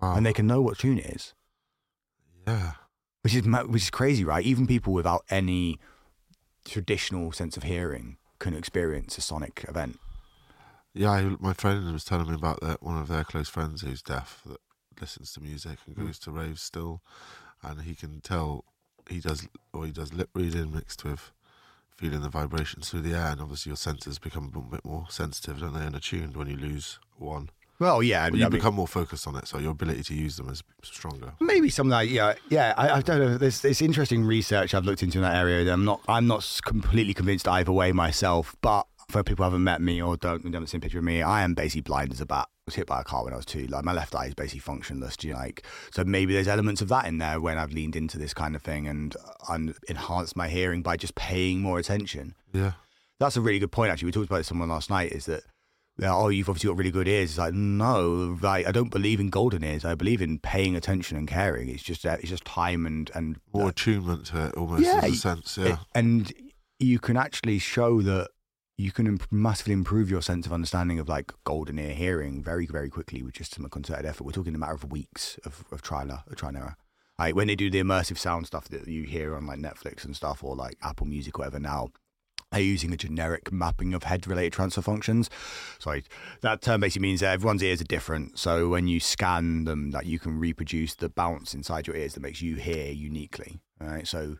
wow. 0.00 0.14
and 0.16 0.24
they 0.24 0.32
can 0.32 0.46
know 0.46 0.62
what 0.62 0.78
tune 0.78 0.98
it 0.98 1.06
is, 1.06 1.34
yeah. 2.46 2.72
which 3.22 3.34
is 3.34 3.46
which 3.46 3.82
is 3.82 3.90
crazy, 3.90 4.24
right? 4.24 4.44
Even 4.44 4.66
people 4.66 4.92
without 4.92 5.24
any 5.30 5.78
traditional 6.64 7.32
sense 7.32 7.56
of 7.56 7.62
hearing 7.62 8.16
can 8.38 8.54
experience 8.54 9.16
a 9.18 9.20
sonic 9.20 9.64
event. 9.68 9.98
Yeah, 10.94 11.10
I, 11.10 11.36
my 11.40 11.52
friend 11.52 11.92
was 11.92 12.04
telling 12.04 12.28
me 12.28 12.34
about 12.34 12.60
that 12.62 12.82
one 12.82 12.98
of 12.98 13.08
their 13.08 13.24
close 13.24 13.48
friends 13.48 13.82
who's 13.82 14.02
deaf 14.02 14.42
that 14.46 14.60
listens 15.00 15.32
to 15.32 15.42
music 15.42 15.78
and 15.86 15.94
Mm. 15.96 16.06
goes 16.06 16.18
to 16.20 16.30
raves 16.30 16.62
still, 16.62 17.02
and 17.62 17.82
he 17.82 17.94
can 17.94 18.20
tell 18.20 18.64
he 19.08 19.20
does 19.20 19.46
or 19.72 19.86
he 19.86 19.92
does 19.92 20.12
lip 20.14 20.30
reading 20.34 20.72
mixed 20.72 21.04
with 21.04 21.32
feeling 21.96 22.20
the 22.22 22.28
vibrations 22.28 22.90
through 22.90 23.02
the 23.02 23.14
air, 23.14 23.32
and 23.32 23.40
obviously 23.40 23.70
your 23.70 23.76
senses 23.76 24.18
become 24.18 24.52
a 24.54 24.60
bit 24.60 24.84
more 24.84 25.06
sensitive, 25.08 25.60
don't 25.60 25.74
they, 25.74 25.84
and 25.84 25.96
attuned 25.96 26.36
when 26.36 26.48
you 26.48 26.56
lose 26.56 26.98
one. 27.16 27.50
Well, 27.78 28.02
yeah, 28.02 28.30
But 28.30 28.38
you 28.38 28.48
become 28.48 28.74
more 28.74 28.88
focused 28.88 29.26
on 29.26 29.36
it, 29.36 29.46
so 29.48 29.58
your 29.58 29.72
ability 29.72 30.02
to 30.04 30.14
use 30.14 30.36
them 30.36 30.48
is 30.48 30.62
stronger. 30.82 31.32
maybe 31.40 31.68
something 31.68 31.90
like 31.90 32.10
yeah, 32.10 32.34
yeah. 32.48 32.74
I, 32.76 32.96
I 32.96 33.00
don't 33.02 33.20
know. 33.20 33.36
There's 33.38 33.60
there's 33.60 33.82
interesting 33.82 34.24
research 34.24 34.74
I've 34.74 34.84
looked 34.84 35.02
into 35.02 35.18
in 35.18 35.22
that 35.22 35.36
area. 35.36 35.70
I'm 35.72 35.84
not 35.84 36.00
I'm 36.08 36.26
not 36.26 36.60
completely 36.64 37.14
convinced 37.14 37.46
either 37.48 37.72
way 37.72 37.92
myself, 37.92 38.56
but 38.62 38.86
for 39.08 39.22
people 39.22 39.44
who 39.44 39.50
haven't 39.50 39.62
met 39.64 39.80
me 39.80 40.02
or 40.02 40.16
don't 40.16 40.42
haven't 40.44 40.66
seen 40.68 40.78
a 40.78 40.82
picture 40.82 40.98
of 40.98 41.04
me, 41.04 41.22
I 41.22 41.42
am 41.42 41.54
basically 41.54 41.82
blind 41.82 42.12
as 42.12 42.20
a 42.20 42.26
bat. 42.26 42.46
I 42.48 42.62
was 42.66 42.74
hit 42.74 42.86
by 42.86 43.00
a 43.00 43.04
car 43.04 43.22
when 43.24 43.32
I 43.32 43.36
was 43.36 43.46
two. 43.46 43.66
Like 43.66 43.84
my 43.84 43.92
left 43.92 44.14
eye 44.16 44.26
is 44.26 44.34
basically 44.34 44.60
functionless. 44.60 45.16
Do 45.16 45.28
you 45.28 45.34
like? 45.34 45.64
So 45.92 46.02
maybe 46.02 46.32
there's 46.32 46.48
elements 46.48 46.80
of 46.80 46.88
that 46.88 47.06
in 47.06 47.18
there 47.18 47.40
when 47.40 47.58
I've 47.58 47.72
leaned 47.72 47.94
into 47.94 48.18
this 48.18 48.34
kind 48.34 48.56
of 48.56 48.62
thing 48.62 48.88
and 48.88 49.14
and 49.48 49.74
enhanced 49.88 50.34
my 50.34 50.48
hearing 50.48 50.82
by 50.82 50.96
just 50.96 51.14
paying 51.14 51.60
more 51.60 51.78
attention. 51.78 52.34
Yeah. 52.52 52.72
That's 53.20 53.36
a 53.36 53.40
really 53.40 53.58
good 53.60 53.70
point. 53.72 53.92
Actually, 53.92 54.06
we 54.06 54.12
talked 54.12 54.26
about 54.26 54.36
it 54.36 54.40
with 54.40 54.46
someone 54.48 54.68
last 54.68 54.90
night. 54.90 55.12
Is 55.12 55.26
that 55.26 55.44
oh, 56.02 56.28
you've 56.28 56.48
obviously 56.48 56.68
got 56.68 56.76
really 56.76 56.90
good 56.90 57.08
ears. 57.08 57.30
It's 57.30 57.38
like 57.38 57.54
no, 57.54 58.38
like 58.42 58.66
I 58.66 58.72
don't 58.72 58.90
believe 58.90 59.20
in 59.20 59.30
golden 59.30 59.64
ears. 59.64 59.84
I 59.84 59.94
believe 59.94 60.20
in 60.22 60.38
paying 60.38 60.76
attention 60.76 61.16
and 61.16 61.26
caring. 61.28 61.68
It's 61.68 61.82
just 61.82 62.04
uh, 62.04 62.16
it's 62.20 62.28
just 62.28 62.44
time 62.44 62.86
and 62.86 63.10
and 63.14 63.36
More 63.52 63.70
attunement 63.70 64.26
to 64.26 64.46
it, 64.46 64.54
almost 64.54 64.82
Yeah, 64.84 65.04
in 65.04 65.12
a 65.12 65.16
sense. 65.16 65.56
it- 65.58 65.68
Yeah. 65.68 65.78
and 65.94 66.32
you 66.78 66.98
can 66.98 67.16
actually 67.16 67.58
show 67.58 68.02
that 68.02 68.28
you 68.78 68.92
can 68.92 69.06
imp- 69.06 69.32
massively 69.32 69.72
improve 69.72 70.10
your 70.10 70.20
sense 70.20 70.44
of 70.44 70.52
understanding 70.52 70.98
of 70.98 71.08
like 71.08 71.32
golden 71.44 71.78
ear 71.78 71.94
hearing 71.94 72.42
very 72.42 72.66
very 72.66 72.90
quickly 72.90 73.22
with 73.22 73.32
just 73.34 73.54
some 73.54 73.66
concerted 73.70 74.04
effort. 74.04 74.24
We're 74.24 74.32
talking 74.32 74.54
a 74.54 74.58
matter 74.58 74.74
of 74.74 74.90
weeks 74.92 75.38
of 75.46 75.64
of 75.72 75.80
trial 75.80 76.10
of 76.10 76.36
trial 76.36 76.50
and 76.50 76.58
error. 76.58 76.76
Like 77.18 77.34
when 77.34 77.46
they 77.46 77.56
do 77.56 77.70
the 77.70 77.80
immersive 77.80 78.18
sound 78.18 78.46
stuff 78.46 78.68
that 78.68 78.86
you 78.86 79.04
hear 79.04 79.34
on 79.34 79.46
like 79.46 79.58
Netflix 79.58 80.04
and 80.04 80.14
stuff 80.14 80.44
or 80.44 80.54
like 80.54 80.76
Apple 80.82 81.06
Music 81.06 81.38
or 81.38 81.44
whatever 81.44 81.58
now. 81.58 81.88
They're 82.52 82.60
using 82.60 82.92
a 82.92 82.96
generic 82.96 83.52
mapping 83.52 83.92
of 83.92 84.04
head 84.04 84.26
related 84.26 84.52
transfer 84.52 84.80
functions. 84.80 85.28
Sorry, 85.78 86.04
that 86.42 86.62
term 86.62 86.80
basically 86.80 87.08
means 87.08 87.20
that 87.20 87.32
everyone's 87.32 87.62
ears 87.62 87.80
are 87.80 87.84
different. 87.84 88.38
So 88.38 88.68
when 88.68 88.86
you 88.86 89.00
scan 89.00 89.64
them, 89.64 89.90
that 89.90 90.06
you 90.06 90.18
can 90.18 90.38
reproduce 90.38 90.94
the 90.94 91.08
bounce 91.08 91.54
inside 91.54 91.86
your 91.86 91.96
ears 91.96 92.14
that 92.14 92.20
makes 92.20 92.40
you 92.40 92.56
hear 92.56 92.92
uniquely. 92.92 93.60
All 93.80 93.88
right. 93.88 94.06
So 94.06 94.36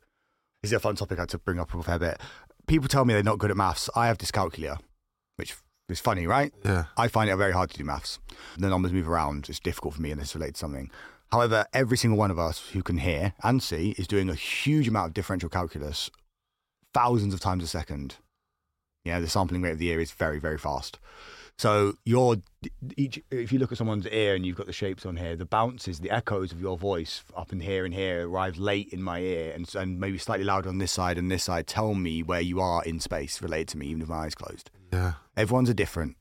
this 0.62 0.70
is 0.70 0.72
a 0.72 0.80
fun 0.80 0.96
topic 0.96 1.18
I 1.18 1.22
had 1.22 1.28
to 1.30 1.38
bring 1.38 1.58
up 1.58 1.74
a 1.74 1.82
fair 1.82 1.98
bit. 1.98 2.20
People 2.66 2.88
tell 2.88 3.04
me 3.04 3.14
they're 3.14 3.22
not 3.22 3.38
good 3.38 3.50
at 3.50 3.56
maths. 3.56 3.90
I 3.94 4.06
have 4.06 4.18
dyscalculia, 4.18 4.78
which 5.36 5.56
is 5.88 6.00
funny, 6.00 6.26
right? 6.26 6.52
Yeah. 6.64 6.84
I 6.96 7.08
find 7.08 7.28
it 7.28 7.36
very 7.36 7.52
hard 7.52 7.70
to 7.70 7.78
do 7.78 7.84
maths. 7.84 8.18
The 8.56 8.68
numbers 8.68 8.92
move 8.92 9.08
around. 9.08 9.48
It's 9.48 9.60
difficult 9.60 9.94
for 9.94 10.02
me, 10.02 10.10
and 10.10 10.20
this 10.20 10.34
relates 10.34 10.58
to 10.58 10.64
something. 10.64 10.90
However, 11.32 11.66
every 11.72 11.96
single 11.96 12.18
one 12.18 12.30
of 12.30 12.38
us 12.38 12.68
who 12.68 12.82
can 12.82 12.98
hear 12.98 13.34
and 13.42 13.62
see 13.62 13.94
is 13.98 14.06
doing 14.06 14.28
a 14.28 14.34
huge 14.34 14.88
amount 14.88 15.08
of 15.08 15.14
differential 15.14 15.48
calculus 15.48 16.10
thousands 16.96 17.34
of 17.34 17.40
times 17.40 17.62
a 17.62 17.66
second. 17.66 18.16
Yeah, 19.04 19.20
the 19.20 19.28
sampling 19.28 19.62
rate 19.62 19.72
of 19.72 19.78
the 19.78 19.90
ear 19.90 20.00
is 20.00 20.12
very, 20.12 20.38
very 20.38 20.58
fast. 20.58 20.98
So 21.58 21.94
your 22.04 22.36
each 22.96 23.22
if 23.30 23.52
you 23.52 23.58
look 23.58 23.72
at 23.72 23.78
someone's 23.78 24.06
ear 24.08 24.34
and 24.34 24.44
you've 24.44 24.56
got 24.56 24.66
the 24.66 24.72
shapes 24.72 25.06
on 25.06 25.16
here, 25.16 25.36
the 25.36 25.46
bounces, 25.46 26.00
the 26.00 26.10
echoes 26.10 26.52
of 26.52 26.60
your 26.60 26.76
voice 26.76 27.22
up 27.34 27.52
in 27.52 27.60
here 27.60 27.84
and 27.84 27.94
here 27.94 28.28
arrive 28.28 28.58
late 28.58 28.88
in 28.92 29.02
my 29.02 29.20
ear 29.20 29.52
and, 29.54 29.72
and 29.74 30.00
maybe 30.00 30.18
slightly 30.18 30.44
louder 30.44 30.68
on 30.68 30.78
this 30.78 30.92
side 30.92 31.16
and 31.18 31.30
this 31.30 31.44
side 31.44 31.66
tell 31.66 31.94
me 31.94 32.22
where 32.22 32.40
you 32.40 32.60
are 32.60 32.82
in 32.84 33.00
space 33.00 33.40
related 33.40 33.68
to 33.68 33.78
me, 33.78 33.86
even 33.86 34.00
with 34.00 34.08
my 34.08 34.24
eyes 34.24 34.34
closed. 34.34 34.70
Yeah. 34.92 35.14
Everyone's 35.36 35.70
are 35.70 35.74
different. 35.74 36.16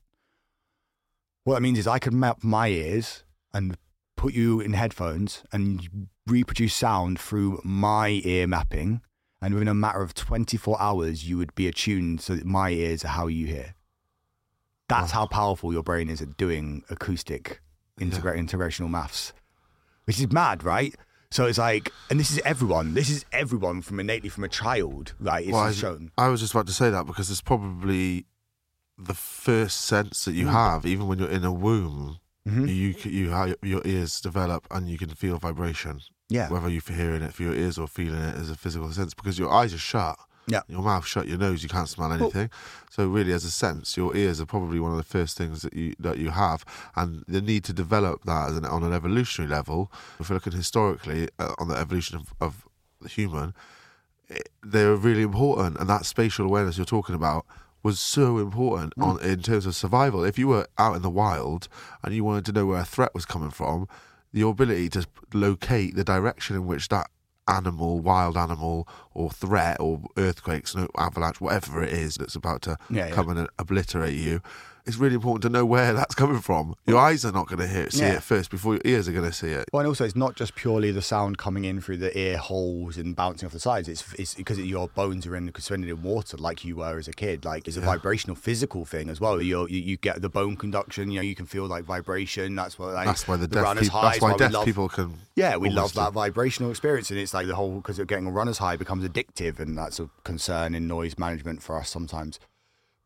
What 1.44 1.54
that 1.54 1.62
means 1.62 1.78
is 1.78 1.86
I 1.86 1.98
could 1.98 2.14
map 2.14 2.42
my 2.42 2.68
ears 2.68 3.24
and 3.52 3.76
put 4.16 4.32
you 4.32 4.60
in 4.60 4.72
headphones 4.72 5.42
and 5.52 6.08
reproduce 6.26 6.74
sound 6.74 7.20
through 7.20 7.60
my 7.62 8.20
ear 8.24 8.46
mapping. 8.46 9.02
And 9.42 9.54
within 9.54 9.68
a 9.68 9.74
matter 9.74 10.00
of 10.02 10.14
24 10.14 10.80
hours, 10.80 11.28
you 11.28 11.36
would 11.38 11.54
be 11.54 11.68
attuned 11.68 12.20
so 12.20 12.34
that 12.34 12.46
my 12.46 12.70
ears 12.70 13.04
are 13.04 13.08
how 13.08 13.26
you 13.26 13.46
hear. 13.46 13.74
That's 14.88 15.10
how 15.12 15.26
powerful 15.26 15.72
your 15.72 15.82
brain 15.82 16.08
is 16.08 16.22
at 16.22 16.36
doing 16.36 16.82
acoustic 16.90 17.60
integra- 18.00 18.38
integrational 18.38 18.88
maths, 18.88 19.32
which 20.04 20.18
is 20.20 20.30
mad, 20.32 20.62
right? 20.62 20.94
So 21.30 21.46
it's 21.46 21.58
like, 21.58 21.92
and 22.08 22.20
this 22.20 22.30
is 22.30 22.40
everyone. 22.44 22.94
This 22.94 23.10
is 23.10 23.24
everyone 23.32 23.82
from 23.82 23.98
innately 23.98 24.28
from 24.28 24.44
a 24.44 24.48
child, 24.48 25.14
right? 25.18 25.44
It's 25.44 25.52
Well, 25.52 25.62
I, 25.64 25.72
shown. 25.72 26.12
I 26.16 26.28
was 26.28 26.40
just 26.40 26.54
about 26.54 26.68
to 26.68 26.72
say 26.72 26.88
that 26.90 27.04
because 27.06 27.30
it's 27.30 27.40
probably 27.42 28.26
the 28.96 29.12
first 29.14 29.82
sense 29.82 30.24
that 30.24 30.34
Mm. 30.34 30.38
you 30.38 30.46
have, 30.48 30.86
even 30.86 31.08
when 31.08 31.18
you're 31.18 31.28
in 31.28 31.44
a 31.44 31.52
womb. 31.52 32.18
Mhm. 32.48 32.68
You 32.68 33.10
you 33.10 33.54
your 33.62 33.82
ears 33.84 34.20
develop 34.20 34.68
and 34.70 34.88
you 34.88 34.96
can 34.98 35.10
feel 35.10 35.36
vibration, 35.38 36.00
Yeah. 36.28 36.48
whether 36.48 36.68
you're 36.68 36.82
hearing 36.88 37.22
it 37.22 37.32
through 37.34 37.46
your 37.46 37.54
ears 37.54 37.78
or 37.78 37.86
feeling 37.86 38.20
it 38.20 38.34
as 38.36 38.50
a 38.50 38.56
physical 38.56 38.90
sense, 38.92 39.14
because 39.14 39.38
your 39.38 39.50
eyes 39.52 39.72
are 39.72 39.78
shut. 39.78 40.18
Yeah. 40.48 40.60
Your 40.68 40.82
mouth 40.82 41.04
shut, 41.04 41.26
your 41.26 41.38
nose, 41.38 41.62
you 41.64 41.68
can't 41.68 41.88
smell 41.88 42.12
anything. 42.12 42.50
so 42.90 43.08
really, 43.08 43.32
as 43.32 43.44
a 43.44 43.50
sense, 43.50 43.96
your 43.96 44.16
ears 44.16 44.40
are 44.40 44.46
probably 44.46 44.78
one 44.78 44.92
of 44.92 44.96
the 44.96 45.02
first 45.02 45.36
things 45.36 45.62
that 45.62 45.74
you 45.74 45.94
that 45.98 46.18
you 46.18 46.30
have, 46.30 46.64
and 46.94 47.24
the 47.26 47.40
need 47.40 47.64
to 47.64 47.72
develop 47.72 48.22
that 48.26 48.50
as 48.50 48.56
an, 48.56 48.64
on 48.64 48.84
an 48.84 48.92
evolutionary 48.92 49.50
level. 49.50 49.90
If 50.20 50.30
we're 50.30 50.34
looking 50.36 50.52
historically 50.52 51.28
uh, 51.40 51.54
on 51.58 51.66
the 51.68 51.76
evolution 51.76 52.16
of, 52.16 52.32
of 52.40 52.66
the 53.00 53.08
human, 53.08 53.54
it- 54.28 54.48
they're 54.62 54.94
really 54.94 55.22
important, 55.22 55.78
and 55.78 55.88
that 55.90 56.06
spatial 56.06 56.44
awareness 56.46 56.76
you're 56.76 56.86
talking 56.86 57.14
about 57.16 57.44
was 57.82 57.98
so 58.00 58.38
important 58.38 58.92
on 58.98 59.20
in 59.22 59.42
terms 59.42 59.66
of 59.66 59.74
survival. 59.74 60.24
If 60.24 60.38
you 60.38 60.46
were 60.48 60.66
out 60.78 60.94
in 60.96 61.02
the 61.02 61.10
wild 61.10 61.68
and 62.04 62.14
you 62.14 62.22
wanted 62.24 62.44
to 62.46 62.52
know 62.52 62.66
where 62.66 62.80
a 62.80 62.84
threat 62.84 63.14
was 63.14 63.24
coming 63.24 63.50
from, 63.50 63.86
your 64.36 64.50
ability 64.52 64.88
to 64.90 65.06
locate 65.32 65.96
the 65.96 66.04
direction 66.04 66.54
in 66.56 66.66
which 66.66 66.88
that 66.88 67.08
animal, 67.48 68.00
wild 68.00 68.36
animal, 68.36 68.86
or 69.14 69.30
threat, 69.30 69.76
or 69.80 70.00
earthquakes, 70.16 70.74
avalanche, 70.98 71.40
whatever 71.40 71.82
it 71.82 71.92
is 71.92 72.16
that's 72.16 72.34
about 72.34 72.60
to 72.62 72.76
Yeah, 72.90 73.06
yeah. 73.08 73.14
come 73.14 73.28
and 73.30 73.48
obliterate 73.58 74.14
you. 74.14 74.40
It's 74.86 74.96
really 74.98 75.16
important 75.16 75.42
to 75.42 75.48
know 75.48 75.66
where 75.66 75.92
that's 75.92 76.14
coming 76.14 76.40
from. 76.40 76.74
Your 76.86 76.98
eyes 76.98 77.24
are 77.24 77.32
not 77.32 77.48
going 77.48 77.58
to 77.58 77.66
hear 77.66 77.82
it, 77.82 77.92
see 77.92 78.00
Yeah. 78.02 78.14
it 78.14 78.22
first 78.22 78.50
before 78.50 78.74
your 78.74 78.82
ears 78.84 79.08
are 79.08 79.12
going 79.12 79.24
to 79.24 79.32
see 79.32 79.48
it. 79.48 79.64
Well, 79.72 79.80
and 79.80 79.88
also 79.88 80.04
it's 80.04 80.14
not 80.14 80.36
just 80.36 80.54
purely 80.54 80.92
the 80.92 81.02
sound 81.02 81.38
coming 81.38 81.64
in 81.64 81.80
through 81.80 81.96
the 81.96 82.16
ear 82.16 82.36
holes 82.38 82.96
and 82.96 83.16
bouncing 83.16 83.46
off 83.46 83.52
the 83.52 83.58
sides. 83.58 83.88
It's 83.88 84.04
it's 84.14 84.34
because 84.34 84.58
your 84.60 84.86
bones 84.88 85.26
are 85.26 85.34
in 85.34 85.52
suspended 85.54 85.90
in 85.90 86.02
water, 86.02 86.36
like 86.36 86.64
you 86.64 86.76
were 86.76 86.98
as 86.98 87.08
a 87.08 87.12
kid. 87.12 87.44
Like 87.44 87.66
it's 87.66 87.76
a 87.76 87.80
vibrational, 87.80 88.36
physical 88.36 88.84
thing 88.84 89.08
as 89.10 89.20
well. 89.20 89.42
You're, 89.42 89.68
you 89.68 89.80
you 89.80 89.96
get 89.96 90.22
the 90.22 90.28
bone 90.28 90.56
conduction. 90.56 91.10
You 91.10 91.18
know, 91.18 91.22
you 91.24 91.34
can 91.34 91.46
feel 91.46 91.66
like 91.66 91.84
vibration. 91.84 92.54
That's 92.54 92.78
what 92.78 92.94
like, 92.94 93.06
That's 93.06 93.26
why 93.26 93.36
the 93.36 93.48
deaf 93.48 93.64
runners 93.64 93.84
people. 93.84 93.98
high 94.00 94.06
That's 94.06 94.16
is 94.18 94.22
why 94.22 94.36
deaf 94.36 94.52
love- 94.52 94.64
people 94.64 94.88
can. 94.88 95.14
Yeah, 95.34 95.56
we 95.56 95.68
love 95.68 95.92
that 95.94 96.12
vibrational 96.12 96.70
experience, 96.70 97.10
and 97.10 97.18
it's 97.18 97.34
like 97.34 97.46
the 97.48 97.56
whole 97.56 97.76
because 97.76 97.98
getting 97.98 98.26
a 98.26 98.30
runner's 98.30 98.58
high 98.58 98.76
becomes 98.76 99.04
addictive, 99.06 99.58
and 99.58 99.76
that's 99.76 99.98
a 99.98 100.08
concern 100.24 100.74
in 100.74 100.86
noise 100.86 101.18
management 101.18 101.60
for 101.62 101.76
us 101.76 101.90
sometimes. 101.90 102.38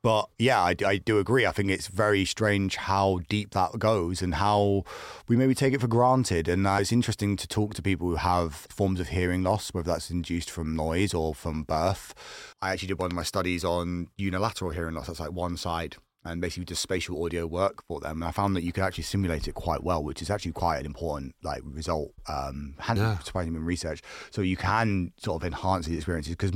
But 0.02 0.30
yeah, 0.38 0.60
I, 0.60 0.74
I 0.86 0.96
do 0.96 1.18
agree. 1.18 1.44
I 1.44 1.52
think 1.52 1.70
it's 1.70 1.88
very 1.88 2.24
strange 2.24 2.76
how 2.76 3.20
deep 3.28 3.50
that 3.50 3.78
goes 3.78 4.22
and 4.22 4.36
how 4.36 4.84
we 5.28 5.36
maybe 5.36 5.54
take 5.54 5.74
it 5.74 5.80
for 5.80 5.88
granted. 5.88 6.48
And 6.48 6.66
uh, 6.66 6.78
it's 6.80 6.90
interesting 6.92 7.36
to 7.36 7.46
talk 7.46 7.74
to 7.74 7.82
people 7.82 8.08
who 8.08 8.16
have 8.16 8.54
forms 8.70 8.98
of 8.98 9.08
hearing 9.08 9.42
loss, 9.42 9.74
whether 9.74 9.90
that's 9.90 10.10
induced 10.10 10.50
from 10.50 10.74
noise 10.74 11.12
or 11.12 11.34
from 11.34 11.64
birth. 11.64 12.14
I 12.62 12.72
actually 12.72 12.88
did 12.88 12.98
one 12.98 13.10
of 13.10 13.16
my 13.16 13.24
studies 13.24 13.62
on 13.62 14.08
unilateral 14.16 14.70
hearing 14.70 14.94
loss. 14.94 15.08
That's 15.08 15.20
like 15.20 15.32
one 15.32 15.58
side. 15.58 15.96
And 16.22 16.40
basically 16.42 16.66
just 16.66 16.82
spatial 16.82 17.24
audio 17.24 17.46
work 17.46 17.82
for 17.86 17.98
them. 17.98 18.20
And 18.20 18.24
I 18.24 18.30
found 18.30 18.54
that 18.54 18.62
you 18.62 18.72
could 18.72 18.84
actually 18.84 19.04
simulate 19.04 19.48
it 19.48 19.54
quite 19.54 19.82
well, 19.82 20.04
which 20.04 20.20
is 20.20 20.28
actually 20.28 20.52
quite 20.52 20.78
an 20.78 20.84
important 20.84 21.34
like 21.42 21.62
result. 21.64 22.12
Um, 22.28 22.74
and 22.88 22.98
Yeah. 22.98 23.18
surprisingly 23.20 23.58
in 23.58 23.64
research. 23.64 24.02
So 24.30 24.42
you 24.42 24.56
can 24.58 25.12
sort 25.16 25.42
of 25.42 25.46
enhance 25.46 25.86
these 25.86 25.96
experiences 25.96 26.36
because 26.36 26.52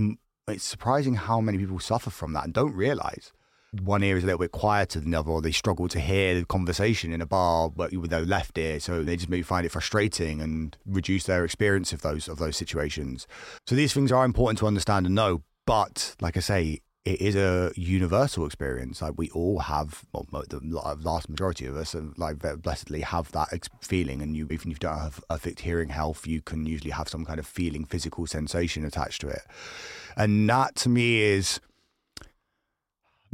it's 0.49 0.65
surprising 0.65 1.15
how 1.15 1.41
many 1.41 1.59
people 1.59 1.79
suffer 1.79 2.11
from 2.11 2.33
that 2.35 2.45
and 2.45 2.53
don't 2.53 2.75
realize. 2.75 3.33
One 3.83 4.05
ear 4.05 4.17
is 4.17 4.23
a 4.23 4.27
little 4.27 4.39
bit 4.39 4.53
quieter 4.53 5.01
than 5.01 5.11
the 5.11 5.19
other, 5.19 5.31
or 5.31 5.43
they 5.43 5.51
struggle 5.51 5.89
to 5.89 5.99
hear 5.99 6.39
the 6.39 6.45
conversation 6.45 7.13
in 7.13 7.21
a 7.21 7.27
bar, 7.27 7.71
but 7.71 7.93
with 7.93 8.11
their 8.11 8.25
left 8.25 8.57
ear, 8.57 8.79
so 8.79 9.03
they 9.03 9.17
just 9.17 9.29
maybe 9.29 9.43
find 9.43 9.67
it 9.67 9.73
frustrating 9.73 10.41
and 10.41 10.77
reduce 10.87 11.25
their 11.25 11.45
experience 11.45 11.93
of 11.93 12.03
those 12.03 12.29
of 12.29 12.39
those 12.39 12.57
situations. 12.57 13.27
So 13.67 13.75
these 13.75 13.93
things 13.93 14.13
are 14.13 14.25
important 14.25 14.61
to 14.61 14.69
understand 14.69 15.07
and 15.07 15.15
know. 15.17 15.43
But 15.67 16.15
like 16.21 16.37
I 16.37 16.41
say, 16.41 16.83
it 17.05 17.21
is 17.21 17.37
a 17.37 17.73
universal 17.75 18.47
experience. 18.47 19.03
Like 19.03 19.15
we 19.17 19.29
all 19.31 19.59
have, 19.59 20.05
well, 20.13 20.45
the 20.49 20.61
vast 20.99 21.29
majority 21.29 21.67
of 21.67 21.77
us, 21.77 21.95
uh, 21.95 22.03
like 22.17 22.39
blessedly, 22.63 23.03
have 23.03 23.31
that 23.33 23.69
feeling. 23.83 24.23
And 24.23 24.37
you, 24.37 24.45
even 24.51 24.71
if 24.71 24.77
you 24.77 24.89
don't 24.89 24.99
have 24.99 25.23
perfect 25.29 25.61
hearing 25.61 25.91
health, 25.91 26.27
you 26.27 26.41
can 26.41 26.65
usually 26.65 26.93
have 26.93 27.09
some 27.09 27.25
kind 27.25 27.39
of 27.39 27.47
feeling, 27.47 27.85
physical 27.85 28.27
sensation 28.27 28.85
attached 28.85 29.21
to 29.23 29.29
it. 29.29 29.43
And 30.17 30.49
that 30.49 30.77
to 30.77 30.89
me 30.89 31.21
is 31.21 31.61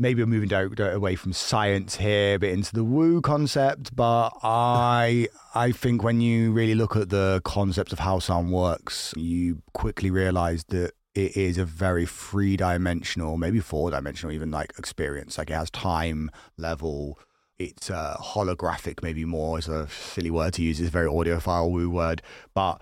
maybe 0.01 0.23
I'm 0.23 0.31
moving 0.31 0.49
di- 0.49 0.69
di- 0.69 0.91
away 0.91 1.15
from 1.15 1.33
science 1.33 1.97
here, 1.97 2.39
but 2.39 2.49
into 2.49 2.73
the 2.73 2.85
woo 2.85 3.21
concept. 3.21 3.95
But 3.95 4.31
I, 4.43 5.29
I 5.55 5.73
think 5.73 6.03
when 6.03 6.21
you 6.21 6.53
really 6.53 6.75
look 6.75 6.97
at 6.97 7.11
the 7.11 7.43
concept 7.45 7.93
of 7.93 7.99
how 7.99 8.19
sound 8.19 8.51
works, 8.51 9.13
you 9.17 9.63
quickly 9.75 10.11
realize 10.11 10.65
that 10.69 10.93
it 11.15 11.37
is 11.37 11.59
a 11.59 11.65
very 11.65 12.07
three 12.07 12.57
dimensional, 12.57 13.37
maybe 13.37 13.61
four 13.61 13.91
dimensional, 13.91 14.35
even 14.35 14.51
like 14.51 14.73
experience. 14.79 15.37
Like 15.37 15.51
it 15.51 15.55
has 15.55 15.71
time, 15.71 16.31
level. 16.57 17.19
It's 17.59 17.91
uh, 17.91 18.17
holographic, 18.19 19.03
maybe 19.03 19.27
more 19.27 19.59
is 19.59 19.69
a 19.69 19.87
silly 19.89 20.31
word 20.31 20.55
to 20.55 20.63
use. 20.63 20.81
It's 20.81 20.89
a 20.89 20.93
very 20.93 21.11
audiophile 21.11 21.71
woo 21.71 21.91
word, 21.91 22.23
but 22.55 22.81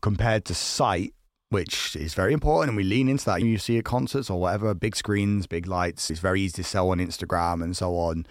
compared 0.00 0.44
to 0.44 0.54
sight, 0.54 1.14
which 1.50 1.94
is 1.96 2.14
very 2.14 2.32
important, 2.32 2.70
and 2.70 2.76
we 2.76 2.84
lean 2.84 3.08
into 3.08 3.24
that. 3.26 3.42
You 3.42 3.58
see 3.58 3.78
at 3.78 3.84
concerts 3.84 4.30
or 4.30 4.40
whatever, 4.40 4.72
big 4.72 4.96
screens, 4.96 5.46
big 5.46 5.66
lights. 5.66 6.10
It's 6.10 6.20
very 6.20 6.40
easy 6.40 6.62
to 6.62 6.64
sell 6.64 6.90
on 6.90 6.98
Instagram 6.98 7.62
and 7.62 7.76
so 7.76 7.96
on. 7.96 8.26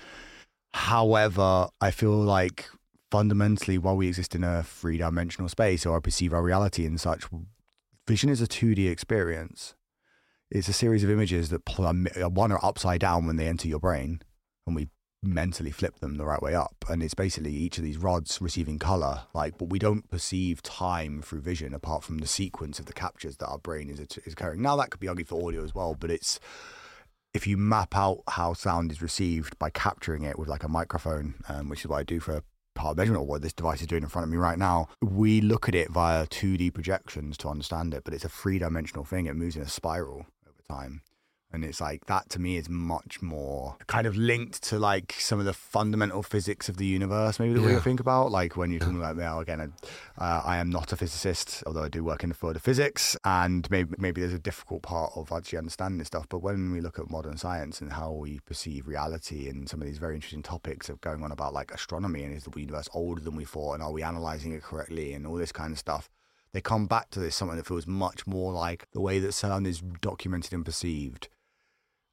However, 0.73 1.67
I 1.79 1.91
feel 1.91 2.11
like 2.11 2.69
fundamentally, 3.11 3.77
while 3.77 3.97
we 3.97 4.07
exist 4.07 4.35
in 4.35 4.43
a 4.43 4.63
three 4.63 4.97
dimensional 4.97 5.49
space 5.49 5.85
or 5.85 5.97
I 5.97 5.99
perceive 5.99 6.33
our 6.33 6.41
reality 6.43 6.85
and 6.85 6.99
such, 6.99 7.25
vision 8.07 8.29
is 8.29 8.41
a 8.41 8.47
2D 8.47 8.89
experience. 8.89 9.75
It's 10.51 10.67
a 10.67 10.73
series 10.73 11.03
of 11.03 11.09
images 11.11 11.49
that 11.49 11.61
one 11.77 12.51
are 12.51 12.65
upside 12.65 13.01
down 13.01 13.27
when 13.27 13.35
they 13.35 13.47
enter 13.47 13.67
your 13.67 13.79
brain, 13.79 14.21
and 14.65 14.75
we 14.75 14.89
mentally 15.21 15.71
flip 15.71 15.99
them 15.99 16.15
the 16.15 16.25
right 16.25 16.41
way 16.41 16.55
up. 16.55 16.85
And 16.87 17.03
it's 17.03 17.13
basically 17.13 17.53
each 17.53 17.77
of 17.77 17.83
these 17.83 17.97
rods 17.97 18.39
receiving 18.41 18.79
color. 18.79 19.23
Like, 19.33 19.57
but 19.57 19.69
we 19.69 19.79
don't 19.79 20.09
perceive 20.09 20.61
time 20.61 21.21
through 21.21 21.41
vision 21.41 21.73
apart 21.73 22.03
from 22.03 22.19
the 22.19 22.27
sequence 22.27 22.79
of 22.79 22.85
the 22.85 22.93
captures 22.93 23.37
that 23.37 23.47
our 23.47 23.59
brain 23.59 23.89
is 23.89 23.99
is 23.99 24.35
carrying. 24.35 24.61
Now 24.61 24.75
that 24.77 24.91
could 24.91 24.99
be 24.99 25.07
argued 25.07 25.27
for 25.27 25.45
audio 25.45 25.63
as 25.63 25.75
well, 25.75 25.95
but 25.99 26.11
it's 26.11 26.39
if 27.33 27.45
you 27.45 27.57
map 27.57 27.95
out 27.95 28.23
how 28.27 28.53
sound 28.53 28.91
is 28.91 29.01
received 29.01 29.57
by 29.59 29.69
capturing 29.69 30.23
it 30.23 30.39
with 30.39 30.47
like 30.47 30.63
a 30.63 30.69
microphone, 30.69 31.35
um, 31.47 31.69
which 31.69 31.81
is 31.81 31.87
what 31.87 31.97
I 31.97 32.03
do 32.03 32.19
for 32.19 32.41
part 32.75 32.91
of 32.91 32.97
measurement, 32.97 33.23
or 33.23 33.27
what 33.27 33.41
this 33.41 33.53
device 33.53 33.81
is 33.81 33.87
doing 33.87 34.03
in 34.03 34.09
front 34.09 34.23
of 34.23 34.31
me 34.31 34.37
right 34.37 34.57
now, 34.57 34.87
we 35.01 35.41
look 35.41 35.67
at 35.67 35.75
it 35.75 35.91
via 35.91 36.25
2D 36.27 36.73
projections 36.73 37.37
to 37.37 37.49
understand 37.49 37.93
it, 37.93 38.03
but 38.03 38.13
it's 38.13 38.25
a 38.25 38.29
three 38.29 38.57
dimensional 38.57 39.03
thing. 39.03 39.25
It 39.25 39.35
moves 39.35 39.55
in 39.55 39.61
a 39.61 39.67
spiral 39.67 40.25
over 40.47 40.61
time. 40.69 41.01
And 41.51 41.65
it's 41.65 41.81
like 41.81 42.05
that 42.05 42.29
to 42.31 42.39
me 42.39 42.57
is 42.57 42.69
much 42.69 43.23
more 43.23 43.75
kind 43.87 44.05
of 44.05 44.15
linked 44.15 44.61
to 44.65 44.77
like 44.77 45.13
some 45.17 45.39
of 45.39 45.45
the 45.45 45.53
fundamental 45.53 46.21
physics 46.21 46.69
of 46.69 46.77
the 46.77 46.85
universe, 46.85 47.39
maybe 47.39 47.53
that 47.55 47.61
we 47.61 47.71
Yeah. 47.73 47.79
think 47.79 47.99
about. 47.99 48.31
Like 48.31 48.55
when 48.55 48.69
you're 48.69 48.79
talking 48.79 48.97
about, 48.97 49.17
now 49.17 49.39
again, 49.39 49.59
I, 50.19 50.23
uh, 50.23 50.41
I 50.45 50.57
am 50.57 50.69
not 50.69 50.93
a 50.93 50.95
physicist, 50.95 51.63
although 51.65 51.83
I 51.83 51.89
do 51.89 52.03
work 52.03 52.21
in 52.23 52.29
the 52.29 52.35
field 52.35 52.55
of 52.55 52.61
physics. 52.61 53.17
And 53.25 53.69
maybe, 53.71 53.95
maybe 53.97 54.21
there's 54.21 54.33
a 54.33 54.39
difficult 54.39 54.83
part 54.83 55.11
of 55.15 55.31
actually 55.31 55.57
understanding 55.57 55.97
this 55.97 56.07
stuff. 56.07 56.27
But 56.29 56.43
when 56.43 56.71
we 56.71 56.81
look 56.81 56.99
at 56.99 57.09
modern 57.09 57.37
science 57.37 57.81
and 57.81 57.93
how 57.93 58.11
we 58.11 58.39
perceive 58.41 58.87
reality 58.87 59.49
and 59.49 59.67
some 59.67 59.81
of 59.81 59.87
these 59.87 59.97
very 59.97 60.13
interesting 60.15 60.43
topics 60.43 60.87
of 60.87 61.01
going 61.01 61.23
on 61.23 61.31
about 61.31 61.53
like 61.53 61.71
astronomy 61.71 62.23
and 62.23 62.35
is 62.35 62.43
the 62.43 62.59
universe 62.59 62.89
older 62.93 63.21
than 63.21 63.35
we 63.35 63.45
thought 63.45 63.73
and 63.73 63.81
are 63.83 63.91
we 63.91 64.03
analyzing 64.03 64.51
it 64.53 64.61
correctly 64.61 65.13
and 65.13 65.25
all 65.25 65.35
this 65.35 65.51
kind 65.51 65.71
of 65.71 65.79
stuff 65.79 66.09
they 66.51 66.61
come 66.61 66.87
back 66.87 67.09
to 67.11 67.19
this 67.19 67.35
something 67.35 67.57
that 67.57 67.65
feels 67.67 67.85
much 67.87 68.25
more 68.25 68.51
like 68.51 68.87
the 68.91 69.01
way 69.01 69.19
that 69.19 69.33
sound 69.33 69.67
is 69.67 69.81
documented 70.01 70.51
and 70.53 70.65
perceived 70.65 71.27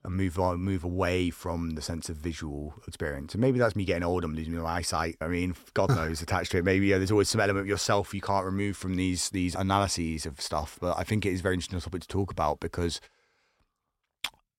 and 0.07 0.15
move 0.17 0.39
on 0.39 0.61
move 0.61 0.85
away 0.85 1.31
from 1.31 1.71
the 1.71 1.83
sense 1.83 2.09
of 2.09 2.17
visual 2.17 2.75
experience. 2.87 3.35
And 3.35 3.41
maybe 3.41 3.59
that's 3.59 3.77
me 3.77 3.85
getting 3.85 4.05
old 4.05 4.25
i'm 4.25 4.35
losing 4.35 4.55
my 4.55 4.77
eyesight. 4.77 5.17
I 5.21 5.27
mean 5.27 5.55
god 5.75 5.91
knows 5.97 6.23
attached 6.23 6.53
to 6.53 6.59
it. 6.59 6.65
Maybe 6.65 6.91
there's 6.91 7.11
always 7.11 7.29
some 7.29 7.41
element 7.41 7.65
of 7.65 7.69
yourself 7.69 8.15
you 8.15 8.21
can't 8.21 8.47
remove 8.47 8.77
from 8.77 8.95
these 8.95 9.31
these 9.31 9.55
analyses 9.55 10.25
of 10.25 10.41
stuff. 10.41 10.79
But 10.81 10.97
i 10.99 11.05
think 11.05 11.27
it 11.27 11.33
is 11.33 11.41
a 11.41 11.43
very 11.43 11.57
interesting 11.57 11.81
topic 11.81 12.03
to 12.03 12.09
talk 12.09 12.31
about 12.31 12.61
because 12.61 13.01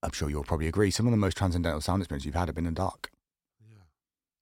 i'm 0.04 0.12
sure 0.12 0.30
you'll 0.30 0.44
probably 0.44 0.68
agree 0.68 0.92
some 0.92 1.08
of 1.08 1.12
the 1.12 1.18
most 1.18 1.38
transcendental 1.38 1.82
sound 1.82 2.02
experiences 2.02 2.26
you've 2.26 2.36
had 2.36 2.48
have 2.48 2.56
been 2.56 2.68
in 2.68 2.74
the 2.74 2.82
dark 2.82 3.10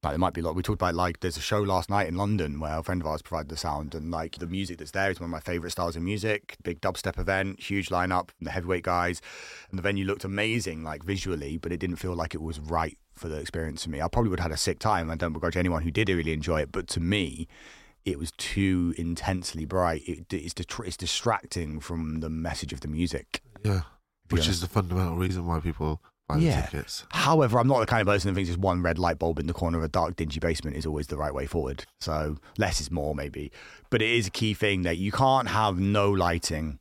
like 0.06 0.14
there 0.14 0.20
might 0.20 0.34
be 0.34 0.42
a 0.42 0.44
lot. 0.44 0.56
We 0.56 0.62
talked 0.62 0.82
about 0.82 0.94
like 0.94 1.20
there's 1.20 1.36
a 1.36 1.42
show 1.42 1.62
last 1.62 1.90
night 1.90 2.08
in 2.08 2.16
London 2.16 2.60
where 2.60 2.78
a 2.78 2.84
friend 2.84 3.02
of 3.02 3.08
ours 3.08 3.24
provided 3.24 3.50
the 3.50 3.58
sound 3.58 3.96
and 3.96 4.12
like 4.12 4.38
the 4.38 4.46
music 4.46 4.78
that's 4.78 4.92
there 4.92 5.10
is 5.10 5.20
one 5.20 5.26
of 5.26 5.32
my 5.32 5.40
favourite 5.40 5.72
styles 5.72 5.96
of 5.96 6.04
music. 6.04 6.56
Big 6.64 6.80
dubstep 6.80 7.20
event, 7.20 7.60
huge 7.60 7.90
lineup, 7.90 8.30
the 8.40 8.52
heavyweight 8.52 8.84
guys, 8.84 9.20
and 9.70 9.80
the 9.80 9.84
venue 9.84 10.06
looked 10.06 10.24
amazing 10.24 10.84
like 10.84 11.04
visually, 11.04 11.58
but 11.58 11.72
it 11.72 11.78
didn't 11.78 11.96
feel 11.96 12.14
like 12.14 12.36
it 12.36 12.42
was 12.42 12.60
right 12.60 12.98
for 13.16 13.30
the 13.30 13.38
experience 13.38 13.84
for 13.84 13.90
me. 13.90 14.02
I 14.02 14.08
probably 14.08 14.30
would 14.30 14.40
have 14.40 14.52
had 14.52 14.56
a 14.56 14.62
sick 14.62 14.78
time. 14.78 15.10
I 15.10 15.16
don't 15.16 15.34
begrudge 15.34 15.58
anyone 15.58 15.82
who 15.82 15.92
did 15.92 16.10
really 16.10 16.34
enjoy 16.34 16.62
it, 16.62 16.72
but 16.72 16.88
to 16.90 17.00
me, 17.00 17.48
it 18.04 18.20
was 18.20 18.32
too 18.38 18.94
intensely 18.98 19.66
bright. 19.66 20.08
It, 20.08 20.32
it's, 20.32 20.54
detr- 20.54 20.86
it's 20.86 20.98
distracting 20.98 21.80
from 21.80 22.20
the 22.20 22.30
message 22.30 22.74
of 22.74 22.82
the 22.82 22.88
music. 22.88 23.42
Yeah. 23.64 23.82
Which 24.30 24.48
is 24.48 24.62
the 24.62 24.68
fundamental 24.68 25.16
reason 25.16 25.46
why 25.48 25.60
people 25.60 26.02
buy 26.28 26.38
the 26.38 26.44
Yeah. 26.44 26.62
tickets. 26.66 27.06
However, 27.12 27.60
I'm 27.60 27.68
not 27.68 27.80
the 27.80 27.86
kind 27.86 28.02
of 28.02 28.08
person 28.08 28.30
that 28.30 28.36
thinks 28.36 28.50
just 28.50 28.60
one 28.60 28.82
red 28.82 28.98
light 28.98 29.20
bulb 29.20 29.40
in 29.40 29.48
the 29.48 29.54
corner 29.54 29.78
of 29.78 29.84
a 29.84 29.88
dark, 29.88 30.16
dingy 30.16 30.40
basement 30.40 30.76
is 30.76 30.86
always 30.86 31.08
the 31.08 31.18
right 31.18 31.34
way 31.34 31.46
forward. 31.46 31.86
So 32.00 32.38
less 32.58 32.82
is 32.82 32.92
more, 32.92 33.16
maybe. 33.16 33.52
But 33.90 34.02
it 34.02 34.10
is 34.10 34.28
a 34.28 34.32
key 34.32 34.54
thing 34.54 34.84
that 34.84 34.98
you 34.98 35.12
can't 35.12 35.50
have 35.50 35.80
no 35.80 36.12
lighting 36.12 36.80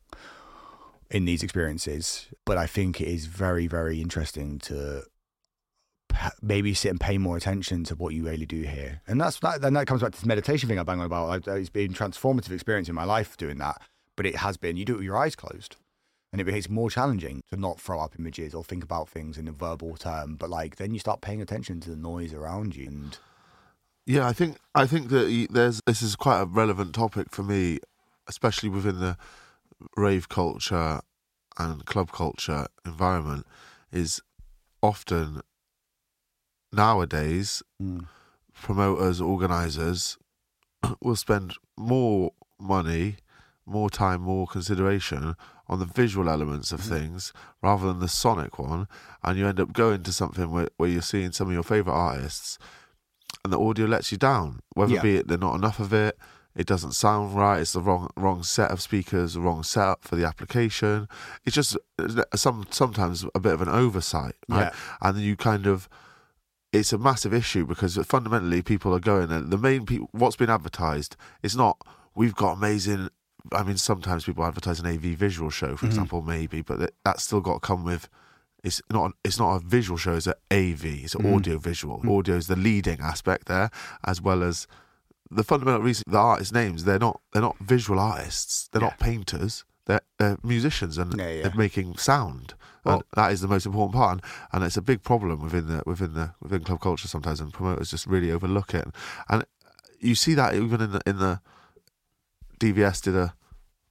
in 1.10 1.24
these 1.26 1.42
experiences. 1.42 2.26
But 2.44 2.56
I 2.58 2.66
think 2.66 3.00
it 3.00 3.08
is 3.08 3.26
very, 3.26 3.66
very 3.66 4.00
interesting 4.00 4.58
to 4.60 5.02
maybe 6.40 6.72
sit 6.74 6.90
and 6.90 7.00
pay 7.00 7.18
more 7.18 7.36
attention 7.36 7.84
to 7.84 7.94
what 7.96 8.14
you 8.14 8.24
really 8.24 8.46
do 8.46 8.62
here. 8.62 9.02
And 9.06 9.20
that's 9.20 9.40
that. 9.40 9.60
Then 9.60 9.74
that 9.74 9.86
comes 9.86 10.00
back 10.00 10.12
to 10.12 10.18
this 10.18 10.26
meditation 10.26 10.68
thing 10.68 10.78
I 10.78 10.84
bang 10.84 11.00
on 11.00 11.06
about. 11.06 11.46
It's 11.48 11.68
been 11.68 11.90
a 11.90 11.94
transformative 11.94 12.52
experience 12.52 12.88
in 12.88 12.94
my 12.94 13.04
life 13.04 13.36
doing 13.36 13.58
that. 13.58 13.82
But 14.16 14.26
it 14.26 14.36
has 14.36 14.56
been. 14.56 14.76
You 14.76 14.84
do 14.84 14.94
it 14.94 14.98
with 14.98 15.04
your 15.04 15.16
eyes 15.16 15.34
closed 15.34 15.76
and 16.34 16.40
it 16.40 16.44
becomes 16.46 16.68
more 16.68 16.90
challenging 16.90 17.40
to 17.48 17.56
not 17.56 17.78
throw 17.78 18.00
up 18.00 18.18
images 18.18 18.54
or 18.54 18.64
think 18.64 18.82
about 18.82 19.08
things 19.08 19.38
in 19.38 19.46
a 19.46 19.52
verbal 19.52 19.96
term. 19.96 20.34
But 20.34 20.50
like 20.50 20.74
then 20.76 20.92
you 20.92 20.98
start 20.98 21.20
paying 21.20 21.40
attention 21.40 21.78
to 21.82 21.90
the 21.90 21.96
noise 21.96 22.34
around 22.34 22.74
you, 22.74 22.88
and 22.88 23.16
Yeah, 24.04 24.26
I 24.26 24.32
think 24.32 24.56
I 24.74 24.84
think 24.84 25.10
that 25.10 25.46
there's 25.50 25.80
this 25.86 26.02
is 26.02 26.16
quite 26.16 26.40
a 26.40 26.44
relevant 26.44 26.92
topic 26.92 27.28
for 27.30 27.44
me, 27.44 27.78
especially 28.26 28.68
within 28.68 28.98
the 28.98 29.16
rave 29.96 30.28
culture 30.28 31.02
and 31.56 31.86
club 31.86 32.10
culture 32.10 32.66
environment. 32.84 33.46
Is 33.92 34.20
often 34.82 35.40
nowadays 36.72 37.62
hmm. 37.78 38.00
promoters, 38.52 39.20
organizers 39.20 40.18
will 41.00 41.14
spend 41.14 41.54
more 41.76 42.32
money, 42.58 43.18
more 43.64 43.88
time, 43.88 44.22
more 44.22 44.48
consideration 44.48 45.36
on 45.68 45.78
the 45.78 45.86
visual 45.86 46.28
elements 46.28 46.72
of 46.72 46.80
things 46.80 47.32
rather 47.62 47.86
than 47.86 48.00
the 48.00 48.08
sonic 48.08 48.58
one, 48.58 48.86
and 49.22 49.38
you 49.38 49.46
end 49.48 49.58
up 49.60 49.72
going 49.72 50.02
to 50.02 50.12
something 50.12 50.50
where, 50.50 50.68
where 50.76 50.88
you're 50.88 51.00
seeing 51.02 51.32
some 51.32 51.48
of 51.48 51.54
your 51.54 51.62
favorite 51.62 51.94
artists, 51.94 52.58
and 53.42 53.52
the 53.52 53.60
audio 53.60 53.86
lets 53.86 54.12
you 54.12 54.18
down. 54.18 54.60
Whether 54.74 54.94
Yeah. 54.94 55.02
be 55.02 55.16
it 55.16 55.28
they're 55.28 55.38
not 55.38 55.54
enough 55.54 55.80
of 55.80 55.92
it, 55.92 56.18
it 56.54 56.66
doesn't 56.66 56.92
sound 56.92 57.34
right, 57.34 57.60
it's 57.60 57.72
the 57.72 57.80
wrong 57.80 58.10
wrong 58.16 58.42
set 58.42 58.70
of 58.70 58.80
speakers, 58.80 59.34
the 59.34 59.40
wrong 59.40 59.62
setup 59.62 60.04
for 60.04 60.16
the 60.16 60.24
application. 60.26 61.08
It's 61.44 61.54
just 61.56 61.76
uh, 61.98 62.22
some 62.36 62.66
sometimes 62.70 63.24
a 63.34 63.40
bit 63.40 63.54
of 63.54 63.62
an 63.62 63.68
oversight, 63.68 64.36
right? 64.48 64.72
Yeah. 64.72 65.08
And 65.08 65.18
you 65.18 65.34
kind 65.36 65.66
of 65.66 65.88
it's 66.72 66.92
a 66.92 66.98
massive 66.98 67.32
issue 67.32 67.64
because 67.64 67.96
fundamentally 68.06 68.60
people 68.60 68.94
are 68.94 69.00
going 69.00 69.30
and 69.30 69.50
the 69.50 69.58
main 69.58 69.86
people 69.86 70.08
what's 70.12 70.36
been 70.36 70.50
advertised 70.50 71.16
is 71.42 71.56
not 71.56 71.76
we've 72.16 72.34
got 72.34 72.52
amazing 72.56 73.08
I 73.52 73.62
mean 73.62 73.76
sometimes 73.76 74.24
people 74.24 74.44
advertise 74.44 74.80
an 74.80 74.86
AV 74.86 75.16
visual 75.16 75.50
show 75.50 75.76
for 75.76 75.86
mm-hmm. 75.86 75.86
example 75.86 76.22
maybe 76.22 76.62
but 76.62 76.78
that, 76.78 76.94
that's 77.04 77.24
still 77.24 77.40
got 77.40 77.54
to 77.54 77.60
come 77.60 77.84
with 77.84 78.08
it's 78.62 78.80
not 78.90 79.12
it's 79.24 79.38
not 79.38 79.56
a 79.56 79.58
visual 79.60 79.96
show 79.96 80.14
it's 80.14 80.26
an 80.26 80.34
AV 80.50 80.84
it's 80.84 81.14
an 81.14 81.22
mm-hmm. 81.22 81.34
audio 81.34 81.58
visual. 81.58 81.98
Mm-hmm. 81.98 82.10
Audio 82.10 82.36
is 82.36 82.46
the 82.46 82.56
leading 82.56 83.00
aspect 83.00 83.46
there 83.46 83.70
as 84.04 84.20
well 84.20 84.42
as 84.42 84.66
the 85.30 85.44
fundamental 85.44 85.82
reason 85.82 86.04
the 86.06 86.18
artist 86.18 86.52
names 86.52 86.84
they're 86.84 86.98
not 86.98 87.20
they're 87.32 87.42
not 87.42 87.58
visual 87.58 87.98
artists 87.98 88.68
they're 88.72 88.82
not 88.82 88.98
painters 88.98 89.64
they're, 89.86 90.00
they're 90.18 90.38
musicians 90.42 90.96
and 90.96 91.18
Yeah, 91.18 91.28
yeah. 91.28 91.42
they're 91.42 91.54
making 91.54 91.96
sound 91.96 92.54
and 92.84 92.96
Well- 92.96 93.02
that 93.14 93.32
is 93.32 93.40
the 93.40 93.48
most 93.48 93.66
important 93.66 93.94
part 93.94 94.12
and, 94.12 94.22
and 94.52 94.64
it's 94.64 94.76
a 94.76 94.82
big 94.82 95.02
problem 95.02 95.42
within 95.42 95.66
the 95.66 95.82
within 95.84 96.14
the 96.14 96.34
within 96.40 96.64
club 96.64 96.80
culture 96.80 97.08
sometimes 97.08 97.40
and 97.40 97.52
promoters 97.52 97.90
just 97.90 98.06
really 98.06 98.30
overlook 98.30 98.74
it 98.74 98.86
and 99.28 99.44
you 100.00 100.14
see 100.14 100.34
that 100.34 100.54
even 100.54 100.80
in 100.80 100.92
the 100.92 101.00
in 101.06 101.18
the 101.18 101.40
DVS 102.72 103.02
did 103.02 103.14
a, 103.16 103.34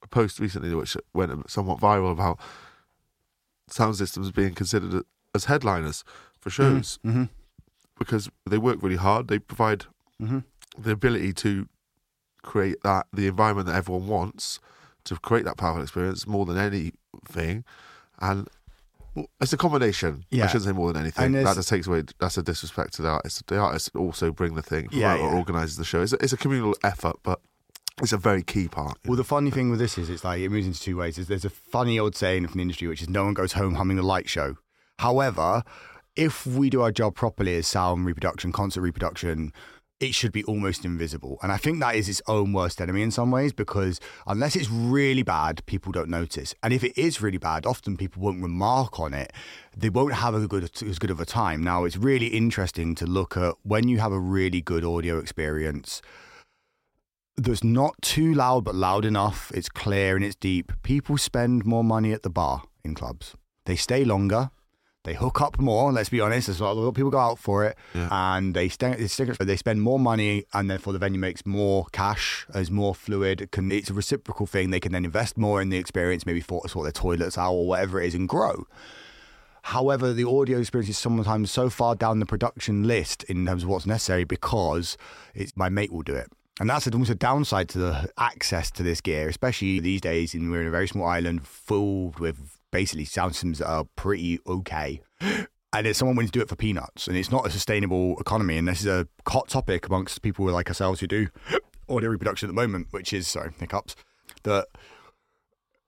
a 0.02 0.08
post 0.08 0.40
recently 0.40 0.74
which 0.74 0.96
went 1.14 1.50
somewhat 1.50 1.80
viral 1.80 2.12
about 2.12 2.40
sound 3.68 3.96
systems 3.96 4.32
being 4.32 4.54
considered 4.54 5.04
as 5.36 5.46
headliners 5.46 6.04
for 6.40 6.50
shows. 6.50 7.00
Mm-hmm. 7.06 7.24
because 7.98 8.30
they 8.50 8.58
work 8.58 8.80
really 8.82 8.98
hard. 8.98 9.28
They 9.28 9.40
provide 9.40 9.86
Mm-hmm. 10.22 10.40
the 10.82 10.92
ability 10.92 11.34
to 11.34 11.68
create 12.44 12.78
that 12.84 13.08
the 13.12 13.28
environment 13.28 13.68
that 13.68 13.76
everyone 13.76 14.08
wants 14.08 14.60
to 15.06 15.16
create 15.16 15.44
that 15.46 15.58
powerful 15.58 15.82
experience 15.82 16.26
more 16.28 16.46
than 16.46 16.58
anything. 16.58 17.66
And 18.22 18.48
it's 19.42 19.52
a 19.54 19.58
combination. 19.58 20.24
I 20.46 20.48
shouldn't 20.48 20.64
say 20.66 20.72
more 20.72 20.94
than 20.94 21.02
anything. 21.02 21.32
That 21.46 21.56
just 21.56 21.68
takes 21.68 21.88
away 21.88 22.04
that's 22.20 22.38
a 22.38 22.44
disrespect 22.44 22.94
to 22.94 23.02
the 23.02 23.10
artist. 23.10 23.46
The 23.48 23.58
artist 23.58 23.94
also 23.96 24.32
bring 24.32 24.54
the 24.56 24.62
thing 24.62 24.88
Yeah, 24.92 25.16
yeah. 25.16 25.24
organises 25.34 25.78
the 25.78 25.84
show. 25.84 26.02
It's 26.04 26.14
a, 26.14 26.18
it's 26.24 26.32
a 26.34 26.38
communal 26.38 26.76
effort 26.84 27.16
but 27.24 27.42
it's 28.02 28.14
a 28.14 28.18
very 28.18 28.44
key 28.44 28.68
part 28.68 28.98
Well, 29.06 29.18
the 29.18 29.24
funny 29.24 29.52
thing 29.52 29.70
with 29.70 29.80
this 29.80 29.98
is, 29.98 30.10
it's 30.10 30.24
like 30.24 30.42
it 30.42 30.50
moves 30.50 30.68
into 30.68 30.80
two 30.80 30.98
ways. 30.98 31.16
There's, 31.16 31.28
there's 31.28 31.46
a 31.46 31.50
funny 31.50 32.00
old 32.00 32.16
saying 32.16 32.48
from 32.48 32.58
the 32.58 32.64
industry, 32.64 32.88
which 32.88 33.02
is 33.02 33.10
"no 33.10 33.26
one 33.26 33.34
goes 33.34 33.54
home 33.54 33.76
humming 33.76 33.98
the 33.98 34.04
light 34.04 34.30
show." 34.30 34.56
However, 35.00 35.64
if 36.16 36.46
we 36.46 36.70
do 36.70 36.82
our 36.82 36.92
job 36.92 37.16
properly 37.16 37.56
as 37.56 37.68
sound 37.68 38.06
reproduction, 38.06 38.52
concert 38.52 38.82
reproduction, 38.82 39.52
it 40.00 40.14
should 40.14 40.32
be 40.32 40.44
almost 40.44 40.86
invisible. 40.86 41.40
And 41.42 41.52
I 41.52 41.58
think 41.58 41.80
that 41.80 41.96
is 41.96 42.10
its 42.10 42.22
own 42.28 42.52
worst 42.52 42.82
enemy 42.82 43.02
in 43.02 43.12
some 43.12 43.32
ways 43.32 43.54
because 43.54 44.00
unless 44.28 44.56
it's 44.56 44.70
really 44.70 45.24
bad, 45.24 45.66
people 45.66 45.92
don't 45.92 46.10
notice. 46.10 46.54
And 46.62 46.74
if 46.74 46.84
it 46.84 46.98
is 46.98 47.22
really 47.22 47.38
bad, 47.38 47.66
often 47.66 47.96
people 47.96 48.22
won't 48.22 48.42
remark 48.42 49.00
on 49.00 49.14
it. 49.14 49.32
They 49.76 49.90
won't 49.90 50.14
have 50.14 50.36
a 50.36 50.48
good 50.48 50.64
as 50.64 51.00
good 51.00 51.12
of 51.12 51.20
a 51.20 51.26
time. 51.26 51.64
Now, 51.64 51.86
it's 51.86 51.98
really 51.98 52.28
interesting 52.28 52.96
to 52.96 53.06
look 53.06 53.38
at 53.38 53.56
when 53.64 53.88
you 53.88 54.00
have 54.00 54.12
a 54.12 54.20
really 54.20 54.62
good 54.62 54.84
audio 54.84 55.20
experience 55.20 56.02
that's 57.38 57.64
not 57.64 57.96
too 58.02 58.34
loud 58.34 58.64
but 58.64 58.76
loud 58.76 59.06
enough. 59.06 59.52
It's 59.54 59.70
clear 59.70 60.16
and 60.16 60.24
it's 60.24 60.36
deep. 60.36 60.72
People 60.84 61.18
spend 61.18 61.66
more 61.66 61.84
money 61.84 62.12
at 62.14 62.24
the 62.24 62.30
bar 62.30 62.64
in 62.84 62.94
clubs. 62.96 63.36
They 63.66 63.76
stay 63.76 64.04
longer. 64.06 64.52
They 65.06 65.16
hook 65.16 65.42
up 65.42 65.60
more. 65.60 65.92
Let's 65.92 66.08
be 66.10 66.22
honest. 66.22 66.48
There's 66.48 66.62
a 66.62 66.64
lot 66.66 66.78
of 66.88 66.94
people 66.96 67.12
go 67.12 67.20
out 67.20 67.38
for 67.38 67.66
it, 67.66 67.78
Yeah. 67.94 68.08
and 68.10 68.54
they 68.54 68.70
stay, 68.70 68.94
they 68.96 69.58
spend 69.58 69.82
more 69.82 70.00
money, 70.00 70.46
and 70.54 70.70
therefore 70.70 70.94
the 70.94 71.00
venue 71.00 71.20
makes 71.20 71.46
more 71.46 71.88
cash, 71.92 72.46
is 72.56 72.72
more 72.72 72.96
fluid. 72.96 73.42
It 73.42 73.52
can, 73.52 73.70
it's 73.70 73.90
a 73.90 73.94
reciprocal 73.94 74.46
thing. 74.46 74.70
They 74.70 74.80
can 74.80 74.94
then 74.94 75.04
invest 75.04 75.38
more 75.38 75.62
in 75.62 75.68
the 75.68 75.78
experience, 75.78 76.26
maybe 76.26 76.40
for 76.40 76.66
sort 76.70 76.86
their 76.86 76.94
toilets 76.94 77.38
out 77.38 77.52
or 77.52 77.68
whatever 77.68 78.00
it 78.02 78.08
is, 78.08 78.16
and 78.16 78.30
grow. 78.30 78.66
However, 79.64 80.14
the 80.14 80.28
audio 80.28 80.60
experience 80.60 80.90
is 80.90 80.98
sometimes 80.98 81.52
so 81.52 81.70
far 81.70 81.96
down 81.96 82.20
the 82.20 82.26
production 82.26 82.84
list 82.88 83.24
in 83.24 83.46
terms 83.46 83.64
of 83.64 83.70
what's 83.70 83.86
necessary 83.86 84.24
because 84.24 84.98
it's 85.34 85.52
my 85.58 85.68
mate 85.68 85.92
will 85.92 86.02
do 86.02 86.16
it. 86.16 86.32
And 86.60 86.70
that's 86.70 86.88
almost 86.88 87.10
a 87.10 87.16
downside 87.16 87.70
to 87.70 87.80
the 87.80 88.10
access 88.18 88.70
to 88.72 88.84
this 88.84 89.02
gear, 89.02 89.28
especially 89.28 89.80
these 89.80 90.02
days. 90.02 90.34
And 90.34 90.52
we're 90.52 90.62
in 90.62 90.68
a 90.68 90.72
very 90.72 90.88
small 90.88 91.08
island 91.08 91.48
filled 91.48 92.20
with 92.20 92.60
basically 92.72 93.06
sound 93.06 93.34
systems 93.34 93.60
that 93.60 93.68
are 93.68 93.86
pretty 93.96 94.40
okay. 94.46 95.02
And 95.20 95.88
it's 95.88 95.98
someone 95.98 96.16
willing 96.16 96.28
to 96.28 96.32
do 96.32 96.42
it 96.42 96.50
for 96.50 96.56
peanuts. 96.56 97.08
And 97.08 97.18
it's 97.18 97.32
not 97.32 97.48
a 97.48 97.50
sustainable 97.50 98.20
economy. 98.20 98.58
And 98.58 98.68
this 98.68 98.82
is 98.82 98.88
a 98.88 99.08
hot 99.28 99.48
topic 99.48 99.88
amongst 99.88 100.22
people 100.22 100.46
like 100.46 100.68
ourselves 100.68 101.00
who 101.00 101.08
do 101.08 101.30
audio 101.90 102.10
reproduction 102.10 102.48
at 102.48 102.52
the 102.56 102.62
moment, 102.62 102.88
which 102.92 103.14
is, 103.14 103.28
sorry, 103.28 103.52
hiccups, 103.60 103.96
that 104.44 104.68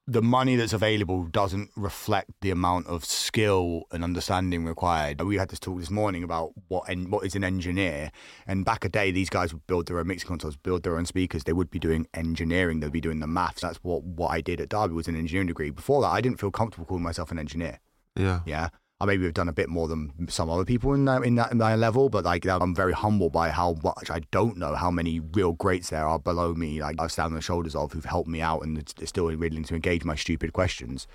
the 0.07 0.21
money 0.21 0.55
that's 0.55 0.73
available 0.73 1.23
doesn't 1.25 1.71
reflect 1.75 2.29
the 2.41 2.51
amount 2.51 2.85
of 2.87 3.03
skill 3.03 3.83
and 3.91 4.03
understanding 4.03 4.63
required. 4.63 5.19
We 5.21 5.37
had 5.37 5.49
this 5.49 5.59
talk 5.59 5.79
this 5.79 5.89
morning 5.89 6.23
about 6.23 6.51
what 6.67 6.87
en- 6.89 7.09
what 7.09 7.25
is 7.25 7.35
an 7.35 7.43
engineer, 7.43 8.11
and 8.45 8.63
back 8.63 8.85
a 8.85 8.89
day 8.89 9.11
these 9.11 9.29
guys 9.29 9.51
would 9.51 9.65
build 9.65 9.87
their 9.87 9.99
own 9.99 10.07
mixing 10.07 10.27
consoles, 10.27 10.57
build 10.57 10.83
their 10.83 10.97
own 10.97 11.05
speakers. 11.05 11.43
They 11.43 11.53
would 11.53 11.71
be 11.71 11.79
doing 11.79 12.07
engineering. 12.13 12.79
They'd 12.79 12.91
be 12.91 13.01
doing 13.01 13.19
the 13.19 13.27
maths. 13.27 13.61
That's 13.61 13.77
what 13.77 14.03
what 14.03 14.29
I 14.29 14.41
did 14.41 14.61
at 14.61 14.69
Derby 14.69 14.93
was 14.93 15.07
an 15.07 15.15
engineering 15.15 15.47
degree. 15.47 15.71
Before 15.71 16.01
that, 16.01 16.09
I 16.11 16.21
didn't 16.21 16.39
feel 16.39 16.51
comfortable 16.51 16.85
calling 16.85 17.03
myself 17.03 17.31
an 17.31 17.39
engineer. 17.39 17.79
Yeah. 18.15 18.41
Yeah. 18.45 18.69
I 19.01 19.05
maybe 19.05 19.25
have 19.25 19.33
done 19.33 19.49
a 19.49 19.53
bit 19.53 19.67
more 19.67 19.89
than 19.89 20.29
some 20.29 20.49
other 20.49 20.63
people 20.63 20.93
in 20.93 21.03
that 21.05 21.23
in 21.23 21.35
that 21.35 21.51
in 21.51 21.57
my 21.57 21.75
level, 21.75 22.07
but 22.09 22.23
like 22.23 22.45
I'm 22.45 22.73
very 22.73 22.93
humbled 22.93 23.33
by 23.33 23.49
how 23.49 23.75
much 23.83 24.09
I 24.09 24.21
don't 24.31 24.57
know 24.57 24.73
how 24.73 24.89
many 24.89 25.19
real 25.19 25.51
greats 25.51 25.89
there 25.89 26.07
are 26.07 26.17
below 26.17 26.53
me. 26.53 26.81
Like 26.81 26.95
I 26.99 27.07
stand 27.07 27.27
on 27.27 27.35
the 27.35 27.41
shoulders 27.41 27.75
of 27.75 27.91
who've 27.91 28.05
helped 28.05 28.29
me 28.29 28.39
out 28.41 28.61
and 28.61 28.81
still 29.03 29.25
willing 29.25 29.65
to 29.65 29.75
engage 29.75 30.05
my 30.05 30.15
stupid 30.15 30.53
questions. 30.53 31.07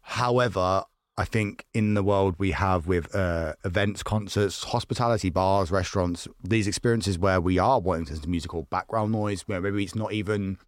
However, 0.00 0.82
I 1.16 1.24
think 1.24 1.64
in 1.74 1.94
the 1.94 2.02
world 2.02 2.36
we 2.38 2.52
have 2.52 2.88
with 2.88 3.14
uh, 3.14 3.54
events, 3.64 4.02
concerts, 4.02 4.64
hospitality, 4.64 5.30
bars, 5.30 5.70
restaurants, 5.70 6.26
these 6.42 6.66
experiences 6.66 7.18
where 7.18 7.40
we 7.40 7.58
are 7.58 7.80
wanting 7.80 8.06
to 8.06 8.14
listen 8.14 8.30
musical 8.30 8.64
background 8.64 9.12
noise, 9.12 9.42
where 9.42 9.60
maybe 9.60 9.84
it's 9.84 9.94
not 9.94 10.12
even 10.12 10.58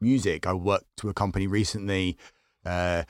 music. 0.00 0.46
I 0.46 0.54
worked 0.54 0.96
to 0.98 1.08
a 1.08 1.14
company 1.14 1.46
recently. 1.46 2.16
Uh, 2.64 3.04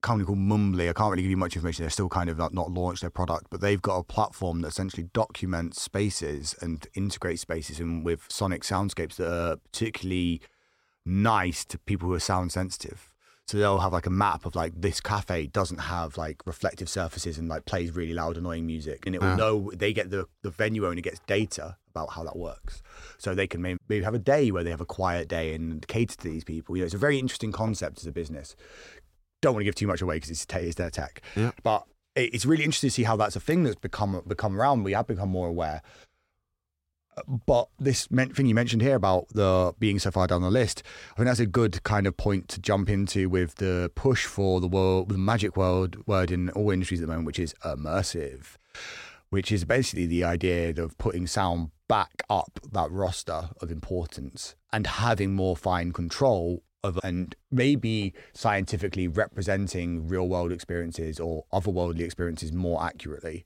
company 0.00 0.26
called 0.26 0.38
Mumbly. 0.38 0.88
I 0.88 0.92
can't 0.92 1.10
really 1.10 1.22
give 1.22 1.30
you 1.30 1.36
much 1.36 1.56
information. 1.56 1.82
They're 1.82 1.90
still 1.90 2.08
kind 2.08 2.30
of 2.30 2.38
not, 2.38 2.54
not 2.54 2.70
launched 2.70 3.02
their 3.02 3.10
product, 3.10 3.46
but 3.50 3.60
they've 3.60 3.80
got 3.80 3.98
a 3.98 4.04
platform 4.04 4.62
that 4.62 4.68
essentially 4.68 5.08
documents 5.12 5.80
spaces 5.80 6.54
and 6.60 6.86
integrates 6.94 7.42
spaces 7.42 7.80
in 7.80 8.02
with 8.02 8.26
sonic 8.28 8.62
soundscapes 8.62 9.16
that 9.16 9.32
are 9.32 9.56
particularly 9.56 10.40
nice 11.04 11.64
to 11.66 11.78
people 11.78 12.08
who 12.08 12.14
are 12.14 12.20
sound 12.20 12.52
sensitive. 12.52 13.12
So 13.46 13.58
they'll 13.58 13.80
have 13.80 13.92
like 13.92 14.06
a 14.06 14.10
map 14.10 14.46
of 14.46 14.54
like 14.54 14.74
this 14.76 15.00
cafe 15.00 15.48
doesn't 15.48 15.78
have 15.78 16.16
like 16.16 16.46
reflective 16.46 16.88
surfaces 16.88 17.36
and 17.36 17.48
like 17.48 17.64
plays 17.64 17.90
really 17.96 18.14
loud, 18.14 18.36
annoying 18.36 18.64
music, 18.64 19.06
and 19.06 19.14
it 19.14 19.20
will 19.20 19.30
Yeah. 19.30 19.34
know 19.34 19.70
they 19.74 19.92
get 19.92 20.10
the 20.10 20.26
the 20.42 20.50
venue 20.50 20.86
owner 20.86 21.00
gets 21.00 21.18
data 21.26 21.76
about 21.90 22.12
how 22.12 22.22
that 22.22 22.36
works, 22.36 22.80
so 23.18 23.34
they 23.34 23.48
can 23.48 23.60
maybe 23.60 24.04
have 24.04 24.14
a 24.14 24.20
day 24.20 24.52
where 24.52 24.62
they 24.62 24.70
have 24.70 24.80
a 24.80 24.86
quiet 24.86 25.26
day 25.26 25.52
and 25.52 25.84
cater 25.88 26.16
to 26.16 26.28
these 26.28 26.44
people. 26.44 26.76
You 26.76 26.82
know, 26.82 26.86
it's 26.86 26.94
a 26.94 26.98
very 26.98 27.18
interesting 27.18 27.50
concept 27.50 27.98
as 27.98 28.06
a 28.06 28.12
business 28.12 28.54
don't 29.40 29.54
want 29.54 29.62
to 29.62 29.64
give 29.64 29.74
too 29.74 29.86
much 29.86 30.02
away 30.02 30.16
because 30.16 30.30
it's, 30.30 30.46
it's 30.50 30.74
their 30.76 30.90
tech. 30.90 31.22
Yeah. 31.36 31.52
But 31.62 31.84
it's 32.16 32.44
really 32.44 32.64
interesting 32.64 32.88
to 32.88 32.94
see 32.94 33.04
how 33.04 33.16
that's 33.16 33.36
a 33.36 33.40
thing 33.40 33.62
that's 33.62 33.76
become 33.76 34.20
become 34.26 34.60
around. 34.60 34.84
We 34.84 34.92
have 34.92 35.06
become 35.06 35.30
more 35.30 35.48
aware. 35.48 35.82
But 37.46 37.68
this 37.78 38.06
thing 38.06 38.46
you 38.46 38.54
mentioned 38.54 38.82
here 38.82 38.94
about 38.94 39.28
the 39.28 39.74
being 39.78 39.98
so 39.98 40.10
far 40.10 40.26
down 40.26 40.42
the 40.42 40.50
list, 40.50 40.82
I 41.12 41.16
think 41.16 41.26
that's 41.26 41.40
a 41.40 41.46
good 41.46 41.82
kind 41.82 42.06
of 42.06 42.16
point 42.16 42.48
to 42.48 42.60
jump 42.60 42.88
into 42.88 43.28
with 43.28 43.56
the 43.56 43.90
push 43.94 44.26
for 44.26 44.60
the 44.60 44.68
world, 44.68 45.10
the 45.10 45.18
magic 45.18 45.56
world 45.56 46.06
word 46.06 46.30
in 46.30 46.50
all 46.50 46.70
industries 46.70 47.00
at 47.00 47.06
the 47.06 47.12
moment, 47.12 47.26
which 47.26 47.38
is 47.38 47.54
immersive, 47.64 48.56
which 49.28 49.52
is 49.52 49.64
basically 49.64 50.06
the 50.06 50.24
idea 50.24 50.70
of 50.82 50.96
putting 50.98 51.26
sound 51.26 51.70
back 51.88 52.22
up 52.30 52.60
that 52.72 52.90
roster 52.90 53.50
of 53.60 53.70
importance 53.70 54.54
and 54.72 54.86
having 54.86 55.34
more 55.34 55.56
fine 55.56 55.92
control 55.92 56.62
of 56.82 56.98
and 57.02 57.34
maybe 57.50 58.14
scientifically 58.32 59.08
representing 59.08 60.08
real 60.08 60.28
world 60.28 60.52
experiences 60.52 61.20
or 61.20 61.44
otherworldly 61.52 62.00
experiences 62.00 62.52
more 62.52 62.82
accurately. 62.82 63.44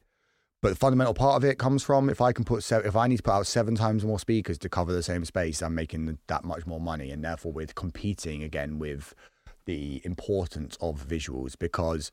But 0.62 0.70
the 0.70 0.76
fundamental 0.76 1.12
part 1.12 1.36
of 1.36 1.44
it 1.44 1.58
comes 1.58 1.82
from 1.82 2.08
if 2.08 2.22
I 2.22 2.32
can 2.32 2.44
put 2.44 2.62
se- 2.62 2.82
if 2.86 2.96
I 2.96 3.06
need 3.06 3.18
to 3.18 3.22
put 3.22 3.32
out 3.32 3.46
seven 3.46 3.74
times 3.74 4.04
more 4.04 4.18
speakers 4.18 4.56
to 4.58 4.68
cover 4.68 4.92
the 4.92 5.02
same 5.02 5.24
space, 5.26 5.62
I'm 5.62 5.74
making 5.74 6.18
that 6.26 6.44
much 6.44 6.64
more 6.66 6.80
money, 6.80 7.10
and 7.10 7.22
therefore 7.22 7.52
we're 7.52 7.66
competing 7.66 8.42
again 8.42 8.78
with 8.78 9.14
the 9.66 10.00
importance 10.04 10.78
of 10.80 11.06
visuals 11.06 11.58
because 11.58 12.10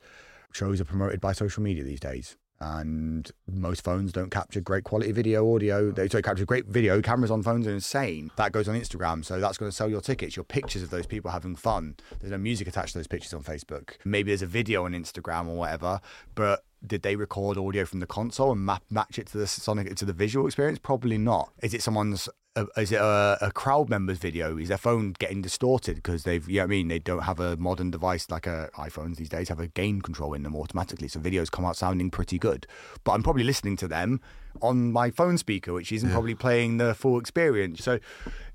shows 0.52 0.82
are 0.82 0.84
promoted 0.84 1.20
by 1.20 1.32
social 1.32 1.62
media 1.62 1.82
these 1.82 2.00
days. 2.00 2.36
And 2.62 3.28
most 3.50 3.82
phones 3.82 4.12
don't 4.12 4.30
capture 4.30 4.60
great 4.60 4.84
quality 4.84 5.10
video, 5.10 5.52
audio. 5.52 5.88
Oh. 5.88 5.90
They 5.90 6.08
sorry, 6.08 6.22
capture 6.22 6.44
great 6.44 6.66
video. 6.66 7.02
Cameras 7.02 7.32
on 7.32 7.42
phones 7.42 7.66
are 7.66 7.72
insane. 7.72 8.30
That 8.36 8.52
goes 8.52 8.68
on 8.68 8.78
Instagram, 8.78 9.24
so 9.24 9.40
that's 9.40 9.58
going 9.58 9.68
to 9.68 9.76
sell 9.76 9.90
your 9.90 10.00
tickets, 10.00 10.36
your 10.36 10.44
pictures 10.44 10.82
of 10.82 10.90
those 10.90 11.06
people 11.06 11.32
having 11.32 11.56
fun. 11.56 11.96
There's 12.20 12.30
no 12.30 12.38
music 12.38 12.68
attached 12.68 12.92
to 12.92 12.98
those 12.98 13.08
pictures 13.08 13.34
on 13.34 13.42
Facebook. 13.42 13.96
Maybe 14.04 14.30
there's 14.30 14.42
a 14.42 14.46
video 14.46 14.84
on 14.84 14.92
Instagram 14.92 15.48
or 15.48 15.56
whatever, 15.56 16.00
but 16.36 16.64
did 16.86 17.02
they 17.02 17.16
record 17.16 17.58
audio 17.58 17.84
from 17.84 17.98
the 17.98 18.06
console 18.06 18.52
and 18.52 18.64
map, 18.64 18.84
match 18.90 19.18
it 19.18 19.26
to 19.28 19.38
the 19.38 19.48
sonic 19.48 19.92
to 19.96 20.04
the 20.04 20.12
visual 20.12 20.46
experience? 20.46 20.78
Probably 20.78 21.18
not. 21.18 21.52
Is 21.62 21.74
it 21.74 21.82
someone's? 21.82 22.28
Uh, 22.54 22.66
is 22.76 22.92
it 22.92 23.00
a, 23.00 23.38
a 23.40 23.50
crowd 23.50 23.88
member's 23.88 24.18
video? 24.18 24.58
Is 24.58 24.68
their 24.68 24.76
phone 24.76 25.14
getting 25.18 25.40
distorted 25.40 25.96
because 25.96 26.24
they've? 26.24 26.46
You 26.46 26.56
know 26.56 26.62
what 26.62 26.64
I 26.64 26.68
mean? 26.68 26.88
They 26.88 26.98
don't 26.98 27.22
have 27.22 27.40
a 27.40 27.56
modern 27.56 27.90
device 27.90 28.30
like 28.30 28.46
a 28.46 28.68
iPhones 28.76 29.16
these 29.16 29.30
days 29.30 29.48
have 29.48 29.60
a 29.60 29.68
gain 29.68 30.02
control 30.02 30.34
in 30.34 30.42
them 30.42 30.54
automatically, 30.54 31.08
so 31.08 31.18
videos 31.18 31.50
come 31.50 31.64
out 31.64 31.76
sounding 31.76 32.10
pretty 32.10 32.38
good. 32.38 32.66
But 33.04 33.12
I'm 33.12 33.22
probably 33.22 33.44
listening 33.44 33.76
to 33.78 33.88
them 33.88 34.20
on 34.60 34.92
my 34.92 35.10
phone 35.10 35.38
speaker, 35.38 35.72
which 35.72 35.92
isn't 35.92 36.10
probably 36.10 36.34
playing 36.34 36.76
the 36.76 36.94
full 36.94 37.18
experience. 37.18 37.82
So 37.82 37.98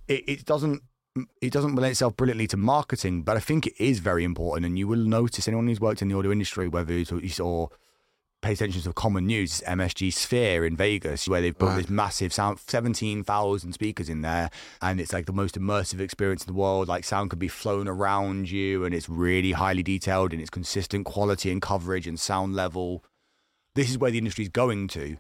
it, 0.08 0.24
it 0.28 0.46
doesn't 0.46 0.84
it 1.42 1.52
doesn't 1.52 1.76
relate 1.76 1.92
itself 1.92 2.16
brilliantly 2.16 2.46
to 2.48 2.58
marketing, 2.58 3.24
but 3.24 3.36
I 3.36 3.40
think 3.40 3.66
it 3.66 3.74
is 3.80 3.98
very 3.98 4.24
important. 4.24 4.68
And 4.68 4.78
you 4.78 4.88
will 4.88 4.98
notice 4.98 5.48
anyone 5.48 5.68
who's 5.68 5.82
worked 5.82 6.04
in 6.04 6.08
the 6.08 6.16
audio 6.16 6.32
industry, 6.32 6.68
whether 6.68 6.94
it's 6.94 7.12
you 7.12 7.30
saw 7.30 7.68
pay 8.42 8.54
attention 8.54 8.82
to 8.82 8.94
common 8.94 9.26
news, 9.26 9.62
MSG 9.68 10.14
Sphere 10.14 10.66
in 10.66 10.76
Vegas, 10.76 11.28
where 11.28 11.42
they've 11.42 11.58
built 11.58 11.76
this 11.76 11.90
massive 11.90 12.32
sound, 12.32 12.60
17,000 12.60 13.74
speakers 13.74 14.10
in 14.10 14.22
there. 14.22 14.50
And 14.82 15.02
it's 15.02 15.12
like 15.12 15.26
the 15.26 15.34
most 15.34 15.60
immersive 15.60 16.00
experience 16.00 16.44
in 16.44 16.54
the 16.54 16.60
world. 16.60 16.88
Like 16.88 17.04
sound 17.04 17.30
could 17.30 17.40
be 17.40 17.48
flown 17.48 17.88
around 17.88 18.52
you 18.52 18.86
and 18.86 18.94
it's 18.94 19.10
really 19.10 19.54
highly 19.54 19.84
detailed 19.84 20.34
and 20.34 20.42
it's 20.42 20.52
consistent 20.52 21.06
quality 21.06 21.52
and 21.52 21.62
coverage 21.62 22.08
and 22.08 22.20
sound 22.20 22.56
level. 22.56 23.04
This 23.76 23.90
is 23.90 23.98
where 23.98 24.12
the 24.12 24.20
industry's 24.20 24.50
going 24.50 24.88
to 24.90 25.18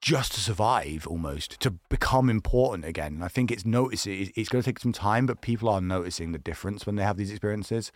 just 0.00 0.32
to 0.32 0.40
survive 0.40 1.06
almost 1.06 1.58
to 1.60 1.70
become 1.88 2.28
important 2.28 2.84
again. 2.84 3.14
And 3.14 3.24
I 3.24 3.28
think 3.28 3.50
it's 3.50 3.64
notice 3.64 4.06
it's 4.06 4.50
going 4.50 4.62
to 4.62 4.70
take 4.70 4.78
some 4.78 4.92
time, 4.92 5.24
but 5.24 5.40
people 5.40 5.70
are 5.70 5.80
noticing 5.80 6.32
the 6.32 6.38
difference 6.38 6.84
when 6.84 6.96
they 6.96 7.02
have 7.02 7.16
these 7.16 7.30
experiences. 7.30 7.90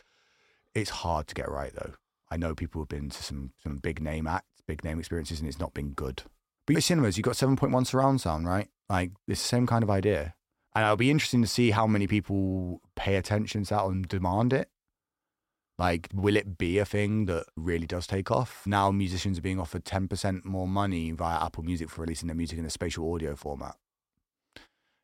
It's 0.74 0.90
hard 0.90 1.26
to 1.28 1.34
get 1.34 1.50
right 1.50 1.72
though. 1.74 1.92
I 2.30 2.36
know 2.36 2.54
people 2.54 2.80
have 2.82 2.88
been 2.88 3.10
to 3.10 3.22
some 3.22 3.52
some 3.62 3.78
big 3.78 4.00
name 4.00 4.26
acts, 4.26 4.62
big 4.66 4.84
name 4.84 4.98
experiences, 4.98 5.40
and 5.40 5.48
it's 5.48 5.58
not 5.58 5.74
been 5.74 5.90
good. 5.90 6.22
But 6.66 6.74
your 6.74 6.82
cinemas, 6.82 7.16
you've 7.16 7.24
got 7.24 7.36
seven 7.36 7.56
point 7.56 7.72
one 7.72 7.84
surround 7.84 8.20
sound, 8.20 8.46
right? 8.46 8.68
Like 8.88 9.12
it's 9.26 9.40
the 9.42 9.48
same 9.48 9.66
kind 9.66 9.82
of 9.82 9.90
idea. 9.90 10.34
And 10.74 10.84
it'll 10.84 10.96
be 10.96 11.10
interesting 11.10 11.42
to 11.42 11.48
see 11.48 11.70
how 11.70 11.86
many 11.86 12.06
people 12.06 12.80
pay 12.94 13.16
attention 13.16 13.64
to 13.64 13.74
that 13.74 13.84
and 13.86 14.06
demand 14.06 14.52
it. 14.52 14.68
Like, 15.78 16.08
will 16.12 16.36
it 16.36 16.58
be 16.58 16.78
a 16.78 16.84
thing 16.84 17.26
that 17.26 17.46
really 17.56 17.86
does 17.86 18.06
take 18.06 18.30
off? 18.30 18.66
Now 18.66 18.90
musicians 18.90 19.38
are 19.38 19.42
being 19.42 19.60
offered 19.60 19.84
10% 19.84 20.44
more 20.44 20.66
money 20.66 21.12
via 21.12 21.42
Apple 21.42 21.62
Music 21.64 21.88
for 21.88 22.02
releasing 22.02 22.26
their 22.26 22.36
music 22.36 22.58
in 22.58 22.64
a 22.64 22.70
spatial 22.70 23.12
audio 23.14 23.36
format. 23.36 23.76
I 24.56 24.60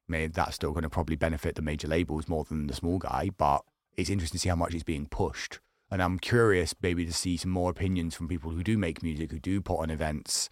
mean, 0.09 0.33
that's 0.33 0.57
still 0.57 0.73
going 0.73 0.83
to 0.83 0.91
probably 0.91 1.17
benefit 1.17 1.55
the 1.55 1.63
major 1.63 1.89
labels 1.89 2.29
more 2.29 2.45
than 2.45 2.67
the 2.67 2.75
small 2.75 2.99
guy, 2.99 3.31
but 3.37 3.63
it's 3.97 4.11
interesting 4.11 4.39
to 4.39 4.43
see 4.43 4.49
how 4.49 4.57
much 4.57 4.75
it's 4.75 4.83
being 4.83 5.07
pushed. 5.07 5.61
And 5.91 6.03
I'm 6.03 6.19
curious 6.19 6.75
maybe 6.83 7.05
to 7.07 7.13
see 7.13 7.37
some 7.37 7.51
more 7.51 7.71
opinions 7.71 8.15
from 8.15 8.29
people 8.29 8.51
who 8.51 8.65
do 8.65 8.77
make 8.77 9.03
music, 9.03 9.31
who 9.31 9.39
do 9.39 9.61
put 9.61 9.81
on 9.81 9.91
events, 9.91 10.49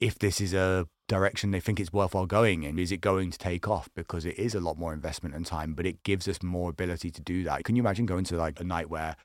if 0.00 0.18
this 0.18 0.40
is 0.40 0.52
a 0.52 0.86
direction 1.08 1.50
they 1.50 1.60
think 1.60 1.80
it's 1.80 1.92
worthwhile 1.92 2.26
going 2.26 2.62
in. 2.62 2.78
Is 2.78 2.92
it 2.92 3.00
going 3.00 3.30
to 3.30 3.38
take 3.38 3.68
off? 3.68 3.88
Because 3.94 4.24
it 4.24 4.38
is 4.38 4.54
a 4.54 4.60
lot 4.60 4.78
more 4.78 4.92
investment 4.92 5.34
and 5.34 5.46
time, 5.46 5.74
but 5.74 5.86
it 5.86 6.02
gives 6.02 6.28
us 6.28 6.42
more 6.42 6.70
ability 6.70 7.10
to 7.10 7.22
do 7.22 7.44
that. 7.44 7.64
Can 7.64 7.76
you 7.76 7.82
imagine 7.82 8.06
going 8.06 8.24
to 8.24 8.36
like 8.36 8.60
a 8.60 8.64
night 8.64 8.90
where, 8.90 9.16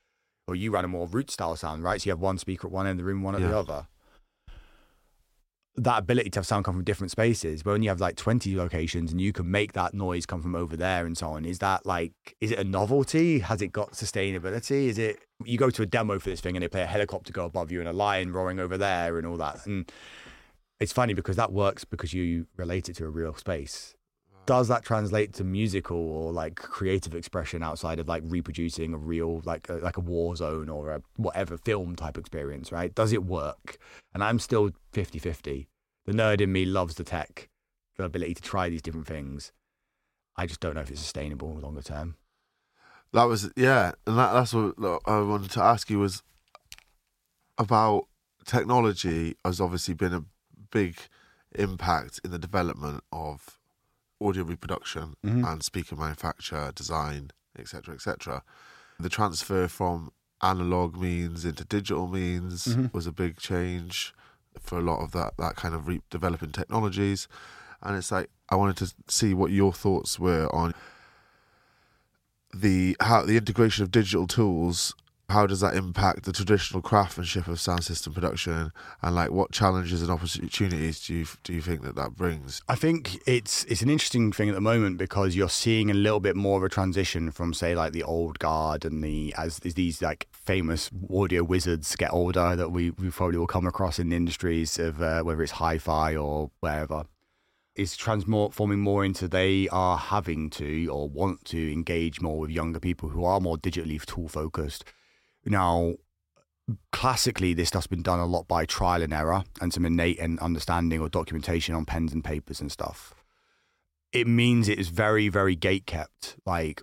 or 0.47 0.55
you 0.55 0.71
ran 0.71 0.85
a 0.85 0.87
more 0.87 1.07
root 1.07 1.29
style 1.29 1.55
sound, 1.55 1.83
right? 1.83 2.01
So 2.01 2.07
you 2.07 2.11
have 2.11 2.19
one 2.19 2.37
speaker 2.37 2.67
at 2.67 2.71
one 2.71 2.87
end 2.87 2.99
of 2.99 3.05
the 3.05 3.11
room, 3.11 3.21
one 3.21 3.35
at 3.35 3.41
the 3.41 3.57
other. 3.57 3.87
That 5.77 5.99
ability 5.99 6.29
to 6.31 6.39
have 6.39 6.45
sound 6.45 6.65
come 6.65 6.75
from 6.75 6.83
different 6.83 7.11
spaces, 7.11 7.63
but 7.63 7.71
when 7.71 7.81
you 7.81 7.89
have 7.89 8.01
like 8.01 8.17
20 8.17 8.55
locations 8.57 9.11
and 9.11 9.21
you 9.21 9.31
can 9.31 9.49
make 9.49 9.71
that 9.73 9.93
noise 9.93 10.25
come 10.25 10.41
from 10.41 10.53
over 10.53 10.75
there 10.75 11.05
and 11.05 11.17
so 11.17 11.29
on, 11.29 11.45
is 11.45 11.59
that 11.59 11.85
like, 11.85 12.11
is 12.41 12.51
it 12.51 12.59
a 12.59 12.63
novelty? 12.63 13.39
Has 13.39 13.61
it 13.61 13.71
got 13.71 13.93
sustainability? 13.93 14.87
Is 14.87 14.97
it, 14.97 15.19
you 15.45 15.57
go 15.57 15.69
to 15.69 15.81
a 15.81 15.85
demo 15.85 16.19
for 16.19 16.29
this 16.29 16.41
thing 16.41 16.57
and 16.57 16.63
they 16.63 16.67
play 16.67 16.81
a 16.81 16.87
helicopter 16.87 17.31
go 17.31 17.45
above 17.45 17.71
you 17.71 17.79
and 17.79 17.87
a 17.87 17.93
lion 17.93 18.33
roaring 18.33 18.59
over 18.59 18.77
there 18.77 19.17
and 19.17 19.25
all 19.25 19.37
that. 19.37 19.65
And 19.65 19.89
it's 20.81 20.91
funny 20.91 21.13
because 21.13 21.37
that 21.37 21.53
works 21.53 21.85
because 21.85 22.13
you 22.13 22.47
relate 22.57 22.89
it 22.89 22.95
to 22.97 23.05
a 23.05 23.09
real 23.09 23.35
space. 23.35 23.95
Does 24.45 24.67
that 24.67 24.83
translate 24.83 25.33
to 25.33 25.43
musical 25.43 25.97
or 25.97 26.31
like 26.31 26.55
creative 26.55 27.13
expression 27.13 27.63
outside 27.63 27.99
of 27.99 28.07
like 28.07 28.23
reproducing 28.25 28.93
a 28.93 28.97
real 28.97 29.41
like 29.45 29.69
a, 29.69 29.73
like 29.73 29.97
a 29.97 30.01
war 30.01 30.35
zone 30.35 30.67
or 30.67 30.91
a 30.91 31.01
whatever 31.15 31.57
film 31.57 31.95
type 31.95 32.17
experience, 32.17 32.71
right? 32.71 32.93
Does 32.93 33.13
it 33.13 33.23
work? 33.23 33.77
And 34.13 34.23
I'm 34.23 34.39
still 34.39 34.71
50-50. 34.93 35.67
The 36.05 36.11
nerd 36.11 36.41
in 36.41 36.51
me 36.51 36.65
loves 36.65 36.95
the 36.95 37.03
tech, 37.03 37.49
the 37.97 38.03
ability 38.03 38.33
to 38.35 38.41
try 38.41 38.69
these 38.69 38.81
different 38.81 39.07
things. 39.07 39.51
I 40.35 40.47
just 40.47 40.59
don't 40.59 40.75
know 40.75 40.81
if 40.81 40.89
it's 40.89 41.01
sustainable 41.01 41.53
longer 41.53 41.83
term. 41.83 42.15
That 43.13 43.25
was 43.25 43.51
yeah, 43.55 43.91
and 44.07 44.17
that, 44.17 44.33
that's 44.33 44.53
what 44.53 45.01
I 45.05 45.19
wanted 45.21 45.51
to 45.51 45.61
ask 45.61 45.89
you 45.89 45.99
was 45.99 46.23
about 47.57 48.07
technology 48.45 49.35
has 49.45 49.61
obviously 49.61 49.93
been 49.93 50.13
a 50.13 50.25
big 50.71 50.97
impact 51.53 52.19
in 52.23 52.31
the 52.31 52.39
development 52.39 53.03
of 53.11 53.59
audio 54.21 54.43
reproduction 54.43 55.15
Mhm. 55.25 55.45
and 55.51 55.63
speaker 55.63 55.95
manufacture, 55.95 56.71
design, 56.75 57.31
etc., 57.57 57.93
etc. 57.95 58.43
The 58.99 59.09
transfer 59.09 59.67
from 59.67 60.11
analog 60.41 60.95
means 60.97 61.43
into 61.45 61.63
digital 61.65 62.07
means 62.07 62.65
Mhm. 62.67 62.93
was 62.93 63.07
a 63.07 63.11
big 63.11 63.37
change 63.37 64.13
for 64.59 64.77
a 64.77 64.81
lot 64.81 64.99
of 64.99 65.11
that 65.11 65.37
that 65.37 65.55
kind 65.55 65.73
of 65.73 65.87
re- 65.87 66.01
developing 66.09 66.51
technologies. 66.51 67.27
And 67.81 67.95
it's 67.97 68.11
like 68.11 68.29
I 68.49 68.55
wanted 68.55 68.77
to 68.77 68.93
see 69.07 69.33
what 69.33 69.51
your 69.51 69.73
thoughts 69.73 70.19
were 70.19 70.53
on 70.53 70.73
the 72.53 72.97
how 72.99 73.23
the 73.23 73.37
integration 73.37 73.83
of 73.83 73.91
digital 73.91 74.27
tools. 74.27 74.93
How 75.31 75.47
does 75.47 75.61
that 75.61 75.75
impact 75.75 76.23
the 76.23 76.33
traditional 76.33 76.81
craftsmanship 76.81 77.47
of 77.47 77.57
sound 77.57 77.85
system 77.85 78.13
production, 78.13 78.73
and 79.01 79.15
like 79.15 79.31
what 79.31 79.53
challenges 79.53 80.01
and 80.01 80.11
opportunities 80.11 81.05
do 81.05 81.13
you 81.13 81.25
do 81.45 81.53
you 81.53 81.61
think 81.61 81.83
that 81.83 81.95
that 81.95 82.17
brings? 82.17 82.61
I 82.67 82.75
think 82.75 83.17
it's 83.25 83.63
it's 83.65 83.81
an 83.81 83.89
interesting 83.89 84.33
thing 84.33 84.49
at 84.49 84.55
the 84.55 84.61
moment 84.61 84.97
because 84.97 85.33
you're 85.33 85.47
seeing 85.47 85.89
a 85.89 85.93
little 85.93 86.19
bit 86.19 86.35
more 86.35 86.57
of 86.57 86.63
a 86.65 86.69
transition 86.69 87.31
from 87.31 87.53
say 87.53 87.73
like 87.75 87.93
the 87.93 88.03
old 88.03 88.39
guard 88.39 88.83
and 88.83 89.01
the 89.01 89.33
as, 89.37 89.59
these 89.59 90.01
like 90.01 90.27
famous 90.33 90.91
audio 91.13 91.43
wizards 91.43 91.95
get 91.95 92.11
older 92.11 92.57
that 92.57 92.71
we 92.71 92.91
we 92.91 93.09
probably 93.09 93.37
will 93.37 93.47
come 93.47 93.65
across 93.65 93.99
in 93.99 94.09
the 94.09 94.17
industries 94.17 94.77
of 94.77 95.01
uh, 95.01 95.21
whether 95.21 95.41
it's 95.41 95.53
hi-fi 95.53 96.13
or 96.13 96.51
wherever 96.59 97.05
is 97.75 97.95
transforming 97.95 98.79
more 98.79 99.05
into 99.05 99.29
they 99.29 99.69
are 99.69 99.97
having 99.97 100.49
to 100.49 100.87
or 100.87 101.07
want 101.07 101.45
to 101.45 101.71
engage 101.71 102.19
more 102.19 102.39
with 102.39 102.49
younger 102.49 102.81
people 102.81 103.07
who 103.09 103.23
are 103.23 103.39
more 103.39 103.57
digitally 103.57 104.03
tool 104.05 104.27
focused. 104.27 104.83
Now, 105.45 105.93
classically, 106.91 107.53
this 107.53 107.69
stuff's 107.69 107.87
been 107.87 108.03
done 108.03 108.19
a 108.19 108.25
lot 108.25 108.47
by 108.47 108.65
trial 108.65 109.01
and 109.01 109.13
error 109.13 109.43
and 109.59 109.73
some 109.73 109.85
innate 109.85 110.19
and 110.19 110.39
understanding 110.39 111.01
or 111.01 111.09
documentation 111.09 111.75
on 111.75 111.85
pens 111.85 112.13
and 112.13 112.23
papers 112.23 112.61
and 112.61 112.71
stuff. 112.71 113.13
It 114.11 114.27
means 114.27 114.67
it 114.67 114.79
is 114.79 114.89
very, 114.89 115.29
very 115.29 115.55
gate 115.55 115.85
kept. 115.85 116.35
Like 116.45 116.81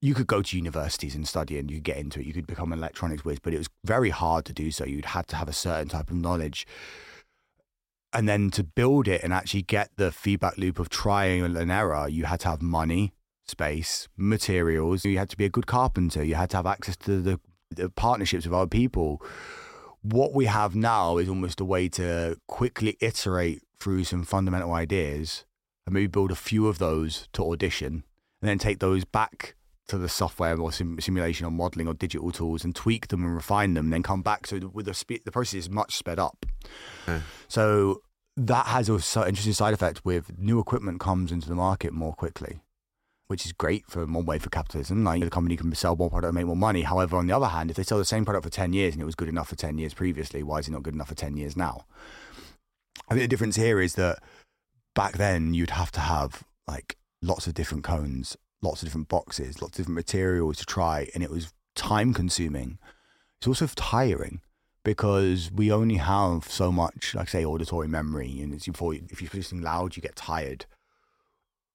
you 0.00 0.14
could 0.14 0.26
go 0.26 0.42
to 0.42 0.56
universities 0.56 1.14
and 1.14 1.28
study 1.28 1.58
and 1.58 1.70
you 1.70 1.80
get 1.80 1.98
into 1.98 2.20
it. 2.20 2.26
You 2.26 2.32
could 2.32 2.46
become 2.46 2.72
an 2.72 2.78
electronics 2.78 3.24
whiz, 3.24 3.38
but 3.38 3.54
it 3.54 3.58
was 3.58 3.68
very 3.84 4.10
hard 4.10 4.44
to 4.46 4.52
do 4.52 4.70
so. 4.70 4.84
You'd 4.84 5.06
had 5.06 5.28
to 5.28 5.36
have 5.36 5.48
a 5.48 5.52
certain 5.52 5.88
type 5.88 6.10
of 6.10 6.16
knowledge. 6.16 6.66
And 8.12 8.28
then 8.28 8.50
to 8.50 8.64
build 8.64 9.06
it 9.06 9.22
and 9.22 9.32
actually 9.32 9.62
get 9.62 9.90
the 9.96 10.10
feedback 10.10 10.58
loop 10.58 10.78
of 10.78 10.88
trial 10.88 11.56
and 11.56 11.70
error, 11.70 12.08
you 12.08 12.24
had 12.24 12.40
to 12.40 12.48
have 12.48 12.60
money, 12.60 13.12
space, 13.46 14.08
materials. 14.16 15.04
You 15.04 15.18
had 15.18 15.30
to 15.30 15.36
be 15.36 15.44
a 15.44 15.50
good 15.50 15.66
carpenter. 15.66 16.24
You 16.24 16.34
had 16.34 16.50
to 16.50 16.56
have 16.56 16.66
access 16.66 16.96
to 16.98 17.22
the, 17.22 17.40
the 17.72 17.88
partnerships 17.90 18.44
with 18.46 18.54
other 18.54 18.68
people. 18.68 19.22
What 20.02 20.34
we 20.34 20.46
have 20.46 20.74
now 20.74 21.18
is 21.18 21.28
almost 21.28 21.60
a 21.60 21.64
way 21.64 21.88
to 21.90 22.36
quickly 22.48 22.96
iterate 23.00 23.62
through 23.78 24.04
some 24.04 24.24
fundamental 24.24 24.72
ideas 24.72 25.44
and 25.86 25.94
maybe 25.94 26.06
build 26.06 26.30
a 26.30 26.36
few 26.36 26.66
of 26.68 26.78
those 26.78 27.28
to 27.34 27.44
audition 27.44 28.04
and 28.40 28.48
then 28.48 28.58
take 28.58 28.80
those 28.80 29.04
back 29.04 29.54
to 29.88 29.98
the 29.98 30.08
software 30.08 30.58
or 30.58 30.72
sim- 30.72 31.00
simulation 31.00 31.46
or 31.46 31.50
modeling 31.50 31.86
or 31.86 31.94
digital 31.94 32.30
tools 32.30 32.64
and 32.64 32.74
tweak 32.74 33.08
them 33.08 33.24
and 33.24 33.34
refine 33.34 33.74
them, 33.74 33.86
and 33.86 33.92
then 33.92 34.02
come 34.02 34.22
back. 34.22 34.46
So 34.46 34.58
the- 34.58 34.68
with 34.68 34.86
the 34.86 34.94
spe- 34.94 35.24
the 35.24 35.32
process 35.32 35.54
is 35.54 35.70
much 35.70 35.96
sped 35.96 36.18
up. 36.18 36.46
Okay. 37.08 37.22
So 37.48 38.02
that 38.36 38.66
has 38.66 38.88
a 38.88 38.98
so 39.00 39.26
interesting 39.26 39.52
side 39.52 39.74
effect 39.74 40.04
with 40.04 40.38
new 40.38 40.58
equipment 40.58 41.00
comes 41.00 41.30
into 41.30 41.48
the 41.48 41.54
market 41.54 41.92
more 41.92 42.14
quickly, 42.14 42.61
which 43.32 43.46
is 43.46 43.52
great 43.52 43.86
for 43.88 44.04
one 44.04 44.26
way 44.26 44.38
for 44.38 44.50
capitalism. 44.50 45.04
Like 45.04 45.22
the 45.22 45.30
company 45.30 45.56
can 45.56 45.74
sell 45.74 45.96
more 45.96 46.10
product 46.10 46.28
and 46.28 46.34
make 46.34 46.44
more 46.44 46.54
money. 46.54 46.82
However, 46.82 47.16
on 47.16 47.26
the 47.26 47.34
other 47.34 47.46
hand, 47.46 47.70
if 47.70 47.78
they 47.78 47.82
sell 47.82 47.96
the 47.96 48.04
same 48.04 48.26
product 48.26 48.44
for 48.44 48.50
10 48.50 48.74
years 48.74 48.92
and 48.92 49.00
it 49.00 49.06
was 49.06 49.14
good 49.14 49.30
enough 49.30 49.48
for 49.48 49.56
10 49.56 49.78
years 49.78 49.94
previously, 49.94 50.42
why 50.42 50.58
is 50.58 50.68
it 50.68 50.72
not 50.72 50.82
good 50.82 50.92
enough 50.92 51.08
for 51.08 51.14
10 51.14 51.38
years 51.38 51.56
now? 51.56 51.86
I 53.08 53.14
think 53.14 53.22
the 53.22 53.28
difference 53.28 53.56
here 53.56 53.80
is 53.80 53.94
that 53.94 54.18
back 54.94 55.14
then 55.14 55.54
you'd 55.54 55.70
have 55.70 55.90
to 55.92 56.00
have 56.00 56.44
like 56.68 56.98
lots 57.22 57.46
of 57.46 57.54
different 57.54 57.84
cones, 57.84 58.36
lots 58.60 58.82
of 58.82 58.88
different 58.88 59.08
boxes, 59.08 59.62
lots 59.62 59.78
of 59.78 59.84
different 59.84 59.96
materials 59.96 60.58
to 60.58 60.66
try, 60.66 61.08
and 61.14 61.24
it 61.24 61.30
was 61.30 61.54
time 61.74 62.12
consuming. 62.12 62.78
It's 63.40 63.48
also 63.48 63.66
tiring 63.68 64.42
because 64.84 65.50
we 65.50 65.72
only 65.72 65.96
have 65.96 66.44
so 66.50 66.70
much, 66.70 67.14
like 67.14 67.30
say, 67.30 67.46
auditory 67.46 67.88
memory, 67.88 68.42
and 68.42 68.52
it's 68.52 68.66
before 68.66 68.92
if 68.92 69.22
you're 69.22 69.30
producing 69.30 69.62
loud, 69.62 69.96
you 69.96 70.02
get 70.02 70.16
tired. 70.16 70.66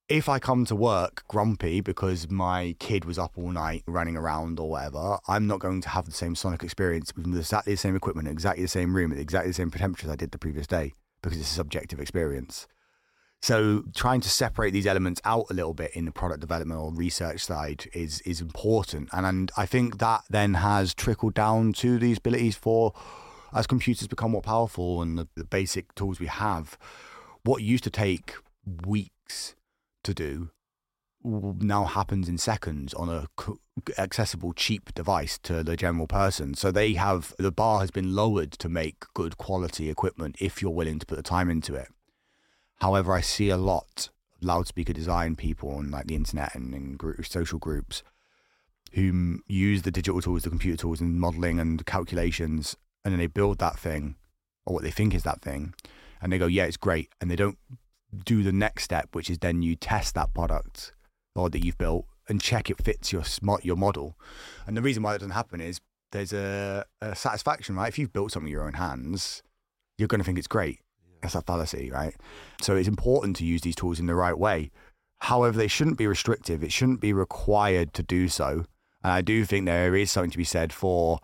If 0.09 0.29
I 0.29 0.39
come 0.39 0.63
to 0.65 0.75
work 0.75 1.25
grumpy 1.27 1.81
because 1.81 2.29
my 2.29 2.77
kid 2.79 3.03
was 3.03 3.19
up 3.19 3.33
all 3.35 3.51
night 3.51 3.83
running 3.87 4.15
around 4.15 4.57
or 4.57 4.69
whatever, 4.69 5.17
I'm 5.27 5.47
not 5.47 5.59
going 5.59 5.81
to 5.81 5.89
have 5.89 6.05
the 6.05 6.13
same 6.13 6.33
sonic 6.33 6.63
experience 6.63 7.13
with 7.13 7.27
exactly 7.35 7.73
the 7.73 7.77
same 7.77 7.93
equipment, 7.93 8.29
exactly 8.29 8.63
the 8.63 8.69
same 8.69 8.95
room, 8.95 9.11
at 9.11 9.17
exactly 9.17 9.49
the 9.49 9.55
same 9.55 9.69
temperatures 9.69 10.09
I 10.09 10.15
did 10.15 10.31
the 10.31 10.37
previous 10.37 10.65
day 10.65 10.93
because 11.21 11.37
it's 11.37 11.51
a 11.51 11.53
subjective 11.53 11.99
experience. 11.99 12.67
So 13.41 13.83
trying 13.93 14.21
to 14.21 14.29
separate 14.29 14.71
these 14.71 14.87
elements 14.87 15.19
out 15.25 15.47
a 15.49 15.53
little 15.53 15.73
bit 15.73 15.91
in 15.93 16.05
the 16.05 16.13
product 16.13 16.39
development 16.39 16.79
or 16.79 16.93
research 16.93 17.43
side 17.43 17.89
is 17.91 18.21
is 18.21 18.39
important, 18.39 19.09
and 19.11 19.25
and 19.25 19.51
I 19.57 19.65
think 19.65 19.97
that 19.97 20.21
then 20.29 20.53
has 20.53 20.93
trickled 20.93 21.33
down 21.33 21.73
to 21.73 21.99
these 21.99 22.17
abilities 22.17 22.55
for 22.55 22.93
as 23.53 23.67
computers 23.67 24.07
become 24.07 24.31
more 24.31 24.41
powerful 24.41 25.01
and 25.01 25.17
the, 25.17 25.27
the 25.35 25.43
basic 25.43 25.93
tools 25.95 26.21
we 26.21 26.27
have. 26.27 26.77
What 27.43 27.61
used 27.61 27.83
to 27.83 27.89
take 27.89 28.35
weeks 28.85 29.55
to 30.07 30.13
do 30.13 30.49
now 31.23 31.83
happens 31.83 32.29
in 32.29 32.37
seconds 32.37 32.93
on 32.93 33.09
a 33.09 33.27
accessible 33.97 34.53
cheap 34.53 34.93
device 34.93 35.37
to 35.39 35.63
the 35.63 35.75
general 35.75 36.07
person. 36.07 36.53
So 36.53 36.71
they 36.71 36.93
have 36.93 37.33
the 37.37 37.51
bar 37.51 37.79
has 37.81 37.91
been 37.91 38.15
lowered 38.15 38.51
to 38.53 38.69
make 38.69 39.03
good 39.13 39.37
quality 39.37 39.89
equipment 39.89 40.37
if 40.39 40.61
you're 40.61 40.71
willing 40.71 40.99
to 40.99 41.05
put 41.05 41.17
the 41.17 41.23
time 41.23 41.49
into 41.49 41.75
it. 41.75 41.89
However, 42.79 43.13
I 43.13 43.21
see 43.21 43.49
a 43.49 43.57
lot 43.57 44.09
of 44.35 44.47
loudspeaker 44.47 44.93
design 44.93 45.35
people 45.35 45.71
on 45.71 45.91
like 45.91 46.07
the 46.07 46.15
internet 46.15 46.55
and 46.55 46.73
in 46.73 46.95
group, 46.95 47.25
social 47.25 47.59
groups 47.59 48.03
who 48.93 49.39
use 49.47 49.81
the 49.81 49.91
digital 49.91 50.21
tools, 50.21 50.43
the 50.43 50.49
computer 50.49 50.77
tools, 50.77 51.01
and 51.01 51.19
modeling 51.19 51.59
and 51.59 51.85
calculations, 51.85 52.77
and 53.03 53.11
then 53.11 53.19
they 53.19 53.27
build 53.27 53.57
that 53.57 53.77
thing 53.77 54.15
or 54.65 54.75
what 54.75 54.83
they 54.83 54.91
think 54.91 55.13
is 55.13 55.23
that 55.23 55.41
thing, 55.41 55.73
and 56.21 56.31
they 56.31 56.37
go, 56.37 56.47
"Yeah, 56.47 56.65
it's 56.65 56.77
great," 56.77 57.09
and 57.19 57.29
they 57.29 57.35
don't 57.35 57.57
do 58.23 58.43
the 58.43 58.51
next 58.51 58.83
step, 58.83 59.09
which 59.13 59.29
is 59.29 59.39
then 59.39 59.61
you 59.61 59.75
test 59.75 60.15
that 60.15 60.33
product 60.33 60.93
or 61.35 61.49
that 61.49 61.63
you've 61.63 61.77
built 61.77 62.05
and 62.27 62.41
check 62.41 62.69
it 62.69 62.83
fits 62.83 63.11
your 63.11 63.23
smart 63.23 63.63
your 63.63 63.75
model. 63.75 64.17
And 64.65 64.75
the 64.75 64.81
reason 64.81 65.03
why 65.03 65.13
that 65.13 65.19
doesn't 65.19 65.31
happen 65.31 65.61
is 65.61 65.79
there's 66.11 66.33
a, 66.33 66.85
a 67.01 67.15
satisfaction, 67.15 67.75
right? 67.75 67.87
If 67.87 67.99
you've 67.99 68.13
built 68.13 68.31
something 68.31 68.45
with 68.45 68.51
your 68.51 68.65
own 68.65 68.73
hands, 68.73 69.43
you're 69.97 70.07
going 70.07 70.19
to 70.19 70.25
think 70.25 70.37
it's 70.37 70.47
great. 70.47 70.79
That's 71.21 71.35
a 71.35 71.41
fallacy, 71.41 71.89
right? 71.91 72.15
So 72.61 72.75
it's 72.75 72.87
important 72.87 73.35
to 73.37 73.45
use 73.45 73.61
these 73.61 73.75
tools 73.75 73.99
in 73.99 74.05
the 74.05 74.15
right 74.15 74.37
way. 74.37 74.71
However, 75.19 75.57
they 75.57 75.67
shouldn't 75.67 75.97
be 75.97 76.07
restrictive. 76.07 76.63
It 76.63 76.71
shouldn't 76.71 77.01
be 77.01 77.13
required 77.13 77.93
to 77.93 78.03
do 78.03 78.27
so. 78.27 78.65
And 79.03 79.13
I 79.13 79.21
do 79.21 79.45
think 79.45 79.65
there 79.65 79.95
is 79.95 80.11
something 80.11 80.31
to 80.31 80.37
be 80.37 80.43
said 80.43 80.71
for 80.71 81.19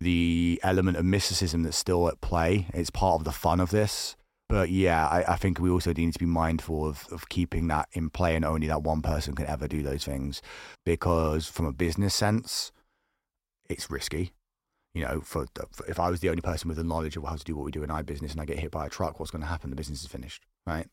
the 0.00 0.60
element 0.62 0.96
of 0.96 1.04
mysticism 1.04 1.62
that's 1.62 1.76
still 1.76 2.08
at 2.08 2.20
play. 2.20 2.66
It's 2.72 2.90
part 2.90 3.20
of 3.20 3.24
the 3.24 3.32
fun 3.32 3.60
of 3.60 3.70
this. 3.70 4.16
But 4.48 4.70
yeah, 4.70 5.06
I, 5.06 5.32
I 5.32 5.36
think 5.36 5.58
we 5.58 5.70
also 5.70 5.92
need 5.92 6.12
to 6.12 6.18
be 6.18 6.26
mindful 6.26 6.86
of, 6.86 7.06
of 7.10 7.28
keeping 7.28 7.68
that 7.68 7.88
in 7.92 8.10
play 8.10 8.36
and 8.36 8.44
only 8.44 8.66
that 8.66 8.82
one 8.82 9.02
person 9.02 9.34
can 9.34 9.46
ever 9.46 9.66
do 9.66 9.82
those 9.82 10.04
things. 10.04 10.42
Because 10.84 11.46
from 11.46 11.66
a 11.66 11.72
business 11.72 12.14
sense, 12.14 12.70
it's 13.68 13.90
risky. 13.90 14.32
You 14.92 15.04
know, 15.04 15.20
for, 15.22 15.46
for 15.72 15.86
if 15.86 15.98
I 15.98 16.08
was 16.08 16.20
the 16.20 16.28
only 16.28 16.42
person 16.42 16.68
with 16.68 16.76
the 16.76 16.84
knowledge 16.84 17.16
of 17.16 17.24
how 17.24 17.34
to 17.34 17.44
do 17.44 17.56
what 17.56 17.64
we 17.64 17.72
do 17.72 17.82
in 17.82 17.90
our 17.90 18.02
business 18.02 18.32
and 18.32 18.40
I 18.40 18.44
get 18.44 18.58
hit 18.58 18.70
by 18.70 18.86
a 18.86 18.90
truck, 18.90 19.18
what's 19.18 19.32
going 19.32 19.42
to 19.42 19.48
happen? 19.48 19.70
The 19.70 19.76
business 19.76 20.02
is 20.02 20.08
finished, 20.08 20.46
right? 20.66 20.86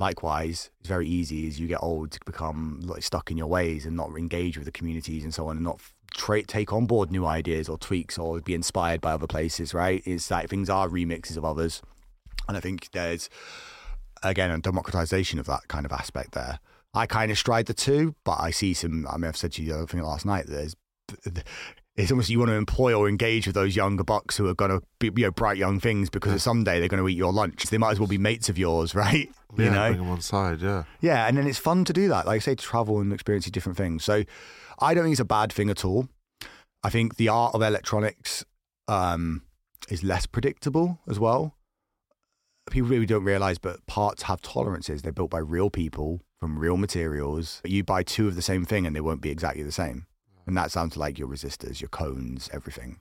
Likewise, 0.00 0.70
it's 0.80 0.88
very 0.88 1.06
easy 1.06 1.46
as 1.46 1.60
you 1.60 1.68
get 1.68 1.82
old 1.82 2.10
to 2.12 2.20
become 2.24 2.80
like 2.84 3.02
stuck 3.02 3.30
in 3.30 3.36
your 3.36 3.46
ways 3.46 3.86
and 3.86 3.96
not 3.96 4.16
engage 4.16 4.56
with 4.56 4.64
the 4.64 4.72
communities 4.72 5.24
and 5.24 5.34
so 5.34 5.48
on, 5.48 5.56
and 5.56 5.64
not 5.64 5.80
tra- 6.14 6.42
take 6.42 6.72
on 6.72 6.86
board 6.86 7.12
new 7.12 7.26
ideas 7.26 7.68
or 7.68 7.76
tweaks 7.76 8.18
or 8.18 8.40
be 8.40 8.54
inspired 8.54 9.00
by 9.00 9.12
other 9.12 9.26
places. 9.26 9.74
Right? 9.74 10.02
It's 10.06 10.30
like 10.30 10.48
things 10.48 10.70
are 10.70 10.88
remixes 10.88 11.36
of 11.36 11.44
others, 11.44 11.82
and 12.48 12.56
I 12.56 12.60
think 12.60 12.90
there's 12.92 13.28
again 14.22 14.50
a 14.50 14.58
democratization 14.58 15.38
of 15.38 15.46
that 15.46 15.68
kind 15.68 15.86
of 15.86 15.92
aspect 15.92 16.32
there. 16.32 16.58
I 16.94 17.06
kind 17.06 17.30
of 17.30 17.38
stride 17.38 17.66
the 17.66 17.74
two, 17.74 18.14
but 18.24 18.38
I 18.40 18.50
see 18.50 18.72
some. 18.72 19.06
I 19.08 19.16
mean, 19.16 19.28
I've 19.28 19.36
said 19.36 19.52
to 19.52 19.62
you 19.62 19.72
the 19.72 19.78
other 19.78 19.86
thing 19.86 20.02
last 20.02 20.24
night. 20.24 20.46
There's 20.46 20.76
it's 21.96 22.10
almost 22.10 22.28
you 22.28 22.38
want 22.38 22.50
to 22.50 22.56
employ 22.56 22.92
or 22.92 23.08
engage 23.08 23.46
with 23.46 23.54
those 23.54 23.76
younger 23.76 24.02
bucks 24.02 24.36
who 24.36 24.48
are 24.48 24.54
going 24.54 24.70
to 24.70 24.82
be 24.98 25.10
you 25.16 25.26
know 25.26 25.30
bright 25.30 25.56
young 25.56 25.78
things 25.78 26.10
because 26.10 26.42
someday 26.42 26.80
they're 26.80 26.88
going 26.88 27.02
to 27.02 27.08
eat 27.08 27.16
your 27.16 27.32
lunch. 27.32 27.64
They 27.64 27.78
might 27.78 27.92
as 27.92 28.00
well 28.00 28.08
be 28.08 28.18
mates 28.18 28.48
of 28.48 28.58
yours, 28.58 28.94
right? 28.94 29.30
Yeah, 29.56 29.64
you 29.64 29.70
know, 29.70 29.88
bring 29.88 29.98
them 29.98 30.10
on 30.10 30.20
side. 30.20 30.60
Yeah, 30.60 30.84
yeah, 31.00 31.26
and 31.26 31.36
then 31.36 31.46
it's 31.46 31.58
fun 31.58 31.84
to 31.84 31.92
do 31.92 32.08
that. 32.08 32.26
Like 32.26 32.36
I 32.36 32.38
say, 32.38 32.54
to 32.54 32.62
travel 32.62 33.00
and 33.00 33.12
experience 33.12 33.46
different 33.46 33.78
things. 33.78 34.04
So 34.04 34.24
I 34.80 34.94
don't 34.94 35.04
think 35.04 35.12
it's 35.12 35.20
a 35.20 35.24
bad 35.24 35.52
thing 35.52 35.70
at 35.70 35.84
all. 35.84 36.08
I 36.82 36.90
think 36.90 37.16
the 37.16 37.28
art 37.28 37.54
of 37.54 37.62
electronics 37.62 38.44
um, 38.88 39.42
is 39.88 40.02
less 40.02 40.26
predictable 40.26 40.98
as 41.08 41.18
well. 41.18 41.56
People 42.70 42.88
really 42.88 43.06
don't 43.06 43.24
realize, 43.24 43.58
but 43.58 43.84
parts 43.86 44.24
have 44.24 44.40
tolerances. 44.40 45.02
They're 45.02 45.12
built 45.12 45.30
by 45.30 45.38
real 45.38 45.70
people 45.70 46.20
from 46.40 46.58
real 46.58 46.76
materials. 46.76 47.60
You 47.64 47.84
buy 47.84 48.02
two 48.02 48.26
of 48.26 48.36
the 48.36 48.42
same 48.42 48.64
thing 48.64 48.86
and 48.86 48.96
they 48.96 49.00
won't 49.00 49.20
be 49.20 49.30
exactly 49.30 49.62
the 49.62 49.72
same. 49.72 50.06
And 50.46 50.56
that's 50.56 50.74
down 50.74 50.90
to 50.90 50.98
like 50.98 51.18
your 51.18 51.28
resistors, 51.28 51.80
your 51.80 51.88
cones, 51.88 52.50
everything. 52.52 52.98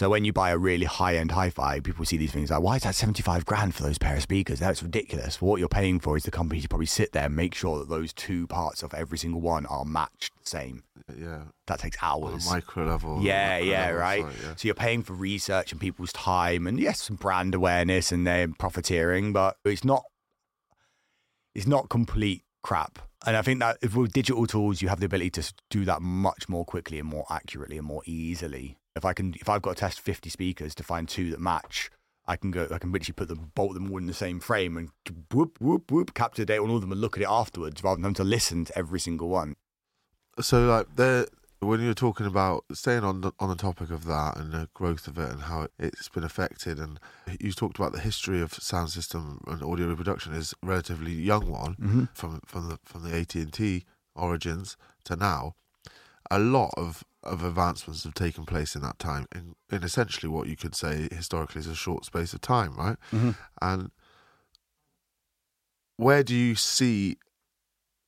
So 0.00 0.08
when 0.08 0.24
you 0.24 0.32
buy 0.32 0.48
a 0.48 0.56
really 0.56 0.86
high 0.86 1.16
end 1.16 1.30
hi 1.32 1.50
fi, 1.50 1.78
people 1.78 2.06
see 2.06 2.16
these 2.16 2.32
things 2.32 2.50
like, 2.50 2.62
why 2.62 2.76
is 2.76 2.84
that 2.84 2.94
75 2.94 3.44
grand 3.44 3.74
for 3.74 3.82
those 3.82 3.98
pair 3.98 4.16
of 4.16 4.22
speakers? 4.22 4.58
That's 4.58 4.82
ridiculous. 4.82 5.42
What 5.42 5.60
you're 5.60 5.68
paying 5.68 6.00
for 6.00 6.16
is 6.16 6.22
the 6.22 6.30
company 6.30 6.62
to 6.62 6.68
probably 6.70 6.86
sit 6.86 7.12
there 7.12 7.26
and 7.26 7.36
make 7.36 7.54
sure 7.54 7.78
that 7.78 7.90
those 7.90 8.14
two 8.14 8.46
parts 8.46 8.82
of 8.82 8.94
every 8.94 9.18
single 9.18 9.42
one 9.42 9.66
are 9.66 9.84
matched 9.84 10.32
the 10.42 10.48
same. 10.48 10.84
Yeah. 11.14 11.42
That 11.66 11.80
takes 11.80 11.98
On 12.02 12.32
hours. 12.32 12.46
a 12.46 12.50
micro 12.50 12.86
level. 12.86 13.18
Yeah, 13.20 13.58
macro 13.58 13.66
yeah, 13.66 13.84
level, 13.84 14.00
right. 14.00 14.22
so, 14.22 14.28
yeah. 14.42 14.54
So 14.56 14.68
you're 14.68 14.74
paying 14.74 15.02
for 15.02 15.12
research 15.12 15.70
and 15.70 15.78
people's 15.78 16.14
time, 16.14 16.66
and 16.66 16.80
yes, 16.80 17.02
some 17.02 17.16
brand 17.16 17.54
awareness 17.54 18.10
and 18.10 18.26
then 18.26 18.54
profiteering, 18.54 19.34
but 19.34 19.58
it's 19.66 19.84
not. 19.84 20.04
It's 21.54 21.66
not 21.66 21.90
complete 21.90 22.44
crap. 22.62 23.00
And 23.26 23.36
I 23.36 23.42
think 23.42 23.60
that 23.60 23.76
if 23.82 23.94
with 23.94 24.14
digital 24.14 24.46
tools, 24.46 24.80
you 24.80 24.88
have 24.88 25.00
the 25.00 25.04
ability 25.04 25.42
to 25.42 25.52
do 25.68 25.84
that 25.84 26.00
much 26.00 26.48
more 26.48 26.64
quickly 26.64 26.98
and 26.98 27.06
more 27.06 27.26
accurately 27.28 27.76
and 27.76 27.86
more 27.86 28.00
easily. 28.06 28.78
If 29.00 29.04
I 29.06 29.14
can, 29.14 29.34
if 29.40 29.48
I've 29.48 29.62
got 29.62 29.76
to 29.76 29.80
test 29.80 30.00
50 30.00 30.28
speakers 30.28 30.74
to 30.74 30.82
find 30.82 31.08
two 31.08 31.30
that 31.30 31.40
match, 31.40 31.90
I 32.26 32.36
can 32.36 32.50
go. 32.50 32.68
I 32.70 32.76
can 32.78 32.92
literally 32.92 33.14
put 33.14 33.28
them, 33.28 33.50
bolt 33.54 33.72
them 33.72 33.90
all 33.90 33.96
in 33.96 34.06
the 34.06 34.12
same 34.12 34.40
frame, 34.40 34.76
and 34.76 34.90
whoop, 35.32 35.58
whoop, 35.58 35.90
whoop, 35.90 36.12
capture 36.12 36.44
data 36.44 36.62
on 36.62 36.68
all 36.68 36.76
of 36.76 36.82
them 36.82 36.92
and 36.92 37.00
look 37.00 37.16
at 37.16 37.22
it 37.22 37.28
afterwards, 37.30 37.82
rather 37.82 37.96
than 37.96 38.04
having 38.04 38.14
to 38.16 38.24
listen 38.24 38.66
to 38.66 38.76
every 38.76 39.00
single 39.00 39.28
one. 39.30 39.56
So 40.40 40.66
like 40.66 40.96
there 40.96 41.24
when 41.60 41.80
you 41.80 41.88
were 41.88 41.94
talking 41.94 42.26
about 42.26 42.64
staying 42.72 43.04
on 43.04 43.20
the, 43.20 43.32
on 43.38 43.50
the 43.50 43.54
topic 43.54 43.90
of 43.90 44.06
that 44.06 44.36
and 44.36 44.52
the 44.52 44.68
growth 44.72 45.06
of 45.06 45.18
it 45.18 45.30
and 45.30 45.42
how 45.42 45.62
it, 45.62 45.72
it's 45.78 46.08
been 46.08 46.24
affected 46.24 46.78
and 46.78 46.98
you 47.38 47.52
talked 47.52 47.78
about 47.78 47.92
the 47.92 48.00
history 48.00 48.40
of 48.40 48.54
sound 48.54 48.90
system 48.90 49.40
and 49.46 49.62
audio 49.62 49.86
reproduction 49.88 50.32
is 50.32 50.54
a 50.62 50.66
relatively 50.66 51.12
young 51.12 51.50
one 51.50 51.74
Mm-hmm. 51.74 52.04
from 52.14 52.40
from 52.46 52.68
the 52.68 52.78
from 52.84 53.02
the 53.02 53.14
AT&T 53.14 53.84
origins 54.14 54.76
to 55.04 55.16
now 55.16 55.54
a 56.30 56.38
lot 56.38 56.72
of 56.76 57.04
of 57.22 57.44
advancements 57.44 58.04
have 58.04 58.14
taken 58.14 58.44
place 58.46 58.74
in 58.74 58.82
that 58.82 58.98
time 58.98 59.26
in, 59.34 59.54
in 59.70 59.82
essentially 59.82 60.28
what 60.30 60.48
you 60.48 60.56
could 60.56 60.74
say 60.74 61.08
historically 61.12 61.58
is 61.60 61.66
a 61.66 61.74
short 61.74 62.04
space 62.04 62.32
of 62.32 62.40
time 62.40 62.74
right 62.76 62.96
Mm-hmm. 63.12 63.30
and 63.60 63.90
where 65.96 66.22
do 66.22 66.34
you 66.34 66.54
see 66.54 67.16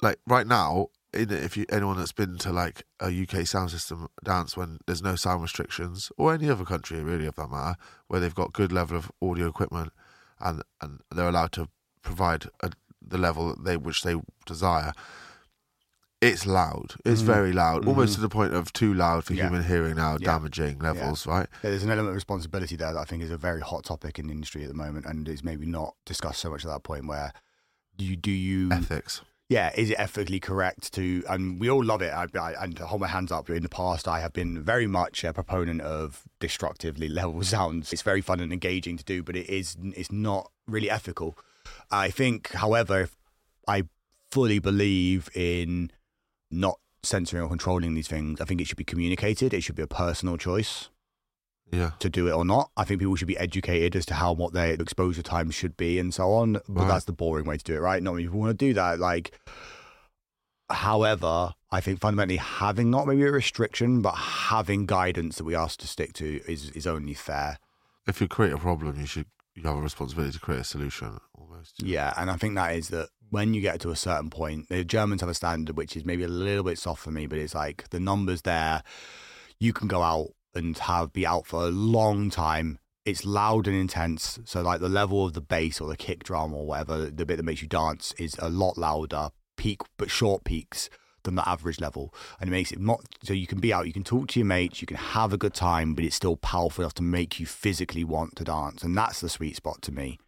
like 0.01 0.19
right 0.27 0.47
now 0.47 0.89
in 1.13 1.31
if 1.31 1.57
you 1.57 1.67
anyone 1.71 1.99
that's 1.99 2.13
been 2.13 2.39
to 2.39 2.51
like 2.51 2.85
a 3.01 3.09
UK 3.23 3.47
sound 3.47 3.71
system 3.71 4.09
dance 4.25 4.57
when 4.57 4.79
there's 4.87 5.03
no 5.03 5.15
sound 5.15 5.43
restrictions 5.43 6.11
or 6.17 6.33
any 6.33 6.49
other 6.49 6.65
country 6.65 7.03
really 7.03 7.27
of 7.27 7.35
that 7.37 7.51
matter 7.51 7.77
where 8.09 8.19
they've 8.21 8.35
got 8.35 8.53
good 8.53 8.73
level 8.73 8.97
of 8.97 9.13
audio 9.21 9.47
equipment 9.47 9.93
and 10.41 10.63
and 10.81 11.01
they're 11.11 11.29
allowed 11.29 11.53
to 11.53 11.69
provide 12.03 12.47
a, 12.63 12.71
the 13.07 13.19
level 13.19 13.49
that 13.49 13.65
they 13.65 13.77
which 13.77 14.03
they 14.03 14.15
desire 14.47 14.93
it's 16.23 16.47
loud 16.47 16.95
it's 17.05 17.21
Mhm. 17.23 17.27
very 17.27 17.53
loud 17.53 17.85
almost 17.87 18.13
Mhm. 18.13 18.15
to 18.17 18.21
the 18.23 18.29
point 18.29 18.55
of 18.55 18.73
too 18.73 18.95
loud 18.95 19.25
for 19.25 19.35
Yeah. 19.35 19.45
human 19.49 19.65
hearing 19.65 19.97
now 19.97 20.13
Yeah. 20.13 20.27
damaging 20.33 20.79
levels 20.79 21.27
right 21.27 21.49
Yeah, 21.63 21.71
there's 21.71 21.83
an 21.83 21.91
element 21.91 22.11
of 22.11 22.15
responsibility 22.15 22.77
there 22.77 22.93
that 22.95 22.99
I 22.99 23.05
think 23.05 23.23
is 23.23 23.31
a 23.31 23.37
very 23.37 23.61
hot 23.61 23.85
topic 23.85 24.19
in 24.19 24.29
the 24.29 24.33
industry 24.33 24.63
at 24.63 24.69
the 24.69 24.75
moment, 24.75 25.05
and 25.05 25.29
is 25.29 25.43
maybe 25.45 25.67
not 25.67 25.95
discussed 26.07 26.41
so 26.41 26.51
much 26.51 26.65
at 26.65 26.71
that 26.71 26.83
point. 26.85 27.07
Where 27.07 27.33
do 27.99 28.05
you 28.05 28.17
do 28.17 28.31
you 28.31 28.71
ethics 28.73 29.21
yeah 29.49 29.71
is 29.77 29.91
it 29.91 29.99
ethically 29.99 30.41
correct 30.41 30.93
to 30.95 31.23
and 31.29 31.61
we 31.61 31.69
all 31.69 31.85
love 31.85 32.01
it 32.01 32.11
I, 32.11 32.27
I, 32.41 32.65
and 32.65 32.75
to 32.79 32.87
hold 32.87 33.03
my 33.03 33.09
hands 33.09 33.31
up 33.31 33.51
in 33.51 33.63
the 33.63 33.69
past 33.69 34.09
i 34.09 34.19
have 34.21 34.33
been 34.33 34.63
very 34.63 34.87
much 34.87 35.25
a 35.25 35.33
proponent 35.35 35.83
of 35.83 36.23
destructively 36.41 37.09
level 37.21 37.43
sounds 37.43 37.93
it's 37.93 38.01
very 38.01 38.23
fun 38.23 38.41
and 38.41 38.51
engaging 38.51 38.97
to 38.97 39.05
do 39.05 39.23
but 39.23 39.37
it 39.37 39.47
is 39.51 39.77
it's 39.95 40.11
not 40.11 40.51
really 40.67 40.89
ethical 40.89 41.37
i 41.91 42.09
think 42.09 42.51
however 42.53 43.01
if 43.03 43.17
i 43.69 43.83
fully 44.31 44.59
believe 44.59 45.29
in 45.35 45.91
not 46.53 46.79
censoring 47.03 47.43
or 47.43 47.49
controlling 47.49 47.95
these 47.95 48.07
things 48.09 48.41
i 48.41 48.45
think 48.45 48.61
it 48.61 48.67
should 48.67 48.77
be 48.77 48.85
communicated 48.85 49.53
it 49.53 49.63
should 49.63 49.75
be 49.75 49.83
a 49.83 49.87
personal 49.89 50.37
choice 50.37 50.89
yeah 51.73 51.93
to 51.99 52.11
do 52.11 52.29
it 52.29 52.33
or 52.33 52.45
not. 52.45 52.71
I 52.77 52.85
think 52.85 53.01
people 53.01 53.17
should 53.17 53.29
be 53.29 53.39
educated 53.39 53.97
as 53.97 54.05
to 54.07 54.15
how 54.15 54.35
what 54.35 54.53
their 54.53 54.75
exposure 54.75 55.23
time 55.23 55.51
should 55.51 55.75
be 55.77 55.99
and 55.99 56.13
so 56.13 56.33
on. 56.35 56.53
But 56.69 56.83
Right. 56.83 56.89
that's 56.89 57.07
the 57.07 57.13
boring 57.15 57.47
way 57.47 57.57
to 57.57 57.65
do 57.65 57.75
it, 57.75 57.79
right? 57.81 58.03
Not 58.03 58.13
many 58.13 58.25
people 58.27 58.41
want 58.41 58.51
to 58.59 58.67
do 58.67 58.75
that. 58.75 58.99
Like, 58.99 59.33
however, 60.71 61.55
I 61.71 61.81
think 61.81 62.01
fundamentally 62.01 62.37
having 62.37 62.91
not 62.91 63.07
maybe 63.07 63.23
a 63.23 63.33
restriction, 63.33 64.03
but 64.03 64.13
having 64.13 64.87
guidance 64.87 65.37
that 65.37 65.45
we 65.45 65.55
ask 65.55 65.79
to 65.81 65.87
stick 65.87 66.13
to 66.15 66.41
is 66.47 66.71
is 66.71 66.87
only 66.87 67.15
fair. 67.15 67.59
if 68.07 68.21
you 68.21 68.29
create 68.29 68.53
a 68.53 68.59
problem 68.59 68.99
you 69.01 69.07
should 69.07 69.27
you 69.55 69.63
have 69.63 69.77
a 69.77 69.81
responsibility 69.81 70.33
to 70.33 70.41
create 70.41 70.61
a 70.61 70.65
solution 70.65 71.19
almost 71.39 71.83
Yeah, 71.83 72.13
and 72.17 72.31
I 72.31 72.37
think 72.37 72.55
that 72.57 72.75
is 72.77 72.89
that 72.89 73.09
when 73.33 73.55
you 73.55 73.63
get 73.63 73.81
to 73.81 73.91
a 73.91 73.97
certain 73.97 74.29
point, 74.29 74.69
the 74.69 74.85
Germans 74.85 75.23
have 75.23 75.31
a 75.31 75.35
standard 75.35 75.75
which 75.75 75.97
is 75.97 76.05
maybe 76.05 76.23
a 76.23 76.29
little 76.29 76.65
bit 76.65 76.79
soft 76.79 77.03
for 77.03 77.11
me, 77.11 77.27
but 77.27 77.39
it's 77.39 77.55
like 77.55 77.89
the 77.89 77.99
numbers 77.99 78.43
there, 78.43 78.83
you 79.59 79.73
can 79.73 79.89
go 79.89 80.03
out 80.03 80.29
and 80.55 80.77
have 80.77 81.15
be 81.15 81.27
out 81.27 81.47
for 81.47 81.63
a 81.63 81.71
long 81.71 82.29
time. 82.29 82.79
It's 83.07 83.25
loud 83.25 83.67
and 83.67 83.75
intense, 83.75 84.39
so 84.45 84.61
like 84.61 84.81
the 84.81 84.89
level 84.91 85.25
of 85.25 85.33
the 85.33 85.41
bass 85.41 85.81
or 85.81 85.89
the 85.89 85.97
kick 85.97 86.25
drum 86.25 86.53
or 86.53 86.67
whatever, 86.67 87.07
the 87.07 87.25
bit 87.25 87.39
that 87.39 87.43
makes 87.43 87.63
you 87.63 87.69
dance 87.69 88.13
is 88.19 88.37
a 88.39 88.51
lot 88.51 88.77
louder, 88.77 89.31
peak 89.57 89.81
but 89.97 90.11
short 90.11 90.45
peaks 90.45 90.91
than 91.23 91.35
the 91.35 91.49
average 91.49 91.81
level, 91.81 92.13
and 92.39 92.49
it 92.49 92.51
makes 92.51 92.71
it 92.71 92.81
not 92.81 93.01
so 93.23 93.33
you 93.33 93.47
can 93.47 93.61
be 93.61 93.73
out, 93.73 93.87
you 93.87 93.95
can 93.95 94.05
talk 94.05 94.29
to 94.29 94.41
your 94.41 94.47
mates, 94.47 94.83
you 94.83 94.87
can 94.87 94.99
have 94.99 95.33
a 95.33 95.39
good 95.39 95.55
time, 95.55 95.95
but 95.95 96.05
it's 96.05 96.17
still 96.17 96.37
powerful 96.37 96.85
enough 96.85 96.95
to 96.95 97.03
make 97.03 97.41
you 97.41 97.47
physically 97.47 98.05
want 98.05 98.37
to 98.37 98.45
dance, 98.45 98.83
and 98.83 98.95
that's 98.95 99.23
the 99.23 99.31
sweet 99.31 99.57
spot 99.57 99.81
to 99.81 99.91
me. 99.91 100.19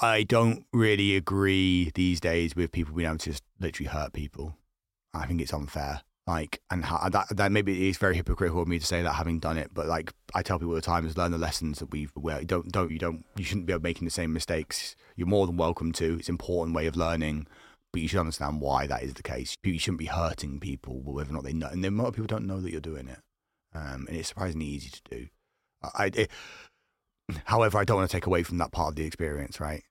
I 0.00 0.22
don't 0.22 0.64
really 0.72 1.16
agree 1.16 1.92
these 1.94 2.20
days 2.20 2.56
with 2.56 2.72
people 2.72 2.94
being 2.94 3.08
able 3.08 3.18
to 3.18 3.30
just 3.30 3.42
literally 3.60 3.88
hurt 3.88 4.12
people. 4.12 4.56
I 5.12 5.26
think 5.26 5.40
it's 5.40 5.52
unfair. 5.52 6.02
Like, 6.26 6.60
and 6.70 6.84
that 6.84 7.26
that 7.30 7.50
maybe 7.50 7.88
it's 7.88 7.98
very 7.98 8.14
hypocritical 8.14 8.62
of 8.62 8.68
me 8.68 8.78
to 8.78 8.86
say 8.86 9.02
that 9.02 9.14
having 9.14 9.40
done 9.40 9.58
it, 9.58 9.70
but 9.74 9.86
like 9.86 10.12
I 10.34 10.42
tell 10.42 10.58
people 10.58 10.70
all 10.70 10.76
the 10.76 10.80
time, 10.80 11.04
is 11.04 11.16
learn 11.16 11.32
the 11.32 11.38
lessons 11.38 11.80
that 11.80 11.90
we've. 11.90 12.12
Where 12.14 12.44
don't 12.44 12.70
don't 12.70 12.92
you 12.92 12.98
don't 12.98 13.24
you 13.36 13.44
shouldn't 13.44 13.66
be 13.66 13.76
making 13.78 14.04
the 14.04 14.12
same 14.12 14.32
mistakes. 14.32 14.94
You're 15.16 15.26
more 15.26 15.46
than 15.46 15.56
welcome 15.56 15.90
to. 15.94 16.18
It's 16.20 16.28
an 16.28 16.34
important 16.34 16.76
way 16.76 16.86
of 16.86 16.94
learning, 16.94 17.48
but 17.92 18.02
you 18.02 18.08
should 18.08 18.20
understand 18.20 18.60
why 18.60 18.86
that 18.86 19.02
is 19.02 19.14
the 19.14 19.22
case. 19.24 19.56
You 19.64 19.80
shouldn't 19.80 19.98
be 19.98 20.06
hurting 20.06 20.60
people, 20.60 21.02
whether 21.02 21.30
or 21.30 21.32
not 21.32 21.42
they 21.42 21.52
know. 21.52 21.66
And 21.66 21.82
then 21.82 21.98
a 21.98 22.02
lot 22.02 22.08
of 22.08 22.14
people 22.14 22.28
don't 22.28 22.46
know 22.46 22.60
that 22.60 22.70
you're 22.70 22.80
doing 22.80 23.08
it, 23.08 23.18
um, 23.74 24.06
and 24.06 24.16
it's 24.16 24.28
surprisingly 24.28 24.66
easy 24.66 24.90
to 24.90 25.02
do. 25.10 25.26
I, 25.82 26.12
it, 26.14 26.30
however, 27.44 27.78
I 27.78 27.84
don't 27.84 27.96
want 27.98 28.10
to 28.10 28.16
take 28.16 28.26
away 28.26 28.42
from 28.42 28.58
that 28.58 28.72
part 28.72 28.90
of 28.90 28.96
the 28.96 29.04
experience, 29.04 29.60
right? 29.60 29.82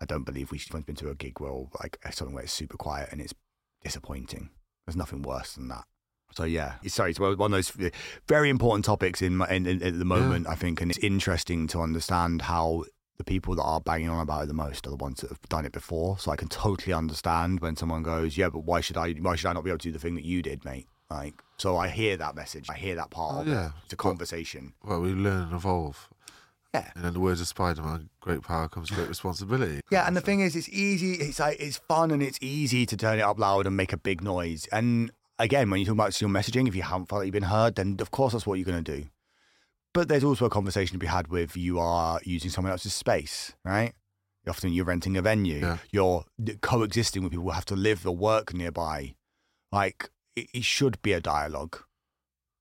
I 0.00 0.04
don't 0.04 0.24
believe 0.24 0.50
we 0.50 0.58
should 0.58 0.72
have 0.74 0.86
been 0.86 0.94
to 0.96 1.08
a 1.10 1.14
gig 1.14 1.40
where 1.40 1.52
like 1.80 1.98
something 2.12 2.34
where 2.34 2.44
it's 2.44 2.52
super 2.52 2.76
quiet 2.76 3.08
and 3.10 3.20
it's 3.20 3.34
disappointing. 3.82 4.50
There's 4.86 4.96
nothing 4.96 5.22
worse 5.22 5.54
than 5.54 5.68
that. 5.68 5.84
So 6.32 6.44
yeah, 6.44 6.74
sorry, 6.86 7.10
it's 7.10 7.18
one 7.20 7.32
of 7.32 7.50
those 7.50 7.72
uh, 7.80 7.88
very 8.28 8.50
important 8.50 8.84
topics 8.84 9.22
in, 9.22 9.38
my, 9.38 9.48
in, 9.48 9.66
in 9.66 9.82
at 9.82 9.98
the 9.98 10.04
moment, 10.04 10.46
I 10.46 10.54
think, 10.54 10.80
and 10.80 10.90
it's 10.90 10.98
interesting 11.02 11.66
to 11.68 11.80
understand 11.80 12.42
how 12.42 12.84
the 13.16 13.24
people 13.24 13.54
that 13.56 13.62
are 13.62 13.80
banging 13.80 14.10
on 14.10 14.20
about 14.20 14.44
it 14.44 14.46
the 14.46 14.54
most 14.54 14.86
are 14.86 14.90
the 14.90 14.96
ones 14.96 15.20
that 15.22 15.30
have 15.30 15.40
done 15.48 15.64
it 15.64 15.72
before. 15.72 16.18
So 16.18 16.30
I 16.30 16.36
can 16.36 16.48
totally 16.48 16.92
understand 16.92 17.60
when 17.60 17.76
someone 17.76 18.02
goes, 18.02 18.36
"Yeah, 18.36 18.50
but 18.50 18.60
why 18.60 18.80
should 18.80 18.96
I? 18.96 19.12
Why 19.14 19.34
should 19.36 19.48
I 19.48 19.54
not 19.54 19.64
be 19.64 19.70
able 19.70 19.78
to 19.78 19.88
do 19.88 19.92
the 19.92 19.98
thing 19.98 20.14
that 20.16 20.24
you 20.24 20.42
did, 20.42 20.64
mate?" 20.64 20.86
Like, 21.10 21.34
so 21.56 21.76
I 21.78 21.88
hear 21.88 22.16
that 22.18 22.36
message. 22.36 22.68
I 22.70 22.74
hear 22.74 22.94
that 22.96 23.10
part 23.10 23.34
Oh, 23.36 23.40
of 23.40 23.48
yeah. 23.48 23.66
it. 23.68 23.72
It's 23.84 23.94
a 23.94 23.96
conversation. 23.96 24.74
Well, 24.84 25.00
we 25.00 25.12
learn 25.14 25.44
and 25.44 25.54
evolve. 25.54 26.08
Yeah. 26.84 26.90
And 26.96 27.04
in 27.04 27.14
the 27.14 27.20
words 27.20 27.40
of 27.40 27.48
Spider 27.48 27.82
Man, 27.82 28.10
great 28.20 28.42
power 28.42 28.68
comes 28.68 28.90
great 28.90 29.08
responsibility. 29.08 29.80
Yeah, 29.90 30.06
and 30.06 30.16
the 30.16 30.20
thing 30.20 30.40
is, 30.40 30.54
it's 30.54 30.68
easy. 30.68 31.14
It's 31.14 31.40
like 31.40 31.58
it's 31.60 31.78
fun 31.78 32.10
and 32.10 32.22
it's 32.22 32.38
easy 32.40 32.84
to 32.86 32.96
turn 32.96 33.18
it 33.18 33.22
up 33.22 33.38
loud 33.38 33.66
and 33.66 33.76
make 33.76 33.92
a 33.92 33.96
big 33.96 34.22
noise. 34.22 34.68
And 34.70 35.10
again, 35.38 35.70
when 35.70 35.80
you 35.80 35.86
talk 35.86 35.94
about 35.94 36.20
your 36.20 36.30
messaging, 36.30 36.68
if 36.68 36.74
you 36.74 36.82
haven't 36.82 37.06
felt 37.06 37.20
like 37.20 37.26
you've 37.26 37.32
been 37.32 37.44
heard, 37.44 37.76
then 37.76 37.96
of 38.00 38.10
course 38.10 38.32
that's 38.32 38.46
what 38.46 38.58
you're 38.58 38.66
going 38.66 38.84
to 38.84 38.96
do. 39.00 39.08
But 39.94 40.08
there's 40.08 40.24
also 40.24 40.44
a 40.44 40.50
conversation 40.50 40.94
to 40.94 40.98
be 40.98 41.06
had 41.06 41.28
with 41.28 41.56
you 41.56 41.78
are 41.78 42.20
using 42.24 42.50
someone 42.50 42.72
else's 42.72 42.94
space, 42.94 43.54
right? 43.64 43.94
Often 44.46 44.72
you're 44.72 44.84
renting 44.84 45.16
a 45.16 45.22
venue. 45.22 45.58
Yeah. 45.58 45.78
You're 45.90 46.24
coexisting 46.60 47.22
with 47.22 47.32
people 47.32 47.44
who 47.44 47.50
have 47.50 47.64
to 47.66 47.76
live 47.76 48.06
or 48.06 48.16
work 48.16 48.54
nearby. 48.54 49.14
Like 49.72 50.10
it, 50.36 50.48
it 50.54 50.64
should 50.64 51.00
be 51.02 51.12
a 51.12 51.20
dialogue. 51.20 51.78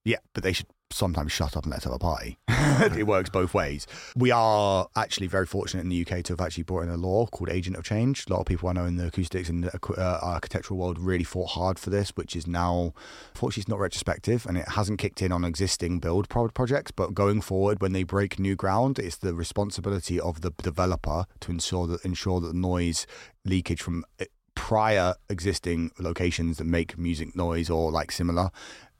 Yeah, 0.03 0.17
but 0.33 0.43
they 0.43 0.53
should 0.53 0.67
sometimes 0.91 1.31
shut 1.31 1.55
up 1.57 1.63
and 1.63 1.71
let's 1.71 1.83
have 1.83 1.93
a 1.93 1.99
party. 1.99 2.37
it 2.49 3.07
works 3.07 3.29
both 3.29 3.53
ways. 3.53 3.87
We 4.15 4.31
are 4.31 4.87
actually 4.95 5.27
very 5.27 5.45
fortunate 5.45 5.81
in 5.81 5.89
the 5.89 6.01
UK 6.01 6.23
to 6.25 6.33
have 6.33 6.41
actually 6.41 6.63
brought 6.63 6.83
in 6.83 6.89
a 6.89 6.97
law 6.97 7.25
called 7.27 7.49
Agent 7.49 7.75
of 7.75 7.83
Change. 7.83 8.25
A 8.27 8.33
lot 8.33 8.39
of 8.41 8.45
people 8.45 8.69
I 8.69 8.73
know 8.73 8.85
in 8.85 8.97
the 8.97 9.07
acoustics 9.07 9.49
and 9.49 9.65
the 9.65 9.79
uh, 9.97 10.19
architectural 10.21 10.79
world 10.79 10.99
really 10.99 11.23
fought 11.23 11.51
hard 11.51 11.79
for 11.79 11.89
this, 11.89 12.11
which 12.11 12.35
is 12.35 12.47
now, 12.47 12.93
fortunately, 13.33 13.61
it's 13.61 13.69
not 13.69 13.79
retrospective 13.79 14.45
and 14.45 14.57
it 14.57 14.69
hasn't 14.69 14.99
kicked 14.99 15.21
in 15.21 15.31
on 15.31 15.43
existing 15.43 15.99
build 15.99 16.29
pro- 16.29 16.49
projects. 16.49 16.91
But 16.91 17.13
going 17.13 17.41
forward, 17.41 17.81
when 17.81 17.93
they 17.93 18.03
break 18.03 18.39
new 18.39 18.55
ground, 18.55 18.99
it's 18.99 19.17
the 19.17 19.33
responsibility 19.33 20.19
of 20.19 20.41
the 20.41 20.51
developer 20.61 21.25
to 21.41 21.51
ensure 21.51 21.87
that 21.87 22.05
ensure 22.05 22.39
that 22.39 22.47
the 22.47 22.53
noise 22.53 23.05
leakage 23.43 23.81
from 23.81 24.05
uh, 24.19 24.25
prior 24.57 25.13
existing 25.29 25.91
locations 25.99 26.57
that 26.57 26.65
make 26.65 26.97
music 26.97 27.35
noise 27.35 27.69
or 27.69 27.91
like 27.91 28.11
similar 28.11 28.49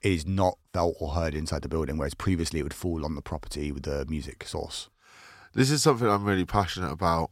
is 0.02 0.26
not 0.26 0.58
felt 0.74 0.96
or 1.00 1.14
heard 1.14 1.34
inside 1.34 1.62
the 1.62 1.68
building, 1.68 1.98
whereas 1.98 2.14
previously 2.14 2.60
it 2.60 2.64
would 2.64 2.74
fall 2.74 3.04
on 3.04 3.16
the 3.16 3.22
property 3.22 3.72
with 3.72 3.84
the 3.84 4.06
music 4.08 4.44
source. 4.48 4.90
This 5.54 5.72
is 5.72 5.82
something 5.82 6.08
I'm 6.08 6.24
really 6.24 6.46
passionate 6.46 6.92
about, 6.92 7.32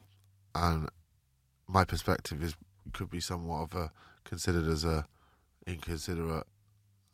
and 0.55 0.89
my 1.67 1.83
perspective 1.83 2.43
is 2.43 2.55
could 2.93 3.09
be 3.09 3.19
somewhat 3.19 3.63
of 3.63 3.75
a 3.75 3.91
considered 4.23 4.67
as 4.67 4.83
a 4.83 5.05
inconsiderate 5.67 6.47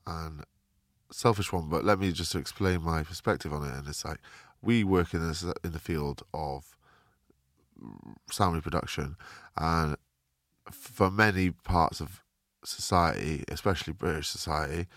and 0.06 0.44
selfish 1.12 1.52
one, 1.52 1.70
but 1.70 1.84
let 1.84 2.00
me 2.00 2.12
just 2.12 2.36
explain 2.36 2.82
my 2.82 3.04
perspective 3.04 3.52
on 3.52 3.64
it. 3.68 3.74
And 3.74 3.88
it's 3.88 4.06
like 4.06 4.20
we 4.62 4.84
work 4.84 5.14
in 5.14 5.28
this 5.28 5.44
in 5.64 5.72
the 5.72 5.80
field 5.80 6.24
of 6.34 6.78
sound 8.30 8.56
reproduction, 8.56 9.18
and 9.58 9.98
for 10.72 11.12
many 11.12 11.52
parts 11.52 12.00
of 12.00 12.22
society, 12.64 13.44
especially 13.50 13.92
British 13.94 14.28
society, 14.28 14.88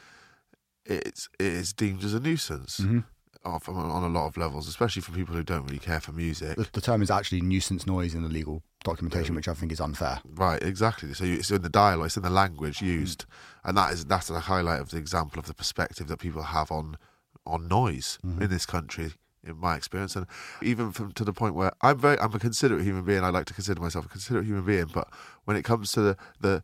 it's 0.86 1.28
it 1.38 1.46
is 1.46 1.72
deemed 1.72 2.04
as 2.04 2.14
a 2.14 2.20
nuisance. 2.20 2.80
Mm-hmm. 2.80 3.00
Of, 3.46 3.68
on 3.68 4.02
a 4.02 4.08
lot 4.08 4.26
of 4.26 4.38
levels, 4.38 4.66
especially 4.68 5.02
for 5.02 5.12
people 5.12 5.34
who 5.34 5.42
don't 5.42 5.64
really 5.66 5.78
care 5.78 6.00
for 6.00 6.12
music. 6.12 6.56
The, 6.56 6.66
the 6.72 6.80
term 6.80 7.02
is 7.02 7.10
actually 7.10 7.42
nuisance 7.42 7.86
noise 7.86 8.14
in 8.14 8.22
the 8.22 8.30
legal 8.30 8.62
documentation, 8.84 9.34
which 9.34 9.48
I 9.48 9.52
think 9.52 9.70
is 9.70 9.82
unfair. 9.82 10.20
Right, 10.24 10.62
exactly. 10.62 11.12
So 11.12 11.24
you, 11.26 11.34
it's 11.34 11.50
in 11.50 11.60
the 11.60 11.68
dialogue, 11.68 12.06
it's 12.06 12.16
in 12.16 12.22
the 12.22 12.30
language 12.30 12.78
Mm. 12.78 12.86
used, 12.86 13.26
and 13.62 13.76
that 13.76 13.92
is 13.92 14.06
that's 14.06 14.30
a 14.30 14.40
highlight 14.40 14.80
of 14.80 14.88
the 14.92 14.96
example 14.96 15.38
of 15.38 15.44
the 15.44 15.52
perspective 15.52 16.06
that 16.08 16.20
people 16.20 16.42
have 16.42 16.72
on 16.72 16.96
on 17.44 17.68
noise 17.68 18.18
Mm-hmm. 18.24 18.44
in 18.44 18.48
this 18.48 18.64
country, 18.64 19.12
in 19.46 19.58
my 19.58 19.76
experience, 19.76 20.16
and 20.16 20.26
even 20.62 20.90
from 20.90 21.12
to 21.12 21.22
the 21.22 21.34
point 21.34 21.54
where 21.54 21.72
I'm 21.82 21.98
very 21.98 22.18
I'm 22.20 22.32
a 22.32 22.38
considerate 22.38 22.82
human 22.82 23.04
being. 23.04 23.22
I 23.24 23.28
like 23.28 23.44
to 23.46 23.52
consider 23.54 23.78
myself 23.78 24.06
a 24.06 24.08
considerate 24.08 24.46
human 24.46 24.64
being, 24.64 24.86
but 24.86 25.08
when 25.44 25.58
it 25.58 25.64
comes 25.64 25.92
to 25.92 26.00
the 26.00 26.16
the 26.40 26.62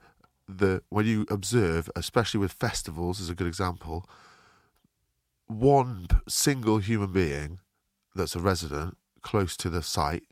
the 0.59 0.83
when 0.89 1.07
you 1.07 1.27
observe, 1.31 1.91
especially 1.97 2.41
with 2.41 2.53
festivals, 2.53 3.21
is 3.21 3.31
a 3.31 3.35
good 3.35 3.47
example. 3.47 4.09
One 5.47 6.07
single 6.29 6.79
human 6.79 7.13
being 7.13 7.59
that's 8.15 8.37
a 8.37 8.41
resident 8.41 8.97
close 9.23 9.57
to 9.59 9.71
the 9.71 9.83
site 9.83 10.25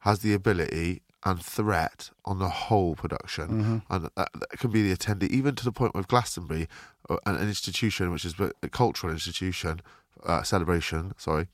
has 0.00 0.20
the 0.20 0.32
ability 0.32 1.02
and 1.24 1.42
threat 1.42 2.10
on 2.24 2.38
the 2.38 2.48
whole 2.48 2.94
production, 2.94 3.82
and 3.90 4.04
that, 4.04 4.14
that 4.14 4.50
can 4.58 4.70
be 4.70 4.82
the 4.82 4.96
attendee, 4.96 5.28
even 5.30 5.54
to 5.56 5.64
the 5.64 5.72
point 5.72 5.94
with 5.94 6.06
Glastonbury, 6.06 6.68
uh, 7.08 7.16
an, 7.26 7.36
an 7.36 7.48
institution 7.48 8.12
which 8.12 8.24
is 8.24 8.34
a 8.62 8.68
cultural 8.68 9.12
institution, 9.12 9.80
uh, 10.24 10.42
celebration, 10.42 11.12
sorry, 11.16 11.48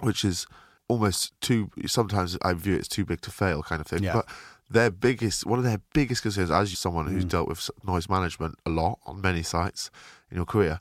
which 0.00 0.24
is 0.24 0.46
almost 0.88 1.38
too. 1.40 1.70
Sometimes 1.86 2.38
I 2.42 2.54
view 2.54 2.74
it 2.74 2.80
as 2.80 2.88
too 2.88 3.04
big 3.04 3.20
to 3.22 3.30
fail, 3.30 3.62
kind 3.62 3.80
of 3.80 3.86
thing. 3.86 4.02
Yeah. 4.02 4.14
But 4.14 4.28
their 4.70 4.90
biggest, 4.90 5.44
one 5.44 5.58
of 5.58 5.64
their 5.64 5.80
biggest 5.92 6.22
concerns, 6.22 6.50
as 6.50 6.78
someone 6.78 7.08
who's 7.08 7.24
hmm. 7.24 7.28
dealt 7.28 7.48
with 7.48 7.70
noise 7.86 8.08
management 8.08 8.56
a 8.64 8.70
lot 8.70 8.98
on 9.04 9.20
many 9.20 9.42
sites 9.42 9.90
in 10.30 10.36
your 10.36 10.46
career, 10.46 10.80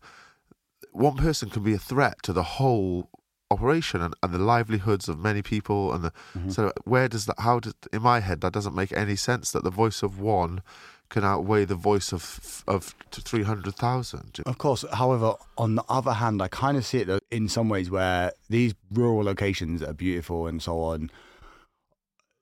one 0.92 1.18
person 1.18 1.50
can 1.50 1.64
be 1.64 1.74
a 1.74 1.80
threat 1.80 2.22
to 2.24 2.34
the 2.34 2.44
whole 2.44 3.10
operation 3.52 4.02
and, 4.02 4.14
and 4.22 4.34
the 4.34 4.38
livelihoods 4.38 5.10
of 5.10 5.18
many 5.18 5.42
people 5.42 5.92
and 5.92 6.04
the 6.04 6.12
mm-hmm. 6.38 6.50
so 6.50 6.72
where 6.86 7.08
does 7.08 7.26
that 7.26 7.36
how 7.40 7.60
does 7.60 7.74
in 7.92 8.00
my 8.00 8.20
head 8.20 8.42
that 8.42 8.54
doesn't 8.54 8.76
make 8.76 8.92
any 8.92 9.16
sense 9.16 9.52
that 9.52 9.64
the 9.64 9.72
voice 9.72 10.04
of 10.04 10.20
one 10.20 10.62
can 11.10 11.24
outweigh 11.24 11.66
the 11.66 11.76
voice 11.76 12.14
of 12.14 12.64
of 12.68 12.96
300,000 13.12 14.42
Of 14.46 14.58
course. 14.60 14.86
However, 14.94 15.34
on 15.58 15.76
the 15.76 15.84
other 15.90 16.14
hand, 16.14 16.42
I 16.42 16.48
kind 16.48 16.78
of 16.78 16.86
see 16.86 17.00
it 17.00 17.24
in 17.32 17.50
some 17.50 17.68
ways 17.68 17.90
where 17.90 18.32
these 18.48 18.76
rural 18.92 19.24
locations 19.24 19.82
that 19.82 19.90
are 19.90 19.94
beautiful 19.94 20.46
and 20.46 20.62
so 20.62 20.80
on, 20.82 21.10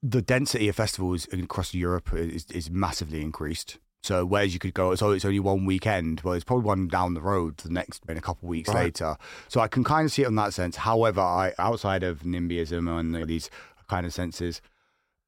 the 0.03 0.21
density 0.21 0.69
of 0.69 0.75
festivals 0.75 1.27
across 1.33 1.73
Europe 1.73 2.13
is, 2.13 2.45
is 2.51 2.69
massively 2.69 3.21
increased. 3.21 3.79
So 4.03 4.25
whereas 4.25 4.53
you 4.53 4.59
could 4.59 4.73
go, 4.73 4.93
so 4.95 5.11
it's 5.11 5.25
only 5.25 5.39
one 5.39 5.65
weekend. 5.65 6.21
Well, 6.21 6.33
it's 6.35 6.43
probably 6.45 6.65
one 6.65 6.87
down 6.87 7.13
the 7.13 7.21
road 7.21 7.57
the 7.57 7.69
next 7.71 8.03
in 8.07 8.15
a 8.17 8.21
couple 8.21 8.45
of 8.45 8.49
weeks 8.49 8.69
Right. 8.69 8.85
later. 8.85 9.17
So 9.47 9.59
I 9.59 9.67
can 9.67 9.83
kind 9.83 10.05
of 10.05 10.11
see 10.11 10.21
it 10.21 10.27
in 10.27 10.35
that 10.35 10.53
sense. 10.53 10.77
However, 10.77 11.19
I 11.19 11.53
outside 11.57 12.03
of 12.03 12.19
NIMBYism 12.19 12.87
and 12.99 13.27
these 13.27 13.49
kind 13.89 14.05
of 14.05 14.13
senses, 14.13 14.61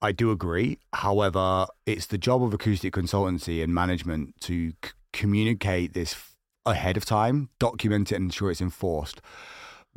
I 0.02 0.12
do 0.14 0.32
agree. 0.32 0.78
However, 0.94 1.66
it's 1.86 2.06
the 2.06 2.18
job 2.18 2.42
of 2.44 2.54
acoustic 2.54 2.94
consultancy 2.94 3.62
and 3.64 3.74
management 3.74 4.40
to 4.42 4.70
c- 4.84 4.92
communicate 5.12 5.94
this 5.94 6.16
ahead 6.66 6.96
of 6.96 7.04
time, 7.06 7.50
document 7.60 8.12
it, 8.12 8.16
and 8.16 8.26
ensure 8.26 8.52
it's 8.52 8.62
enforced. 8.62 9.20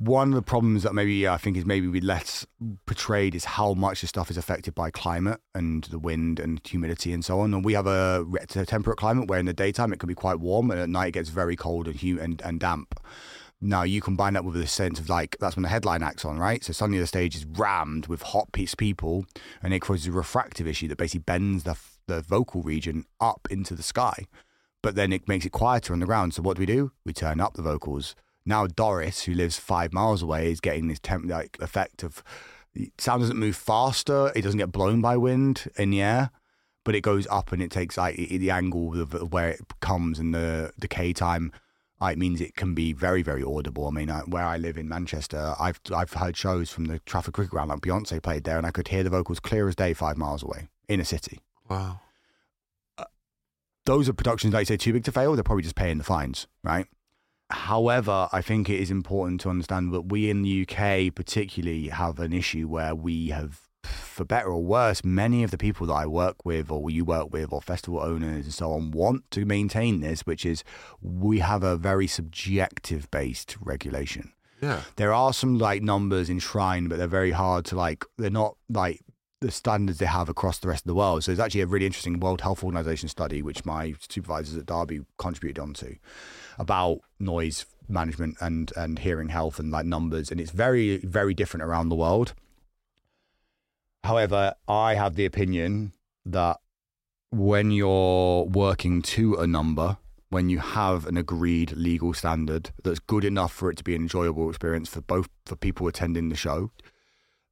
One 0.05 0.31
of 0.31 0.35
the 0.35 0.43
problems 0.43 0.83
that 0.83 0.95
maybe 0.95 1.29
I 1.29 1.37
think 1.37 1.57
is 1.57 1.65
maybe 1.65 1.87
we 1.87 2.01
less 2.01 2.45
portrayed 2.87 3.37
is 3.37 3.45
how 3.45 3.73
much 3.75 4.01
this 4.01 4.11
stuff 4.11 4.33
is 4.33 4.37
affected 4.37 4.75
by 4.75 4.91
climate 4.91 5.41
and 5.55 5.85
the 5.85 5.99
wind 5.99 6.41
and 6.41 6.61
humidity 6.67 7.13
and 7.13 7.25
so 7.25 7.39
on. 7.39 7.55
And 7.55 7.65
we 7.65 7.75
have 7.75 7.87
a 7.87 8.27
temperate 8.67 8.99
climate 8.99 9.29
where 9.29 9.39
in 9.39 9.47
the 9.47 9.53
daytime 9.53 9.93
it 9.93 10.01
can 10.01 10.09
be 10.09 10.15
quite 10.17 10.41
warm 10.41 10.73
and 10.73 10.81
at 10.81 10.89
night 10.89 11.09
it 11.09 11.13
gets 11.13 11.29
very 11.29 11.55
cold 11.55 11.87
and 11.87 11.95
humid 11.95 12.25
and, 12.25 12.43
and 12.43 12.59
damp. 12.59 12.99
Now 13.61 13.85
you 13.85 14.01
combine 14.01 14.33
that 14.33 14.45
with 14.45 14.57
this 14.57 14.73
sense 14.73 14.99
of 14.99 15.09
like 15.09 15.37
that's 15.39 15.55
when 15.55 15.63
the 15.63 15.69
headline 15.69 16.03
acts 16.03 16.25
on, 16.25 16.37
right? 16.37 16.65
So 16.65 16.73
suddenly 16.73 16.99
the 16.99 17.07
stage 17.07 17.37
is 17.37 17.45
rammed 17.45 18.09
with 18.09 18.23
hot 18.23 18.51
piece 18.51 18.75
people, 18.75 19.25
and 19.63 19.73
it 19.73 19.79
causes 19.79 20.09
a 20.09 20.13
refractive 20.13 20.67
issue 20.67 20.89
that 20.89 20.99
basically 20.99 21.21
bends 21.21 21.63
the 21.63 21.77
the 22.09 22.23
vocal 22.23 22.63
region 22.63 23.05
up 23.21 23.47
into 23.53 23.77
the 23.77 23.85
sky, 23.85 24.27
but 24.83 24.97
then 24.97 25.13
it 25.13 25.29
makes 25.29 25.47
it 25.47 25.53
quieter 25.53 25.93
on 25.93 26.01
the 26.01 26.07
ground. 26.07 26.35
So 26.35 26.43
what 26.43 26.57
do 26.57 26.61
we 26.61 26.67
do? 26.67 26.91
We 27.05 27.13
turn 27.13 27.41
up 27.41 27.55
the 27.55 27.63
vocals. 27.63 28.17
Now 28.45 28.67
Doris, 28.67 29.23
who 29.25 29.35
lives 29.35 29.59
five 29.59 29.93
miles 29.93 30.23
away, 30.23 30.51
is 30.51 30.61
getting 30.61 30.89
this 30.89 30.99
temp 30.99 31.27
like 31.29 31.57
effect 31.61 32.03
of 32.03 32.23
sound 32.99 33.21
doesn't 33.21 33.39
move 33.39 33.57
faster, 33.57 34.33
it 34.35 34.43
doesn't 34.43 34.59
get 34.59 34.73
blown 34.73 35.01
by 35.01 35.17
wind 35.17 35.71
in 35.77 35.91
the 35.91 36.01
air, 36.03 36.31
but 36.85 36.95
it 36.95 37.03
goes 37.03 37.27
up 37.31 37.53
and 37.53 37.63
it 37.63 37.71
takes 37.71 37.97
like 37.97 38.17
the 38.17 38.51
angle 38.51 39.01
of 39.01 39.33
where 39.33 39.51
it 39.51 39.61
comes 39.81 40.19
and 40.19 40.35
the 40.35 40.73
decay 40.81 41.13
time. 41.13 41.53
uh, 42.01 42.07
It 42.07 42.19
means 42.19 42.41
it 42.41 42.57
can 42.57 42.75
be 42.75 42.93
very, 42.93 43.23
very 43.23 43.43
audible. 43.43 43.87
I 43.87 43.91
mean, 43.91 44.11
I, 44.11 44.21
where 44.21 44.45
I 44.45 44.57
live 44.57 44.77
in 44.79 44.89
Manchester, 44.89 45.55
I've 45.61 45.81
I've 45.95 46.13
heard 46.15 46.37
shows 46.37 46.71
from 46.71 46.87
the 46.87 46.99
Trafford 47.01 47.35
Cricket 47.35 47.51
Ground, 47.51 47.71
like 47.71 47.81
Beyonce 47.81 48.23
played 48.23 48.45
there, 48.45 48.57
and 48.59 48.67
I 48.67 48.71
could 48.71 48.89
hear 48.89 49.03
the 49.05 49.11
vocals 49.11 49.39
clear 49.39 49.69
as 49.69 49.77
day 49.77 49.93
five 49.93 50.17
miles 50.17 50.43
away 50.43 50.69
in 50.89 50.99
a 50.99 51.05
city. 51.05 51.41
wow 51.69 52.01
Those 53.85 54.09
are 54.09 54.13
productions, 54.13 54.55
like 54.55 54.63
you 54.63 54.67
say, 54.67 54.77
too 54.77 54.93
big 54.93 55.05
to 55.05 55.13
fail. 55.13 55.35
They're 55.35 55.43
probably 55.43 55.65
just 55.65 55.75
paying 55.75 55.99
the 55.99 56.05
fines, 56.05 56.47
right? 56.63 56.87
However, 57.53 58.29
I 58.33 58.43
think 58.43 58.69
it 58.69 58.81
is 58.81 58.91
important 58.91 59.41
to 59.43 59.51
understand 59.51 59.93
that 59.93 60.03
we 60.13 60.31
in 60.31 60.43
the 60.43 60.67
UK, 60.67 61.15
particularly, 61.15 61.89
have 61.89 62.19
an 62.19 62.33
issue 62.33 62.67
where 62.67 62.95
we 62.95 63.29
have, 63.29 63.61
for 63.85 64.25
better 64.25 64.49
or 64.49 64.65
worse, 64.65 65.05
many 65.05 65.43
of 65.43 65.51
the 65.51 65.59
people 65.59 65.87
that 65.89 65.95
I 65.95 66.07
work 66.07 66.45
with, 66.45 66.71
or 66.71 66.91
you 66.91 67.05
work 67.05 67.33
with, 67.33 67.53
or 67.53 67.61
festival 67.61 68.01
owners 68.01 68.47
and 68.47 68.55
so 68.55 68.73
on, 68.73 68.91
want 68.91 69.31
to 69.33 69.45
maintain 69.45 70.01
this, 70.01 70.23
which 70.23 70.47
is 70.47 70.65
we 71.01 71.41
have 71.41 71.63
a 71.63 71.77
very 71.77 72.07
subjective 72.07 73.11
based 73.11 73.57
regulation 73.61 74.33
yeah 74.63 74.81
there 74.97 75.13
are 75.13 75.33
some 75.33 75.59
like 75.59 75.83
numbers 75.83 76.31
enshrined, 76.31 76.89
but 76.89 76.97
they're 76.97 77.07
very 77.09 77.33
hard 77.33 77.65
to 77.67 77.77
like. 77.77 78.05
They're 78.17 78.31
not 78.31 78.57
like 78.71 79.03
the 79.41 79.51
standards 79.51 79.99
they 79.99 80.07
have 80.07 80.29
across 80.29 80.59
the 80.59 80.69
rest 80.69 80.85
of 80.85 80.87
the 80.87 80.95
world. 80.95 81.25
So 81.25 81.33
there's 81.33 81.41
actually 81.41 81.63
a 81.63 81.67
really 81.67 81.85
interesting 81.85 82.21
World 82.21 82.41
Health 82.41 82.63
Organization 82.63 83.09
study, 83.09 83.43
which 83.43 83.65
my 83.65 83.95
supervisors 84.09 84.57
at 84.57 84.67
Derby 84.67 85.01
contributed 85.19 85.61
onto, 85.61 85.97
about 86.59 87.01
noise 87.19 87.67
management 87.89 88.37
and 88.41 88.73
and 88.77 88.99
hearing 89.01 89.29
health 89.29 89.59
and 89.59 89.71
like 89.71 89.87
numbers, 89.87 90.31
and 90.31 90.41
it's 90.41 90.51
very 90.51 90.99
very 90.99 91.35
different 91.35 91.65
around 91.65 91.89
the 91.89 91.97
world. 91.97 92.35
However, 94.05 94.55
I 94.67 94.95
have 94.95 95.15
the 95.15 95.27
opinion 95.27 95.93
that 96.25 96.59
when 97.31 97.71
you're 97.71 98.45
working 98.45 99.01
to 99.03 99.37
a 99.37 99.47
number, 99.47 99.97
when 100.29 100.49
you 100.49 100.59
have 100.59 101.07
an 101.07 101.17
agreed 101.17 101.73
legal 101.73 102.13
standard 102.13 102.71
that's 102.83 102.99
good 102.99 103.25
enough 103.25 103.53
for 103.53 103.71
it 103.71 103.77
to 103.77 103.85
be 103.85 103.95
an 103.95 104.03
enjoyable 104.03 104.49
experience 104.49 104.89
for 104.89 105.01
both 105.01 105.29
for 105.47 105.57
people 105.57 105.87
attending 105.87 106.29
the 106.31 106.37
show, 106.37 106.71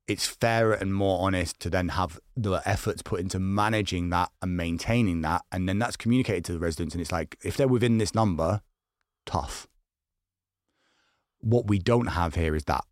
it's 0.09 0.27
fairer 0.27 0.73
and 0.73 0.93
more 0.95 1.25
honest 1.25 1.61
to 1.61 1.71
then 1.71 1.91
have 1.91 2.19
the 2.37 2.61
efforts 2.65 3.01
put 3.01 3.21
into 3.21 3.39
managing 3.39 4.11
that 4.11 4.31
and 4.43 4.57
maintaining 4.57 5.21
that, 5.21 5.43
and 5.53 5.69
then 5.69 5.79
that's 5.79 5.97
communicated 5.97 6.45
to 6.47 6.53
the 6.53 6.59
residents. 6.59 6.95
And 6.95 7.01
it's 7.01 7.13
like 7.13 7.37
if 7.45 7.57
they're 7.57 7.69
within 7.69 7.99
this 7.99 8.15
number, 8.15 8.61
tough. 9.31 9.67
What 11.41 11.67
we 11.67 11.79
don't 11.79 12.09
have 12.09 12.35
here 12.35 12.55
is 12.55 12.65
that 12.65 12.85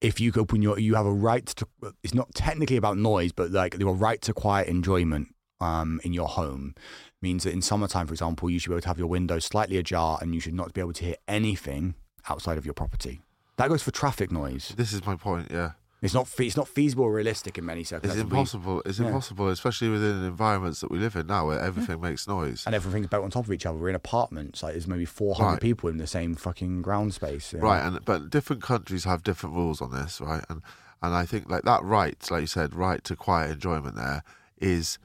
if 0.00 0.20
you 0.20 0.32
open 0.36 0.62
your, 0.62 0.78
you 0.78 0.94
have 0.94 1.06
a 1.06 1.12
right 1.12 1.46
to. 1.46 1.66
It's 2.02 2.14
not 2.14 2.34
technically 2.34 2.76
about 2.76 2.98
noise, 2.98 3.32
but 3.32 3.50
like 3.50 3.78
your 3.78 3.94
right 3.94 4.20
to 4.22 4.32
quiet 4.32 4.68
enjoyment 4.68 5.28
um, 5.60 6.00
in 6.02 6.12
your 6.12 6.26
home 6.26 6.74
means 7.20 7.44
that 7.44 7.52
in 7.52 7.62
summertime, 7.62 8.08
for 8.08 8.14
example, 8.14 8.50
you 8.50 8.58
should 8.58 8.70
be 8.70 8.74
able 8.74 8.82
to 8.82 8.88
have 8.88 8.98
your 8.98 9.06
windows 9.06 9.44
slightly 9.44 9.76
ajar, 9.76 10.18
and 10.20 10.34
you 10.34 10.40
should 10.40 10.54
not 10.54 10.72
be 10.72 10.80
able 10.80 10.92
to 10.94 11.04
hear 11.04 11.16
anything 11.28 11.94
outside 12.28 12.58
of 12.58 12.64
your 12.64 12.74
property. 12.74 13.22
That 13.58 13.68
goes 13.68 13.82
for 13.82 13.92
traffic 13.92 14.32
noise. 14.32 14.74
this 14.76 14.92
is 14.92 15.04
my 15.06 15.14
point 15.14 15.48
yeah 15.50 15.72
It's 16.02 16.12
not. 16.14 16.26
Fe- 16.28 16.46
it's 16.46 16.56
not 16.56 16.68
feasible 16.68 17.04
or 17.04 17.12
realistic 17.12 17.56
in 17.58 17.64
many 17.64 17.80
it's 17.82 17.90
circumstances. 17.90 18.24
We- 18.24 18.30
impossible 18.30 18.82
it's 18.84 18.98
yeah. 18.98 19.06
impossible 19.06 19.48
especially 19.48 19.88
within 19.88 20.20
the 20.22 20.26
environments 20.26 20.80
that 20.80 20.90
we 20.90 20.98
live 20.98 21.14
in 21.16 21.28
now 21.28 21.46
where 21.46 21.60
everything 21.60 22.00
makes 22.00 22.26
noise 22.26 22.64
and 22.66 22.74
everything's 22.74 23.06
built 23.06 23.22
on 23.24 23.30
top 23.30 23.44
of 23.46 23.52
each 23.52 23.64
other. 23.64 23.78
We're 23.78 23.88
in 23.90 23.94
apartments. 23.94 24.62
Like 24.62 24.72
there's 24.74 24.88
maybe 24.88 25.04
400 25.04 25.48
Right. 25.52 25.60
people 25.60 25.88
in 25.88 25.96
the 25.98 26.06
same 26.06 26.34
fucking 26.34 26.82
ground 26.82 27.14
space. 27.14 27.52
you 27.52 27.60
know? 27.60 27.66
Right, 27.66 27.80
and 27.86 28.04
but 28.04 28.30
different 28.30 28.62
countries 28.62 29.04
have 29.04 29.22
different 29.22 29.54
rules 29.54 29.80
on 29.80 29.92
this, 29.92 30.20
right? 30.20 30.44
And 30.50 30.60
and 31.02 31.14
I 31.14 31.24
think 31.24 31.48
like 31.48 31.62
that 31.62 31.82
right, 31.82 32.16
like 32.30 32.42
you 32.42 32.46
said, 32.46 32.74
right 32.74 33.02
to 33.04 33.16
quiet 33.16 33.50
enjoyment 33.52 33.94
there 33.96 34.22
is 34.58 34.98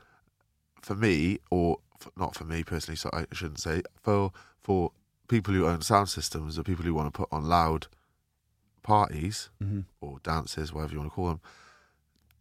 for 0.81 0.95
me, 0.95 1.39
or 1.51 1.77
f 2.01 2.07
not 2.17 2.35
for 2.35 2.43
me 2.43 2.63
personally. 2.63 2.95
So 2.97 3.09
I 3.13 3.25
shouldn't 3.33 3.59
say 3.59 3.83
for 4.01 4.31
for 4.63 4.91
people 5.27 5.53
who 5.53 5.65
own 5.67 5.81
sound 5.81 6.09
systems 6.09 6.57
or 6.57 6.63
people 6.63 6.85
who 6.85 6.93
want 6.93 7.13
to 7.13 7.17
put 7.17 7.27
on 7.31 7.43
loud 7.45 7.87
parties 8.91 9.49
Mhm. 9.61 9.83
or 10.01 10.19
dances, 10.23 10.71
whatever 10.73 10.93
you 10.93 10.99
want 10.99 11.11
to 11.11 11.15
call 11.15 11.29
them. 11.29 11.41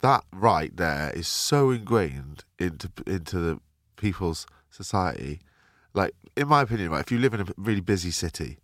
That 0.01 0.25
right 0.33 0.73
there 0.77 1.11
is 1.21 1.27
so 1.27 1.71
ingrained 1.71 2.45
into 2.59 2.89
into 3.07 3.37
the 3.47 3.61
people's 3.97 4.47
society. 4.71 5.41
Like 5.95 6.15
in 6.37 6.47
my 6.49 6.61
opinion, 6.63 6.91
right, 6.91 7.01
if 7.07 7.11
you 7.13 7.19
live 7.19 7.35
in 7.35 7.41
a 7.41 7.47
really 7.57 7.81
busy 7.95 8.11
city, 8.11 8.59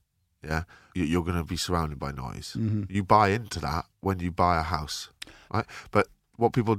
yeah, 0.45 0.65
you- 0.95 1.05
you're 1.11 1.25
going 1.25 1.39
to 1.39 1.45
be 1.45 1.57
surrounded 1.57 1.99
by 1.99 2.13
noise. 2.13 2.55
Mhm. 2.59 2.87
You 2.91 3.03
buy 3.03 3.29
into 3.39 3.59
that 3.61 3.85
when 4.01 4.21
you 4.21 4.31
buy 4.31 4.59
a 4.59 4.63
house, 4.77 5.09
right? 5.55 5.67
But 5.91 6.07
what 6.37 6.53
people, 6.53 6.77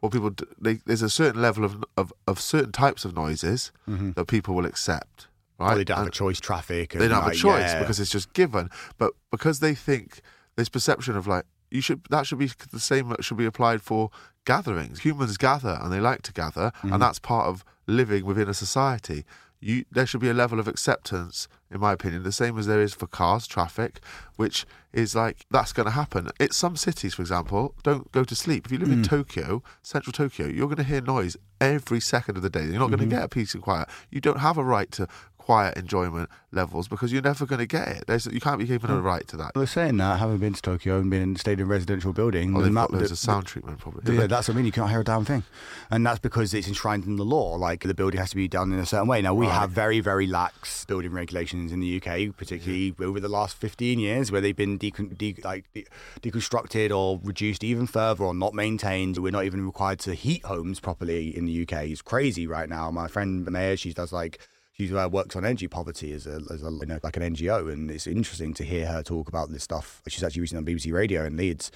what 0.00 0.12
people, 0.12 0.30
they, 0.60 0.74
there's 0.86 1.02
a 1.02 1.10
certain 1.10 1.40
level 1.40 1.64
of, 1.64 1.72
of 1.96 2.12
of 2.26 2.40
certain 2.40 2.72
types 2.72 3.04
of 3.06 3.14
noises 3.14 3.72
Mhm. 3.88 4.14
that 4.14 4.26
people 4.26 4.54
will 4.54 4.66
accept, 4.66 5.28
right? 5.58 5.72
Or 5.72 5.76
they 5.76 5.84
don't 5.84 5.96
have 5.98 6.04
a 6.06 6.06
And 6.06 6.14
choice. 6.14 6.40
Traffic. 6.40 6.92
they 6.92 7.08
don't 7.08 7.22
have 7.22 7.32
a 7.32 7.34
choice 7.34 7.72
yeah. 7.72 7.78
because 7.80 8.00
it's 8.00 8.10
just 8.10 8.32
given. 8.32 8.68
But 8.98 9.12
because 9.30 9.60
they 9.60 9.74
think 9.74 10.20
this 10.56 10.68
perception 10.68 11.16
of 11.16 11.26
like 11.26 11.44
you 11.70 11.80
should 11.80 12.02
that 12.10 12.26
should 12.26 12.38
be 12.38 12.50
the 12.70 12.80
same 12.80 13.14
should 13.20 13.38
be 13.38 13.46
applied 13.46 13.80
for 13.82 14.10
gatherings. 14.44 15.00
Humans 15.00 15.36
gather 15.38 15.78
and 15.80 15.92
they 15.92 16.00
like 16.00 16.22
to 16.22 16.32
gather, 16.32 16.70
Mm-hmm. 16.78 16.92
and 16.94 17.02
that's 17.02 17.18
part 17.18 17.46
of 17.46 17.64
living 17.86 18.24
within 18.24 18.48
a 18.48 18.54
society. 18.54 19.24
You, 19.64 19.84
there 19.92 20.06
should 20.06 20.18
be 20.20 20.28
a 20.28 20.34
level 20.34 20.58
of 20.58 20.66
acceptance, 20.66 21.46
in 21.70 21.78
my 21.78 21.92
opinion, 21.92 22.24
the 22.24 22.32
same 22.32 22.58
as 22.58 22.66
there 22.66 22.80
is 22.82 22.94
for 22.94 23.06
cars, 23.06 23.46
traffic, 23.46 24.00
which 24.34 24.66
is 24.92 25.14
like 25.14 25.46
that's 25.52 25.72
going 25.72 25.84
to 25.86 25.92
happen. 25.92 26.28
It's 26.40 26.56
some 26.56 26.76
cities, 26.76 27.14
for 27.14 27.22
example, 27.22 27.72
don't 27.84 28.10
go 28.10 28.24
to 28.24 28.34
sleep. 28.34 28.66
If 28.66 28.72
you 28.72 28.78
live 28.78 28.88
Mm. 28.88 28.92
in 28.94 29.02
Tokyo, 29.04 29.62
central 29.80 30.12
Tokyo, 30.12 30.48
you're 30.48 30.66
going 30.66 30.78
to 30.78 30.82
hear 30.82 31.00
noise 31.00 31.36
every 31.60 32.00
second 32.00 32.36
of 32.36 32.42
the 32.42 32.50
day. 32.50 32.64
You're 32.64 32.72
not 32.80 32.86
Mm-hmm. 32.90 32.96
going 32.96 33.10
to 33.10 33.16
get 33.16 33.22
a 33.24 33.28
peace 33.28 33.54
and 33.54 33.62
quiet. 33.62 33.88
You 34.10 34.20
don't 34.20 34.40
have 34.40 34.58
a 34.58 34.64
right 34.64 34.90
to 34.92 35.06
quiet 35.42 35.76
enjoyment 35.76 36.28
levels 36.52 36.86
because 36.88 37.12
you're 37.12 37.22
never 37.22 37.46
going 37.46 37.58
to 37.58 37.66
get 37.66 37.88
it. 37.88 38.04
There's, 38.06 38.26
you 38.26 38.40
can't 38.40 38.58
be 38.58 38.64
given 38.66 38.90
a 38.90 39.00
right 39.00 39.26
to 39.28 39.36
that. 39.38 39.52
I 39.54 39.58
was 39.58 39.70
saying 39.70 39.96
that, 39.96 40.18
having 40.20 40.38
been 40.38 40.52
to 40.52 40.62
Tokyo 40.62 40.98
and 40.98 41.10
been 41.10 41.22
in, 41.22 41.36
stayed 41.36 41.58
in 41.60 41.64
a 41.66 41.68
residential 41.68 42.12
building, 42.12 42.56
Oh, 42.56 42.62
the 42.62 42.70
map- 42.70 42.90
loads 42.90 43.08
the- 43.08 43.12
of 43.14 43.18
sound 43.18 43.46
treatment, 43.46 43.78
probably. 43.78 44.14
Yeah, 44.16 44.26
that's 44.26 44.48
what 44.48 44.54
I 44.54 44.56
mean. 44.56 44.66
You 44.66 44.72
can't 44.72 44.90
hear 44.90 45.00
a 45.00 45.04
damn 45.04 45.24
thing, 45.24 45.42
and 45.90 46.04
that's 46.06 46.18
because 46.20 46.52
it's 46.54 46.68
enshrined 46.68 47.04
in 47.06 47.16
the 47.16 47.24
law. 47.24 47.54
Like 47.56 47.82
the 47.82 47.94
building 47.94 48.20
has 48.20 48.30
to 48.30 48.36
be 48.36 48.48
done 48.48 48.72
in 48.72 48.78
a 48.78 48.86
certain 48.86 49.08
way. 49.08 49.20
Now 49.22 49.34
we 49.34 49.46
Right. 49.46 49.54
have 49.60 49.70
very, 49.70 50.00
very 50.00 50.26
lax 50.26 50.84
building 50.84 51.12
regulations 51.12 51.72
in 51.72 51.80
the 51.80 51.96
UK, 52.00 52.28
particularly 52.36 52.94
over 53.00 53.18
the 53.18 53.28
last 53.28 53.56
fifteen 53.56 53.98
years, 53.98 54.30
where 54.30 54.40
they've 54.40 54.56
been 54.56 54.78
decon- 54.78 55.16
de- 55.18 55.36
like 55.42 55.64
de- 55.74 55.86
deconstructed 56.22 56.96
or 56.96 57.20
reduced 57.24 57.64
even 57.64 57.86
further, 57.86 58.24
or 58.24 58.34
not 58.34 58.54
maintained. 58.54 59.18
We're 59.18 59.32
not 59.32 59.44
even 59.44 59.64
required 59.66 59.98
to 60.00 60.14
heat 60.14 60.44
homes 60.44 60.80
properly 60.80 61.36
in 61.36 61.46
the 61.46 61.52
UK. 61.62 61.86
It's 61.90 62.02
crazy 62.02 62.46
right 62.46 62.68
now. 62.68 62.90
My 62.90 63.08
friend 63.08 63.50
Maya, 63.50 63.76
she 63.76 63.92
does 63.92 64.12
like. 64.12 64.38
She 64.72 64.94
uh, 64.94 65.08
works 65.08 65.36
on 65.36 65.44
energy 65.44 65.68
poverty 65.68 66.12
as 66.12 66.26
a, 66.26 66.40
as 66.50 66.62
a 66.62 66.70
you 66.70 66.86
know, 66.86 66.98
like 67.02 67.16
an 67.16 67.34
NGO, 67.34 67.72
and 67.72 67.90
it's 67.90 68.06
interesting 68.06 68.54
to 68.54 68.64
hear 68.64 68.86
her 68.86 69.02
talk 69.02 69.28
about 69.28 69.50
this 69.50 69.62
stuff. 69.62 70.00
She's 70.08 70.22
actually 70.22 70.40
recently 70.40 70.72
on 70.72 70.78
BBC 70.78 70.92
Radio 70.92 71.24
in 71.24 71.36
Leeds, 71.36 71.70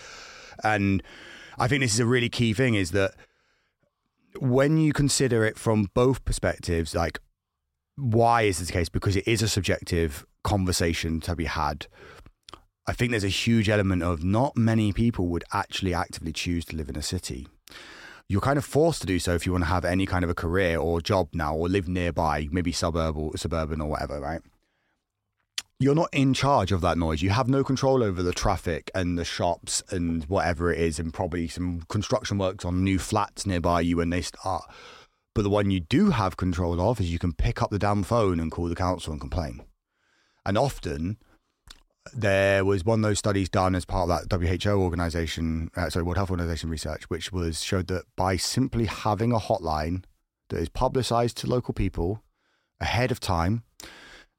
and 0.64 1.02
I 1.59 1.68
think 1.68 1.82
this 1.82 1.94
is 1.94 2.01
a 2.01 2.06
really 2.06 2.31
key 2.31 2.55
thing: 2.55 2.74
is 2.74 2.93
that 2.93 3.14
when 4.39 4.78
you 4.78 4.93
consider 4.93 5.44
it 5.44 5.59
from 5.59 5.90
both 5.94 6.24
perspectives, 6.24 6.94
like 6.94 7.20
why 7.97 8.43
is 8.43 8.59
this 8.59 8.68
the 8.68 8.73
case? 8.73 8.89
Because 8.89 9.16
it 9.16 9.27
is 9.27 9.43
a 9.43 9.48
subjective 9.48 10.27
conversation 10.44 11.20
to 11.20 11.35
be 11.35 11.47
had. 11.47 11.86
I 12.86 12.93
think 12.93 13.10
there's 13.10 13.24
a 13.24 13.28
huge 13.28 13.68
element 13.68 14.02
of 14.02 14.23
not 14.23 14.56
many 14.56 14.93
people 14.93 15.27
would 15.28 15.44
actually 15.52 15.93
actively 15.93 16.32
choose 16.32 16.64
to 16.66 16.77
live 16.77 16.89
in 16.89 16.97
a 16.97 17.02
city. 17.02 17.48
You're 18.28 18.40
kind 18.40 18.59
of 18.59 18.65
forced 18.65 19.01
to 19.03 19.07
do 19.07 19.19
so 19.19 19.35
if 19.35 19.47
you 19.47 19.53
want 19.53 19.65
to 19.65 19.70
have 19.70 19.85
any 19.85 20.05
kind 20.05 20.24
of 20.24 20.31
a 20.31 20.35
career 20.35 20.78
or 20.78 21.01
job 21.01 21.28
now 21.32 21.55
or 21.55 21.69
live 21.69 21.89
nearby, 21.89 22.48
maybe 22.51 22.73
suburb 22.73 23.16
or 23.16 23.36
suburban 23.36 23.81
or 23.81 23.89
whatever, 23.89 24.20
right? 24.20 24.43
You're 25.78 25.94
not 25.94 26.09
in 26.12 26.32
charge 26.32 26.73
of 26.73 26.81
that 26.81 26.97
noise. 26.97 27.20
You 27.23 27.31
have 27.31 27.48
no 27.48 27.62
control 27.62 28.03
over 28.03 28.23
the 28.23 28.32
traffic 28.32 28.90
and 28.94 29.19
the 29.19 29.27
shops 29.27 29.82
and 29.90 30.24
whatever 30.24 30.73
it 30.73 30.81
is, 30.81 30.98
and 30.98 31.12
probably 31.12 31.48
some 31.48 31.82
construction 31.89 32.39
works 32.39 32.65
on 32.65 32.82
new 32.82 32.98
flats 32.98 33.47
nearby 33.47 33.82
you 33.82 33.98
when 33.98 34.11
they 34.11 34.23
start. 34.23 34.65
But 35.35 35.43
the 35.43 35.51
one 35.51 35.70
you 35.70 35.81
do 35.81 36.11
have 36.11 36.39
control 36.39 36.81
of 36.81 36.98
is 36.98 37.12
you 37.12 37.19
can 37.19 37.35
pick 37.35 37.62
up 37.62 37.70
the 37.70 37.78
damn 37.78 38.05
phone 38.05 38.40
and 38.40 38.51
call 38.51 38.70
the 38.70 38.74
council 38.74 39.12
and 39.12 39.20
complain. 39.20 39.62
And 40.47 40.57
often, 40.57 41.19
there 42.14 42.64
was 42.64 42.84
one 42.84 43.00
of 43.00 43.02
those 43.08 43.18
studies 43.18 43.48
done 43.48 43.74
as 43.74 43.84
part 43.84 44.10
of 44.10 44.28
that 44.28 44.64
WHO 44.64 44.70
organization, 44.70 45.70
uh, 45.76 45.90
sorry, 45.90 46.04
World 46.04 46.16
Health 46.16 46.30
Organization 46.30 46.70
research, 46.70 47.04
which 47.04 47.32
was 47.32 47.62
showed 47.62 47.86
that 47.88 48.04
by 48.16 48.36
simply 48.36 48.86
having 48.86 49.32
a 49.32 49.38
hotline 49.38 50.04
that 50.48 50.58
is 50.58 50.68
publicized 50.68 51.36
to 51.38 51.46
local 51.46 51.74
people 51.74 52.22
ahead 52.80 53.10
of 53.10 53.20
time 53.20 53.62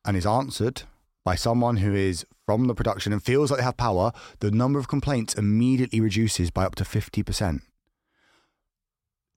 and 0.05 0.15
is 0.15 0.25
answered 0.25 0.83
by 1.25 1.35
someone 1.35 1.77
who 1.77 1.93
is 1.93 2.25
from 2.45 2.67
the 2.67 2.75
production 2.75 3.11
and 3.11 3.21
feels 3.21 3.51
like 3.51 3.59
they 3.59 3.63
have 3.63 3.75
power, 3.75 4.11
the 4.39 4.51
number 4.51 4.79
of 4.79 4.87
complaints 4.87 5.33
immediately 5.33 5.99
reduces 5.99 6.49
by 6.49 6.63
up 6.63 6.75
to 6.75 6.85
50%. 6.85 7.61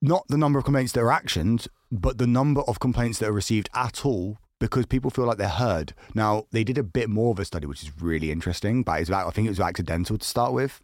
Not 0.01 0.25
the 0.29 0.37
number 0.37 0.57
of 0.57 0.65
complaints 0.65 0.93
that 0.93 1.01
are 1.01 1.19
actioned, 1.19 1.67
but 1.91 2.17
the 2.17 2.27
number 2.27 2.61
of 2.61 2.79
complaints 2.79 3.19
that 3.19 3.27
are 3.29 3.33
received 3.33 3.69
at 3.75 4.05
all 4.05 4.37
because 4.61 4.85
people 4.85 5.09
feel 5.09 5.25
like 5.25 5.39
they're 5.39 5.49
heard. 5.49 5.93
Now, 6.13 6.45
they 6.51 6.63
did 6.63 6.77
a 6.77 6.83
bit 6.83 7.09
more 7.09 7.31
of 7.31 7.39
a 7.39 7.45
study, 7.45 7.65
which 7.65 7.81
is 7.81 7.91
really 7.99 8.31
interesting, 8.31 8.83
but 8.83 9.01
it's, 9.01 9.09
about, 9.09 9.27
I 9.27 9.31
think 9.31 9.47
it 9.47 9.49
was 9.49 9.59
accidental 9.59 10.19
to 10.19 10.25
start 10.25 10.53
with. 10.53 10.79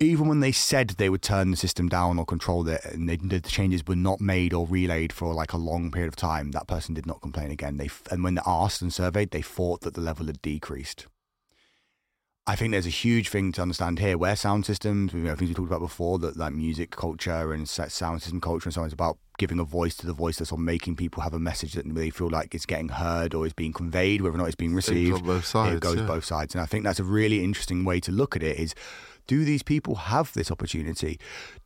Even 0.00 0.26
when 0.26 0.40
they 0.40 0.50
said 0.50 0.88
they 0.90 1.08
would 1.08 1.22
turn 1.22 1.52
the 1.52 1.56
system 1.56 1.88
down 1.88 2.18
or 2.18 2.26
control 2.26 2.66
it, 2.68 2.84
and 2.84 3.08
they, 3.08 3.16
the 3.16 3.40
changes 3.40 3.86
were 3.86 3.94
not 3.94 4.20
made 4.20 4.52
or 4.52 4.66
relayed 4.66 5.12
for 5.12 5.32
like 5.32 5.52
a 5.52 5.56
long 5.56 5.92
period 5.92 6.08
of 6.08 6.16
time, 6.16 6.50
that 6.50 6.66
person 6.66 6.94
did 6.94 7.06
not 7.06 7.22
complain 7.22 7.52
again. 7.52 7.76
They 7.76 7.90
and 8.10 8.24
when 8.24 8.34
they're 8.34 8.42
asked 8.44 8.82
and 8.82 8.92
surveyed, 8.92 9.30
they 9.30 9.42
thought 9.42 9.82
that 9.82 9.94
the 9.94 10.00
level 10.00 10.26
had 10.26 10.42
decreased. 10.42 11.06
I 12.48 12.56
think 12.56 12.72
there's 12.72 12.86
a 12.86 12.90
huge 12.90 13.28
thing 13.28 13.52
to 13.52 13.62
understand 13.62 13.98
here 13.98 14.16
where 14.16 14.34
sound 14.34 14.64
systems, 14.64 15.12
you 15.12 15.20
know, 15.20 15.36
things 15.36 15.50
we 15.50 15.54
talked 15.54 15.68
about 15.68 15.80
before, 15.80 16.18
that 16.20 16.38
like 16.38 16.54
music 16.54 16.92
culture 16.92 17.52
and 17.52 17.68
sound 17.68 18.22
system 18.22 18.40
culture 18.40 18.68
and 18.68 18.74
so 18.74 18.80
on 18.80 18.86
is 18.86 18.92
about 18.94 19.18
giving 19.36 19.58
a 19.58 19.64
voice 19.64 19.94
to 19.96 20.06
the 20.06 20.14
voiceless 20.14 20.50
or 20.50 20.56
making 20.56 20.96
people 20.96 21.22
have 21.22 21.34
a 21.34 21.38
message 21.38 21.74
that 21.74 21.84
they 21.94 22.08
feel 22.08 22.30
like 22.30 22.54
is 22.54 22.64
getting 22.64 22.88
heard 22.88 23.34
or 23.34 23.44
is 23.44 23.52
being 23.52 23.74
conveyed, 23.74 24.22
whether 24.22 24.34
or 24.34 24.38
not 24.38 24.46
it's 24.46 24.56
being 24.56 24.74
received. 24.74 25.26
both 25.26 25.44
sides. 25.44 25.76
it 25.76 25.80
goes 25.80 25.98
yeah. 25.98 26.06
both 26.06 26.24
sides. 26.24 26.54
And 26.54 26.62
I 26.62 26.66
think 26.66 26.84
that's 26.84 26.98
a 26.98 27.04
really 27.04 27.44
interesting 27.44 27.84
way 27.84 28.00
to 28.00 28.10
look 28.10 28.34
at 28.34 28.42
it 28.42 28.58
is 28.58 28.74
do 29.26 29.44
these 29.44 29.62
people 29.62 29.94
have 29.94 30.32
this 30.32 30.50
opportunity? 30.50 31.20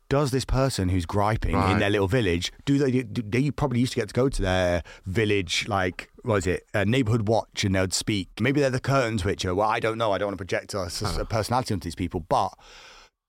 Does 0.09 0.31
this 0.31 0.45
person 0.45 0.89
who's 0.89 1.05
griping 1.05 1.55
Right. 1.55 1.71
in 1.73 1.79
their 1.79 1.89
little 1.89 2.07
village, 2.07 2.51
do 2.65 2.77
they, 2.77 3.03
do 3.03 3.21
they 3.23 3.49
probably 3.51 3.79
used 3.79 3.93
to 3.93 3.99
get 3.99 4.09
to 4.09 4.13
go 4.13 4.29
to 4.29 4.41
their 4.41 4.83
village, 5.05 5.67
like, 5.67 6.09
what 6.23 6.35
is 6.37 6.47
it, 6.47 6.65
a 6.73 6.85
neighborhood 6.85 7.27
watch, 7.27 7.63
and 7.63 7.73
they'd 7.75 7.93
speak. 7.93 8.29
Maybe 8.39 8.61
they're 8.61 8.69
the 8.69 8.79
curtain 8.79 9.17
switcher. 9.17 9.55
Well, 9.55 9.67
I 9.69 9.79
don't 9.79 9.97
know. 9.97 10.11
I 10.11 10.17
don't 10.17 10.27
want 10.27 10.37
to 10.37 10.45
project 10.45 10.73
a, 10.73 10.81
Uh. 10.81 11.17
a 11.21 11.25
personality 11.25 11.73
onto 11.73 11.85
these 11.85 11.95
people, 11.95 12.19
but 12.19 12.53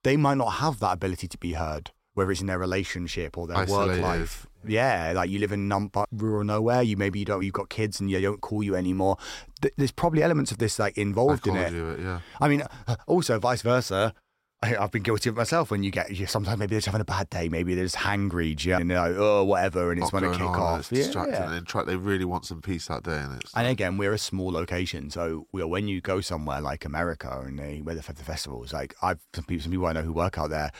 they 0.02 0.16
might 0.16 0.36
not 0.36 0.54
have 0.54 0.78
that 0.80 0.92
ability 0.92 1.26
to 1.28 1.38
be 1.38 1.54
heard, 1.54 1.90
whether 2.14 2.30
it's 2.30 2.40
in 2.42 2.46
their 2.48 2.58
relationship 2.58 3.38
or 3.38 3.46
their 3.46 3.64
work 3.66 3.98
life. 4.00 4.46
Yeah, 4.66 5.12
like 5.14 5.28
you 5.30 5.38
live 5.38 5.52
in 5.52 5.68
num- 5.68 5.90
rural 6.10 6.42
nowhere. 6.44 6.80
You 6.82 6.96
maybe 6.96 7.18
you 7.18 7.24
don't. 7.26 7.42
You've 7.44 7.52
got 7.52 7.68
kids 7.68 8.00
and 8.00 8.10
you 8.10 8.18
don't 8.20 8.40
call 8.40 8.62
you 8.62 8.74
anymore. 8.74 9.18
Th- 9.60 9.74
There's 9.76 9.92
probably 9.92 10.22
elements 10.22 10.52
of 10.52 10.58
this 10.58 10.78
like 10.78 10.96
involved 10.96 11.46
in 11.46 11.54
it. 11.56 11.74
it, 11.74 12.00
yeah. 12.00 12.20
I 12.40 12.48
mean, 12.48 12.62
uh, 12.86 12.96
also 13.06 13.38
vice 13.38 13.60
versa. 13.60 14.14
I, 14.62 14.76
I've 14.76 14.90
been 14.90 15.02
guilty 15.02 15.28
of 15.28 15.36
myself 15.36 15.70
when 15.70 15.82
you 15.82 15.90
get 15.90 16.10
you 16.16 16.24
sometimes 16.26 16.58
maybe 16.58 16.70
they're 16.70 16.78
just 16.78 16.86
having 16.86 17.02
a 17.02 17.04
bad 17.04 17.28
day, 17.28 17.48
maybe 17.50 17.74
they're 17.74 17.84
just 17.84 17.96
hangry, 17.96 18.58
you 18.64 18.72
know, 18.72 18.78
and 18.78 18.90
they're 18.90 19.08
like, 19.10 19.16
oh 19.18 19.44
whatever, 19.44 19.90
and 19.92 20.02
it's 20.02 20.12
when 20.12 20.22
to 20.22 20.30
kick 20.32 20.40
on, 20.40 20.58
off. 20.58 20.80
It's 20.80 20.92
Yeah, 20.92 20.98
distracting. 21.04 21.34
yeah. 21.34 21.52
And 21.52 21.66
try, 21.66 21.84
they 21.84 21.96
really 21.96 22.24
want 22.24 22.46
some 22.46 22.62
peace 22.62 22.86
that 22.86 23.02
day, 23.02 23.18
and 23.18 23.40
it's 23.42 23.52
And 23.54 23.66
again, 23.66 23.98
we're 23.98 24.14
a 24.14 24.18
small 24.18 24.50
location, 24.52 25.10
so 25.10 25.46
we 25.52 25.62
when 25.64 25.86
you 25.86 26.00
go 26.00 26.20
somewhere 26.22 26.60
like 26.62 26.84
America 26.86 27.42
and 27.44 27.58
they 27.58 27.80
where 27.82 27.94
they 27.94 28.00
have 28.00 28.16
the 28.16 28.24
festivals, 28.24 28.72
like 28.72 28.94
I've 29.02 29.20
some 29.34 29.44
people, 29.44 29.62
some 29.62 29.72
people 29.72 29.86
I 29.86 29.92
know 29.92 30.02
who 30.02 30.12
work 30.14 30.38
out 30.38 30.48
there 30.50 30.70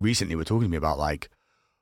recently 0.00 0.36
were 0.36 0.44
talking 0.44 0.68
to 0.68 0.70
me 0.70 0.76
about 0.76 0.98
like, 0.98 1.28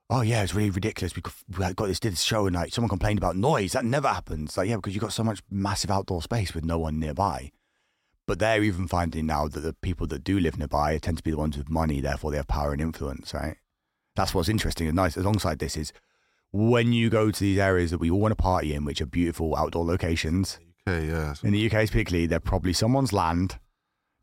oh 0.08 0.22
yeah, 0.22 0.42
it's 0.42 0.54
really 0.54 0.70
ridiculous. 0.70 1.14
We 1.14 1.20
got, 1.22 1.76
this 1.86 2.00
did 2.00 2.12
this 2.12 2.22
show 2.22 2.46
and 2.46 2.56
like 2.56 2.72
someone 2.72 2.88
complained 2.88 3.18
about 3.18 3.36
noise. 3.36 3.72
That 3.72 3.84
never 3.84 4.08
happens. 4.08 4.56
Like 4.56 4.68
yeah, 4.70 4.76
because 4.76 4.94
you 4.94 5.00
got 5.00 5.12
so 5.12 5.24
much 5.24 5.42
massive 5.50 5.90
outdoor 5.90 6.22
space 6.22 6.54
with 6.54 6.64
no 6.64 6.78
one 6.78 6.98
nearby. 6.98 7.52
But 8.30 8.38
they're 8.38 8.62
even 8.62 8.86
finding 8.86 9.26
now 9.26 9.48
that 9.48 9.58
the 9.58 9.72
people 9.72 10.06
that 10.06 10.22
do 10.22 10.38
live 10.38 10.56
nearby 10.56 10.96
tend 10.98 11.16
to 11.16 11.22
be 11.24 11.32
the 11.32 11.36
ones 11.36 11.58
with 11.58 11.68
money, 11.68 12.00
therefore 12.00 12.30
they 12.30 12.36
have 12.36 12.46
power 12.46 12.70
and 12.70 12.80
influence, 12.80 13.34
right? 13.34 13.56
That's 14.14 14.32
what's 14.32 14.48
interesting 14.48 14.86
and 14.86 14.94
nice 14.94 15.16
alongside 15.16 15.58
this 15.58 15.76
is 15.76 15.92
when 16.52 16.92
you 16.92 17.10
go 17.10 17.32
to 17.32 17.40
these 17.40 17.58
areas 17.58 17.90
that 17.90 17.98
we 17.98 18.08
all 18.08 18.20
want 18.20 18.30
to 18.30 18.36
party 18.36 18.72
in, 18.72 18.84
which 18.84 19.00
are 19.00 19.06
beautiful 19.06 19.56
outdoor 19.56 19.84
locations, 19.84 20.60
okay, 20.86 21.08
yeah. 21.08 21.34
in 21.42 21.50
the 21.50 21.66
UK 21.66 21.88
particularly, 21.88 22.26
they're 22.26 22.38
probably 22.38 22.72
someone's 22.72 23.12
land. 23.12 23.58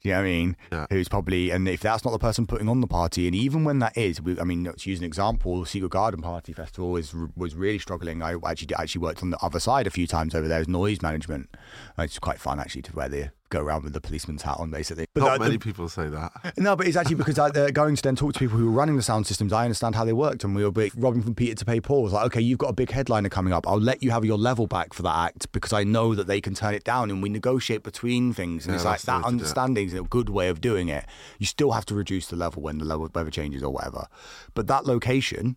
Do 0.01 0.07
you 0.07 0.15
know 0.15 0.21
what 0.21 0.25
I 0.25 0.29
mean? 0.29 0.57
Yeah. 0.71 0.85
Who's 0.89 1.09
probably, 1.09 1.51
and 1.51 1.67
if 1.67 1.81
that's 1.81 2.05
not 2.05 2.11
the 2.11 2.17
person 2.17 2.47
putting 2.47 2.69
on 2.69 2.79
the 2.79 2.88
party, 2.88 3.27
and 3.27 3.35
even 3.35 3.65
when 3.65 3.79
that 3.79 3.97
is, 3.97 4.21
we, 4.21 4.39
I 4.39 4.45
mean, 4.45 4.71
to 4.73 4.89
use 4.89 4.99
an 4.99 5.05
example, 5.05 5.59
the 5.59 5.65
Secret 5.65 5.91
Garden 5.91 6.21
Party 6.21 6.53
Festival 6.53 6.95
is 6.95 7.13
was 7.35 7.55
really 7.55 7.79
struggling. 7.79 8.23
I 8.23 8.35
actually 8.45 8.73
actually 8.73 9.01
worked 9.01 9.21
on 9.21 9.31
the 9.31 9.43
other 9.43 9.59
side 9.59 9.85
a 9.85 9.89
few 9.89 10.07
times 10.07 10.34
over 10.34 10.47
there 10.47 10.61
as 10.61 10.69
noise 10.69 11.01
management. 11.01 11.49
It's 11.97 12.19
quite 12.19 12.39
fun 12.39 12.61
actually 12.61 12.84
to 12.84 12.95
wear 12.95 13.09
the 13.09 13.31
go 13.49 13.60
around 13.61 13.84
with 13.84 13.94
the 13.94 14.02
policeman's 14.02 14.41
hat 14.41 14.57
on, 14.60 14.69
basically. 14.72 15.06
But 15.14 15.22
Not 15.22 15.30
that- 15.32 15.40
many 15.41 15.53
the- 15.57 15.60
people 15.64 15.88
say 15.90 16.10
that. 16.10 16.53
no, 16.57 16.76
but 16.76 16.88
it's 16.88 16.98
actually 16.98 17.15
because 17.15 17.40
I, 17.40 17.48
uh, 17.48 17.69
going 17.72 17.95
to 17.95 18.02
then 18.02 18.15
talk 18.15 18.34
to 18.34 18.40
people 18.40 18.57
who 18.57 18.68
are 18.68 18.72
running 18.72 18.95
the 18.98 19.02
sound 19.02 19.26
systems, 19.28 19.53
I 19.53 19.64
understand 19.64 19.95
how 19.95 20.03
they 20.06 20.14
worked, 20.14 20.44
and 20.44 20.56
we 20.56 20.64
were 20.64 20.72
be- 20.72 20.91
robbing 20.95 21.22
from 21.22 21.36
Peter 21.36 21.56
to 21.56 21.65
pay 21.65 21.80
Paul. 21.80 22.06
It's 22.06 22.14
like, 22.14 22.26
okay, 22.28 22.41
you've 22.41 22.57
got 22.60 22.69
a 22.69 22.74
big 22.74 22.91
headliner 22.91 23.30
coming 23.30 23.53
up. 23.53 23.68
I'll 23.68 23.80
let 23.80 24.03
you 24.03 24.11
have 24.11 24.26
your 24.26 24.38
level 24.38 24.68
back 24.68 24.94
for 24.94 25.03
that 25.03 25.15
act 25.15 25.52
because 25.52 25.74
I 25.74 25.84
know 25.84 26.14
that 26.15 26.28
they 26.28 26.41
can 26.41 26.53
turn 26.53 26.74
it 26.74 26.84
down, 26.84 27.10
and 27.10 27.24
we 27.24 27.30
negotiate 27.30 27.84
between 27.84 28.34
things. 28.34 28.65
And 28.65 28.74
Yeah, 28.74 28.76
it's 28.78 28.86
like 28.86 29.02
that's 29.02 29.06
the 29.06 29.11
way 29.11 29.18
that 29.18 29.24
to 29.24 29.24
do 29.24 29.28
it. 29.28 29.41
understanding 29.41 29.88
is 29.88 29.94
a 29.94 30.02
good 30.03 30.30
way 30.30 30.49
of 30.49 30.60
doing 30.61 30.90
it. 30.90 31.06
You 31.40 31.45
still 31.45 31.72
have 31.72 31.86
to 31.86 31.95
reduce 31.95 32.28
the 32.28 32.36
level 32.36 32.61
when 32.61 32.80
the 32.80 32.86
level 32.86 33.10
weather 33.14 33.32
changes 33.32 33.64
or 33.64 33.72
whatever, 33.72 34.07
but 34.53 34.68
that 34.68 34.86
location, 34.86 35.56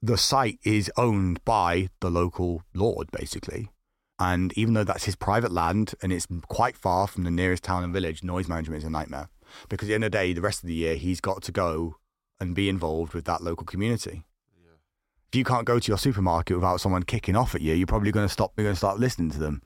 the 0.00 0.16
site 0.16 0.58
is 0.64 0.90
owned 0.96 1.44
by 1.44 1.88
the 2.00 2.10
local 2.10 2.62
lord, 2.74 3.10
basically. 3.10 3.70
And 4.22 4.56
even 4.56 4.74
though 4.74 4.84
that's 4.84 5.02
his 5.02 5.16
private 5.16 5.50
land 5.50 5.94
and 6.00 6.12
it's 6.12 6.28
quite 6.46 6.76
far 6.76 7.08
from 7.08 7.24
the 7.24 7.30
nearest 7.30 7.64
town 7.64 7.82
and 7.82 7.92
village, 7.92 8.22
noise 8.22 8.46
management 8.46 8.78
is 8.78 8.86
a 8.86 8.90
nightmare. 8.90 9.28
Because 9.68 9.86
at 9.86 9.90
the 9.90 9.94
end 9.96 10.04
of 10.04 10.12
the 10.12 10.18
day, 10.18 10.32
the 10.32 10.40
rest 10.40 10.62
of 10.62 10.68
the 10.68 10.74
year, 10.74 10.94
he's 10.94 11.20
got 11.20 11.42
to 11.42 11.50
go 11.50 11.96
and 12.38 12.54
be 12.54 12.68
involved 12.68 13.14
with 13.14 13.24
that 13.24 13.42
local 13.42 13.66
community. 13.66 14.22
If 15.32 15.36
you 15.36 15.42
can't 15.42 15.66
go 15.66 15.80
to 15.80 15.88
your 15.88 15.98
supermarket 15.98 16.56
without 16.56 16.80
someone 16.80 17.02
kicking 17.02 17.34
off 17.34 17.56
at 17.56 17.62
you, 17.62 17.74
you're 17.74 17.86
probably 17.88 18.12
going 18.12 18.26
to 18.26 18.32
stop. 18.32 18.52
You're 18.56 18.64
going 18.64 18.74
to 18.74 18.78
start 18.78 19.00
listening 19.00 19.32
to 19.32 19.40
them. 19.40 19.60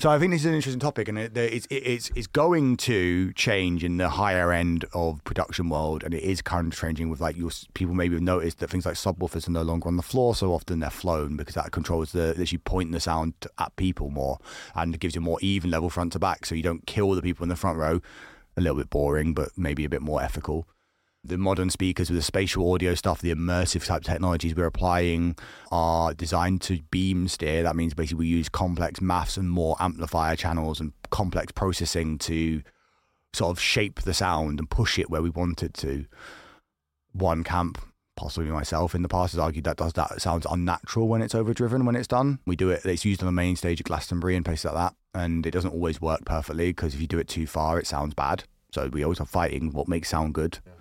So 0.00 0.10
I 0.10 0.18
think 0.20 0.30
this 0.30 0.42
is 0.42 0.46
an 0.46 0.54
interesting 0.54 0.78
topic, 0.78 1.08
and 1.08 1.18
it, 1.18 1.36
it's 1.36 1.66
it's 1.70 2.12
it's 2.14 2.28
going 2.28 2.76
to 2.76 3.32
change 3.32 3.82
in 3.82 3.96
the 3.96 4.08
higher 4.08 4.52
end 4.52 4.84
of 4.92 5.24
production 5.24 5.70
world, 5.70 6.04
and 6.04 6.14
it 6.14 6.22
is 6.22 6.40
of 6.40 6.72
changing 6.72 7.10
with 7.10 7.20
like 7.20 7.36
your 7.36 7.50
people 7.74 7.96
maybe 7.96 8.14
have 8.14 8.22
noticed 8.22 8.60
that 8.60 8.70
things 8.70 8.86
like 8.86 8.94
subwoofers 8.94 9.48
are 9.48 9.50
no 9.50 9.62
longer 9.62 9.88
on 9.88 9.96
the 9.96 10.02
floor 10.04 10.36
so 10.36 10.54
often 10.54 10.78
they're 10.78 10.88
flown 10.88 11.36
because 11.36 11.56
that 11.56 11.72
controls 11.72 12.12
the 12.12 12.32
that 12.36 12.52
you 12.52 12.60
point 12.60 12.92
the 12.92 13.00
sound 13.00 13.34
at 13.58 13.74
people 13.74 14.08
more 14.08 14.38
and 14.76 15.00
gives 15.00 15.16
you 15.16 15.20
a 15.20 15.24
more 15.24 15.38
even 15.40 15.68
level 15.68 15.90
front 15.90 16.12
to 16.12 16.20
back, 16.20 16.46
so 16.46 16.54
you 16.54 16.62
don't 16.62 16.86
kill 16.86 17.10
the 17.10 17.22
people 17.22 17.42
in 17.42 17.48
the 17.48 17.56
front 17.56 17.76
row. 17.76 18.00
A 18.56 18.60
little 18.60 18.78
bit 18.78 18.90
boring, 18.90 19.34
but 19.34 19.50
maybe 19.56 19.84
a 19.84 19.88
bit 19.88 20.02
more 20.02 20.22
ethical 20.22 20.68
the 21.24 21.38
modern 21.38 21.70
speakers 21.70 22.10
with 22.10 22.18
the 22.18 22.22
spatial 22.22 22.72
audio 22.72 22.94
stuff, 22.94 23.20
the 23.20 23.34
immersive 23.34 23.84
type 23.84 24.02
technologies 24.02 24.54
we're 24.54 24.66
applying 24.66 25.36
are 25.70 26.14
designed 26.14 26.62
to 26.62 26.80
beam 26.90 27.28
steer. 27.28 27.62
That 27.62 27.76
means 27.76 27.94
basically 27.94 28.20
we 28.20 28.28
use 28.28 28.48
complex 28.48 29.00
maths 29.00 29.36
and 29.36 29.50
more 29.50 29.76
amplifier 29.80 30.36
channels 30.36 30.80
and 30.80 30.92
complex 31.10 31.52
processing 31.52 32.18
to 32.18 32.62
sort 33.32 33.50
of 33.50 33.60
shape 33.60 34.02
the 34.02 34.14
sound 34.14 34.58
and 34.58 34.70
push 34.70 34.98
it 34.98 35.10
where 35.10 35.22
we 35.22 35.30
want 35.30 35.62
it 35.62 35.74
to. 35.74 36.06
One 37.12 37.42
camp, 37.42 37.78
possibly 38.16 38.50
myself 38.50 38.94
in 38.94 39.02
the 39.02 39.08
past, 39.08 39.32
has 39.32 39.40
argued 39.40 39.64
that 39.64 39.76
does 39.76 39.94
that 39.94 40.22
sounds 40.22 40.46
unnatural 40.48 41.08
when 41.08 41.20
it's 41.20 41.34
overdriven 41.34 41.84
when 41.84 41.96
it's 41.96 42.08
done. 42.08 42.38
We 42.46 42.54
do 42.54 42.70
it, 42.70 42.84
it's 42.84 43.04
used 43.04 43.22
on 43.22 43.26
the 43.26 43.32
main 43.32 43.56
stage 43.56 43.80
at 43.80 43.86
Glastonbury 43.86 44.36
and 44.36 44.44
places 44.44 44.66
like 44.66 44.74
that. 44.74 44.94
And 45.14 45.44
it 45.46 45.50
doesn't 45.50 45.72
always 45.72 46.00
work 46.00 46.24
perfectly 46.24 46.68
because 46.70 46.94
if 46.94 47.00
you 47.00 47.08
do 47.08 47.18
it 47.18 47.28
too 47.28 47.46
far, 47.46 47.80
it 47.80 47.88
sounds 47.88 48.14
bad. 48.14 48.44
So 48.72 48.88
we 48.88 49.02
always 49.02 49.20
are 49.20 49.26
fighting 49.26 49.72
what 49.72 49.88
makes 49.88 50.10
sound 50.10 50.34
good. 50.34 50.60
Yeah 50.64 50.72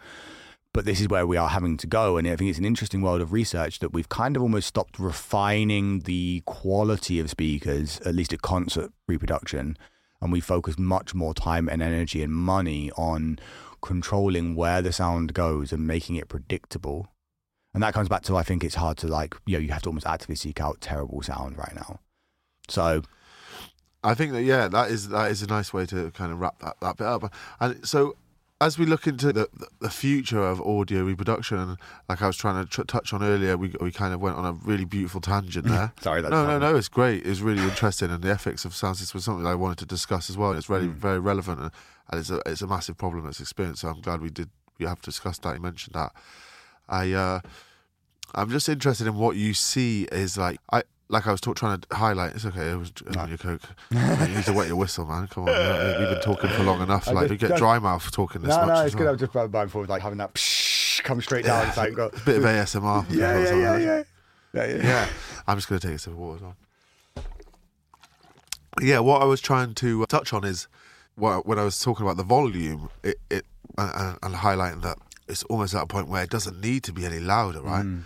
but 0.74 0.86
this 0.86 1.02
is 1.02 1.08
where 1.08 1.26
we 1.26 1.38
are 1.38 1.50
having 1.50 1.78
to 1.78 1.88
go. 1.88 2.18
And 2.18 2.28
I 2.28 2.36
think 2.36 2.50
it's 2.50 2.60
an 2.60 2.66
interesting 2.66 3.02
world 3.02 3.22
of 3.22 3.32
research 3.32 3.80
that 3.80 3.94
we've 3.94 4.10
kind 4.10 4.36
of 4.36 4.44
almost 4.44 4.68
stopped 4.68 5.00
refining 5.00 6.02
the 6.02 6.44
quality 6.46 7.20
of 7.20 7.30
speakers, 7.30 8.00
at 8.02 8.16
least 8.16 8.34
at 8.34 8.42
concert 8.42 8.92
reproduction. 9.08 9.78
And 10.22 10.32
we 10.32 10.40
focus 10.40 10.78
much 10.78 11.14
more 11.14 11.34
time 11.34 11.68
and 11.68 11.82
energy 11.82 12.22
and 12.24 12.34
money 12.34 12.92
on 12.98 13.40
controlling 13.82 14.56
where 14.56 14.82
the 14.82 14.92
sound 14.92 15.34
goes 15.34 15.72
and 15.72 15.88
making 15.88 16.16
it 16.16 16.28
predictable. 16.30 17.08
And 17.74 17.84
that 17.84 17.94
comes 17.94 18.10
back 18.10 18.24
to 18.24 18.36
I 18.36 18.44
think 18.44 18.64
it's 18.64 18.76
hard 18.76 18.98
to 18.98 19.08
like, 19.08 19.36
you 19.46 19.54
know, 19.54 19.60
you 19.60 19.72
have 19.72 19.84
to 19.84 19.90
almost 19.90 20.08
actively 20.08 20.36
seek 20.36 20.60
out 20.60 20.82
terrible 20.82 21.22
sound 21.22 21.58
right 21.58 21.76
now. 21.76 22.00
So 22.70 23.04
I 24.04 24.14
think 24.14 24.32
that 24.34 24.44
yeah, 24.44 24.68
that 24.68 24.90
is 24.90 25.10
that 25.10 25.32
is 25.32 25.42
a 25.42 25.48
nice 25.48 25.74
way 25.74 25.86
to 25.88 26.12
kind 26.12 26.32
of 26.32 26.40
wrap 26.40 26.60
that, 26.60 26.78
that 26.82 26.98
bit 26.98 27.08
up. 27.08 27.34
And 27.60 27.88
so 27.88 28.16
as 28.60 28.80
we 28.80 28.86
look 28.86 29.06
into 29.06 29.32
the 29.32 29.50
the 29.80 29.90
future 29.90 30.42
of 30.42 30.62
audio 30.62 31.04
reproduction, 31.04 31.78
like 32.10 32.22
I 32.22 32.28
was 32.28 32.38
trying 32.38 32.64
to 32.64 32.70
tr- 32.70 32.84
touch 32.84 33.14
on 33.14 33.24
earlier, 33.24 33.56
we 33.58 33.74
we 33.80 33.92
kind 33.92 34.14
of 34.14 34.22
went 34.22 34.36
on 34.36 34.46
a 34.46 34.54
really 34.54 34.86
beautiful 34.86 35.22
tangent 35.22 35.68
there. 35.68 35.94
Sorry, 36.02 36.22
that's 36.22 36.32
no, 36.32 36.46
no, 36.46 36.58
no. 36.58 36.76
It's 36.76 36.88
great. 36.88 37.26
It's 37.26 37.40
really 37.40 37.64
interesting, 37.64 38.10
and 38.10 38.24
the 38.24 38.32
ethics 38.32 38.66
of 38.66 38.76
sound 38.76 38.98
systems 38.98 39.14
was 39.14 39.26
something 39.26 39.46
I 39.46 39.56
wanted 39.56 39.78
to 39.80 39.86
discuss 39.86 40.30
as 40.30 40.38
well. 40.38 40.54
It's 40.54 40.70
really 40.70 40.88
mm. 40.88 40.94
very 40.94 41.20
relevant, 41.20 41.60
and, 41.60 41.72
and, 42.10 42.20
it's 42.20 42.30
a 42.32 42.42
it's 42.46 42.62
a 42.62 42.68
massive 42.68 42.98
problem 42.98 43.26
that's 43.26 43.40
experienced. 43.40 43.82
So 43.82 43.90
I'm 43.90 44.02
glad 44.02 44.22
we 44.22 44.32
did. 44.32 44.50
We 44.80 44.86
have 44.86 45.02
discussed 45.02 45.44
that. 45.44 45.56
You 45.56 45.62
mentioned 45.62 45.94
that. 45.94 46.14
I 46.90 47.14
uh, 47.14 47.40
I'm 48.34 48.50
just 48.50 48.68
interested 48.70 49.06
in 49.06 49.16
what 49.16 49.36
you 49.36 49.54
see 49.54 50.08
is 50.12 50.38
like. 50.38 50.60
I 50.72 50.84
like 51.10 51.28
I 51.28 51.32
was 51.32 51.42
talk, 51.42 51.56
trying 51.56 51.80
to 51.80 51.96
highlight. 51.96 52.36
It's 52.36 52.46
okay. 52.46 52.72
It 52.72 52.78
was 52.78 52.92
no. 53.14 53.26
your 53.26 53.38
coke. 53.38 53.62
you 53.92 54.00
need 54.00 54.44
to 54.46 54.54
wet 54.54 54.68
your 54.68 54.76
whistle, 54.76 55.06
man. 55.06 55.28
Come 55.28 55.48
on, 55.48 56.00
we've 56.00 56.10
been 56.10 56.22
talking 56.22 56.50
for 56.50 56.64
long 56.64 56.82
enough. 56.82 57.08
like 57.08 57.30
we 57.30 57.38
get 57.38 57.56
dry 57.58 57.80
mouth 57.80 58.12
talking 58.12 58.42
this 58.42 58.50
no, 58.50 58.66
much. 58.66 58.68
No, 58.68 58.86
it's 58.86 58.96
well. 58.96 59.04
good. 59.04 59.12
I'm 59.12 59.18
just 59.18 59.52
going 59.52 59.70
forward, 59.70 59.90
like 59.90 60.02
having 60.02 60.18
that 60.18 60.34
psh, 60.34 61.04
come 61.04 61.22
straight 61.22 61.46
down. 61.46 61.64
Yeah. 61.64 61.68
It's 61.70 61.78
like 61.78 61.94
got, 61.96 62.14
a 62.22 62.26
bit 62.26 62.38
of 62.38 62.44
ASMR. 62.44 63.06
Yeah, 63.10 63.40
yeah, 63.40 63.44
yeah, 63.44 63.78
yeah, 63.78 64.04
yeah, 64.54 64.66
yeah. 64.66 64.84
yeah. 64.84 65.08
I'm 65.48 65.58
just 65.58 65.70
going 65.70 65.80
to 65.80 65.88
take 65.88 65.96
a 65.96 66.00
sip 66.00 66.14
of 66.14 66.20
water 66.20 66.36
as 66.36 66.42
well. 66.42 66.56
Yeah, 68.82 69.00
what 69.00 69.22
I 69.22 69.26
was 69.26 69.42
trying 69.42 69.74
to 69.76 70.06
touch 70.06 70.34
on 70.34 70.44
is 70.44 70.68
when 71.16 71.58
I 71.58 71.64
was 71.64 71.80
talking 71.80 72.06
about 72.06 72.18
the 72.18 72.24
volume, 72.24 72.90
it, 73.04 73.18
it 73.32 73.46
and, 73.78 74.20
and 74.22 74.36
highlighting 74.36 74.84
that 74.84 74.98
it's 75.28 75.44
almost 75.44 75.74
at 75.74 75.84
a 75.84 75.88
point 75.88 76.10
where 76.10 76.24
it 76.24 76.30
doesn't 76.30 76.62
need 76.62 76.84
to 76.84 76.94
be 76.94 77.06
any 77.06 77.20
louder, 77.20 77.62
right? 77.62 77.86
Mm 77.86 78.04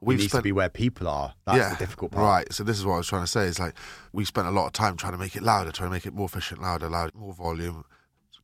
we 0.00 0.14
needs 0.14 0.28
spent, 0.28 0.40
to 0.40 0.44
be 0.44 0.52
where 0.52 0.68
people 0.68 1.08
are. 1.08 1.34
That's 1.46 1.58
yeah, 1.58 1.70
the 1.70 1.76
difficult 1.76 2.12
part. 2.12 2.24
Right. 2.24 2.52
So 2.52 2.64
this 2.64 2.78
is 2.78 2.86
what 2.86 2.94
I 2.94 2.98
was 2.98 3.06
trying 3.06 3.22
to 3.22 3.28
say. 3.28 3.44
Is 3.44 3.58
like 3.58 3.74
we 4.12 4.24
spent 4.24 4.46
a 4.46 4.50
lot 4.50 4.66
of 4.66 4.72
time 4.72 4.96
trying 4.96 5.12
to 5.12 5.18
make 5.18 5.36
it 5.36 5.42
louder, 5.42 5.72
trying 5.72 5.88
to 5.88 5.92
make 5.92 6.06
it 6.06 6.14
more 6.14 6.26
efficient, 6.26 6.62
louder, 6.62 6.88
louder, 6.88 7.12
more 7.14 7.34
volume, 7.34 7.84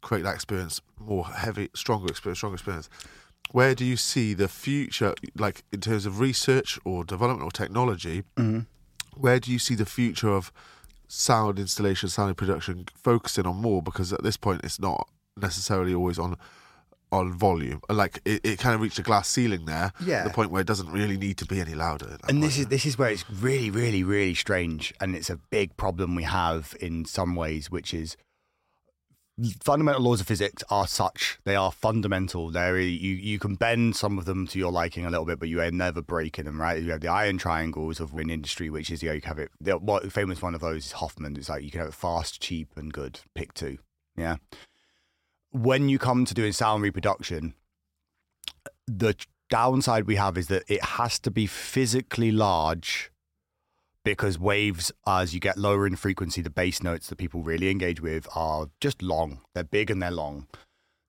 create 0.01 0.23
that 0.23 0.35
experience, 0.35 0.81
more 0.99 1.27
heavy, 1.27 1.69
stronger 1.75 2.09
experience, 2.09 2.39
stronger 2.39 2.55
experience. 2.55 2.89
Where 3.53 3.75
do 3.75 3.85
you 3.85 3.97
see 3.97 4.35
the 4.35 4.49
future, 4.49 5.15
like 5.37 5.63
in 5.73 5.81
terms 5.81 6.05
of 6.05 6.21
research 6.21 6.79
or 6.85 7.05
development 7.05 7.45
or 7.45 7.51
technology? 7.51 8.25
Mm-hmm. 8.37 8.61
Where 9.17 9.41
do 9.41 9.53
you 9.53 9.59
see 9.59 9.75
the 9.75 9.87
future 9.87 10.29
of 10.29 10.53
sound 11.09 11.59
installation, 11.59 12.09
sound 12.09 12.37
production 12.37 12.87
focusing 12.95 13.47
on 13.47 13.57
more? 13.57 13.83
Because 13.83 14.13
at 14.13 14.23
this 14.23 14.37
point, 14.37 14.63
it's 14.65 14.81
not 14.81 15.09
necessarily 15.37 15.95
always 15.95 16.19
on 16.19 16.37
on 17.13 17.33
volume. 17.33 17.81
Like 17.89 18.21
it, 18.25 18.41
it 18.45 18.59
kind 18.59 18.75
of 18.75 18.81
reached 18.81 18.99
a 18.99 19.03
glass 19.03 19.29
ceiling 19.29 19.65
there. 19.67 19.93
Yeah. 20.05 20.25
The 20.25 20.31
point 20.31 20.51
where 20.51 20.61
it 20.61 20.67
doesn't 20.67 20.91
really 20.91 21.17
need 21.17 21.39
to 21.39 21.47
be 21.47 21.61
any 21.61 21.75
louder. 21.75 22.19
And 22.29 22.43
this 22.43 22.59
is 22.59 22.67
this 22.67 22.87
is 22.87 22.99
where 22.99 23.11
it's 23.11 23.29
really, 23.31 23.71
really, 23.71 24.03
really 24.03 24.35
strange, 24.35 24.93
and 25.01 25.15
it's 25.15 25.31
a 25.31 25.37
big 25.37 25.77
problem 25.77 26.15
we 26.15 26.25
have 26.25 26.75
in 26.81 27.05
some 27.05 27.35
ways, 27.35 27.71
which 27.71 27.95
is 27.95 28.17
fundamental 29.63 30.01
laws 30.01 30.21
of 30.21 30.27
physics 30.27 30.65
are 30.71 30.87
such 30.87 31.39
they 31.45 31.55
are 31.55 31.71
fundamental 31.71 32.51
they're 32.51 32.81
you 32.81 33.13
you 33.13 33.39
can 33.39 33.55
bend 33.55 33.95
some 33.95 34.17
of 34.17 34.25
them 34.25 34.47
to 34.47 34.59
your 34.59 34.73
liking 34.73 35.05
a 35.05 35.11
little 35.11 35.27
bit 35.27 35.39
but 35.39 35.49
you 35.49 35.61
are 35.61 35.71
never 35.71 36.01
breaking 36.01 36.47
them 36.47 36.59
right 36.59 36.83
you 36.83 36.91
have 36.91 37.03
the 37.03 37.09
iron 37.09 37.37
triangles 37.37 38.01
of 38.01 38.15
wind 38.15 38.31
industry 38.31 38.71
which 38.71 38.91
is 38.91 39.03
you, 39.03 39.11
know, 39.11 39.15
you 39.15 39.21
have 39.25 39.39
it 39.39 39.51
the 39.61 39.77
what 39.77 40.11
famous 40.11 40.41
one 40.41 40.55
of 40.55 40.63
those 40.63 40.87
is 40.87 40.93
hoffman 40.93 41.37
it's 41.37 41.51
like 41.51 41.63
you 41.63 41.71
can 41.71 41.81
have 41.81 41.91
it 41.91 41.95
fast 41.95 42.41
cheap 42.41 42.71
and 42.77 42.95
good 42.95 43.21
pick 43.35 43.53
two 43.53 43.77
yeah 44.17 44.37
when 45.63 45.89
you 45.89 45.99
come 45.99 46.25
to 46.25 46.35
doing 46.35 46.53
sound 46.53 46.83
reproduction, 46.83 47.55
the 48.87 49.15
downside 49.49 50.07
we 50.07 50.17
have 50.17 50.37
is 50.37 50.49
that 50.49 50.65
it 50.69 50.83
has 50.85 51.19
to 51.21 51.31
be 51.31 51.47
physically 51.47 52.31
large 52.31 53.11
because 54.05 54.39
waves, 54.39 54.93
as 55.07 55.35
you 55.35 55.41
get 55.41 55.57
lower 55.57 55.87
in 55.87 55.97
frequency, 55.97 56.43
the 56.43 56.51
bass 56.51 56.83
notes 56.83 57.09
that 57.09 57.17
people 57.17 57.43
really 57.43 57.71
engage 57.71 58.01
with 58.01 58.29
are 58.37 58.69
just 58.81 59.03
long. 59.03 59.41
They're 59.55 59.65
big 59.65 59.91
and 59.91 60.01
they're 60.01 60.11
long. 60.11 60.47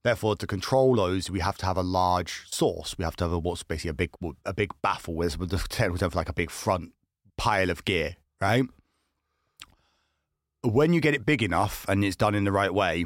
Therefore, 0.04 0.36
to 0.38 0.48
control 0.48 0.96
those, 0.96 1.30
we 1.30 1.42
have 1.42 1.58
to 1.58 1.66
have 1.66 1.78
a 1.78 1.84
large 1.84 2.50
source. 2.50 2.98
We 2.98 3.04
have 3.04 3.18
to 3.18 3.26
have 3.26 3.34
a, 3.34 3.40
what's 3.40 3.64
basically 3.64 3.90
a 3.90 3.94
big 3.94 4.12
a 4.46 4.54
big 4.54 4.72
baffle 4.82 5.16
with 5.16 5.38
the 5.38 5.58
technical 5.58 6.10
like 6.16 6.30
a 6.30 6.34
big 6.34 6.50
front 6.50 6.94
pile 7.36 7.70
of 7.70 7.84
gear, 7.84 8.16
right? 8.40 8.64
When 10.64 10.94
you 10.94 11.02
get 11.02 11.14
it 11.14 11.26
big 11.26 11.44
enough 11.44 11.86
and 11.90 12.04
it's 12.06 12.16
done 12.16 12.34
in 12.34 12.46
the 12.46 12.52
right 12.52 12.74
way, 12.74 13.06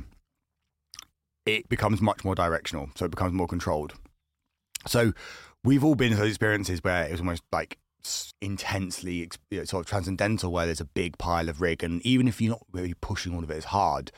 it 1.46 1.70
becomes 1.70 2.02
much 2.02 2.24
more 2.24 2.36
directional. 2.36 2.90
So 2.96 3.06
it 3.06 3.12
becomes 3.12 3.34
more 3.34 3.48
controlled. 3.48 3.94
So 4.88 5.14
we've 5.64 5.84
all 5.84 5.96
been 5.96 6.14
in 6.14 6.18
those 6.20 6.30
experiences 6.30 6.84
where 6.84 7.06
it 7.06 7.12
was 7.12 7.22
almost 7.22 7.44
like 7.52 7.78
intensely 8.42 9.30
you 9.50 9.60
know, 9.60 9.64
sort 9.64 9.86
of 9.86 9.90
transcendental, 9.90 10.52
where 10.52 10.66
there's 10.66 10.82
a 10.82 10.86
big 10.86 11.18
pile 11.18 11.50
of 11.50 11.62
rig, 11.62 11.84
and 11.84 12.04
even 12.06 12.28
if 12.28 12.42
you're 12.42 12.52
not 12.52 12.66
really 12.72 12.96
pushing 12.96 13.36
all 13.36 13.44
of 13.44 13.52
it 13.52 13.58
as 13.58 13.66
hard, 13.66 14.12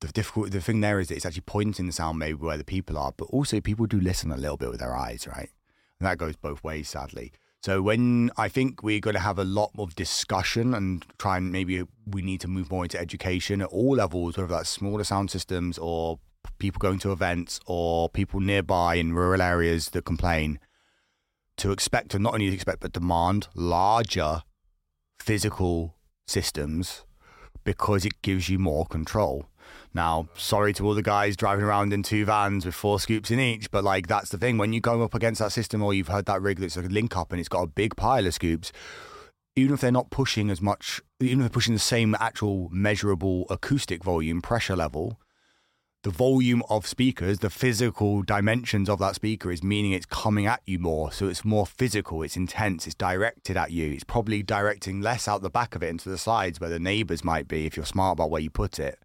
the 0.00 0.08
difficult 0.08 0.50
the 0.50 0.60
thing 0.60 0.80
there 0.80 0.98
is 0.98 1.08
that 1.08 1.16
it's 1.16 1.26
actually 1.26 1.42
pointing 1.42 1.86
the 1.86 1.92
sound 1.92 2.18
maybe 2.18 2.38
where 2.38 2.56
the 2.56 2.64
people 2.64 2.98
are, 2.98 3.12
but 3.16 3.26
also 3.26 3.60
people 3.60 3.86
do 3.86 4.00
listen 4.00 4.32
a 4.32 4.36
little 4.36 4.56
bit 4.56 4.70
with 4.70 4.80
their 4.80 4.96
eyes, 4.96 5.26
right? 5.26 5.50
And 6.00 6.06
that 6.06 6.18
goes 6.18 6.36
both 6.36 6.64
ways, 6.64 6.88
sadly. 6.88 7.32
So 7.62 7.80
when 7.80 8.32
I 8.36 8.48
think 8.48 8.82
we're 8.82 8.98
going 8.98 9.14
to 9.14 9.20
have 9.20 9.38
a 9.38 9.44
lot 9.44 9.70
of 9.78 9.94
discussion 9.94 10.74
and 10.74 11.04
try 11.18 11.36
and 11.36 11.52
maybe 11.52 11.84
we 12.04 12.20
need 12.20 12.40
to 12.40 12.48
move 12.48 12.72
more 12.72 12.84
into 12.84 12.98
education 12.98 13.62
at 13.62 13.68
all 13.68 13.94
levels, 13.94 14.36
whether 14.36 14.48
that's 14.48 14.68
smaller 14.68 15.04
sound 15.04 15.30
systems 15.30 15.78
or 15.78 16.18
people 16.58 16.78
going 16.78 16.98
to 17.00 17.12
events 17.12 17.60
or 17.66 18.08
people 18.08 18.40
nearby 18.40 18.94
in 18.96 19.12
rural 19.12 19.42
areas 19.42 19.90
that 19.90 20.04
complain 20.04 20.58
to 21.56 21.70
expect 21.70 22.14
and 22.14 22.22
not 22.22 22.34
only 22.34 22.48
expect 22.48 22.80
but 22.80 22.92
demand 22.92 23.48
larger 23.54 24.42
physical 25.20 25.96
systems 26.26 27.04
because 27.64 28.04
it 28.04 28.22
gives 28.22 28.48
you 28.48 28.58
more 28.58 28.86
control. 28.86 29.46
Now, 29.94 30.28
sorry 30.34 30.72
to 30.74 30.86
all 30.86 30.94
the 30.94 31.02
guys 31.02 31.36
driving 31.36 31.64
around 31.64 31.92
in 31.92 32.02
two 32.02 32.24
vans 32.24 32.64
with 32.64 32.74
four 32.74 32.98
scoops 32.98 33.30
in 33.30 33.38
each, 33.38 33.70
but 33.70 33.84
like 33.84 34.06
that's 34.06 34.30
the 34.30 34.38
thing. 34.38 34.58
When 34.58 34.72
you 34.72 34.80
go 34.80 35.02
up 35.02 35.14
against 35.14 35.40
that 35.40 35.52
system 35.52 35.82
or 35.82 35.94
you've 35.94 36.08
heard 36.08 36.26
that 36.26 36.42
rig 36.42 36.58
that's 36.58 36.76
a 36.76 36.82
link 36.82 37.16
up 37.16 37.30
and 37.30 37.38
it's 37.38 37.48
got 37.48 37.62
a 37.62 37.66
big 37.68 37.96
pile 37.96 38.26
of 38.26 38.34
scoops, 38.34 38.72
even 39.54 39.74
if 39.74 39.80
they're 39.80 39.92
not 39.92 40.10
pushing 40.10 40.50
as 40.50 40.60
much, 40.60 41.00
even 41.20 41.40
if 41.40 41.44
they're 41.44 41.54
pushing 41.54 41.74
the 41.74 41.80
same 41.80 42.16
actual 42.18 42.68
measurable 42.72 43.46
acoustic 43.50 44.02
volume, 44.02 44.40
pressure 44.40 44.76
level, 44.76 45.20
the 46.02 46.10
volume 46.10 46.64
of 46.68 46.84
speakers, 46.86 47.38
the 47.38 47.50
physical 47.50 48.22
dimensions 48.22 48.88
of 48.88 48.98
that 48.98 49.14
speaker 49.14 49.52
is 49.52 49.62
meaning 49.62 49.92
it's 49.92 50.06
coming 50.06 50.46
at 50.46 50.60
you 50.66 50.80
more. 50.80 51.12
So 51.12 51.28
it's 51.28 51.44
more 51.44 51.64
physical, 51.64 52.22
it's 52.22 52.36
intense, 52.36 52.86
it's 52.86 52.96
directed 52.96 53.56
at 53.56 53.70
you. 53.70 53.92
It's 53.92 54.02
probably 54.02 54.42
directing 54.42 55.00
less 55.00 55.28
out 55.28 55.42
the 55.42 55.50
back 55.50 55.76
of 55.76 55.82
it 55.82 55.90
into 55.90 56.08
the 56.08 56.18
sides 56.18 56.58
where 56.58 56.70
the 56.70 56.80
neighbors 56.80 57.22
might 57.22 57.46
be 57.46 57.66
if 57.66 57.76
you're 57.76 57.86
smart 57.86 58.14
about 58.14 58.30
where 58.30 58.40
you 58.40 58.50
put 58.50 58.80
it. 58.80 58.98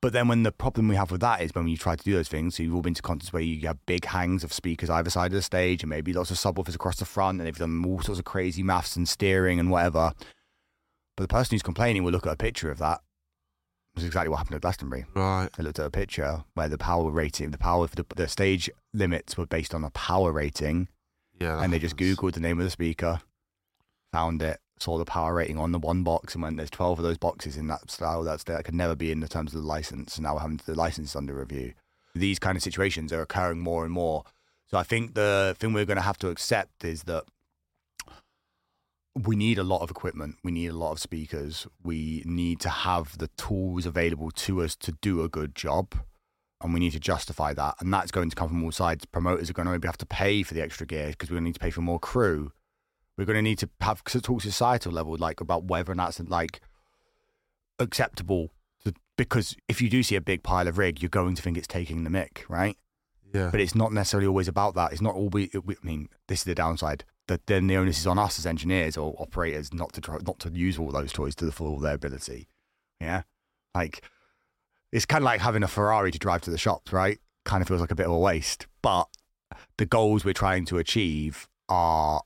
But 0.00 0.14
then 0.14 0.28
when 0.28 0.44
the 0.44 0.52
problem 0.52 0.88
we 0.88 0.96
have 0.96 1.10
with 1.10 1.20
that 1.20 1.42
is 1.42 1.54
when 1.54 1.68
you 1.68 1.76
try 1.76 1.94
to 1.94 2.04
do 2.04 2.14
those 2.14 2.28
things, 2.28 2.56
so 2.56 2.62
you've 2.62 2.74
all 2.74 2.80
been 2.80 2.94
to 2.94 3.02
concerts 3.02 3.34
where 3.34 3.42
you 3.42 3.66
have 3.66 3.84
big 3.84 4.06
hangs 4.06 4.42
of 4.42 4.54
speakers 4.54 4.88
either 4.88 5.10
side 5.10 5.26
of 5.26 5.34
the 5.36 5.42
stage 5.42 5.82
and 5.82 5.90
maybe 5.90 6.14
lots 6.14 6.30
of 6.30 6.38
subwoofers 6.38 6.74
across 6.74 6.96
the 6.96 7.04
front 7.04 7.38
and 7.38 7.46
they've 7.46 7.58
done 7.58 7.84
all 7.84 8.00
sorts 8.00 8.18
of 8.18 8.24
crazy 8.24 8.62
maths 8.62 8.96
and 8.96 9.06
steering 9.06 9.60
and 9.60 9.70
whatever. 9.70 10.14
But 11.18 11.24
the 11.24 11.28
person 11.28 11.54
who's 11.54 11.62
complaining 11.62 12.02
will 12.02 12.12
look 12.12 12.26
at 12.26 12.32
a 12.32 12.36
picture 12.36 12.70
of 12.70 12.78
that. 12.78 13.02
That's 13.94 14.06
exactly 14.06 14.28
what 14.28 14.38
happened 14.38 14.56
at 14.56 14.62
Glastonbury. 14.62 15.04
Right. 15.14 15.48
I 15.58 15.62
looked 15.62 15.78
at 15.78 15.86
a 15.86 15.90
picture 15.90 16.44
where 16.54 16.68
the 16.68 16.78
power 16.78 17.10
rating, 17.10 17.50
the 17.50 17.58
power, 17.58 17.86
the, 17.88 18.06
the 18.16 18.28
stage 18.28 18.70
limits 18.94 19.36
were 19.36 19.46
based 19.46 19.74
on 19.74 19.82
a 19.84 19.90
power 19.90 20.32
rating, 20.32 20.88
Yeah. 21.40 21.60
and 21.62 21.72
they 21.72 21.78
just 21.78 21.96
googled 21.96 22.34
the 22.34 22.40
name 22.40 22.58
of 22.58 22.64
the 22.64 22.70
speaker, 22.70 23.20
found 24.12 24.42
it, 24.42 24.58
saw 24.78 24.96
the 24.96 25.04
power 25.04 25.34
rating 25.34 25.58
on 25.58 25.72
the 25.72 25.78
one 25.78 26.02
box, 26.04 26.34
and 26.34 26.42
went, 26.42 26.56
"There's 26.56 26.70
12 26.70 26.98
of 27.00 27.02
those 27.04 27.18
boxes 27.18 27.56
in 27.56 27.66
that 27.66 27.90
style. 27.90 28.22
That's 28.22 28.44
that 28.44 28.64
could 28.64 28.74
never 28.74 28.94
be 28.96 29.10
in 29.12 29.20
the 29.20 29.28
terms 29.28 29.54
of 29.54 29.60
the 29.62 29.66
license." 29.68 30.16
And 30.16 30.24
now 30.24 30.34
we're 30.34 30.40
having 30.40 30.60
the 30.64 30.74
license 30.74 31.14
under 31.16 31.34
review. 31.34 31.74
These 32.14 32.38
kind 32.38 32.56
of 32.56 32.62
situations 32.62 33.12
are 33.12 33.20
occurring 33.22 33.60
more 33.60 33.84
and 33.84 33.92
more. 33.92 34.24
So 34.68 34.78
I 34.78 34.82
think 34.84 35.14
the 35.14 35.54
thing 35.58 35.72
we're 35.72 35.84
going 35.84 35.96
to 35.96 36.02
have 36.02 36.18
to 36.18 36.28
accept 36.30 36.84
is 36.84 37.02
that 37.04 37.24
we 39.14 39.36
need 39.36 39.58
a 39.58 39.64
lot 39.64 39.82
of 39.82 39.90
equipment. 39.90 40.36
We 40.42 40.52
need 40.52 40.68
a 40.68 40.76
lot 40.76 40.92
of 40.92 41.00
speakers. 41.00 41.66
We 41.82 42.22
need 42.24 42.60
to 42.60 42.68
have 42.68 43.18
the 43.18 43.28
tools 43.28 43.86
available 43.86 44.30
to 44.30 44.62
us 44.62 44.76
to 44.76 44.92
do 44.92 45.22
a 45.22 45.28
good 45.28 45.54
job. 45.54 45.94
And 46.62 46.74
we 46.74 46.80
need 46.80 46.92
to 46.92 47.00
justify 47.00 47.54
that. 47.54 47.76
And 47.80 47.92
that's 47.92 48.10
going 48.10 48.30
to 48.30 48.36
come 48.36 48.48
from 48.48 48.62
all 48.62 48.72
sides. 48.72 49.06
Promoters 49.06 49.50
are 49.50 49.54
going 49.54 49.66
to 49.66 49.72
maybe 49.72 49.88
have 49.88 49.98
to 49.98 50.06
pay 50.06 50.42
for 50.42 50.54
the 50.54 50.62
extra 50.62 50.86
gear 50.86 51.08
because 51.08 51.30
we're 51.30 51.36
going 51.36 51.44
to 51.44 51.48
need 51.48 51.54
to 51.54 51.60
pay 51.60 51.70
for 51.70 51.80
more 51.80 51.98
crew. 51.98 52.52
We're 53.16 53.24
going 53.24 53.36
to 53.36 53.42
need 53.42 53.58
to 53.58 53.68
have 53.80 54.04
to 54.04 54.20
talk 54.20 54.42
societal 54.42 54.92
level, 54.92 55.16
like 55.18 55.40
about 55.40 55.64
whether 55.64 55.92
or 55.92 55.94
not 55.94 56.20
it's 56.20 56.28
like 56.28 56.60
acceptable. 57.78 58.52
To, 58.84 58.94
because 59.16 59.56
if 59.68 59.82
you 59.82 59.88
do 59.88 60.02
see 60.02 60.16
a 60.16 60.20
big 60.20 60.42
pile 60.42 60.68
of 60.68 60.78
rig, 60.78 61.02
you're 61.02 61.08
going 61.08 61.34
to 61.34 61.42
think 61.42 61.56
it's 61.56 61.66
taking 61.66 62.04
the 62.04 62.10
mick, 62.10 62.42
right? 62.48 62.76
Yeah. 63.32 63.50
but 63.50 63.60
it's 63.60 63.74
not 63.74 63.92
necessarily 63.92 64.26
always 64.26 64.48
about 64.48 64.74
that. 64.74 64.92
It's 64.92 65.00
not 65.00 65.14
always. 65.14 65.50
I 65.54 65.60
mean, 65.82 66.08
this 66.28 66.40
is 66.40 66.44
the 66.44 66.54
downside. 66.54 67.04
That 67.30 67.46
then 67.46 67.68
the 67.68 67.76
onus 67.76 68.00
is 68.00 68.08
on 68.08 68.18
us 68.18 68.40
as 68.40 68.44
engineers 68.44 68.96
or 68.96 69.14
operators 69.16 69.72
not 69.72 69.92
to 69.92 70.00
try, 70.00 70.18
not 70.26 70.40
to 70.40 70.50
use 70.50 70.76
all 70.76 70.90
those 70.90 71.12
toys 71.12 71.36
to 71.36 71.44
the 71.44 71.52
full 71.52 71.76
of 71.76 71.80
their 71.80 71.94
ability. 71.94 72.48
Yeah, 73.00 73.22
like 73.72 74.02
it's 74.90 75.06
kind 75.06 75.22
of 75.22 75.26
like 75.26 75.40
having 75.40 75.62
a 75.62 75.68
Ferrari 75.68 76.10
to 76.10 76.18
drive 76.18 76.40
to 76.40 76.50
the 76.50 76.58
shops, 76.58 76.92
right? 76.92 77.20
Kind 77.44 77.62
of 77.62 77.68
feels 77.68 77.80
like 77.80 77.92
a 77.92 77.94
bit 77.94 78.06
of 78.06 78.12
a 78.12 78.18
waste, 78.18 78.66
but 78.82 79.06
the 79.78 79.86
goals 79.86 80.24
we're 80.24 80.34
trying 80.34 80.64
to 80.64 80.78
achieve 80.78 81.48
are 81.68 82.22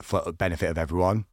for 0.00 0.22
the 0.24 0.32
benefit 0.32 0.70
of 0.70 0.78
everyone. 0.78 1.24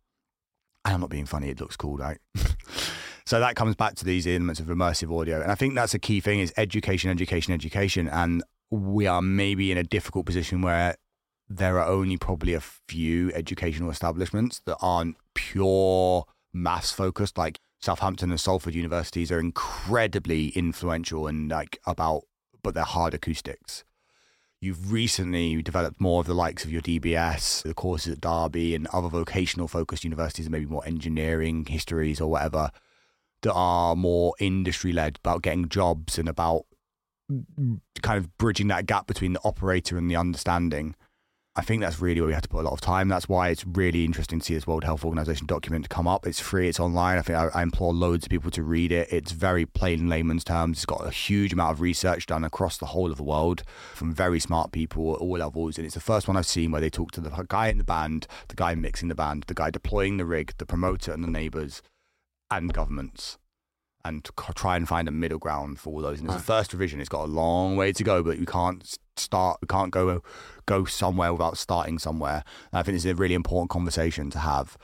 And 0.84 0.95
I'm 0.95 1.02
not 1.02 1.11
being 1.11 1.27
funny; 1.27 1.49
it 1.49 1.61
looks 1.61 1.76
cool, 1.76 1.98
right? 1.98 2.18
so 3.27 3.40
that 3.40 3.56
comes 3.56 3.76
back 3.76 3.94
to 3.98 4.06
these 4.06 4.26
elements 4.26 4.60
of 4.60 4.65
immersive 4.65 5.15
audio, 5.15 5.40
and 5.40 5.52
I 5.52 5.56
think 5.56 5.76
that's 5.76 5.94
a 5.94 5.99
key 5.99 6.19
thing: 6.19 6.40
is 6.40 6.52
education, 6.57 7.11
education, 7.11 7.53
education, 7.53 8.07
and 8.07 8.41
we 8.72 9.06
are 9.06 9.22
maybe 9.22 9.72
in 9.72 9.77
a 9.77 9.84
difficult 9.84 10.26
position 10.26 10.64
where 10.64 10.95
there 11.49 11.80
are 11.80 11.88
only 11.88 12.18
probably 12.18 12.53
a 12.53 12.61
few 12.61 13.32
educational 13.34 13.90
establishments 13.90 14.61
that 14.65 14.78
aren't 14.82 15.18
pure 15.34 16.26
maths 16.53 16.91
focused. 16.91 17.38
Like 17.38 17.60
Southampton 17.80 18.32
and 18.32 18.40
Salford 18.40 18.76
universities 18.76 19.32
are 19.32 19.40
incredibly 19.40 20.49
influential 20.49 21.28
and 21.28 21.49
like 21.49 21.80
about, 21.86 22.24
but 22.61 22.74
they're 22.74 22.84
hard 22.84 23.14
acoustics. 23.14 23.84
You've 24.61 24.94
recently 24.94 25.61
developed 25.61 25.99
more 25.99 26.22
of 26.22 26.28
the 26.28 26.34
likes 26.34 26.64
of 26.64 26.72
your 26.72 26.82
DBS, 26.82 27.64
the 27.64 27.74
courses 27.74 28.14
at 28.14 28.22
Derby, 28.22 28.74
and 28.74 28.88
other 28.94 29.10
vocational 29.10 29.68
focused 29.68 30.06
universities, 30.06 30.49
maybe 30.49 30.65
more 30.65 30.88
engineering 30.88 31.65
histories 31.65 32.22
or 32.22 32.32
whatever, 32.32 32.70
that 33.41 33.52
are 33.52 33.94
more 33.94 34.34
industry 34.40 34.94
led 34.94 35.18
about 35.18 35.41
getting 35.41 35.68
jobs 35.68 36.18
and 36.18 36.30
about 36.30 36.65
mm, 37.30 37.82
kind 38.02 38.18
of 38.18 38.38
bridging 38.38 38.70
that 38.70 38.86
gap 38.86 39.06
between 39.06 39.34
the 39.34 39.41
operator 39.44 39.98
and 39.98 40.10
the 40.10 40.15
understanding. 40.15 40.95
I 41.55 41.61
think 41.61 41.81
that's 41.81 42.01
really 42.01 42.19
where 42.19 42.30
we 42.30 42.34
have 42.34 42.41
to 42.41 42.49
put 42.49 42.61
a 42.61 42.63
lot 42.63 42.73
of 42.73 42.81
time. 42.81 43.09
That's 43.09 43.30
why 43.30 43.49
it's 43.49 43.63
really 43.63 44.05
interesting 44.05 44.39
to 44.39 44.45
see 44.45 44.55
this 44.55 44.65
World 44.65 44.84
Health 44.84 45.05
Organization 45.05 45.45
document 45.45 45.88
come 45.88 46.07
up. 46.07 46.25
It's 46.25 46.39
free, 46.39 46.67
it's 46.67 46.80
online. 46.80 47.19
I 47.19 47.21
think 47.21 47.38
I, 47.38 47.49
I 47.53 47.61
implore 47.61 47.93
loads 47.93 48.25
of 48.25 48.31
people 48.31 48.49
to 48.49 48.63
read 48.63 48.91
it. 48.91 49.07
It's 49.11 49.34
very 49.34 49.67
plain 49.67 50.09
layman's 50.09 50.43
terms. 50.43 50.80
It's 50.80 50.85
got 50.88 51.05
a 51.05 51.11
huge 51.11 51.53
amount 51.53 51.73
of 51.73 51.80
research 51.80 52.25
done 52.25 52.43
across 52.43 52.80
the 52.80 52.88
whole 52.88 53.11
of 53.11 53.17
the 53.17 53.23
world 53.23 53.61
from 53.93 54.15
very 54.15 54.39
smart 54.39 54.71
people 54.71 55.13
at 55.13 55.21
all 55.21 55.38
levels. 55.38 55.77
And 55.77 55.85
it's 55.85 55.93
the 55.93 56.01
first 56.01 56.27
one 56.27 56.38
I've 56.38 56.47
seen 56.47 56.71
where 56.71 56.81
they 56.81 56.89
talk 56.89 57.11
to 57.11 57.21
the 57.21 57.30
guy 57.47 57.67
in 57.67 57.77
the 57.77 57.84
band, 57.84 58.25
the 58.47 58.55
guy 58.55 58.73
mixing 58.73 59.09
the 59.09 59.15
band, 59.15 59.43
the 59.45 59.53
guy 59.53 59.69
deploying 59.69 60.17
the 60.17 60.25
rig, 60.25 60.53
the 60.57 60.65
promoter, 60.65 61.11
and 61.11 61.23
the 61.23 61.30
neighbors, 61.30 61.84
and 62.49 62.73
governments 62.73 63.38
and 64.05 64.27
c- 64.27 64.53
try 64.55 64.75
and 64.75 64.88
find 64.88 65.07
a 65.07 65.11
middle 65.11 65.39
ground 65.39 65.80
for 65.80 65.93
all 65.93 66.01
those. 66.01 66.19
And 66.19 66.27
it's 66.30 66.38
the 66.38 66.43
first 66.43 66.73
revision. 66.73 66.99
It's 66.99 67.09
got 67.09 67.23
a 67.23 67.31
long 67.31 67.77
way 67.77 67.93
to 67.93 68.03
go, 68.03 68.21
but 68.21 68.38
we 68.38 68.45
can't 68.45 68.97
start. 69.15 69.59
We 69.61 69.67
can't 69.67 69.91
go 69.91 70.21
go 70.65 70.85
somewhere 70.85 71.31
without 71.31 71.57
starting 71.57 71.99
somewhere. 71.99 72.43
And 72.71 72.80
I 72.80 72.84
think 72.84 72.95
it's 72.95 73.05
a 73.05 73.15
really 73.15 73.35
important 73.35 73.69
conversation 73.69 74.30
to 74.31 74.39
have. 74.39 74.77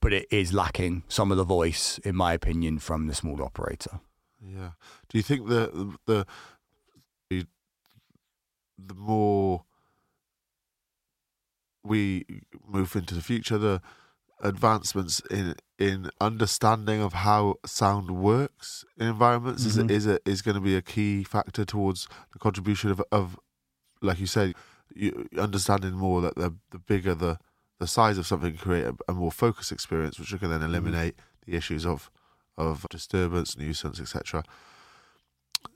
But 0.00 0.12
it 0.12 0.26
is 0.30 0.52
lacking 0.52 1.04
some 1.08 1.30
of 1.30 1.38
the 1.38 1.44
voice, 1.44 1.98
in 1.98 2.14
my 2.16 2.32
opinion, 2.34 2.78
from 2.78 3.06
the 3.06 3.14
small 3.14 3.42
operator. 3.42 4.00
Yeah. 4.42 4.70
Do 5.08 5.18
you 5.18 5.22
think 5.22 5.48
the 5.48 5.96
the 6.06 6.26
the, 7.28 7.46
the 8.78 8.94
more 8.94 9.64
we 11.82 12.24
move 12.66 12.94
into 12.96 13.14
the 13.14 13.22
future, 13.22 13.58
the 13.58 13.80
advancements 14.42 15.20
in 15.30 15.54
in 15.78 16.10
understanding 16.20 17.00
of 17.02 17.12
how 17.12 17.54
sound 17.64 18.10
works 18.10 18.84
in 18.98 19.06
environments 19.06 19.64
is 19.64 19.76
Mhm. 19.78 19.90
is 19.90 20.06
a, 20.06 20.18
is 20.28 20.42
going 20.42 20.54
to 20.54 20.60
be 20.60 20.76
a 20.76 20.82
key 20.82 21.24
factor 21.24 21.64
towards 21.64 22.06
the 22.32 22.38
contribution 22.38 22.90
of 22.90 23.02
of 23.12 23.38
like 24.02 24.18
you 24.18 24.26
said, 24.26 24.54
you 24.94 25.28
understanding 25.38 25.92
more 25.92 26.20
that 26.22 26.36
the 26.36 26.54
the 26.70 26.78
bigger 26.78 27.14
the 27.14 27.38
the 27.78 27.86
size 27.86 28.18
of 28.18 28.26
something 28.26 28.52
can 28.52 28.60
create 28.60 28.84
a, 28.86 28.94
a 29.08 29.14
more 29.14 29.32
focused 29.32 29.72
experience, 29.72 30.18
which 30.18 30.38
can 30.38 30.50
then 30.50 30.62
eliminate 30.62 31.14
the 31.46 31.54
issues 31.56 31.86
of 31.86 32.10
of 32.56 32.86
disturbance, 32.90 33.56
nuisance, 33.56 33.98
etc. 34.00 34.42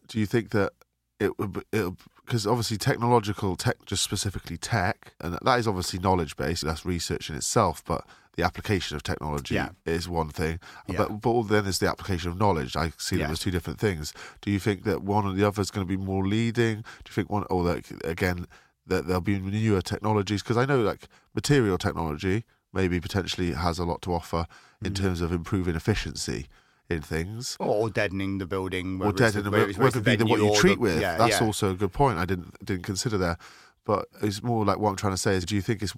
Do 0.09 0.19
you 0.19 0.27
think 0.27 0.51
that 0.51 0.73
it 1.20 1.39
would 1.39 1.65
it 1.73 1.93
because 2.24 2.47
obviously 2.47 2.77
technological 2.78 3.57
tech, 3.57 3.77
just 3.86 4.03
specifically 4.03 4.57
tech, 4.57 5.12
and 5.20 5.39
that 5.43 5.59
is 5.59 5.69
obviously 5.69 5.99
knowledge 5.99 6.36
based. 6.36 6.62
That's 6.65 6.85
research 6.86 7.28
in 7.31 7.36
itself, 7.36 7.82
but 7.85 8.05
the 8.36 8.43
application 8.43 8.97
of 8.97 9.02
technology 9.02 9.55
Yeah. 9.55 9.70
is 9.86 10.09
one 10.09 10.28
thing. 10.28 10.59
Yeah. 10.89 10.97
But 10.98 11.20
but 11.20 11.43
then 11.44 11.65
there's 11.65 11.78
the 11.78 11.89
application 11.89 12.31
of 12.31 12.39
knowledge. 12.39 12.77
I 12.77 12.93
see 12.98 13.16
them 13.16 13.27
Yeah. 13.27 13.32
as 13.32 13.39
two 13.40 13.51
different 13.51 13.78
things. 13.78 14.12
Do 14.40 14.51
you 14.51 14.59
think 14.59 14.85
that 14.85 15.02
one 15.02 15.24
or 15.27 15.32
the 15.32 15.44
other 15.47 15.62
is 15.62 15.70
going 15.70 15.86
to 15.86 15.97
be 15.97 16.02
more 16.02 16.27
leading? 16.27 16.77
Do 16.82 17.09
you 17.09 17.15
think 17.15 17.31
one 17.31 17.44
or 17.51 17.65
that 17.65 17.85
again 18.05 18.47
that 18.86 19.06
there'll 19.06 19.20
be 19.20 19.39
newer 19.39 19.81
technologies? 19.82 20.43
Because 20.43 20.56
I 20.56 20.65
know 20.66 20.81
like 20.81 21.09
material 21.35 21.78
technology 21.78 22.44
maybe 22.73 23.01
potentially 23.01 23.52
has 23.52 23.78
a 23.78 23.85
lot 23.85 24.02
to 24.02 24.12
offer 24.12 24.47
in 24.85 24.93
Mhm. 24.93 24.97
terms 24.97 25.20
of 25.20 25.31
improving 25.32 25.77
efficiency 25.77 26.48
in 26.90 27.01
things. 27.01 27.56
Or 27.61 27.89
deadening 27.89 28.39
the 28.39 28.47
building. 28.47 29.01
Or 29.01 29.11
it's 29.11 29.19
the- 29.32 29.43
whether 29.48 29.59
it's- 29.70 29.78
whether 29.78 30.01
it 30.01 30.05
be 30.05 30.16
the, 30.16 30.27
what 30.27 30.40
you 30.40 30.55
treat 30.56 30.74
the- 30.74 30.81
with. 30.81 31.01
Yeah, 31.01 31.16
That's 31.16 31.40
yeah. 31.40 31.47
also 31.47 31.70
a 31.70 31.74
good 31.74 31.93
point. 31.93 32.19
I 32.19 32.24
didn't 32.24 32.52
didn't 32.65 32.82
consider 32.82 33.16
there, 33.16 33.39
but 33.86 34.09
it's 34.20 34.43
more 34.43 34.65
like 34.65 34.78
what 34.78 34.90
I'm 34.90 34.97
trying 34.97 35.15
to 35.15 35.19
say 35.19 35.35
is: 35.36 35.44
Do 35.47 35.55
you 35.55 35.62
think 35.62 35.82
it's 35.82 35.94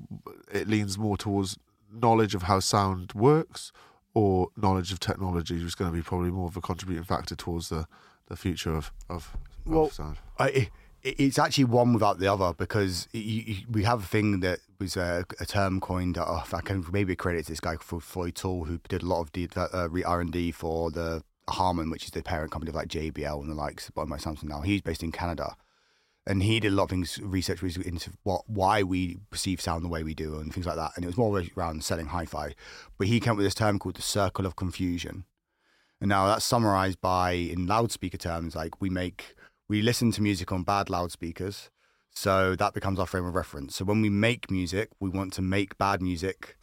it 0.53 0.69
leans 0.69 0.97
more 0.99 1.17
towards 1.17 1.57
knowledge 2.01 2.35
of 2.35 2.43
how 2.43 2.61
sound 2.61 3.13
works, 3.15 3.73
or 4.15 4.49
knowledge 4.57 4.93
of 4.93 5.01
technology 5.01 5.57
is 5.57 5.75
going 5.75 5.91
to 5.91 5.97
be 5.97 6.03
probably 6.03 6.31
more 6.31 6.49
of 6.49 6.57
a 6.57 6.61
contributing 6.61 7.05
factor 7.05 7.35
towards 7.35 7.69
the 7.69 7.87
the 8.29 8.37
future 8.37 8.75
of 8.75 8.93
of, 9.09 9.37
Well, 9.65 9.85
of 9.85 9.93
sound? 9.93 10.17
I, 10.39 10.69
it's 11.03 11.39
actually 11.39 11.65
one 11.65 11.93
without 11.93 12.19
the 12.19 12.33
other 12.33 12.53
because 12.53 13.09
you, 13.13 13.21
you, 13.21 13.57
we 13.71 13.85
have 13.85 14.03
a 14.03 14.07
thing 14.07 14.41
that 14.41 14.59
was 14.81 14.97
a, 14.97 15.25
a 15.39 15.47
term 15.47 15.81
coined. 15.81 16.19
Uh, 16.19 16.43
I 16.53 16.61
can 16.61 16.85
maybe 16.91 17.15
credit 17.15 17.47
this 17.47 17.61
guy 17.61 17.77
called 17.77 18.03
Floyd 18.03 18.35
Toole 18.35 18.65
who 18.65 18.81
did 18.89 19.03
a 19.03 19.07
lot 19.07 19.21
of 19.21 19.33
the, 19.33 19.49
uh, 19.57 19.89
R 20.05 20.21
and 20.21 20.33
D 20.33 20.51
for 20.51 20.91
the 20.91 21.23
Harman, 21.49 21.91
which 21.91 22.05
is 22.05 22.11
the 22.11 22.23
parent 22.23 22.51
company 22.51 22.71
of 22.71 22.75
like 22.75 22.89
JBL 22.89 23.41
and 23.41 23.51
the 23.51 23.55
likes, 23.55 23.91
by 23.91 24.05
my 24.05 24.17
Samsung 24.17 24.45
now. 24.45 24.63
He's 24.63 24.81
based 24.81 25.03
in 25.03 25.13
Canada, 25.13 25.57
and 26.27 26.43
he 26.43 26.59
did 26.61 26.73
a 26.73 26.75
lot 26.75 26.85
of 26.85 26.91
things 26.91 27.21
research 27.23 27.63
into 27.63 28.11
what 28.25 28.43
why 28.49 28.83
we 28.83 29.19
perceive 29.31 29.61
sound 29.61 29.85
the 29.85 29.89
way 29.89 30.03
we 30.03 30.15
do 30.15 30.37
and 30.37 30.53
things 30.53 30.67
like 30.67 30.77
that. 30.77 30.93
And 30.97 31.05
it 31.05 31.09
was 31.09 31.17
more 31.17 31.43
around 31.57 31.85
selling 31.85 32.07
hi-fi, 32.07 32.55
but 32.99 33.07
he 33.07 33.21
came 33.21 33.33
up 33.33 33.37
with 33.37 33.47
this 33.47 33.55
term 33.55 33.79
called 33.79 33.97
the 33.97 34.03
circle 34.03 34.47
of 34.47 34.57
confusion. 34.57 35.25
And 36.01 36.09
now 36.09 36.27
that's 36.27 36.45
summarized 36.45 37.01
by 37.01 37.33
in 37.33 37.67
loudspeaker 37.67 38.19
terms, 38.19 38.57
like 38.57 38.81
we 38.81 38.91
make 38.91 39.37
we 39.69 39.83
listen 39.83 40.11
to 40.13 40.23
music 40.23 40.53
on 40.53 40.63
bad 40.63 40.91
loudspeakers. 40.91 41.71
So 42.11 42.57
that 42.57 42.73
becomes 42.73 42.99
our 42.99 43.07
frame 43.07 43.27
of 43.27 43.35
reference. 43.35 43.77
So 43.77 43.85
when 43.85 44.01
we 44.01 44.09
make 44.09 44.51
music, 44.51 44.91
we 45.01 45.11
want 45.11 45.33
to 45.35 45.43
make 45.43 45.77
bad 45.77 46.01
music. 46.01 46.57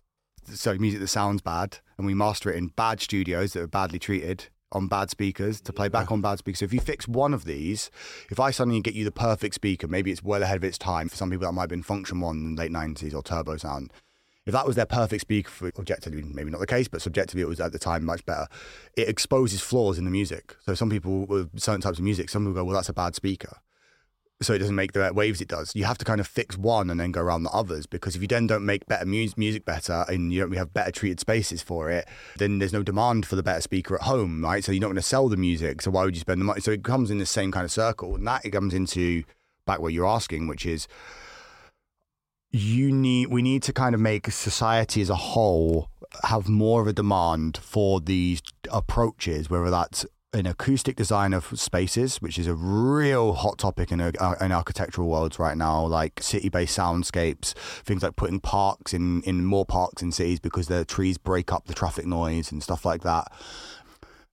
So 0.46 0.74
music 0.76 1.00
that 1.00 1.08
sounds 1.08 1.42
bad, 1.42 1.78
and 1.98 2.06
we 2.06 2.14
master 2.14 2.52
it 2.52 2.58
in 2.58 2.68
bad 2.68 3.00
studios 3.00 3.54
that 3.54 3.62
are 3.62 3.68
badly 3.68 4.00
treated 4.00 4.50
on 4.74 4.88
bad 4.88 5.10
speakers 5.10 5.62
to 5.62 5.72
play 5.72 5.88
back 5.88 6.12
on 6.12 6.22
bad 6.22 6.40
speakers. 6.40 6.60
So 6.60 6.66
if 6.66 6.74
you 6.74 6.80
fix 6.80 7.08
one 7.08 7.34
of 7.34 7.46
these, 7.46 7.90
if 8.30 8.40
I 8.40 8.52
suddenly 8.52 8.82
get 8.82 8.94
you 8.94 9.06
the 9.06 9.12
perfect 9.12 9.56
speaker, 9.56 9.88
maybe 9.88 10.12
it's 10.12 10.24
well 10.24 10.44
ahead 10.44 10.58
of 10.58 10.64
its 10.64 10.78
time. 10.78 11.10
For 11.10 11.16
some 11.16 11.30
people, 11.30 11.48
that 11.48 11.54
might 11.54 11.64
have 11.64 11.70
been 11.70 11.84
Funktion-One 11.84 12.36
in 12.36 12.56
the 12.56 12.62
late 12.62 12.72
nineties 12.72 13.14
or 13.14 13.24
Turbosound. 13.24 13.90
If 14.46 14.52
that 14.52 14.68
was 14.68 14.76
their 14.76 14.86
perfect 14.86 15.22
speaker 15.22 15.50
for 15.50 15.72
objectively, 15.80 16.22
maybe 16.22 16.52
not 16.52 16.60
the 16.60 16.68
case, 16.68 16.90
but 16.90 17.02
subjectively 17.02 17.44
it 17.44 17.48
was 17.48 17.62
at 17.62 17.72
the 17.72 17.80
time 17.80 18.04
much 18.04 18.26
better. 18.26 18.48
It 18.98 19.08
exposes 19.08 19.62
flaws 19.62 19.98
in 19.98 20.04
the 20.04 20.12
music. 20.12 20.56
So 20.66 20.74
some 20.74 20.90
people 20.90 21.26
with 21.26 21.58
certain 21.60 21.80
types 21.80 21.98
of 21.98 22.04
music, 22.04 22.30
some 22.30 22.44
people 22.44 22.56
go, 22.56 22.66
well, 22.66 22.76
that's 22.76 22.90
a 22.90 22.94
bad 22.94 23.16
speaker 23.16 23.58
so 24.44 24.54
it 24.54 24.60
doesn't 24.60 24.76
make 24.76 24.94
the 24.94 25.12
waves 25.14 25.42
it 25.42 25.48
does. 25.48 25.76
You 25.76 25.86
have 25.86 25.98
to 25.98 26.06
kind 26.06 26.22
of 26.22 26.28
fix 26.28 26.58
one 26.58 26.90
and 26.90 27.00
then 27.00 27.12
go 27.12 27.22
around 27.22 27.44
the 27.44 27.50
others 27.50 27.86
because 27.86 28.16
if 28.16 28.22
you 28.22 28.28
then 28.28 28.48
don't 28.48 28.66
make 28.66 28.86
better 28.86 29.06
mu- 29.06 29.28
music 29.38 29.66
better 29.66 30.06
and 30.08 30.32
you 30.32 30.42
don't 30.42 30.54
have 30.54 30.74
better 30.74 30.92
treated 30.92 31.20
spaces 31.20 31.62
for 31.62 31.90
it, 31.90 32.08
then 32.38 32.60
there's 32.60 32.74
no 32.74 32.84
demand 32.84 33.26
for 33.26 33.36
the 33.36 33.44
better 33.44 33.62
speaker 33.62 33.96
at 33.96 34.02
home, 34.02 34.44
right? 34.44 34.64
So 34.64 34.72
you're 34.72 34.82
not 34.82 34.88
going 34.88 34.96
to 34.98 35.02
sell 35.02 35.30
the 35.30 35.38
music. 35.38 35.82
So 35.82 35.92
why 35.92 36.04
would 36.04 36.16
you 36.16 36.22
spend 36.22 36.42
the 36.42 36.46
money? 36.46 36.62
So 36.62 36.72
it 36.72 36.84
comes 36.84 37.10
in 37.10 37.18
the 37.18 37.26
same 37.26 37.52
kind 37.52 37.66
of 37.66 37.72
circle, 37.72 38.16
and 38.16 38.28
that 38.28 38.46
it 38.46 38.52
comes 38.52 38.74
into 38.74 39.24
back 39.66 39.80
what 39.80 39.94
you're 39.94 40.08
asking, 40.08 40.48
which 40.48 40.66
is 40.66 40.88
you 42.52 42.92
need 42.92 43.28
we 43.28 43.42
need 43.42 43.64
to 43.64 43.74
kind 43.74 43.96
of 43.96 44.02
make 44.02 44.30
society 44.30 45.02
as 45.02 45.10
a 45.10 45.16
whole 45.16 45.90
have 46.24 46.48
more 46.48 46.82
of 46.82 46.88
a 46.88 46.94
demand 46.94 47.58
for 47.58 48.00
these 48.00 48.42
approaches, 48.72 49.50
whether 49.50 49.70
that's 49.70 50.06
an 50.34 50.48
acoustic 50.48 50.96
design 50.96 51.32
of 51.32 51.46
spaces, 51.60 52.18
which 52.18 52.40
is 52.40 52.48
a 52.48 52.56
real 52.56 53.34
hot 53.34 53.60
topic 53.60 53.92
in, 53.92 54.02
uh, 54.02 54.36
in 54.42 54.52
architectural 54.52 55.08
worlds 55.08 55.38
right 55.38 55.56
now, 55.56 55.86
like 55.86 56.22
city-based 56.22 56.78
soundscapes, 56.78 57.54
things 57.84 58.02
like 58.02 58.16
putting 58.16 58.40
parks 58.40 58.94
in, 58.94 59.22
in 59.24 59.46
more 59.46 59.66
parks 59.66 60.02
in 60.02 60.12
cities 60.12 60.40
because 60.40 60.68
the 60.68 60.86
trees 60.86 61.18
break 61.18 61.54
up 61.54 61.66
the 61.66 61.74
traffic 61.74 62.06
noise 62.06 62.52
and 62.52 62.64
stuff 62.64 62.84
like 62.84 63.04
that. 63.04 63.32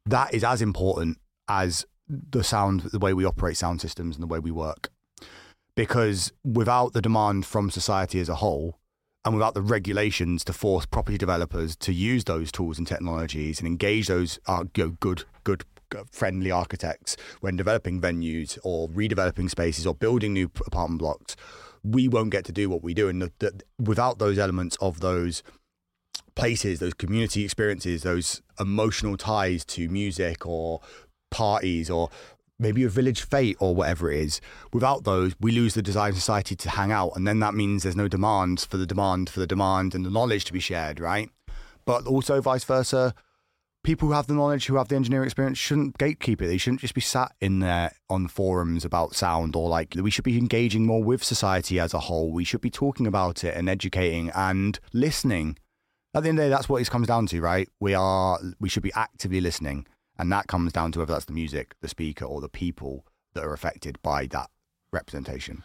That 0.06 0.32
is 0.32 0.42
as 0.42 0.62
important 0.62 1.18
as 1.48 1.84
the 2.08 2.42
sound, 2.42 2.80
the 2.92 2.98
way 2.98 3.12
we 3.12 3.26
operate 3.26 3.58
sound 3.58 3.80
systems 3.80 4.16
and 4.16 4.22
the 4.22 4.26
way 4.26 4.38
we 4.38 4.50
work. 4.50 4.88
Because 5.76 6.32
without 6.42 6.94
the 6.94 7.02
demand 7.02 7.44
from 7.44 7.70
society 7.70 8.20
as 8.20 8.28
a 8.28 8.36
whole, 8.36 8.78
and 9.24 9.34
without 9.34 9.52
the 9.52 9.60
regulations 9.60 10.44
to 10.44 10.52
force 10.52 10.86
property 10.86 11.18
developers 11.18 11.76
to 11.76 11.92
use 11.92 12.24
those 12.24 12.50
tools 12.50 12.78
and 12.78 12.86
technologies 12.86 13.58
and 13.58 13.68
engage 13.68 14.06
those 14.06 14.38
uh, 14.46 14.64
good 14.72 15.24
good 15.44 15.64
friendly 16.10 16.50
architects 16.50 17.16
when 17.40 17.56
developing 17.56 18.00
venues 18.00 18.58
or 18.62 18.88
redeveloping 18.88 19.50
spaces 19.50 19.86
or 19.86 19.94
building 19.94 20.32
new 20.32 20.50
apartment 20.66 20.98
blocks, 20.98 21.36
we 21.82 22.08
won't 22.08 22.30
get 22.30 22.44
to 22.44 22.52
do 22.52 22.68
what 22.68 22.82
we 22.82 22.94
do. 22.94 23.08
And 23.08 23.22
the, 23.22 23.32
the, 23.38 23.60
without 23.78 24.18
those 24.18 24.38
elements 24.38 24.76
of 24.80 25.00
those 25.00 25.42
places, 26.34 26.78
those 26.78 26.94
community 26.94 27.44
experiences, 27.44 28.02
those 28.02 28.42
emotional 28.58 29.16
ties 29.16 29.64
to 29.66 29.88
music 29.88 30.46
or 30.46 30.80
parties 31.30 31.90
or 31.90 32.10
maybe 32.58 32.84
a 32.84 32.88
village 32.88 33.22
fete 33.22 33.56
or 33.58 33.74
whatever 33.74 34.10
it 34.10 34.20
is. 34.20 34.40
Without 34.72 35.04
those, 35.04 35.34
we 35.40 35.50
lose 35.50 35.74
the 35.74 35.82
design 35.82 36.12
society 36.12 36.54
to 36.54 36.70
hang 36.70 36.92
out. 36.92 37.12
And 37.16 37.26
then 37.26 37.40
that 37.40 37.54
means 37.54 37.82
there's 37.82 37.96
no 37.96 38.08
demand 38.08 38.60
for 38.60 38.76
the 38.76 38.86
demand 38.86 39.30
for 39.30 39.40
the 39.40 39.46
demand 39.46 39.94
and 39.94 40.04
the 40.04 40.10
knowledge 40.10 40.44
to 40.46 40.52
be 40.52 40.60
shared, 40.60 41.00
right? 41.00 41.30
But 41.86 42.06
also 42.06 42.40
vice 42.40 42.64
versa 42.64 43.14
people 43.82 44.08
who 44.08 44.14
have 44.14 44.26
the 44.26 44.34
knowledge, 44.34 44.66
who 44.66 44.76
have 44.76 44.88
the 44.88 44.96
engineering 44.96 45.26
experience, 45.26 45.58
shouldn't 45.58 45.98
gatekeep 45.98 46.42
it. 46.42 46.46
They 46.46 46.58
shouldn't 46.58 46.80
just 46.80 46.94
be 46.94 47.00
sat 47.00 47.32
in 47.40 47.60
there 47.60 47.92
on 48.08 48.28
forums 48.28 48.84
about 48.84 49.14
sound 49.14 49.56
or 49.56 49.68
like 49.68 49.94
we 49.96 50.10
should 50.10 50.24
be 50.24 50.38
engaging 50.38 50.86
more 50.86 51.02
with 51.02 51.24
society 51.24 51.80
as 51.80 51.94
a 51.94 52.00
whole. 52.00 52.32
We 52.32 52.44
should 52.44 52.60
be 52.60 52.70
talking 52.70 53.06
about 53.06 53.44
it 53.44 53.56
and 53.56 53.68
educating 53.68 54.30
and 54.34 54.78
listening. 54.92 55.56
At 56.14 56.24
the 56.24 56.28
end 56.28 56.38
of 56.38 56.44
the 56.44 56.48
day, 56.48 56.54
that's 56.54 56.68
what 56.68 56.82
it 56.82 56.90
comes 56.90 57.06
down 57.06 57.26
to, 57.26 57.40
right? 57.40 57.68
We 57.78 57.94
are 57.94 58.38
we 58.58 58.68
should 58.68 58.82
be 58.82 58.92
actively 58.94 59.40
listening. 59.40 59.86
And 60.18 60.30
that 60.32 60.48
comes 60.48 60.72
down 60.72 60.92
to 60.92 60.98
whether 60.98 61.14
that's 61.14 61.24
the 61.24 61.32
music, 61.32 61.74
the 61.80 61.88
speaker, 61.88 62.26
or 62.26 62.42
the 62.42 62.48
people 62.48 63.06
that 63.32 63.42
are 63.42 63.54
affected 63.54 63.98
by 64.02 64.26
that 64.26 64.50
representation. 64.92 65.62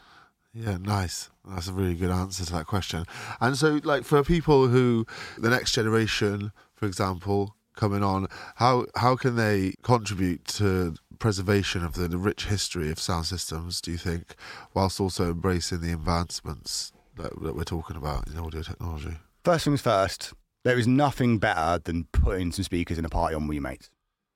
Yeah, 0.54 0.78
nice. 0.78 1.30
That's 1.44 1.68
a 1.68 1.74
really 1.74 1.96
good 1.96 2.10
answer 2.10 2.46
to 2.46 2.54
that 2.54 2.66
question. 2.66 3.06
And 3.42 3.58
so, 3.58 3.82
like, 3.84 4.06
for 4.06 4.24
people 4.24 4.68
who, 4.68 5.06
the 5.38 5.50
next 5.50 5.74
generation, 5.74 6.54
for 6.74 6.86
example, 6.86 7.55
coming 7.76 8.04
on, 8.04 8.28
how 8.56 8.86
how 8.96 9.16
can 9.16 9.36
they 9.36 9.74
contribute 9.84 10.46
to 10.46 10.96
preservation 11.20 11.84
of 11.84 11.94
the, 11.94 12.18
rich 12.18 12.46
history 12.46 12.92
of 12.92 13.00
sound 13.00 13.26
systems? 13.26 13.82
Do 13.82 13.92
you 13.92 13.98
think, 13.98 14.36
whilst 14.74 15.00
also 15.00 15.32
embracing 15.32 15.82
the 15.82 15.94
advancements 15.94 16.92
that, 17.16 17.32
that 17.42 17.56
we're 17.56 17.64
talking 17.64 17.96
about 17.96 18.28
in 18.28 18.38
audio 18.38 18.62
technology? 18.62 19.18
First 19.44 19.66
things 19.66 19.82
first, 19.82 20.34
there 20.64 20.78
is 20.78 20.88
nothing 20.88 21.38
better 21.38 21.80
than 21.84 22.06
putting 22.12 22.52
some 22.52 22.64
speakers 22.64 22.98
in 22.98 23.06
a 23.06 23.10
party 23.10 23.36
on 23.36 23.48
with 23.48 23.56
your 23.56 23.64
mates. 23.64 23.90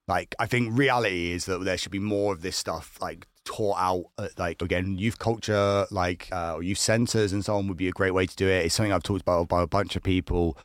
Like, 0.08 0.34
I 0.40 0.48
think 0.48 0.78
reality 0.78 1.32
is 1.32 1.46
that 1.46 1.64
there 1.64 1.78
should 1.78 1.92
be 1.92 2.00
more 2.00 2.34
of 2.34 2.42
this 2.42 2.58
stuff, 2.58 2.98
like 3.00 3.28
taught 3.46 3.78
out. 3.78 4.06
like 4.38 4.62
again, 4.62 4.98
youth 4.98 5.20
culture, 5.20 5.86
like 5.92 6.30
uh, 6.32 6.58
youth 6.62 6.78
centers 6.78 7.34
and 7.34 7.44
so 7.44 7.58
on, 7.58 7.68
would 7.68 7.78
be 7.78 7.88
a 7.88 7.92
great 7.92 8.14
way 8.14 8.26
to 8.26 8.36
do 8.36 8.48
it. 8.48 8.66
It's 8.66 8.76
something 8.76 8.94
I've 8.94 9.04
talked 9.04 9.22
about 9.22 9.48
by 9.48 9.62
a 9.62 9.68
bunch 9.68 9.96
of 9.96 10.04
people 10.04 10.58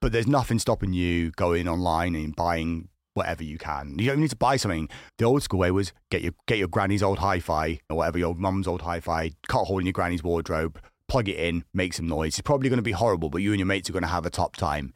but 0.00 0.12
there's 0.12 0.26
nothing 0.26 0.58
stopping 0.58 0.92
you 0.92 1.30
going 1.32 1.68
online 1.68 2.14
and 2.14 2.34
buying 2.36 2.88
whatever 3.14 3.42
you 3.42 3.58
can. 3.58 3.96
You 3.98 4.06
don't 4.06 4.20
need 4.20 4.30
to 4.30 4.36
buy 4.36 4.56
something. 4.56 4.88
The 5.18 5.24
old 5.24 5.42
school 5.42 5.60
way 5.60 5.70
was 5.70 5.92
get 6.10 6.22
your 6.22 6.32
get 6.46 6.58
your 6.58 6.68
granny's 6.68 7.02
old 7.02 7.18
hi-fi 7.18 7.80
or 7.90 7.96
whatever 7.96 8.18
your 8.18 8.34
mum's 8.34 8.68
old 8.68 8.82
hi-fi, 8.82 9.32
cut 9.48 9.62
a 9.62 9.64
hole 9.64 9.80
in 9.80 9.86
your 9.86 9.92
granny's 9.92 10.22
wardrobe, 10.22 10.80
plug 11.08 11.28
it 11.28 11.36
in, 11.36 11.64
make 11.74 11.94
some 11.94 12.06
noise. 12.06 12.38
It's 12.38 12.42
probably 12.42 12.68
going 12.68 12.78
to 12.78 12.82
be 12.82 12.92
horrible, 12.92 13.28
but 13.28 13.42
you 13.42 13.50
and 13.50 13.58
your 13.58 13.66
mates 13.66 13.90
are 13.90 13.92
going 13.92 14.02
to 14.02 14.08
have 14.08 14.26
a 14.26 14.30
top 14.30 14.54
time. 14.56 14.94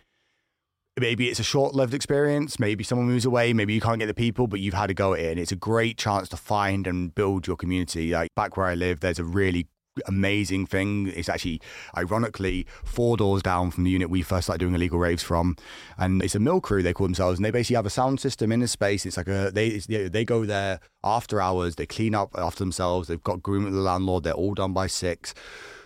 Maybe 1.01 1.31
it's 1.31 1.41
a 1.41 1.45
short-lived 1.45 1.95
experience. 1.95 2.61
Maybe 2.61 2.85
someone 2.85 3.07
moves 3.07 3.25
away. 3.25 3.55
Maybe 3.55 3.73
you 3.73 3.81
can't 3.81 3.99
get 3.99 4.07
the 4.07 4.15
people, 4.15 4.47
but 4.47 4.61
you've 4.61 4.75
had 4.75 4.91
a 4.91 4.95
go 4.95 5.15
at 5.15 5.21
it, 5.21 5.31
and 5.31 5.41
it's 5.41 5.51
a 5.51 5.57
great 5.57 5.97
chance 5.97 6.29
to 6.29 6.37
find 6.37 6.87
and 6.87 7.15
build 7.15 7.47
your 7.47 7.57
community. 7.57 8.11
Like 8.11 8.29
back 8.37 8.59
where 8.59 8.67
I 8.67 8.75
live, 8.75 9.01
there's 9.01 9.19
a 9.19 9.25
really 9.25 9.67
amazing 10.07 10.67
thing. 10.67 11.09
It's 11.09 11.29
actually, 11.29 11.61
ironically, 11.97 12.67
four 12.85 13.17
doors 13.17 13.43
down 13.43 13.71
from 13.71 13.85
the 13.85 13.91
unit 13.91 14.11
we 14.11 14.23
first 14.23 14.47
started 14.47 14.61
doing 14.61 14.75
illegal 14.75 14.99
raves 14.99 15.23
from, 15.23 15.57
and 15.99 16.23
it's 16.23 16.35
a 16.35 16.41
mill 16.41 16.61
crew 16.61 16.83
they 16.83 16.93
call 16.93 17.07
themselves, 17.07 17.39
and 17.39 17.45
they 17.45 17.51
basically 17.51 17.77
have 17.77 17.87
a 17.87 17.91
sound 17.91 18.21
system 18.21 18.53
in 18.53 18.61
the 18.61 18.69
space. 18.69 19.07
It's 19.07 19.17
like 19.17 19.29
a 19.29 19.51
they 19.53 19.79
they 19.79 20.25
go 20.25 20.45
there 20.45 20.81
after 21.05 21.41
hours, 21.41 21.77
they 21.77 21.87
clean 21.87 22.15
up 22.15 22.31
after 22.37 22.61
themselves. 22.61 23.09
They've 23.09 23.23
got 23.23 23.37
agreement 23.39 23.73
with 23.73 23.77
the 23.77 23.83
landlord. 23.83 24.25
They're 24.25 24.33
all 24.33 24.55
done 24.55 24.73
by 24.73 24.87
six. 24.87 25.35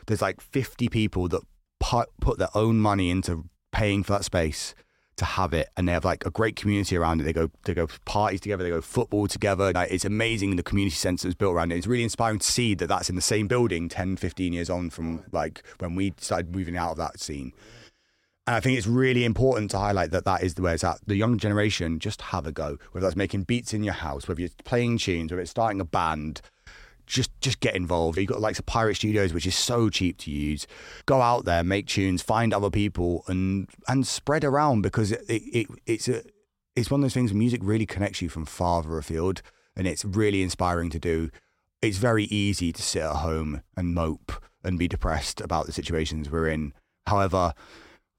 There's 0.07 0.23
like 0.23 0.41
50 0.41 0.89
people 0.89 1.29
that 1.29 1.43
put 1.81 2.09
put 2.21 2.39
their 2.39 2.55
own 2.55 2.79
money 2.79 3.11
into 3.11 3.49
paying 3.73 4.03
for 4.03 4.15
that 4.15 4.25
space 4.25 4.75
to 5.17 5.25
have 5.25 5.53
it 5.55 5.69
and 5.77 5.89
they 5.89 5.93
have 5.93 6.05
like 6.05 6.25
a 6.27 6.31
great 6.31 6.57
community 6.57 6.97
around 6.97 7.21
it. 7.21 7.25
They 7.25 7.33
go 7.33 7.51
they 7.65 7.75
go 7.75 7.89
parties 8.05 8.41
together 8.41 8.63
they 8.63 8.71
go 8.71 8.81
football 8.81 9.27
together. 9.27 9.73
Like, 9.73 9.91
it's 9.91 10.05
amazing 10.05 10.57
the 10.57 10.63
community 10.63 10.97
sense 10.97 11.23
that's 11.23 11.35
built 11.35 11.55
around 11.55 11.73
it. 11.73 11.77
It's 11.77 11.87
really 11.87 12.05
inspiring 12.05 12.39
to 12.39 12.47
see 12.47 12.75
that 12.75 12.87
that's 12.87 13.09
in 13.09 13.17
the 13.17 13.23
same 13.23 13.49
building 13.49 13.89
10 13.89 14.17
15 14.17 14.53
years 14.53 14.71
on 14.71 14.91
from 14.91 15.25
like 15.33 15.63
when 15.79 15.95
we 15.95 16.15
started 16.19 16.55
moving 16.55 16.77
out 16.77 16.93
of 16.93 16.97
that 16.99 17.21
scene. 17.21 17.53
And 18.47 18.55
I 18.55 18.61
think 18.61 18.79
it's 18.79 18.87
really 18.87 19.25
important 19.25 19.73
to 19.73 19.79
highlight 19.79 20.13
that 20.13 20.25
that 20.25 20.45
is 20.45 20.55
the 20.55 20.63
way 20.63 20.75
it's 20.75 20.85
at. 20.85 21.01
The 21.05 21.17
young 21.17 21.37
generation 21.37 21.99
just 21.99 22.23
have 22.23 22.47
a 22.47 22.53
go, 22.53 22.79
whether 22.93 23.05
that's 23.05 23.17
making 23.17 23.43
beats 23.43 23.75
in 23.75 23.83
your 23.83 23.95
house, 23.95 24.29
whether 24.29 24.41
you're 24.41 24.51
playing 24.65 24.99
tunes, 24.99 25.33
whether 25.33 25.43
it's 25.43 25.51
starting 25.51 25.81
a 25.81 25.85
band, 25.85 26.43
just 27.07 27.31
just 27.41 27.61
get 27.61 27.75
involved. 27.75 28.19
You've 28.19 28.29
got 28.29 28.41
like 28.41 28.65
Pirate 28.67 28.97
Studios, 28.97 29.33
which 29.33 29.47
is 29.47 29.55
so 29.55 29.89
cheap 29.89 30.19
to 30.19 30.31
use. 30.31 30.67
Go 31.07 31.23
out 31.23 31.45
there, 31.45 31.63
make 31.63 31.87
tunes, 31.87 32.23
find 32.23 32.53
other 32.53 32.71
people, 32.71 33.25
and 33.29 33.69
and 33.89 34.07
spread 34.07 34.45
around 34.45 34.83
because 34.83 35.13
it, 35.13 35.25
it 35.29 35.67
it's 35.87 36.09
a 36.09 36.23
it's 36.75 36.91
one 36.91 37.01
of 37.01 37.03
those 37.03 37.15
things. 37.15 37.33
Music 37.33 37.61
really 37.65 37.87
connects 37.87 38.21
you 38.21 38.29
from 38.29 38.45
farther 38.45 38.99
afield, 38.99 39.43
and 39.77 39.87
it's 39.87 40.05
really 40.05 40.43
inspiring 40.43 40.91
to 40.91 40.99
do. 40.99 41.31
It's 41.81 41.99
very 41.99 42.25
easy 42.25 42.73
to 42.73 42.83
sit 42.83 43.03
at 43.03 43.17
home 43.17 43.63
and 43.77 43.95
mope 43.95 44.33
and 44.65 44.79
be 44.79 44.89
depressed 44.89 45.41
about 45.41 45.67
the 45.67 45.73
situations 45.73 46.31
we're 46.31 46.49
in. 46.49 46.73
However, 47.07 47.55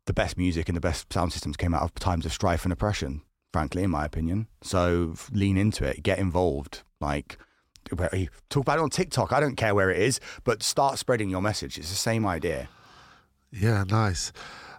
the 0.06 0.14
best 0.14 0.38
music 0.38 0.70
and 0.70 0.76
the 0.76 0.82
best 0.82 1.12
sound 1.12 1.34
systems 1.34 1.58
came 1.58 1.74
out 1.74 1.84
of 1.84 1.94
times 1.96 2.26
of 2.26 2.32
strife 2.32 2.64
and 2.64 2.72
oppression. 2.72 3.22
Frankly, 3.52 3.84
in 3.84 3.90
my 3.90 4.06
opinion, 4.06 4.48
so 4.62 5.16
lean 5.32 5.58
into 5.58 5.84
it, 5.84 6.04
get 6.04 6.20
involved, 6.20 6.84
like 7.00 7.38
talk 7.90 8.62
about 8.62 8.80
it 8.80 8.82
on 8.82 8.90
TikTok. 8.90 9.32
I 9.32 9.40
don't 9.40 9.56
care 9.56 9.74
where 9.76 9.90
it 9.90 10.00
is, 10.00 10.20
but 10.44 10.64
start 10.64 10.98
spreading 10.98 11.30
your 11.30 11.42
message. 11.42 11.78
It's 11.78 11.90
the 11.90 11.96
same 11.96 12.26
idea. 12.26 12.70
Yeah, 13.52 13.84
nice. 13.88 14.32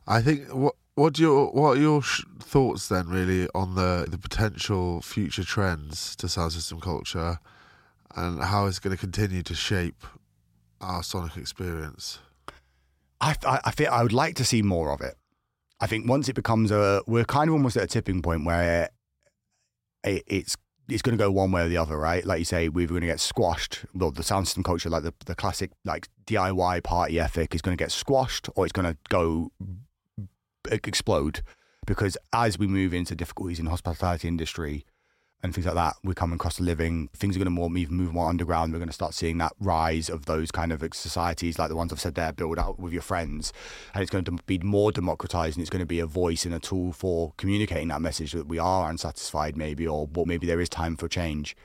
I 0.07 0.23
think 0.23 0.49
what 0.55 0.75
what 0.95 1.15
do 1.15 1.23
your 1.23 1.51
what 1.53 1.77
are 1.77 1.81
your 1.81 2.03
sh- 2.03 2.25
thoughts 2.41 2.89
then 2.89 3.09
really 3.09 3.49
on 3.55 3.75
the 3.75 4.07
the 4.09 4.19
potential 4.19 5.01
future 5.01 5.45
trends 5.45 6.17
to 6.17 6.29
sound 6.29 6.53
system 6.53 6.81
culture 6.81 7.39
and 8.17 8.43
how 8.43 8.67
it's 8.67 8.79
going 8.79 8.97
to 8.97 9.01
continue 9.01 9.43
to 9.43 9.55
shape 9.55 10.05
our 10.81 11.03
sonic 11.03 11.37
experience? 11.37 12.19
I 13.21 13.37
I, 13.45 13.61
I 13.65 13.71
feel 13.71 13.91
I 13.91 14.03
would 14.03 14.13
like 14.13 14.35
to 14.37 14.45
see 14.45 14.63
more 14.63 14.93
of 14.93 15.01
it. 15.01 15.15
I 15.81 15.87
think 15.87 16.09
once 16.09 16.29
it 16.29 16.35
becomes 16.35 16.71
a 16.71 17.03
we're 17.07 17.25
kind 17.25 17.49
of 17.49 17.55
almost 17.55 17.77
at 17.77 17.85
a 17.85 17.87
tipping 17.87 18.21
point 18.21 18.45
where 18.45 18.91
it, 20.05 20.25
it's 20.27 20.57
it's 20.89 21.03
going 21.03 21.17
to 21.17 21.23
go 21.23 21.31
one 21.31 21.53
way 21.53 21.63
or 21.63 21.69
the 21.69 21.77
other, 21.77 21.99
right? 21.99 22.25
Like 22.25 22.39
you 22.39 22.45
say, 22.45 22.69
we're 22.69 22.87
going 22.87 23.03
to 23.03 23.07
get 23.07 23.21
squashed. 23.21 23.85
Well, 23.95 24.11
the 24.11 24.23
sound 24.23 24.47
system 24.49 24.63
culture, 24.63 24.89
like 24.89 25.03
the, 25.03 25.13
the 25.27 25.35
classic 25.35 25.71
like 25.85 26.09
DIY 26.27 26.83
party 26.83 27.21
ethic, 27.21 27.55
is 27.55 27.63
going 27.63 27.77
to 27.77 27.83
get 27.83 27.93
squashed, 27.93 28.49
or 28.57 28.65
it's 28.65 28.73
going 28.73 28.91
to 28.91 28.97
go 29.09 29.53
explode. 30.71 31.43
Because 31.87 32.17
as 32.33 32.59
we 32.59 32.67
move 32.67 32.93
into 32.93 33.15
difficulties 33.15 33.59
in 33.59 33.67
hospitality 33.67 34.29
industry, 34.29 34.85
and 35.43 35.55
things 35.55 35.67
like 35.67 35.77
that. 35.77 35.95
We're 36.03 36.15
coming 36.15 36.35
across 36.35 36.59
a 36.59 36.63
living. 36.63 37.09
Things 37.15 37.37
are 37.37 37.39
going 37.39 37.47
to 37.47 37.51
more 37.51 37.71
move, 37.71 37.91
move 37.91 38.13
more 38.13 38.29
underground. 38.29 38.73
We're 38.73 38.81
going 38.81 38.89
to 38.89 38.95
start 38.95 39.15
seeing 39.15 39.39
that 39.39 39.53
rise 39.61 40.09
of 40.09 40.27
those 40.27 40.51
kind 40.51 40.73
of 40.73 40.83
societies, 40.93 41.59
like 41.59 41.69
the 41.69 41.77
ones 41.77 41.93
I've 41.93 42.01
said 42.01 42.17
there, 42.17 42.33
build 42.33 42.59
out 42.59 42.79
with 42.79 42.93
your 42.93 43.03
friends, 43.03 43.53
and 43.95 44.03
it's 44.03 44.11
going 44.11 44.25
to 44.25 44.33
be 44.47 44.59
more 44.59 44.91
democratized, 44.91 45.57
and 45.57 45.63
it's 45.63 45.71
going 45.71 45.81
to 45.81 45.87
be 45.87 46.01
a 46.01 46.07
voice 46.07 46.45
and 46.45 46.55
a 46.55 46.59
tool 46.59 46.93
for 46.93 47.33
communicating 47.37 47.89
that 47.89 48.03
message 48.03 48.33
that 48.33 48.49
we 48.49 48.59
are 48.59 48.91
unsatisfied, 48.91 49.57
maybe, 49.57 49.87
or 49.87 50.09
well, 50.13 50.27
maybe 50.27 50.47
there 50.47 50.61
is 50.61 50.69
time 50.69 50.97
for 50.97 51.09
change. 51.09 51.57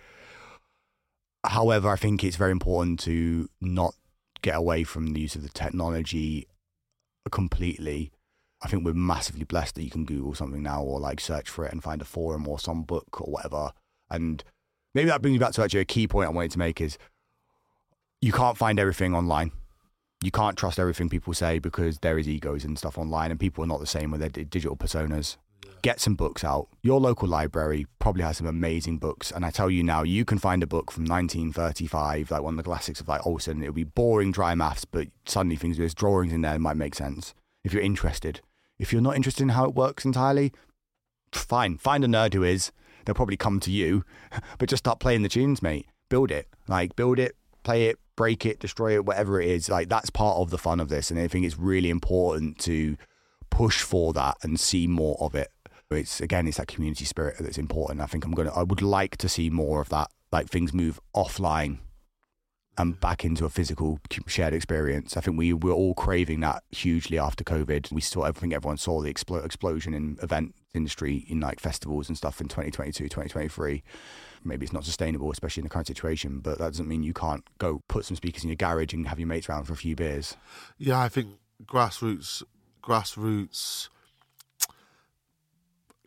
However, 1.46 1.90
I 1.90 1.98
think 1.98 2.24
it's 2.24 2.38
very 2.38 2.52
important 2.52 3.00
to 3.02 3.50
not 3.60 3.96
get 4.42 4.56
away 4.56 4.84
from 4.84 5.14
the 5.14 5.22
use 5.22 5.36
of 5.36 5.44
the 5.44 5.50
technology 5.50 6.48
completely. 7.32 8.13
I 8.64 8.68
think 8.68 8.86
we're 8.86 8.94
massively 8.94 9.44
blessed 9.44 9.76
that 9.76 9.84
you 9.84 9.90
can 9.90 10.06
Google 10.06 10.34
something 10.34 10.64
now 10.64 10.82
or 10.82 11.00
like 11.00 11.20
search 11.20 11.50
for 11.50 11.66
it 11.66 11.72
and 11.72 11.84
find 11.84 12.02
a 12.02 12.06
forum 12.06 12.48
or 12.48 12.60
some 12.60 12.84
book 12.84 13.22
or 13.22 13.32
whatever. 13.32 13.72
And 14.10 14.44
maybe 14.96 15.10
that 15.10 15.22
brings 15.22 15.34
me 15.34 15.40
back 15.40 15.54
to 15.54 15.64
actually 15.64 15.82
a 15.82 15.86
key 15.86 16.08
point 16.08 16.30
I 16.30 16.32
wanted 16.32 16.52
to 16.52 16.60
make 16.60 16.80
is 16.80 16.98
you 18.22 18.32
can't 18.32 18.58
find 18.58 18.80
everything 18.80 19.14
online. 19.14 19.52
You 20.24 20.32
can't 20.32 20.58
trust 20.58 20.80
everything 20.80 21.10
people 21.10 21.34
say 21.34 21.60
because 21.60 22.00
there 22.00 22.18
is 22.18 22.30
egos 22.30 22.64
and 22.64 22.78
stuff 22.78 22.98
online 22.98 23.32
and 23.32 23.40
people 23.40 23.64
are 23.64 23.68
not 23.68 23.82
the 23.82 23.88
same 23.88 24.12
with 24.12 24.22
their 24.22 24.30
digital 24.30 24.78
personas 24.78 25.38
get 25.84 26.00
some 26.00 26.16
books 26.16 26.44
out. 26.44 26.70
Your 26.82 27.00
local 27.00 27.28
library 27.28 27.86
probably 28.00 28.24
has 28.24 28.38
some 28.38 28.48
amazing 28.48 28.98
books. 28.98 29.32
And 29.32 29.46
I 29.46 29.52
tell 29.52 29.70
you 29.70 29.84
now, 29.84 30.02
you 30.02 30.26
can 30.26 30.40
find 30.40 30.64
a 30.64 30.68
book 30.68 30.90
from 30.90 31.04
1935, 31.04 32.32
like 32.32 32.42
one 32.42 32.54
of 32.54 32.58
the 32.58 32.64
classics 32.64 33.00
of 33.00 33.08
like 33.08 33.26
Olson. 33.28 33.62
It'll 33.62 33.74
be 33.74 33.84
boring, 33.84 34.32
dry 34.32 34.56
maths, 34.56 34.86
but 34.86 35.10
suddenly 35.26 35.58
things, 35.58 35.78
there's 35.78 35.94
drawings 35.94 36.34
in 36.34 36.42
there 36.42 36.58
might 36.58 36.78
make 36.78 36.96
sense 36.96 37.36
if 37.64 37.74
you're 37.74 37.84
interested. 37.84 38.42
If 38.84 38.92
you're 38.92 39.02
not 39.02 39.16
interested 39.16 39.44
in 39.44 39.50
how 39.50 39.64
it 39.64 39.76
works 39.76 40.04
entirely, 40.04 40.52
fine. 41.32 41.78
Find 41.78 42.04
a 42.04 42.08
nerd 42.08 42.34
who 42.34 42.44
is. 42.44 42.74
They'll 43.06 43.16
probably 43.16 43.38
come 43.38 43.60
to 43.62 43.72
you, 43.72 44.04
but 44.58 44.68
just 44.70 44.84
start 44.84 45.00
playing 45.00 45.24
the 45.24 45.30
tunes, 45.30 45.62
mate. 45.62 45.88
Build 46.10 46.32
it. 46.32 46.50
Like, 46.68 46.96
build 46.98 47.18
it, 47.18 47.38
play 47.64 47.88
it, 47.88 47.98
break 48.18 48.46
it, 48.46 48.60
destroy 48.60 48.96
it, 48.96 49.06
whatever 49.06 49.40
it 49.40 49.48
is. 49.48 49.70
Like, 49.70 49.88
that's 49.88 50.10
part 50.10 50.38
of 50.38 50.50
the 50.50 50.58
fun 50.58 50.82
of 50.82 50.90
this. 50.90 51.10
And 51.10 51.20
I 51.20 51.30
think 51.30 51.46
it's 51.46 51.58
really 51.58 51.90
important 51.90 52.60
to 52.60 52.98
push 53.50 53.82
for 53.82 54.12
that 54.14 54.36
and 54.44 54.60
see 54.60 54.86
more 54.86 55.18
of 55.22 55.34
it 55.34 55.50
it's 55.96 56.22
again, 56.22 56.48
it's 56.48 56.58
that 56.58 56.68
community 56.68 57.06
spirit 57.06 57.36
that's 57.40 57.58
important. 57.58 58.02
I 58.02 58.06
think 58.06 58.26
I'm 58.26 58.32
gonna. 58.32 58.52
I 58.54 58.64
would 58.64 58.82
like 58.82 59.18
to 59.18 59.30
see 59.30 59.50
more 59.50 59.82
of 59.82 59.90
that. 59.90 60.10
Like 60.32 60.50
things 60.50 60.74
move 60.74 61.00
offline 61.16 61.78
and 62.78 63.00
back 63.00 63.24
into 63.24 63.46
a 63.46 63.50
physical 63.50 64.00
shared 64.26 64.54
experience. 64.54 65.16
I 65.16 65.22
think 65.22 65.38
we 65.38 65.54
were 65.54 65.72
all 65.72 65.94
craving 65.94 66.40
that 66.40 66.64
hugely 66.72 67.20
after 67.20 67.44
COVID. 67.44 67.92
We 67.92 68.02
saw, 68.02 68.24
I 68.24 68.32
think 68.32 68.54
everyone 68.54 68.78
saw 68.78 69.02
the 69.02 69.14
expl- 69.14 69.46
explosion 69.46 69.94
in 69.94 70.18
event 70.22 70.56
industry 70.74 71.26
in 71.28 71.40
like 71.40 71.60
festivals 71.60 72.10
and 72.10 72.18
stuff 72.18 72.42
in 72.42 72.48
2022, 72.48 73.04
2023. 73.04 73.84
Maybe 74.44 74.66
it's 74.66 74.74
not 74.74 74.86
sustainable, 74.86 75.32
especially 75.32 75.62
in 75.62 75.66
the 75.66 75.70
current 75.70 75.88
situation, 75.88 76.40
but 76.40 76.58
that 76.58 76.72
doesn't 76.72 76.88
mean 76.88 77.04
you 77.04 77.14
can't 77.14 77.44
go 77.60 77.82
put 77.88 78.06
some 78.06 78.18
speakers 78.18 78.44
in 78.44 78.50
your 78.50 78.56
garage 78.56 78.94
and 78.94 79.08
have 79.08 79.20
your 79.20 79.28
mates 79.28 79.48
around 79.48 79.66
for 79.66 79.74
a 79.74 79.78
few 79.78 79.96
beers. 79.96 80.36
Yeah, 80.78 81.00
I 81.00 81.10
think 81.10 81.30
grassroots, 81.66 82.44
grassroots 82.84 83.90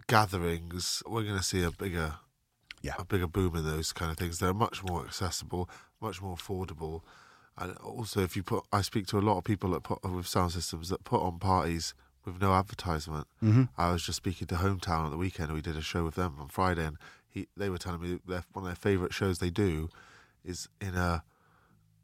gatherings, 0.06 1.02
we're 1.06 1.22
going 1.22 1.36
to 1.36 1.42
see 1.42 1.62
a 1.62 1.70
bigger, 1.70 2.14
yeah, 2.82 2.94
a 2.98 3.04
bigger 3.04 3.26
boom 3.26 3.56
in 3.56 3.64
those 3.64 3.92
kind 3.92 4.10
of 4.10 4.18
things. 4.18 4.38
They're 4.38 4.54
much 4.54 4.84
more 4.84 5.04
accessible, 5.04 5.68
much 6.00 6.20
more 6.20 6.36
affordable, 6.36 7.02
and 7.58 7.76
also 7.78 8.22
if 8.22 8.36
you 8.36 8.42
put, 8.42 8.64
I 8.72 8.82
speak 8.82 9.06
to 9.08 9.18
a 9.18 9.20
lot 9.20 9.38
of 9.38 9.44
people 9.44 9.70
that 9.70 9.82
put 9.82 10.02
with 10.04 10.26
sound 10.26 10.52
systems 10.52 10.88
that 10.90 11.04
put 11.04 11.22
on 11.22 11.38
parties 11.38 11.94
with 12.24 12.40
no 12.40 12.52
advertisement. 12.52 13.26
Mm-hmm. 13.42 13.64
I 13.78 13.92
was 13.92 14.04
just 14.04 14.16
speaking 14.16 14.46
to 14.48 14.56
Hometown 14.56 15.04
at 15.06 15.10
the 15.10 15.16
weekend. 15.16 15.52
We 15.52 15.62
did 15.62 15.76
a 15.76 15.82
show 15.82 16.04
with 16.04 16.16
them 16.16 16.36
on 16.40 16.48
Friday, 16.48 16.84
and 16.84 16.96
he, 17.28 17.48
they 17.56 17.70
were 17.70 17.78
telling 17.78 18.00
me 18.00 18.18
one 18.26 18.42
of 18.56 18.64
their 18.64 18.74
favourite 18.74 19.14
shows 19.14 19.38
they 19.38 19.50
do 19.50 19.88
is 20.44 20.68
in 20.80 20.94
a 20.94 21.22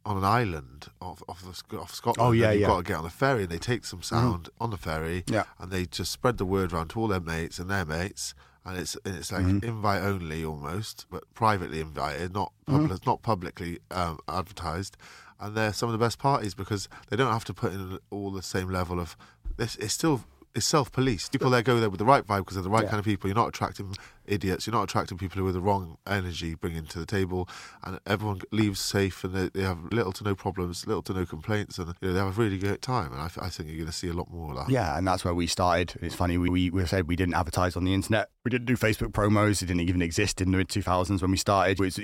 on 0.05 0.17
an 0.17 0.25
island 0.25 0.89
off 1.01 1.23
off, 1.29 1.43
the, 1.43 1.79
off 1.79 1.95
Scotland. 1.95 2.29
Oh 2.29 2.33
yeah, 2.33 2.53
you've 2.53 2.63
yeah. 2.63 2.67
got 2.69 2.79
to 2.79 2.83
get 2.85 2.97
on 2.97 3.05
a 3.05 3.11
ferry, 3.11 3.43
and 3.43 3.51
they 3.51 3.59
take 3.59 3.85
some 3.85 4.03
sound 4.03 4.45
mm-hmm. 4.45 4.65
on 4.65 4.71
the 4.71 4.77
ferry. 4.77 5.25
Yeah, 5.27 5.45
and 5.59 5.71
they 5.71 5.87
just 5.87 6.11
spread 6.11 6.39
the 6.39 6.47
word 6.47 6.73
around 6.73 6.89
to 6.89 7.01
all 7.01 7.09
their 7.09 7.21
mates 7.21 7.59
and 7.59 7.71
their 7.71 7.85
mates, 7.85 8.35
and 8.65 8.79
it's 8.79 8.97
and 9.05 9.17
it's 9.17 9.33
like 9.33 9.43
mm-hmm. 9.43 9.67
invite 9.67 10.03
only 10.03 10.45
almost, 10.45 11.07
but 11.11 11.25
privately 11.35 11.81
invited, 11.81 12.33
not 12.33 12.53
public, 12.67 12.91
mm-hmm. 12.91 13.11
not 13.11 13.23
publicly 13.23 13.79
um, 13.91 14.19
advertised. 14.29 14.97
And 15.41 15.57
they're 15.57 15.73
some 15.73 15.89
of 15.89 15.93
the 15.93 15.99
best 15.99 16.21
parties 16.21 16.55
because 16.55 16.89
they 17.09 17.17
don't 17.17 17.33
have 17.33 17.45
to 17.47 17.55
put 17.55 17.73
in 17.73 17.99
all 18.11 18.31
the 18.31 18.43
same 18.43 18.69
level 18.69 19.01
of 19.01 19.17
this. 19.57 19.75
It's 19.77 19.95
still 19.95 20.23
it's 20.55 20.67
self-policed. 20.67 21.33
People 21.33 21.51
there 21.51 21.63
go 21.63 21.81
there 21.81 21.89
with 21.89 21.99
the 21.99 22.05
right 22.05 22.27
vibe 22.27 22.39
because 22.39 22.55
they're 22.55 22.63
the 22.63 22.71
right 22.71 22.85
yeah. 22.85 22.91
kind 22.91 22.99
of 22.99 23.05
people. 23.05 23.29
You're 23.29 23.37
not 23.37 23.49
attracting 23.49 23.95
idiots. 24.27 24.67
You're 24.67 24.75
not 24.75 24.85
attracting 24.85 25.19
people 25.19 25.41
who 25.41 25.49
are 25.49 25.53
the 25.53 25.61
wrong 25.61 25.97
energy 26.07 26.55
bringing 26.55 26.85
to 26.87 26.99
the 26.99 27.07
table, 27.07 27.49
and 27.83 27.99
everyone 28.07 28.41
leaves 28.51 28.81
safe 28.81 29.25
and 29.25 29.35
they, 29.35 29.49
they 29.49 29.63
have 29.63 29.85
little 29.93 30.13
to 30.13 30.25
no 30.25 30.35
problems, 30.35 30.87
little 30.87 31.03
to 31.03 31.13
no 31.15 31.25
complaints, 31.25 31.79
and 31.79 31.95
you 32.01 32.09
know, 32.09 32.15
they 32.15 32.21
have 32.21 32.39
a 32.39 32.41
really 32.41 32.59
great 32.59 32.83
time. 32.83 33.13
And 33.13 33.21
I, 33.21 33.31
I 33.41 33.49
think 33.49 33.69
you're 33.69 33.79
going 33.79 33.87
to 33.87 33.93
see 33.93 34.09
a 34.09 34.13
lot 34.13 34.31
more 34.31 34.51
of 34.51 34.57
that. 34.57 34.71
Yeah, 34.71 34.97
and 34.97 35.07
that's 35.07 35.25
where 35.25 35.35
we 35.35 35.47
started. 35.47 35.95
It's 36.03 36.15
funny 36.15 36.37
we, 36.37 36.51
we, 36.51 36.71
we 36.71 36.87
said 36.87 37.09
we 37.09 37.17
didn't 37.17 37.35
advertise 37.35 37.77
on 37.77 37.85
the 37.85 37.95
internet. 37.95 38.29
We 38.45 38.51
didn't 38.51 38.67
do 38.67 38.77
Facebook 38.77 39.13
promos. 39.13 39.63
It 39.63 39.67
didn't 39.67 39.89
even 39.89 40.03
exist 40.03 40.41
in 40.41 40.51
the 40.51 40.59
mid 40.59 40.69
2000s 40.69 41.23
when 41.23 41.31
we 41.31 41.37
started. 41.37 41.81
It 41.81 41.83
was, 41.83 41.99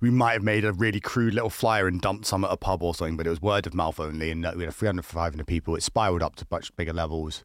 we 0.00 0.10
might 0.10 0.32
have 0.32 0.42
made 0.42 0.64
a 0.64 0.72
really 0.72 1.00
crude 1.00 1.34
little 1.34 1.50
flyer 1.50 1.88
and 1.88 2.00
dumped 2.00 2.26
some 2.26 2.44
at 2.44 2.52
a 2.52 2.56
pub 2.56 2.82
or 2.82 2.94
something, 2.94 3.16
but 3.16 3.26
it 3.26 3.30
was 3.30 3.40
word 3.40 3.66
of 3.66 3.74
mouth 3.74 3.98
only, 3.98 4.30
and 4.30 4.44
uh, 4.44 4.52
we 4.54 4.64
had 4.64 4.74
300, 4.74 5.04
500 5.04 5.46
people. 5.46 5.74
It 5.74 5.82
spiraled 5.82 6.22
up 6.22 6.36
to 6.36 6.46
much 6.50 6.74
bigger 6.76 6.92
levels 6.92 7.44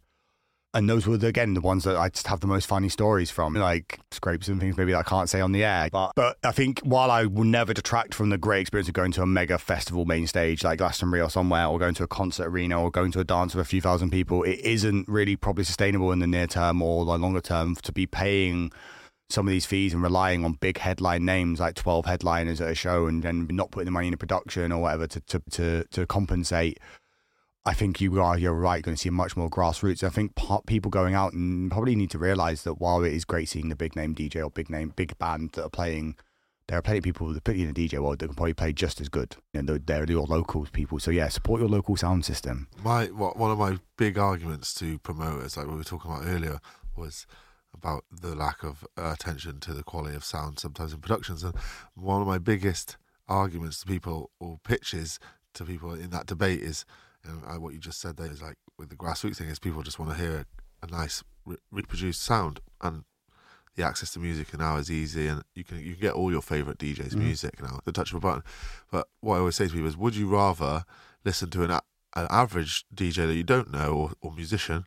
and 0.76 0.90
those 0.90 1.08
were 1.08 1.16
again 1.16 1.54
the 1.54 1.62
ones 1.62 1.86
that 1.86 1.96
I 1.96 2.10
just 2.10 2.28
have 2.28 2.42
the 2.42 2.48
most 2.48 2.68
funny 2.68 2.90
stories 2.90 3.32
from, 3.32 3.54
like 3.54 3.98
scrapes 4.12 4.50
and 4.50 4.60
things 4.60 4.76
maybe 4.76 4.92
that 4.92 5.00
I 5.00 5.04
can't 5.04 5.30
say 5.30 5.40
on 5.40 5.54
the 5.54 5.64
air. 5.64 5.88
But 5.90 6.12
but 6.16 6.38
I 6.44 6.52
think 6.52 6.82
while 6.82 7.10
I 7.10 7.26
will 7.26 7.46
never 7.46 7.74
detract 7.74 8.14
from 8.14 8.30
the 8.30 8.38
great 8.38 8.62
experience 8.62 8.90
of 8.90 8.94
going 8.94 9.14
to 9.14 9.22
a 9.22 9.26
mega 9.26 9.58
festival 9.58 10.06
main 10.06 10.28
stage 10.28 10.66
like 10.66 10.80
Glastonbury 10.80 11.22
or 11.22 11.30
somewhere, 11.30 11.66
or 11.66 11.80
going 11.80 11.96
to 11.96 12.04
a 12.04 12.08
concert 12.08 12.48
arena, 12.48 12.80
or 12.80 12.92
going 12.92 13.14
to 13.14 13.22
a 13.22 13.24
dance 13.24 13.56
with 13.56 13.66
a 13.66 13.68
few 13.68 13.80
thousand 13.80 14.12
people, 14.12 14.44
it 14.44 14.60
isn't 14.60 15.08
really 15.08 15.38
probably 15.38 15.64
sustainable 15.64 16.12
in 16.12 16.20
the 16.20 16.28
near 16.28 16.48
term 16.48 16.82
or 16.82 17.06
the 17.06 17.18
longer 17.18 17.42
term 17.42 17.76
to 17.76 17.94
be 17.94 18.06
paying 18.06 18.72
some 19.30 19.48
of 19.48 19.52
these 19.52 19.66
fees 19.66 19.94
and 19.94 20.04
relying 20.04 20.44
on 20.46 20.54
big 20.54 20.78
headline 20.78 21.26
names 21.26 21.60
like 21.60 21.74
12 21.74 22.06
headliners 22.06 22.62
at 22.62 22.70
a 22.70 22.76
show 22.76 23.08
and 23.08 23.24
then 23.24 23.48
not 23.50 23.72
putting 23.72 23.86
the 23.86 23.92
money 23.92 24.08
into 24.08 24.18
production 24.18 24.72
or 24.72 24.82
whatever 24.82 25.08
to, 25.08 25.20
to, 25.22 25.42
to, 25.50 25.84
to 25.86 26.06
compensate 26.06 26.80
I 27.66 27.74
think 27.74 28.00
you 28.00 28.22
are 28.22 28.38
you're 28.38 28.54
right 28.54 28.84
going 28.84 28.96
to 28.96 29.02
see 29.02 29.10
much 29.10 29.36
more 29.36 29.50
grassroots. 29.50 30.04
I 30.04 30.10
think 30.10 30.34
people 30.68 30.92
going 30.92 31.16
out 31.16 31.34
and 31.34 31.72
probably 31.72 31.96
need 31.96 32.12
to 32.12 32.20
realize 32.20 32.64
that 32.64 32.76
while 32.76 33.04
it 33.04 33.14
is 33.14 33.26
great 33.26 33.50
seeing 33.50 33.70
the 33.70 33.76
big 33.76 33.96
name 33.96 34.14
DJ 34.14 34.44
or 34.44 34.52
big 34.52 34.70
name 34.70 34.94
big 34.96 35.18
band 35.18 35.54
that 35.54 35.64
are 35.66 35.70
playing, 35.70 36.16
there 36.68 36.78
are 36.78 36.84
plenty 36.84 37.00
of 37.00 37.04
people 37.04 37.34
that 37.34 37.48
in 37.48 37.74
the 37.74 37.88
DJ 37.88 38.00
world 38.00 38.20
that 38.20 38.28
can 38.28 38.36
probably 38.36 38.54
play 38.54 38.72
just 38.72 39.02
as 39.02 39.10
good. 39.10 39.36
You 39.54 39.64
know, 39.64 39.80
they're 39.80 40.06
your 40.06 40.28
local 40.28 40.68
people. 40.72 41.00
So 41.00 41.10
yeah, 41.10 41.28
support 41.30 41.60
your 41.60 41.70
local 41.70 41.96
sound 41.96 42.24
system. 42.24 42.68
My 42.84 43.06
one 43.06 43.50
of 43.50 43.58
my 43.58 43.80
big 43.98 44.20
arguments 44.20 44.74
to 44.76 45.00
promoters, 45.00 45.58
like 45.58 45.68
we 45.68 45.76
were 45.76 45.84
talking 45.84 46.12
about 46.12 46.26
earlier, 46.28 46.60
was 46.96 47.26
about 47.74 48.06
the 48.12 48.36
lack 48.36 48.64
of 48.64 48.86
attention 48.96 49.60
to 49.62 49.74
the 49.74 49.84
quality 49.84 50.16
of 50.16 50.24
sound 50.24 50.60
sometimes 50.60 50.94
in 50.94 51.00
productions. 51.00 51.44
And 51.44 51.56
one 51.96 52.22
of 52.22 52.28
my 52.28 52.38
biggest 52.38 52.98
arguments 53.28 53.80
to 53.80 53.88
people 53.88 54.30
or 54.40 54.60
pitches 54.64 55.20
to 55.56 55.66
people 55.66 55.94
in 55.94 56.12
that 56.12 56.28
debate 56.28 56.62
is 56.62 56.86
and 57.28 57.62
what 57.62 57.74
you 57.74 57.80
just 57.80 58.00
said 58.00 58.18
there 58.18 58.32
is 58.32 58.42
like 58.42 58.58
with 58.78 58.90
the 58.90 58.96
grassroots 58.96 59.38
thing 59.38 59.50
is 59.50 59.60
people 59.60 59.84
just 59.84 60.00
want 60.00 60.12
to 60.12 60.18
hear 60.18 60.46
a, 60.82 60.86
a 60.86 60.92
nice 60.92 61.24
re- 61.46 61.58
reproduced 61.72 62.22
sound. 62.22 62.60
And 62.82 63.04
the 63.76 63.84
access 63.84 64.12
to 64.14 64.20
music 64.20 64.58
now 64.58 64.78
is 64.78 64.90
easy 64.90 65.28
and 65.28 65.44
you 65.54 65.64
can 65.64 65.80
you 65.80 65.94
can 65.94 66.02
get 66.02 66.14
all 66.14 66.32
your 66.32 66.42
favorite 66.42 66.78
DJs 66.78 67.14
mm. 67.14 67.18
music 67.18 67.62
now 67.62 67.80
the 67.84 67.92
touch 67.92 68.12
of 68.12 68.18
a 68.18 68.20
button. 68.20 68.44
But 68.92 69.08
what 69.20 69.36
I 69.36 69.40
always 69.40 69.56
say 69.56 69.68
to 69.68 69.74
people 69.74 69.88
is 69.88 69.98
would 69.98 70.16
you 70.16 70.28
rather 70.28 70.86
listen 71.24 71.50
to 71.52 71.64
an, 71.64 71.72
an 71.72 72.28
average 72.30 72.86
DJ 72.94 73.28
that 73.28 73.36
you 73.36 73.44
don't 73.44 73.72
know 73.72 73.94
or, 73.94 74.12
or 74.22 74.32
musician 74.34 74.86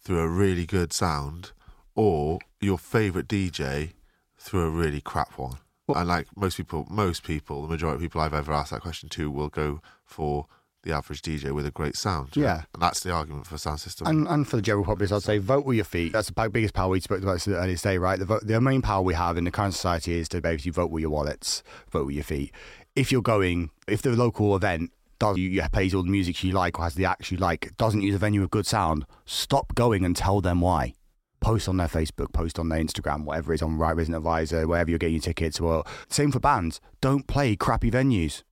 through 0.00 0.20
a 0.20 0.28
really 0.28 0.66
good 0.66 0.92
sound 0.92 1.52
or 1.94 2.38
your 2.60 2.78
favorite 2.78 3.26
DJ 3.26 3.92
through 4.38 4.62
a 4.62 4.70
really 4.70 5.00
crap 5.00 5.36
one? 5.36 5.58
Well, 5.86 5.98
and 5.98 6.08
like 6.08 6.28
most 6.36 6.56
people 6.56 6.86
most 6.88 7.24
people 7.24 7.62
the 7.62 7.68
majority 7.68 7.96
of 7.96 8.02
people 8.02 8.20
I've 8.20 8.34
ever 8.34 8.52
asked 8.52 8.70
that 8.70 8.82
question 8.82 9.08
to 9.10 9.30
will 9.30 9.48
go 9.48 9.80
for 10.04 10.46
the 10.88 10.96
average 10.96 11.22
DJ 11.22 11.52
with 11.52 11.66
a 11.66 11.70
great 11.70 11.96
sound. 11.96 12.30
Yeah. 12.34 12.62
And 12.74 12.82
that's 12.82 13.00
the 13.00 13.12
argument 13.12 13.46
for 13.46 13.56
sound 13.58 13.78
system. 13.78 14.06
And, 14.06 14.26
and 14.26 14.48
for 14.48 14.56
the 14.56 14.62
general 14.62 14.84
populace, 14.84 15.12
I'd 15.12 15.22
say 15.22 15.38
vote 15.38 15.64
with 15.64 15.76
your 15.76 15.84
feet. 15.84 16.12
That's 16.12 16.30
the 16.30 16.48
biggest 16.50 16.74
power 16.74 16.88
we 16.88 17.00
spoke 17.00 17.22
about 17.22 17.46
earlier 17.46 17.76
today, 17.76 17.98
right? 17.98 18.18
The, 18.18 18.24
vote, 18.24 18.46
the 18.46 18.60
main 18.60 18.82
power 18.82 19.02
we 19.02 19.14
have 19.14 19.36
in 19.36 19.44
the 19.44 19.50
current 19.50 19.74
society 19.74 20.18
is 20.18 20.28
to 20.30 20.40
basically 20.40 20.72
vote 20.72 20.90
with 20.90 21.02
your 21.02 21.10
wallets, 21.10 21.62
vote 21.90 22.06
with 22.06 22.14
your 22.14 22.24
feet. 22.24 22.52
If 22.96 23.12
you're 23.12 23.22
going, 23.22 23.70
if 23.86 24.02
the 24.02 24.10
local 24.10 24.56
event 24.56 24.90
does 25.18 25.36
you 25.36 25.62
plays 25.72 25.94
all 25.94 26.02
the 26.02 26.10
music 26.10 26.42
you 26.42 26.52
like 26.52 26.78
or 26.78 26.84
has 26.84 26.94
the 26.94 27.04
acts 27.04 27.30
you 27.30 27.38
like, 27.38 27.76
doesn't 27.76 28.02
use 28.02 28.14
a 28.14 28.18
venue 28.18 28.40
with 28.40 28.50
good 28.50 28.66
sound, 28.66 29.04
stop 29.26 29.74
going 29.74 30.04
and 30.04 30.16
tell 30.16 30.40
them 30.40 30.60
why. 30.60 30.94
Post 31.40 31.68
on 31.68 31.76
their 31.76 31.86
Facebook, 31.86 32.32
post 32.32 32.58
on 32.58 32.68
their 32.68 32.80
Instagram, 32.80 33.24
whatever 33.24 33.52
it 33.52 33.56
is 33.56 33.62
on 33.62 33.78
Right 33.78 33.94
Resident 33.94 34.16
Advisor, 34.16 34.66
wherever 34.66 34.90
you're 34.90 34.98
getting 34.98 35.16
your 35.16 35.22
tickets. 35.22 35.60
Or 35.60 35.84
same 36.08 36.32
for 36.32 36.40
bands. 36.40 36.80
Don't 37.00 37.26
play 37.26 37.54
crappy 37.54 37.90
venues 37.90 38.42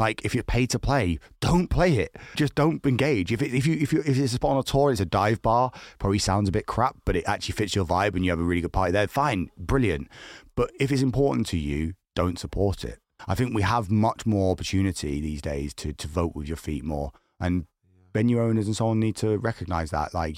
Like 0.00 0.24
if 0.24 0.34
you're 0.34 0.42
paid 0.42 0.70
to 0.70 0.78
play, 0.78 1.18
don't 1.40 1.68
play 1.68 1.98
it. 1.98 2.16
Just 2.34 2.54
don't 2.54 2.84
engage. 2.86 3.32
If 3.32 3.42
it, 3.42 3.52
if 3.52 3.66
you 3.66 3.74
if 3.74 3.92
you 3.92 4.00
if 4.00 4.08
it's 4.08 4.32
a 4.32 4.36
spot 4.36 4.52
on 4.52 4.56
a 4.56 4.62
tour, 4.62 4.90
it's 4.90 5.00
a 5.00 5.04
dive 5.04 5.42
bar. 5.42 5.72
Probably 5.98 6.18
sounds 6.18 6.48
a 6.48 6.52
bit 6.52 6.64
crap, 6.64 6.96
but 7.04 7.16
it 7.16 7.24
actually 7.26 7.52
fits 7.52 7.74
your 7.74 7.84
vibe, 7.84 8.14
and 8.14 8.24
you 8.24 8.30
have 8.30 8.40
a 8.40 8.42
really 8.42 8.62
good 8.62 8.72
party 8.72 8.92
there. 8.92 9.06
Fine, 9.06 9.50
brilliant. 9.58 10.08
But 10.56 10.70
if 10.80 10.90
it's 10.90 11.02
important 11.02 11.46
to 11.48 11.58
you, 11.58 11.92
don't 12.14 12.38
support 12.38 12.82
it. 12.82 12.98
I 13.28 13.34
think 13.34 13.54
we 13.54 13.60
have 13.60 13.90
much 13.90 14.24
more 14.24 14.52
opportunity 14.52 15.20
these 15.20 15.42
days 15.42 15.74
to 15.74 15.92
to 15.92 16.08
vote 16.08 16.34
with 16.34 16.48
your 16.48 16.56
feet 16.56 16.82
more 16.82 17.12
and 17.38 17.66
venue 18.14 18.42
owners 18.42 18.66
and 18.66 18.74
so 18.74 18.88
on 18.88 18.98
need 18.98 19.16
to 19.16 19.36
recognize 19.36 19.90
that 19.90 20.14
like 20.14 20.36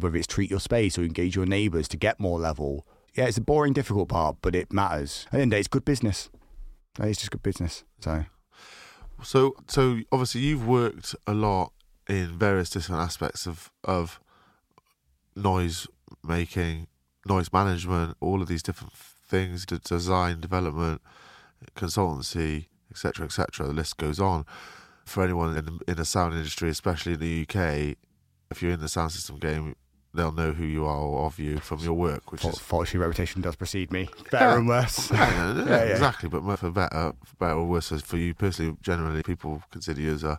whether 0.00 0.16
it's 0.16 0.26
treat 0.26 0.50
your 0.50 0.60
space 0.60 0.98
or 0.98 1.02
engage 1.02 1.36
your 1.36 1.46
neighbors 1.46 1.88
to 1.88 1.96
get 1.96 2.20
more 2.20 2.38
level 2.38 2.86
yeah 3.14 3.24
it's 3.24 3.38
a 3.38 3.40
boring 3.40 3.72
difficult 3.72 4.10
part 4.10 4.36
but 4.42 4.54
it 4.54 4.70
matters 4.72 5.24
at 5.28 5.32
the 5.32 5.38
end 5.38 5.44
of 5.44 5.50
the 5.50 5.56
day 5.56 5.60
it's 5.60 5.68
good 5.68 5.86
business 5.86 6.28
it's 7.00 7.20
just 7.20 7.30
good 7.30 7.42
business 7.42 7.84
so 8.00 8.26
so 9.22 9.54
so 9.68 10.00
obviously 10.10 10.40
you've 10.40 10.66
worked 10.66 11.14
a 11.26 11.34
lot 11.34 11.72
in 12.08 12.38
various 12.38 12.70
different 12.70 13.00
aspects 13.00 13.46
of 13.46 13.70
of 13.84 14.20
noise 15.36 15.86
making 16.24 16.86
noise 17.26 17.52
management 17.52 18.16
all 18.20 18.42
of 18.42 18.48
these 18.48 18.62
different 18.62 18.92
things 18.92 19.64
the 19.66 19.78
design 19.78 20.40
development 20.40 21.00
consultancy 21.74 22.66
etc 22.90 23.24
etc 23.24 23.66
the 23.66 23.72
list 23.72 23.96
goes 23.96 24.20
on. 24.20 24.44
For 25.04 25.24
anyone 25.24 25.56
in 25.56 25.80
in 25.88 25.96
the 25.96 26.04
sound 26.04 26.34
industry, 26.34 26.70
especially 26.70 27.14
in 27.14 27.20
the 27.20 27.42
UK, 27.42 27.96
if 28.50 28.62
you're 28.62 28.72
in 28.72 28.80
the 28.80 28.88
sound 28.88 29.10
system 29.10 29.36
game, 29.38 29.74
they'll 30.14 30.32
know 30.32 30.52
who 30.52 30.64
you 30.64 30.84
are 30.84 30.98
or 31.00 31.26
of 31.26 31.38
you 31.38 31.58
from 31.58 31.80
your 31.80 31.94
work, 31.94 32.30
which 32.32 32.42
For, 32.42 32.50
is 32.50 32.58
fortunately 32.58 33.00
reputation 33.00 33.40
does 33.40 33.56
precede 33.56 33.90
me, 33.92 34.08
better 34.30 34.46
Yeah. 34.50 34.56
and 34.58 34.68
worse. 34.68 35.10
yeah, 35.10 35.54
Yeah, 35.56 35.64
yeah. 35.64 35.74
exactly. 35.92 36.28
But 36.28 36.42
for 36.56 36.70
better, 36.70 37.12
for 37.24 37.36
better 37.38 37.54
or 37.54 37.64
worse, 37.66 37.88
for 38.02 38.16
you 38.16 38.34
personally, 38.34 38.76
generally 38.82 39.22
people 39.22 39.62
consider 39.70 40.00
you 40.00 40.12
as 40.12 40.22
a 40.24 40.38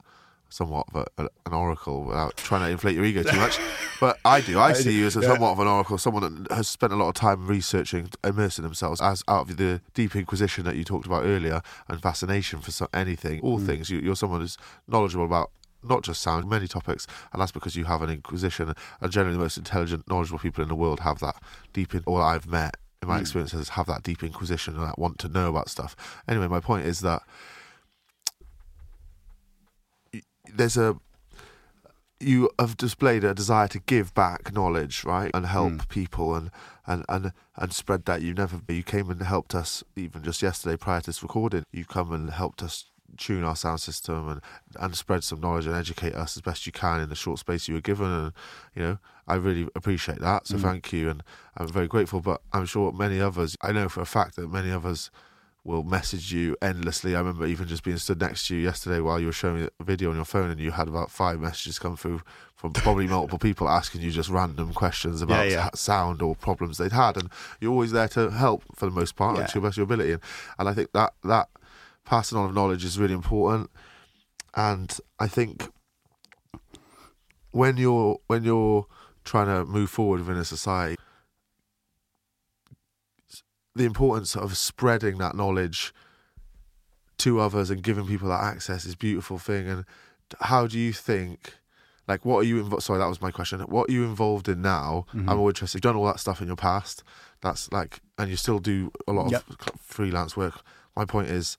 somewhat 0.50 0.86
of 0.94 1.08
a, 1.18 1.24
an 1.48 1.54
oracle 1.54 2.04
without 2.04 2.38
trying 2.38 2.62
to 2.62 2.70
inflate 2.70 2.95
your 2.95 3.04
ego 3.06 3.24
too 3.24 3.38
much. 3.38 3.58
But 4.00 4.20
I 4.26 4.41
do. 4.41 4.60
I 4.60 4.74
see 4.74 4.91
you 5.00 5.06
as 5.06 5.16
a 5.16 5.24
somewhat 5.24 5.52
of 5.54 5.60
an 5.60 5.68
oracle, 5.68 5.98
someone 5.98 6.44
that 6.44 6.52
has 6.56 6.68
spent 6.68 6.91
a 6.91 6.95
lot 6.98 7.08
of 7.08 7.14
time 7.16 7.48
researching, 7.48 8.10
immersing 8.24 8.64
themselves 8.64 9.00
as 9.02 9.24
out 9.30 9.50
of 9.50 9.56
the 9.58 9.80
deep 9.94 10.14
inquisition 10.16 10.66
that 10.66 10.76
you 10.76 10.84
talked 10.84 11.06
about 11.06 11.24
earlier 11.24 11.62
and 11.88 12.02
fascination 12.02 12.60
for 12.60 12.72
so, 12.72 12.88
anything, 12.94 13.40
all 13.41 13.60
Mm. 13.60 13.66
things. 13.66 13.90
You, 13.90 14.00
you're 14.00 14.18
someone 14.18 14.41
who's 14.41 14.58
knowledgeable 14.90 15.24
about 15.26 15.52
not 15.84 16.04
just 16.04 16.22
sound, 16.22 16.50
many 16.50 16.68
topics, 16.68 17.08
and 17.32 17.42
that's 17.42 17.52
because 17.52 17.76
you 17.76 17.86
have 17.86 18.02
an 18.02 18.10
inquisition. 18.10 18.74
And 19.02 19.12
generally, 19.12 19.38
the 19.38 19.44
most 19.44 19.58
intelligent, 19.58 20.08
knowledgeable 20.10 20.40
people 20.40 20.62
in 20.64 20.70
the 20.70 20.76
world 20.76 21.02
have 21.02 21.20
that 21.20 21.42
deep 21.74 21.94
in. 21.96 22.04
All 22.06 22.22
I've 22.22 22.48
met 22.48 22.78
in 23.02 23.08
my 23.08 23.18
Mm. 23.18 23.22
experiences 23.22 23.70
have 23.70 23.88
that 23.88 24.04
deep 24.04 24.24
inquisition 24.24 24.76
and 24.76 24.84
that 24.84 24.98
want 24.98 25.20
to 25.20 25.28
know 25.28 25.50
about 25.50 25.70
stuff. 25.70 25.96
Anyway, 26.28 26.48
my 26.48 26.60
point 26.60 26.86
is 26.86 27.02
that 27.02 27.22
there's 30.54 30.78
a 30.78 30.96
you 32.20 32.50
have 32.58 32.78
displayed 32.78 33.24
a 33.26 33.34
desire 33.34 33.68
to 33.68 33.80
give 33.80 34.14
back 34.14 34.54
knowledge, 34.54 35.04
right, 35.04 35.30
and 35.34 35.46
help 35.46 35.74
Mm. 35.74 35.90
people 35.90 36.36
and, 36.36 36.52
and, 36.88 37.04
and, 37.10 37.34
and 37.58 37.74
spread 37.74 38.06
that. 38.06 38.22
You 38.22 38.34
never 38.34 38.62
you 38.70 38.82
came 38.84 39.10
and 39.10 39.22
helped 39.22 39.54
us 39.54 39.84
even 39.98 40.24
just 40.24 40.42
yesterday 40.42 40.78
prior 40.78 41.02
to 41.02 41.08
this 41.08 41.22
recording. 41.22 41.64
You 41.74 41.84
come 41.84 42.14
and 42.14 42.30
helped 42.30 42.64
us 42.64 42.86
tune 43.18 43.44
our 43.44 43.56
sound 43.56 43.80
system 43.81 44.30
and 44.30 44.41
and 44.80 44.95
spread 44.95 45.23
some 45.23 45.40
knowledge 45.41 45.65
and 45.65 45.76
educate 45.76 46.14
us 46.15 46.35
as 46.38 46.41
best 46.41 46.65
you 46.65 46.72
can 46.72 46.99
in 46.99 47.10
the 47.10 47.15
short 47.15 47.40
space 47.40 47.68
you 47.68 47.73
were 47.76 47.81
given. 47.81 48.07
And 48.11 48.34
you 48.76 48.81
know, 48.84 48.98
I 49.27 49.35
really 49.35 49.68
appreciate 49.76 50.19
that. 50.19 50.48
So 50.48 50.57
Mm. 50.57 50.61
thank 50.61 50.94
you, 50.94 51.10
and 51.10 51.23
I'm 51.57 51.68
very 51.68 51.88
grateful. 51.88 52.22
But 52.22 52.41
I'm 52.52 52.65
sure 52.65 52.91
many 52.91 53.19
others, 53.22 53.56
I 53.61 53.72
know 53.72 53.90
for 53.90 54.02
a 54.02 54.06
fact 54.06 54.35
that 54.35 54.49
many 54.52 54.72
others 54.72 55.11
will 55.65 55.84
message 55.84 56.34
you 56.34 56.57
endlessly. 56.61 57.15
I 57.15 57.19
remember 57.19 57.45
even 57.45 57.69
just 57.69 57.84
being 57.84 57.98
stood 57.98 58.19
next 58.19 58.48
to 58.48 58.56
you 58.56 58.61
yesterday 58.61 58.99
while 58.99 59.18
you 59.18 59.27
were 59.27 59.31
showing 59.31 59.61
me 59.61 59.69
a 59.80 59.84
video 59.84 60.10
on 60.10 60.18
your 60.18 60.26
phone, 60.26 60.49
and 60.52 60.60
you 60.60 60.72
had 60.72 60.90
about 60.90 61.10
five 61.10 61.40
messages 61.40 61.80
come 61.80 61.95
through 61.95 62.22
from 62.56 62.73
probably 62.73 63.07
multiple 63.15 63.40
people 63.40 63.69
asking 63.69 64.02
you 64.02 64.11
just 64.11 64.30
random 64.30 64.73
questions 64.73 65.22
about 65.22 65.49
yeah. 65.49 65.68
s- 65.73 65.80
sound 65.80 66.22
or 66.22 66.35
problems 66.35 66.77
they'd 66.80 66.91
had, 66.91 67.15
and 67.15 67.30
you're 67.61 67.72
always 67.72 67.91
there 67.94 68.10
to 68.10 68.30
help 68.31 68.64
for 68.76 68.85
the 68.88 68.91
most 68.91 69.15
part, 69.15 69.35
Yeah. 69.38 69.41
and 69.44 69.49
to 69.52 69.56
your 69.60 69.64
best 69.64 69.73
of 69.76 69.77
your 69.77 69.84
ability. 69.85 70.11
And, 70.11 70.22
and 70.60 70.68
I 70.68 70.73
think 70.73 70.91
that 70.91 71.14
that 71.23 71.48
passing 72.06 72.38
on 72.38 72.50
of 72.50 72.56
knowledge 72.56 72.84
is 72.86 73.00
really 73.00 73.14
important. 73.14 73.70
And 74.56 74.96
I 75.20 75.28
think 75.28 75.68
when 77.52 77.78
you're 77.78 78.18
when 78.28 78.44
you're 78.44 78.86
trying 79.24 79.48
to 79.48 79.66
move 79.66 79.90
forward 79.90 80.20
within 80.20 80.38
a 80.38 80.46
society, 80.46 80.96
the 83.76 83.86
importance 83.86 84.36
of 84.36 84.56
spreading 84.58 85.18
that 85.18 85.36
knowledge 85.36 85.94
to 87.18 87.40
others 87.40 87.70
and 87.70 87.82
giving 87.82 88.06
people 88.06 88.30
that 88.30 88.44
access 88.44 88.86
is 88.86 88.94
a 88.94 88.98
beautiful 88.98 89.38
thing. 89.40 89.68
And 89.68 89.86
how 90.42 90.68
do 90.68 90.78
you 90.80 90.94
think? 90.94 91.56
Like, 92.06 92.26
what 92.26 92.40
are 92.40 92.44
you 92.44 92.60
involved? 92.60 92.84
Sorry, 92.84 93.00
that 93.00 93.08
was 93.08 93.22
my 93.22 93.32
question. 93.32 93.62
What 93.62 93.90
are 93.90 93.94
you 93.94 94.04
involved 94.04 94.50
in 94.50 94.62
now? 94.62 95.06
Mhm. 95.14 95.30
I'm 95.30 95.38
more 95.38 95.50
interested. 95.50 95.78
You've 95.78 95.84
done 95.84 95.96
all 95.96 96.06
that 96.08 96.20
stuff 96.20 96.42
in 96.42 96.48
your 96.48 96.58
past. 96.58 97.02
That's 97.42 97.72
like, 97.72 98.02
and 98.18 98.30
you 98.30 98.36
still 98.36 98.60
do 98.60 98.92
a 99.08 99.14
lot 99.14 99.32
Yep. 99.32 99.50
of 99.50 99.58
freelance 99.80 100.36
work. 100.36 100.62
My 100.98 101.06
point 101.06 101.30
is, 101.30 101.58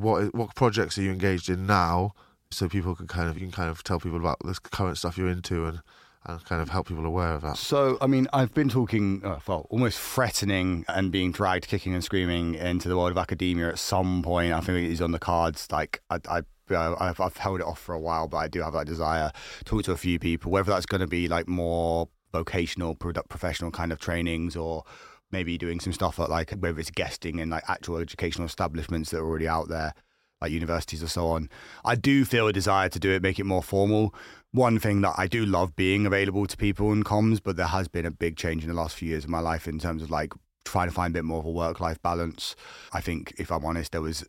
what 0.00 0.34
what 0.34 0.54
projects 0.54 0.98
are 0.98 1.02
you 1.02 1.10
engaged 1.10 1.48
in 1.48 1.66
now? 1.66 2.12
So 2.50 2.68
people 2.68 2.94
can 2.94 3.06
kind 3.06 3.28
of 3.28 3.36
you 3.36 3.42
can 3.42 3.52
kind 3.52 3.70
of 3.70 3.84
tell 3.84 4.00
people 4.00 4.18
about 4.18 4.38
this 4.44 4.58
current 4.58 4.98
stuff 4.98 5.16
you're 5.16 5.28
into 5.28 5.66
and 5.66 5.80
and 6.26 6.44
kind 6.44 6.60
of 6.60 6.68
help 6.68 6.88
people 6.88 7.06
aware 7.06 7.32
of 7.32 7.42
that. 7.42 7.56
So, 7.56 7.96
I 8.00 8.06
mean, 8.06 8.28
I've 8.32 8.52
been 8.52 8.68
talking, 8.68 9.22
uh, 9.24 9.38
well, 9.46 9.66
almost 9.70 9.98
threatening 9.98 10.84
and 10.88 11.10
being 11.10 11.32
dragged 11.32 11.66
kicking 11.66 11.94
and 11.94 12.04
screaming 12.04 12.56
into 12.56 12.88
the 12.88 12.96
world 12.96 13.10
of 13.10 13.18
academia 13.18 13.70
at 13.70 13.78
some 13.78 14.22
point. 14.22 14.52
I 14.52 14.60
think 14.60 14.78
it 14.78 14.92
is 14.92 15.00
on 15.00 15.12
the 15.12 15.18
cards. 15.18 15.66
Like, 15.70 16.02
I, 16.10 16.18
I 16.28 16.42
uh, 16.70 16.94
I've, 17.00 17.20
I've 17.20 17.36
held 17.36 17.60
it 17.60 17.66
off 17.66 17.80
for 17.80 17.94
a 17.94 17.98
while, 17.98 18.28
but 18.28 18.36
I 18.36 18.48
do 18.48 18.60
have 18.62 18.74
that 18.74 18.86
desire. 18.86 19.32
To 19.60 19.64
talk 19.64 19.84
to 19.84 19.92
a 19.92 19.96
few 19.96 20.18
people, 20.18 20.52
whether 20.52 20.70
that's 20.70 20.86
going 20.86 21.00
to 21.00 21.06
be 21.06 21.26
like 21.26 21.48
more 21.48 22.08
vocational, 22.32 22.94
product, 22.94 23.28
professional 23.28 23.70
kind 23.70 23.90
of 23.90 23.98
trainings, 23.98 24.56
or 24.56 24.84
maybe 25.32 25.58
doing 25.58 25.80
some 25.80 25.92
stuff 25.92 26.18
at 26.18 26.30
like 26.30 26.50
whether 26.52 26.78
it's 26.78 26.90
guesting 26.90 27.38
in 27.38 27.50
like 27.50 27.64
actual 27.68 27.98
educational 27.98 28.46
establishments 28.46 29.10
that 29.10 29.18
are 29.18 29.26
already 29.26 29.48
out 29.48 29.68
there, 29.68 29.94
like 30.40 30.52
universities 30.52 31.02
or 31.02 31.08
so 31.08 31.28
on. 31.28 31.48
I 31.84 31.94
do 31.94 32.24
feel 32.24 32.48
a 32.48 32.52
desire 32.52 32.88
to 32.88 32.98
do 32.98 33.10
it, 33.10 33.22
make 33.22 33.38
it 33.38 33.44
more 33.44 33.62
formal. 33.62 34.14
One 34.52 34.78
thing 34.78 35.00
that 35.02 35.14
I 35.16 35.26
do 35.26 35.46
love 35.46 35.76
being 35.76 36.06
available 36.06 36.46
to 36.46 36.56
people 36.56 36.92
in 36.92 37.04
comms, 37.04 37.40
but 37.42 37.56
there 37.56 37.66
has 37.66 37.88
been 37.88 38.06
a 38.06 38.10
big 38.10 38.36
change 38.36 38.64
in 38.64 38.68
the 38.68 38.74
last 38.74 38.96
few 38.96 39.08
years 39.08 39.24
of 39.24 39.30
my 39.30 39.40
life 39.40 39.68
in 39.68 39.78
terms 39.78 40.02
of 40.02 40.10
like 40.10 40.32
trying 40.64 40.88
to 40.88 40.94
find 40.94 41.14
a 41.14 41.18
bit 41.18 41.24
more 41.24 41.38
of 41.38 41.46
a 41.46 41.50
work 41.50 41.80
life 41.80 42.00
balance. 42.02 42.56
I 42.92 43.00
think, 43.00 43.34
if 43.38 43.52
I'm 43.52 43.64
honest, 43.64 43.92
there 43.92 44.02
was 44.02 44.24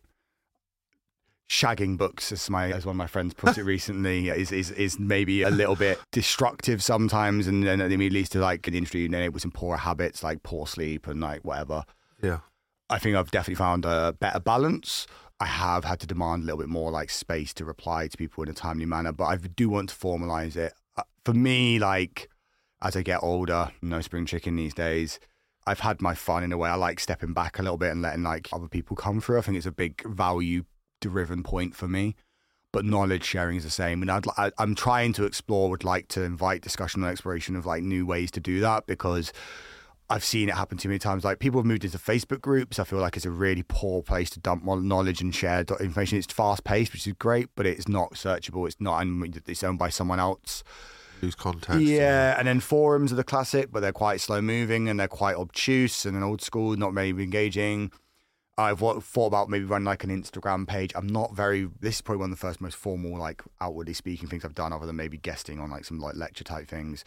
shagging 1.52 1.98
books, 1.98 2.32
as 2.32 2.50
my 2.50 2.72
as 2.72 2.86
one 2.86 2.94
of 2.94 2.98
my 2.98 3.08
friends 3.08 3.34
put 3.34 3.58
it 3.58 3.64
recently, 3.76 4.30
is 4.30 4.52
is 4.52 4.72
is 4.72 4.98
maybe 4.98 5.42
a 5.42 5.50
little 5.50 5.76
bit 5.76 6.00
destructive 6.12 6.82
sometimes, 6.82 7.46
and 7.46 7.64
then 7.66 7.82
it 7.82 7.98
leads 7.98 8.30
to 8.30 8.40
like 8.40 8.66
an 8.68 8.74
industry 8.74 9.06
and 9.06 9.14
enable 9.14 9.40
some 9.40 9.52
poor 9.52 9.76
habits 9.76 10.24
like 10.24 10.42
poor 10.44 10.66
sleep 10.66 11.08
and 11.08 11.20
like 11.20 11.42
whatever. 11.44 11.84
Yeah. 12.24 12.40
I 12.90 13.00
think 13.00 13.16
I've 13.16 13.32
definitely 13.32 13.56
found 13.56 13.86
a 13.86 14.16
better 14.20 14.40
balance. 14.40 15.08
I 15.40 15.46
have 15.46 15.86
had 15.86 16.00
to 16.02 16.08
demand 16.08 16.44
a 16.44 16.46
little 16.46 16.60
bit 16.60 16.70
more 16.70 16.92
like 16.92 17.10
space 17.10 17.54
to 17.56 17.66
reply 17.66 18.08
to 18.08 18.18
people 18.18 18.44
in 18.44 18.50
a 18.50 18.54
timely 18.54 18.86
manner, 18.86 19.12
but 19.12 19.26
I 19.26 19.38
do 19.38 19.70
want 19.70 19.90
to 19.90 19.96
formalize 19.96 20.56
it. 20.56 20.74
Uh, 20.96 21.04
For 21.26 21.34
me, 21.34 21.80
like 21.80 22.30
as 22.82 22.96
I 22.96 23.02
get 23.02 23.24
older, 23.24 23.72
no 23.82 24.02
spring 24.02 24.26
chicken 24.26 24.56
these 24.56 24.74
days. 24.74 25.20
I've 25.68 25.82
had 25.82 26.02
my 26.02 26.16
fun 26.16 26.44
in 26.44 26.52
a 26.52 26.58
way. 26.58 26.70
I 26.70 26.76
like 26.76 27.00
stepping 27.00 27.34
back 27.34 27.60
a 27.60 27.62
little 27.62 27.78
bit 27.78 27.92
and 27.92 28.02
letting 28.02 28.24
like 28.24 28.50
other 28.52 28.68
people 28.68 28.96
come 28.96 29.22
through. 29.22 29.38
I 29.38 29.42
think 29.42 29.58
it's 29.58 29.68
a 29.68 29.72
big 29.72 30.04
value 30.04 30.64
driven 31.10 31.44
point 31.44 31.76
for 31.76 31.88
me. 31.88 32.16
But 32.74 32.86
knowledge 32.86 33.26
sharing 33.26 33.58
is 33.58 33.66
the 33.66 33.70
same, 33.70 34.02
and 34.02 34.10
I'd, 34.10 34.26
I, 34.38 34.52
I'm 34.58 34.76
trying 34.76 35.12
to 35.14 35.26
explore. 35.26 35.70
Would 35.70 35.84
like 35.84 36.08
to 36.10 36.24
invite 36.24 36.62
discussion 36.62 37.04
and 37.04 37.12
exploration 37.12 37.58
of 37.58 37.66
like 37.66 37.84
new 37.84 38.06
ways 38.06 38.32
to 38.32 38.40
do 38.40 38.62
that 38.62 38.88
because 38.88 39.34
I've 40.12 40.26
seen 40.26 40.50
it 40.50 40.56
happen 40.56 40.78
too 40.78 40.90
many 40.90 41.00
times. 41.00 41.24
Like 41.24 41.40
people 41.40 41.60
have 41.60 41.66
moved 41.66 41.86
into 41.86 41.98
Facebook 41.98 42.42
groups. 42.42 42.80
I 42.80 42.84
feel 42.84 43.00
like 43.00 43.16
it's 43.16 43.26
a 43.26 43.32
really 43.32 43.64
poor 43.68 44.02
place 44.02 44.30
to 44.32 44.40
dump 44.40 44.64
knowledge 44.66 45.22
and 45.22 45.34
share 45.34 45.66
information. 45.80 46.18
It's 46.18 46.32
fast 46.32 46.66
paced, 46.66 46.92
which 46.94 47.08
is 47.08 47.14
great, 47.14 47.48
but 47.56 47.66
it's 47.66 47.88
not 47.88 48.14
searchable. 48.14 48.68
It's 48.68 48.80
not. 48.80 49.06
It's 49.48 49.64
owned 49.64 49.80
by 49.80 49.90
someone 49.90 50.20
else. 50.20 50.64
Lose 51.22 51.36
context. 51.36 51.82
Yeah, 51.82 52.36
and 52.38 52.48
then 52.48 52.60
forums 52.60 53.14
are 53.14 53.16
the 53.16 53.24
classic, 53.24 53.72
but 53.72 53.82
they're 53.82 53.94
quite 53.94 54.20
slow 54.20 54.42
moving 54.42 54.90
and 54.90 55.00
they're 55.00 55.08
quite 55.08 55.36
obtuse 55.36 56.06
and 56.06 56.18
an 56.18 56.24
old 56.24 56.42
school, 56.42 56.76
not 56.76 56.94
very 56.94 57.10
engaging. 57.10 57.92
I've 58.58 58.80
thought 58.80 59.28
about 59.28 59.50
maybe 59.50 59.66
running 59.66 59.86
like 59.86 60.04
an 60.04 60.10
Instagram 60.10 60.68
page. 60.68 60.92
I'm 60.96 61.08
not 61.08 61.34
very. 61.34 61.70
This 61.80 61.96
is 61.96 62.02
probably 62.02 62.20
one 62.20 62.32
of 62.32 62.38
the 62.38 62.42
first 62.42 62.62
most 62.62 62.76
formal, 62.76 63.18
like 63.18 63.42
outwardly 63.60 63.94
speaking 63.94 64.28
things 64.28 64.44
I've 64.46 64.56
done, 64.56 64.74
other 64.74 64.86
than 64.86 64.96
maybe 64.96 65.18
guesting 65.18 65.60
on 65.60 65.72
like 65.72 65.86
some 65.86 66.00
like 66.00 66.16
lecture 66.16 66.44
type 66.44 66.68
things. 66.68 67.04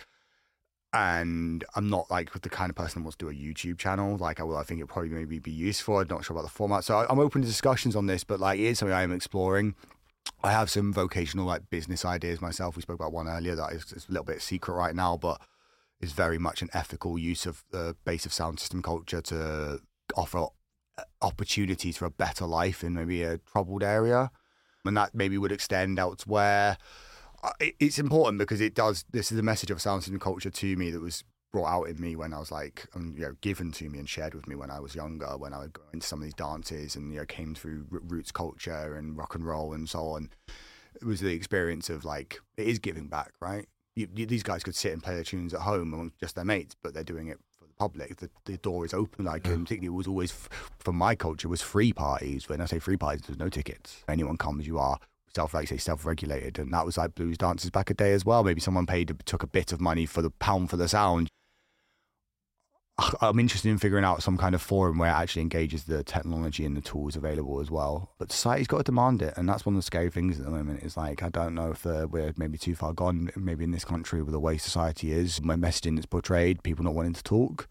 And 0.92 1.64
I'm 1.74 1.90
not 1.90 2.10
like 2.10 2.32
the 2.40 2.48
kind 2.48 2.70
of 2.70 2.76
person 2.76 3.02
that 3.02 3.04
wants 3.04 3.16
to 3.16 3.26
do 3.26 3.30
a 3.30 3.34
YouTube 3.34 3.78
channel. 3.78 4.16
Like 4.16 4.40
I 4.40 4.44
will, 4.44 4.56
I 4.56 4.62
think 4.62 4.80
it 4.80 4.86
probably 4.86 5.10
maybe 5.10 5.38
be 5.38 5.50
useful. 5.50 5.98
I'm 5.98 6.08
not 6.08 6.24
sure 6.24 6.36
about 6.36 6.44
the 6.44 6.52
format, 6.52 6.84
so 6.84 6.98
I, 6.98 7.06
I'm 7.10 7.18
open 7.18 7.42
to 7.42 7.48
discussions 7.48 7.96
on 7.96 8.06
this. 8.06 8.24
But 8.24 8.40
like, 8.40 8.58
it 8.58 8.64
is 8.64 8.78
something 8.78 8.94
I 8.94 9.02
am 9.02 9.12
exploring. 9.12 9.74
I 10.42 10.52
have 10.52 10.70
some 10.70 10.92
vocational 10.92 11.46
like 11.46 11.68
business 11.68 12.04
ideas 12.04 12.40
myself. 12.40 12.76
We 12.76 12.82
spoke 12.82 13.00
about 13.00 13.12
one 13.12 13.28
earlier 13.28 13.54
that 13.54 13.72
is, 13.72 14.06
a 14.08 14.12
little 14.12 14.24
bit 14.24 14.40
secret 14.40 14.74
right 14.74 14.94
now, 14.94 15.16
but 15.16 15.40
is 16.00 16.12
very 16.12 16.38
much 16.38 16.62
an 16.62 16.70
ethical 16.72 17.18
use 17.18 17.44
of 17.44 17.64
the 17.70 17.96
base 18.04 18.24
of 18.24 18.32
sound 18.32 18.60
system 18.60 18.82
culture 18.82 19.20
to 19.22 19.80
offer 20.16 20.46
opportunities 21.22 21.96
for 21.96 22.04
a 22.06 22.10
better 22.10 22.46
life 22.46 22.84
in 22.84 22.94
maybe 22.94 23.22
a 23.22 23.38
troubled 23.38 23.82
area. 23.82 24.30
and 24.86 24.96
that 24.98 25.14
maybe 25.14 25.38
would 25.38 25.50
extend 25.50 25.98
elsewhere. 25.98 26.76
Uh, 27.42 27.52
it- 27.58 27.74
It's 27.80 27.98
important 27.98 28.38
because 28.38 28.60
it 28.60 28.74
does. 28.74 29.04
This 29.10 29.32
is 29.32 29.38
a 29.38 29.42
message 29.42 29.70
of 29.70 29.80
sound 29.80 30.02
system 30.02 30.20
culture 30.20 30.50
to 30.50 30.76
me 30.76 30.90
that 30.90 31.00
was 31.00 31.24
brought 31.52 31.68
out 31.72 31.84
in 31.84 31.98
me 31.98 32.14
when 32.16 32.34
I 32.34 32.38
was 32.38 32.50
like, 32.50 32.86
um, 32.94 33.14
you 33.16 33.22
know, 33.22 33.34
given 33.40 33.72
to 33.72 33.88
me 33.88 33.98
and 33.98 34.06
shared 34.06 34.34
with 34.34 34.46
me 34.46 34.54
when 34.54 34.70
I 34.70 34.80
was 34.80 34.94
younger. 34.94 35.38
When 35.38 35.54
I 35.54 35.58
would 35.60 35.72
go 35.72 35.80
into 35.94 36.06
some 36.06 36.18
of 36.18 36.24
these 36.24 36.34
dances 36.34 36.96
and 36.96 37.10
you 37.14 37.20
know 37.20 37.24
came 37.24 37.54
through 37.54 37.86
roots 37.90 38.30
culture 38.30 38.94
and 38.94 39.16
rock 39.16 39.34
and 39.34 39.46
roll 39.46 39.72
and 39.72 39.88
so 39.88 40.00
on. 40.08 40.28
It 40.96 41.04
was 41.04 41.20
the 41.20 41.32
experience 41.32 41.88
of 41.88 42.04
like 42.04 42.40
it 42.58 42.66
is 42.68 42.78
giving 42.78 43.08
back, 43.08 43.32
right? 43.40 43.66
You, 43.96 44.08
you, 44.14 44.26
these 44.26 44.42
guys 44.42 44.62
could 44.64 44.74
sit 44.76 44.92
and 44.92 45.02
play 45.02 45.14
their 45.14 45.24
tunes 45.24 45.54
at 45.54 45.60
home 45.60 45.94
among 45.94 46.12
just 46.20 46.34
their 46.34 46.44
mates, 46.44 46.76
but 46.82 46.92
they're 46.92 47.04
doing 47.04 47.28
it 47.28 47.38
public. 47.78 48.16
The, 48.16 48.30
the 48.44 48.56
door 48.58 48.84
is 48.84 48.94
open. 48.94 49.24
Like, 49.24 49.46
and 49.46 49.64
particularly, 49.64 49.94
it 49.94 49.96
was 49.96 50.06
always 50.06 50.32
for 50.78 50.92
my 50.92 51.14
culture 51.14 51.48
was 51.48 51.62
free 51.62 51.92
parties. 51.92 52.48
When 52.48 52.60
I 52.60 52.66
say 52.66 52.78
free 52.78 52.96
parties, 52.96 53.22
there's 53.26 53.38
no 53.38 53.48
tickets. 53.48 54.04
Anyone 54.08 54.36
comes, 54.36 54.66
you 54.66 54.78
are 54.78 54.98
self, 55.34 55.54
like 55.54 55.68
say, 55.68 55.76
self-regulated, 55.76 56.58
and 56.58 56.72
that 56.72 56.86
was 56.86 56.96
like 56.96 57.14
blues 57.14 57.36
dances 57.36 57.70
back 57.70 57.90
a 57.90 57.94
day 57.94 58.12
as 58.12 58.24
well. 58.24 58.44
Maybe 58.44 58.60
someone 58.60 58.86
paid 58.86 59.12
took 59.24 59.42
a 59.42 59.48
bit 59.48 59.72
of 59.72 59.80
money 59.80 60.06
for 60.06 60.22
the 60.22 60.30
pound 60.30 60.70
for 60.70 60.76
the 60.76 60.88
sound. 60.88 61.28
I'm 63.20 63.40
interested 63.40 63.70
in 63.70 63.78
figuring 63.78 64.04
out 64.04 64.22
some 64.22 64.36
kind 64.36 64.54
of 64.54 64.62
forum 64.62 64.98
where 64.98 65.10
it 65.10 65.14
actually 65.14 65.42
engages 65.42 65.84
the 65.84 66.04
technology 66.04 66.64
and 66.64 66.76
the 66.76 66.80
tools 66.80 67.16
available 67.16 67.60
as 67.60 67.68
well. 67.68 68.12
But 68.18 68.30
society's 68.30 68.68
got 68.68 68.78
to 68.78 68.84
demand 68.84 69.20
it, 69.20 69.34
and 69.36 69.48
that's 69.48 69.66
one 69.66 69.74
of 69.74 69.78
the 69.78 69.82
scary 69.82 70.10
things 70.10 70.38
at 70.38 70.44
the 70.44 70.50
moment. 70.50 70.84
Is 70.84 70.96
like 70.96 71.22
I 71.22 71.28
don't 71.28 71.54
know 71.54 71.72
if 71.72 71.84
uh, 71.86 72.06
we're 72.08 72.32
maybe 72.36 72.56
too 72.56 72.76
far 72.76 72.92
gone, 72.92 73.30
maybe 73.34 73.64
in 73.64 73.72
this 73.72 73.84
country 73.84 74.22
with 74.22 74.32
the 74.32 74.40
way 74.40 74.58
society 74.58 75.10
is, 75.10 75.42
my 75.42 75.56
messaging 75.56 75.96
that's 75.96 76.06
portrayed, 76.06 76.62
people 76.62 76.84
not 76.84 76.94
wanting 76.94 77.14
to 77.14 77.22
talk. 77.22 77.68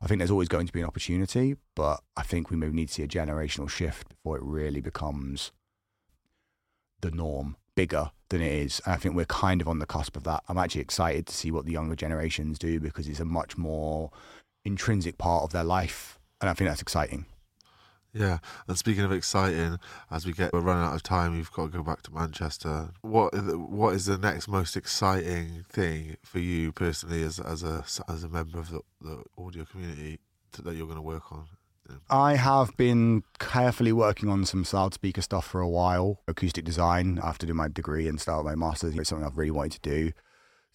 I 0.00 0.06
think 0.06 0.18
there's 0.18 0.30
always 0.30 0.48
going 0.48 0.66
to 0.66 0.72
be 0.72 0.80
an 0.80 0.86
opportunity, 0.86 1.56
but 1.74 2.00
I 2.16 2.22
think 2.22 2.50
we 2.50 2.56
maybe 2.56 2.74
need 2.74 2.88
to 2.88 2.94
see 2.94 3.02
a 3.02 3.08
generational 3.08 3.70
shift 3.70 4.08
before 4.08 4.36
it 4.36 4.42
really 4.44 4.82
becomes 4.82 5.50
the 7.00 7.10
norm, 7.10 7.56
bigger 7.74 8.10
than 8.28 8.42
it 8.42 8.52
is. 8.52 8.80
And 8.84 8.94
I 8.94 8.98
think 8.98 9.16
we're 9.16 9.24
kind 9.24 9.60
of 9.60 9.68
on 9.68 9.78
the 9.78 9.86
cusp 9.86 10.16
of 10.16 10.24
that. 10.24 10.42
I'm 10.48 10.58
actually 10.58 10.82
excited 10.82 11.26
to 11.26 11.34
see 11.34 11.50
what 11.50 11.64
the 11.64 11.72
younger 11.72 11.96
generations 11.96 12.58
do 12.58 12.80
because 12.80 13.08
it's 13.08 13.20
a 13.20 13.24
much 13.24 13.56
more 13.56 14.10
intrinsic 14.64 15.18
part 15.18 15.44
of 15.44 15.52
their 15.52 15.64
life. 15.64 16.18
And 16.40 16.50
I 16.50 16.54
think 16.54 16.68
that's 16.68 16.82
exciting. 16.82 17.26
Yeah, 18.12 18.38
and 18.68 18.78
speaking 18.78 19.02
of 19.02 19.10
exciting, 19.10 19.78
as 20.08 20.24
we 20.24 20.32
get 20.32 20.52
we're 20.52 20.60
running 20.60 20.84
out 20.84 20.94
of 20.94 21.02
time, 21.02 21.34
we've 21.34 21.50
got 21.50 21.72
to 21.72 21.78
go 21.78 21.82
back 21.82 22.02
to 22.02 22.12
Manchester. 22.12 22.90
What 23.02 23.34
is 23.34 23.44
the- 23.44 23.58
what 23.58 23.94
is 23.94 24.06
the 24.06 24.16
next 24.18 24.46
most 24.46 24.76
exciting 24.76 25.64
thing 25.68 26.16
for 26.22 26.38
you 26.38 26.70
personally, 26.70 27.24
as 27.24 27.40
as 27.40 27.64
a 27.64 27.84
as 28.08 28.22
a 28.22 28.28
member 28.28 28.60
of 28.60 28.70
the, 28.70 28.80
the 29.00 29.24
audio 29.36 29.64
community, 29.64 30.20
to, 30.52 30.62
that 30.62 30.76
you're 30.76 30.86
going 30.86 30.94
to 30.96 31.02
work 31.02 31.32
on? 31.32 31.46
I 32.08 32.36
have 32.36 32.76
been 32.76 33.24
carefully 33.40 33.92
working 33.92 34.28
on 34.30 34.44
some 34.46 34.64
loudspeaker 34.72 35.20
stuff 35.20 35.46
for 35.46 35.60
a 35.60 35.68
while, 35.68 36.20
acoustic 36.28 36.64
design 36.64 37.18
after 37.22 37.46
doing 37.46 37.56
my 37.56 37.68
degree 37.68 38.06
and 38.08 38.20
start 38.20 38.44
my 38.44 38.54
master's. 38.54 38.94
It's 38.96 39.08
something 39.10 39.26
I've 39.26 39.36
really 39.36 39.50
wanted 39.50 39.82
to 39.82 39.90
do. 39.90 40.12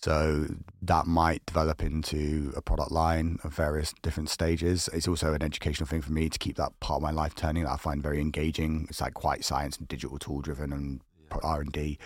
So 0.01 0.47
that 0.81 1.07
might 1.07 1.45
develop 1.45 1.83
into 1.83 2.53
a 2.55 2.61
product 2.61 2.91
line 2.91 3.37
of 3.43 3.53
various 3.53 3.93
different 4.01 4.29
stages. 4.29 4.89
It's 4.93 5.07
also 5.07 5.33
an 5.33 5.43
educational 5.43 5.87
thing 5.87 6.01
for 6.01 6.13
me 6.13 6.29
to 6.29 6.39
keep 6.39 6.55
that 6.55 6.79
part 6.79 6.97
of 6.97 7.01
my 7.01 7.11
life 7.11 7.35
turning 7.35 7.63
that 7.63 7.71
I 7.71 7.77
find 7.77 8.01
very 8.01 8.21
engaging. 8.21 8.87
It's 8.89 9.01
like 9.01 9.13
quite 9.13 9.43
science 9.43 9.77
and 9.77 9.87
digital 9.89 10.17
tool 10.17 10.41
driven 10.41 10.71
and 10.71 11.01
R 11.43 11.61
and 11.61 11.71
D. 11.71 11.99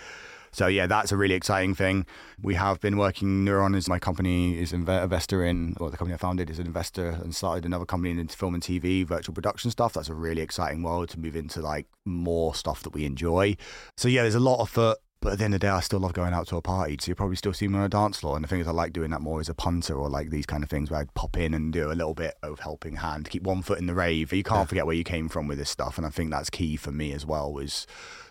So 0.50 0.68
yeah, 0.68 0.86
that's 0.86 1.10
a 1.10 1.16
really 1.16 1.34
exciting 1.34 1.74
thing. 1.74 2.06
We 2.40 2.54
have 2.54 2.80
been 2.80 2.96
working. 2.96 3.44
Neuron 3.44 3.74
is 3.76 3.88
my 3.88 3.98
company 3.98 4.56
is 4.56 4.72
an 4.72 4.88
investor 4.88 5.44
in, 5.44 5.76
or 5.80 5.90
the 5.90 5.96
company 5.96 6.14
I 6.14 6.18
founded 6.18 6.48
is 6.48 6.60
an 6.60 6.66
investor 6.66 7.08
and 7.08 7.34
started 7.34 7.64
another 7.64 7.84
company 7.84 8.18
into 8.18 8.36
film 8.36 8.54
and 8.54 8.62
TV, 8.62 9.04
virtual 9.04 9.34
production 9.34 9.72
stuff. 9.72 9.94
That's 9.94 10.08
a 10.08 10.14
really 10.14 10.42
exciting 10.42 10.84
world 10.84 11.08
to 11.10 11.18
move 11.18 11.34
into 11.34 11.60
like 11.60 11.86
more 12.04 12.54
stuff 12.54 12.84
that 12.84 12.90
we 12.90 13.04
enjoy. 13.04 13.56
So 13.96 14.06
yeah, 14.06 14.22
there's 14.22 14.36
a 14.36 14.40
lot 14.40 14.60
of 14.60 14.70
foot. 14.70 14.98
But 15.24 15.32
at 15.32 15.38
the 15.38 15.46
end 15.46 15.54
of 15.54 15.60
the 15.60 15.66
day, 15.66 15.70
I 15.70 15.80
still 15.80 16.00
love 16.00 16.12
going 16.12 16.34
out 16.34 16.48
to 16.48 16.56
a 16.58 16.60
party. 16.60 16.98
So 17.00 17.08
you 17.08 17.14
probably 17.14 17.36
still 17.36 17.54
see 17.54 17.66
me 17.66 17.78
on 17.78 17.84
a 17.84 17.88
dance 17.88 18.18
floor. 18.18 18.36
And 18.36 18.44
the 18.44 18.48
thing 18.48 18.60
is, 18.60 18.68
I 18.68 18.72
like 18.72 18.92
doing 18.92 19.10
that 19.12 19.22
more 19.22 19.40
as 19.40 19.48
a 19.48 19.54
punter 19.54 19.94
or 19.94 20.10
like 20.10 20.28
these 20.28 20.44
kind 20.44 20.62
of 20.62 20.68
things 20.68 20.90
where 20.90 21.00
I'd 21.00 21.14
pop 21.14 21.38
in 21.38 21.54
and 21.54 21.72
do 21.72 21.90
a 21.90 21.94
little 21.94 22.12
bit 22.12 22.34
of 22.42 22.60
helping 22.60 22.96
hand, 22.96 23.30
keep 23.30 23.42
one 23.42 23.62
foot 23.62 23.78
in 23.78 23.86
the 23.86 23.94
rave. 23.94 24.34
You 24.34 24.42
can't 24.42 24.68
forget 24.68 24.84
where 24.84 24.94
you 24.94 25.02
came 25.02 25.30
from 25.30 25.48
with 25.48 25.56
this 25.56 25.70
stuff. 25.70 25.96
And 25.96 26.06
I 26.06 26.10
think 26.10 26.30
that's 26.30 26.50
key 26.50 26.76
for 26.76 26.92
me 26.92 27.14
as 27.14 27.24
well, 27.24 27.50
was 27.50 27.86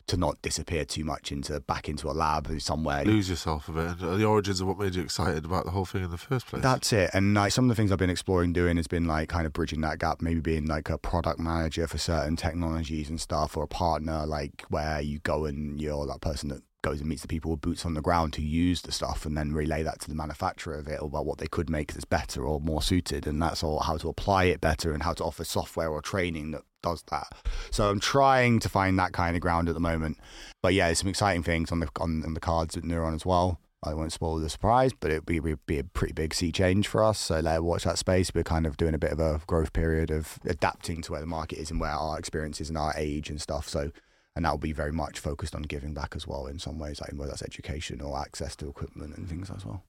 to 0.06 0.18
not 0.18 0.40
disappear 0.44 0.86
too 0.86 1.03
much 1.03 1.32
into 1.32 1.60
back 1.61 1.90
into 1.90 2.11
a 2.11 2.14
lab 2.14 2.48
or 2.52 2.60
somewhere. 2.60 3.03
Lose 3.06 3.28
yourself 3.28 3.70
a 3.70 3.72
bit, 3.72 3.99
and 3.99 4.20
the 4.20 4.26
origins 4.26 4.61
of 4.61 4.68
what 4.68 4.78
made 4.78 4.94
you 4.94 5.02
excited 5.02 5.45
about 5.45 5.65
the 5.65 5.72
whole 5.72 5.86
thing 5.86 6.03
in 6.03 6.11
the 6.11 6.18
first 6.18 6.45
place. 6.45 6.61
That's 6.61 6.94
it. 6.94 7.10
And 7.15 7.34
like 7.34 7.53
some 7.53 7.65
of 7.65 7.70
the 7.70 7.76
things 7.76 7.91
I've 7.91 7.98
been 7.98 8.11
exploring 8.11 8.53
doing 8.53 8.78
has 8.78 8.86
been 8.86 9.07
like 9.07 9.30
kind 9.30 9.48
of 9.48 9.53
bridging 9.53 9.82
that 9.82 9.98
gap, 9.98 10.22
maybe 10.22 10.41
being 10.41 10.68
like 10.68 10.91
a 10.91 10.99
product 10.99 11.40
manager 11.40 11.88
for 11.88 11.98
certain 11.98 12.36
technologies 12.36 13.10
and 13.10 13.20
stuff, 13.20 13.57
or 13.57 13.64
a 13.64 13.68
partner, 13.68 14.28
like 14.28 14.64
where 14.70 15.02
you 15.02 15.18
go 15.18 15.45
and 15.45 15.82
you're 15.82 16.06
that 16.06 16.22
person 16.22 16.49
that 16.49 16.61
goes 16.84 16.99
and 16.99 17.10
meets 17.10 17.23
the 17.23 17.27
people 17.27 17.49
with 17.49 17.61
boots 17.61 17.85
on 17.85 17.95
the 17.95 18.01
ground 18.01 18.35
who 18.35 18.43
use 18.43 18.84
the 18.84 18.91
stuff 18.91 19.26
and 19.26 19.35
then 19.35 19.53
relay 19.53 19.81
that 19.81 19.99
to 20.01 20.07
the 20.07 20.15
manufacturer 20.15 20.76
of 20.76 20.88
it 20.88 21.01
about 21.01 21.26
what 21.26 21.39
they 21.39 21.47
could 21.47 21.69
make 21.69 21.93
that's 21.93 22.05
better 22.05 22.45
or 22.45 22.60
more 22.60 22.84
suited. 22.84 23.26
And 23.26 23.41
that's 23.41 23.64
all 23.64 23.80
how 23.80 23.97
to 23.97 24.10
apply 24.10 24.45
it 24.45 24.61
better 24.61 24.93
and 24.93 25.01
how 25.01 25.14
to 25.14 25.23
offer 25.23 25.43
software 25.43 25.89
or 25.89 26.01
training 26.01 26.51
that 26.51 26.61
does 26.84 27.03
that. 27.10 27.27
So 27.72 27.89
I'm 27.89 27.99
trying 27.99 28.60
to 28.60 28.69
find 28.69 28.99
that 28.99 29.14
kind 29.14 29.35
of 29.35 29.41
ground 29.41 29.69
at 29.69 29.73
the 29.73 29.81
moment. 29.81 30.19
But 30.61 30.76
yeah, 30.76 30.88
there's 30.88 30.99
some 30.99 31.10
exciting 31.10 31.41
things 31.41 31.72
on 31.72 31.80
the 31.80 31.89
on, 31.99 32.23
on 32.23 32.35
the 32.35 32.39
cards 32.39 32.77
at 32.77 32.84
Neuron 32.84 33.15
as 33.15 33.26
well. 33.26 33.60
I 33.85 33.93
won't 33.93 34.14
spoil 34.14 34.38
the 34.38 34.49
surprise, 34.49 34.91
but 34.97 35.11
it'd 35.11 35.26
be, 35.26 35.39
be 35.39 35.80
a 35.80 35.84
pretty 35.84 36.14
big 36.14 36.34
sea 36.34 36.51
change 36.51 36.88
for 36.88 37.03
us. 37.03 37.19
So 37.19 37.39
like, 37.39 37.61
watch 37.61 37.84
that 37.84 37.97
space. 37.97 38.31
We're 38.34 38.43
kind 38.43 38.65
of 38.65 38.77
doing 38.77 38.93
a 38.93 38.99
bit 38.99 39.11
of 39.11 39.19
a 39.19 39.41
growth 39.45 39.73
period 39.73 40.10
of 40.10 40.39
adapting 40.45 41.01
to 41.03 41.11
where 41.11 41.22
the 41.22 41.27
market 41.27 41.60
is 41.60 41.69
and 41.69 41.81
where 41.81 41.91
our 41.91 42.18
experience 42.18 42.61
is 42.61 42.69
and 42.69 42.77
our 42.77 42.93
age 42.95 43.30
and 43.30 43.41
stuff. 43.41 43.68
So, 43.68 43.91
and 44.35 44.45
that 44.45 44.51
will 44.51 44.57
be 44.57 44.72
very 44.73 44.91
much 44.91 45.19
focused 45.19 45.55
on 45.55 45.61
giving 45.61 45.93
back 45.93 46.15
as 46.15 46.27
well 46.27 46.47
in 46.47 46.60
some 46.60 46.80
ways, 46.80 46.99
like 46.99 47.11
whether 47.14 47.30
that's 47.30 47.43
education 47.43 48.01
or 48.01 48.18
access 48.19 48.55
to 48.55 48.68
equipment 48.68 49.15
and 49.15 49.30
things 49.30 49.49
as 49.51 49.65
well. 49.65 49.84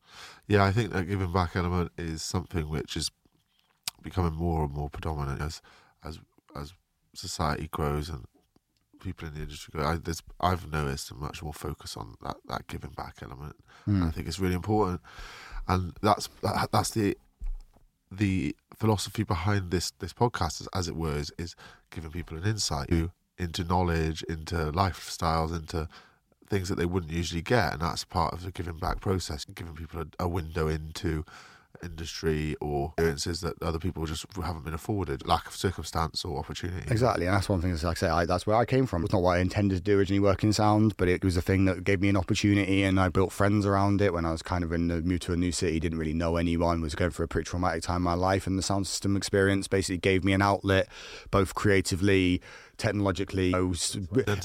Yeah, 0.46 0.64
I 0.64 0.72
think 0.72 0.92
that 0.92 1.08
giving 1.08 1.32
back 1.32 1.56
element 1.56 1.92
is 1.96 2.22
something 2.22 2.68
which 2.68 2.96
is 2.96 3.10
becoming 4.02 4.34
more 4.34 4.64
and 4.64 4.72
more 4.72 4.90
predominant 4.90 5.40
as 5.40 5.62
as 6.04 6.18
as 6.54 6.74
society 7.14 7.68
grows 7.70 8.08
and 8.08 8.26
people 9.00 9.28
in 9.28 9.34
the 9.34 9.40
industry 9.40 9.72
grow. 9.72 9.86
I, 9.86 9.98
I've 10.40 10.70
noticed 10.70 11.10
a 11.10 11.14
much 11.14 11.42
more 11.42 11.52
focus 11.52 11.96
on 11.96 12.14
that, 12.22 12.36
that 12.48 12.66
giving 12.66 12.90
back 12.90 13.16
element. 13.22 13.56
Hmm. 13.84 14.02
I 14.02 14.10
think 14.10 14.28
it's 14.28 14.38
really 14.38 14.54
important, 14.54 15.00
and 15.68 15.94
that's 16.02 16.28
that, 16.42 16.68
that's 16.70 16.90
the 16.90 17.16
the 18.12 18.54
philosophy 18.76 19.22
behind 19.22 19.70
this 19.70 19.90
this 20.00 20.12
podcast, 20.12 20.60
as, 20.60 20.68
as 20.74 20.88
it 20.88 20.96
were, 20.96 21.16
is, 21.16 21.32
is 21.38 21.56
giving 21.90 22.10
people 22.10 22.36
an 22.36 22.44
insight 22.44 22.88
to- 22.88 23.10
into 23.38 23.64
knowledge, 23.64 24.22
into 24.24 24.56
lifestyles, 24.72 25.54
into 25.54 25.88
things 26.48 26.68
that 26.68 26.76
they 26.76 26.86
wouldn't 26.86 27.12
usually 27.12 27.42
get, 27.42 27.74
and 27.74 27.82
that's 27.82 28.04
part 28.04 28.32
of 28.32 28.42
the 28.42 28.50
giving 28.50 28.78
back 28.78 29.00
process, 29.00 29.44
giving 29.44 29.74
people 29.74 30.00
a, 30.00 30.24
a 30.24 30.28
window 30.28 30.68
into 30.68 31.24
industry 31.82 32.56
or 32.60 32.92
experiences 32.96 33.40
that 33.40 33.60
other 33.62 33.78
people 33.78 34.06
just 34.06 34.24
haven't 34.42 34.64
been 34.64 34.74
afforded, 34.74 35.26
lack 35.26 35.46
of 35.46 35.54
circumstance 35.54 36.24
or 36.24 36.38
opportunity. 36.38 36.90
Exactly, 36.90 37.26
and 37.26 37.34
that's 37.34 37.48
one 37.48 37.60
thing. 37.60 37.70
That's 37.70 37.84
like 37.84 37.98
I 37.98 38.00
say, 38.00 38.08
I, 38.08 38.24
that's 38.24 38.46
where 38.46 38.56
I 38.56 38.64
came 38.64 38.86
from. 38.86 39.04
It's 39.04 39.12
not 39.12 39.22
what 39.22 39.32
I 39.32 39.38
intended 39.38 39.76
to 39.76 39.82
do 39.82 39.98
originally, 39.98 40.20
working 40.20 40.52
sound, 40.52 40.96
but 40.96 41.08
it 41.08 41.24
was 41.24 41.36
a 41.36 41.42
thing 41.42 41.64
that 41.66 41.84
gave 41.84 42.00
me 42.00 42.08
an 42.08 42.16
opportunity, 42.16 42.82
and 42.82 42.98
I 42.98 43.08
built 43.08 43.32
friends 43.32 43.66
around 43.66 44.00
it. 44.00 44.12
When 44.12 44.24
I 44.24 44.32
was 44.32 44.42
kind 44.42 44.64
of 44.64 44.72
in 44.72 44.88
the 44.88 45.02
moved 45.02 45.22
to 45.22 45.32
a 45.32 45.36
new 45.36 45.52
city, 45.52 45.80
didn't 45.80 45.98
really 45.98 46.14
know 46.14 46.36
anyone, 46.36 46.80
was 46.80 46.94
going 46.94 47.10
through 47.10 47.26
a 47.26 47.28
pretty 47.28 47.48
traumatic 47.48 47.82
time 47.82 47.96
in 47.96 48.02
my 48.02 48.14
life, 48.14 48.46
and 48.46 48.58
the 48.58 48.62
sound 48.62 48.86
system 48.86 49.16
experience 49.16 49.68
basically 49.68 49.98
gave 49.98 50.24
me 50.24 50.32
an 50.32 50.42
outlet, 50.42 50.88
both 51.30 51.54
creatively, 51.54 52.40
technologically, 52.76 53.52
those 53.52 53.98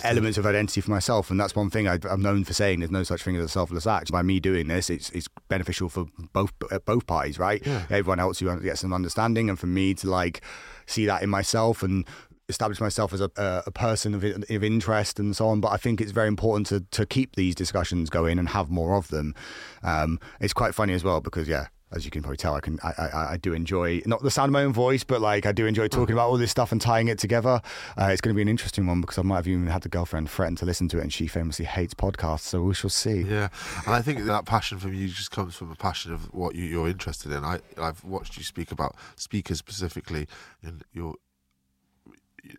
elements 0.04 0.38
of 0.38 0.46
identity 0.46 0.82
for 0.82 0.92
myself. 0.92 1.32
And 1.32 1.40
that's 1.40 1.56
one 1.56 1.70
thing 1.70 1.88
I, 1.88 2.00
I'm 2.10 2.22
known 2.22 2.44
for 2.44 2.54
saying. 2.54 2.80
There's 2.80 2.92
no 2.92 3.04
such 3.04 3.24
thing 3.24 3.36
as 3.36 3.44
a 3.44 3.50
selfless 3.50 3.88
act. 3.88 4.12
By 4.12 4.22
me 4.22 4.40
doing 4.40 4.68
this, 4.68 4.90
it's 4.90 5.10
it's 5.12 5.28
beneficial 5.48 5.90
for 5.90 6.06
both 6.34 6.54
uh, 6.72 6.80
both 6.80 7.08
parties, 7.08 7.40
right? 7.40 7.66
Yeah. 7.66 7.86
Everyone 7.90 8.20
else 8.20 8.40
who 8.40 8.60
gets 8.62 8.82
some 8.82 8.94
understanding, 8.94 9.50
and 9.50 9.60
for 9.60 9.68
me 9.68 9.94
to 9.96 10.10
like 10.10 10.42
see 10.86 11.06
that 11.06 11.22
in 11.22 11.30
myself 11.30 11.84
and 11.84 12.06
establish 12.50 12.82
myself 12.82 13.14
as 13.14 13.22
a, 13.22 13.30
a, 13.38 13.64
a 13.68 13.72
person 13.72 14.16
of, 14.16 14.24
of 14.24 14.64
interest 14.64 15.20
and 15.20 15.36
so 15.36 15.48
on. 15.48 15.62
But 15.62 15.72
I 15.72 15.78
think 15.78 16.02
it's 16.02 16.12
very 16.12 16.28
important 16.28 16.66
to, 16.68 16.80
to 16.98 17.06
keep 17.06 17.36
these 17.36 17.54
discussions 17.54 18.10
going 18.10 18.40
and 18.40 18.50
have 18.50 18.72
more 18.72 18.96
of 18.96 19.10
them. 19.10 19.36
Um, 19.84 20.20
it's 20.42 20.54
quite 20.54 20.74
funny 20.74 20.94
as 20.94 21.04
well 21.04 21.22
because, 21.22 21.48
yeah, 21.48 21.68
as 21.92 22.06
you 22.06 22.12
can 22.12 22.22
probably 22.22 22.38
tell, 22.38 22.54
I 22.56 22.60
can 22.60 22.80
I, 22.84 22.94
I, 22.98 23.34
I 23.34 23.38
do 23.38 23.54
enjoy 23.54 24.02
not 24.06 24.22
the 24.22 24.30
sound 24.32 24.50
of 24.50 24.54
my 24.54 24.64
own 24.64 24.74
voice, 24.74 25.04
but 25.04 25.22
like 25.22 25.46
I 25.46 25.52
do 25.52 25.66
enjoy 25.66 25.88
talking 25.88 26.14
about 26.14 26.30
all 26.30 26.38
this 26.38 26.52
stuff 26.52 26.72
and 26.72 26.80
tying 26.80 27.08
it 27.08 27.18
together. 27.18 27.62
Uh, 27.98 28.06
it's 28.12 28.22
going 28.22 28.34
to 28.34 28.36
be 28.36 28.42
an 28.42 28.48
interesting 28.48 28.86
one 28.86 29.02
because 29.02 29.18
I 29.18 29.24
might 29.24 29.38
have 29.38 29.48
even 29.48 29.68
had 29.68 29.82
the 29.82 29.90
girlfriend 29.90 30.30
threaten 30.30 30.56
to 30.58 30.66
listen 30.66 30.88
to 30.90 31.00
it, 31.00 31.02
and 31.02 31.12
she 31.14 31.28
famously 31.28 31.66
hates 31.66 31.94
podcasts. 31.94 32.42
So 32.42 32.62
we 32.62 32.74
shall 32.74 32.90
see. 32.90 33.22
Yeah, 33.22 33.50
and 33.86 33.96
I 33.96 34.02
think 34.02 34.26
that 34.26 34.46
passion 34.46 34.78
from 34.80 34.94
you 34.94 35.08
just 35.08 35.32
comes 35.32 35.56
from 35.56 35.72
a 35.72 35.76
passion 35.76 36.14
of 36.14 36.34
what 36.34 36.56
you, 36.56 36.66
you're 36.66 36.88
interested 36.88 37.32
in. 37.32 37.44
I 37.44 37.60
I've 37.78 38.04
watched 38.04 38.38
you 38.38 38.44
speak 38.44 38.72
about 38.72 38.96
speakers 39.16 39.58
specifically, 39.58 40.28
and 40.64 40.84
you're 40.94 41.16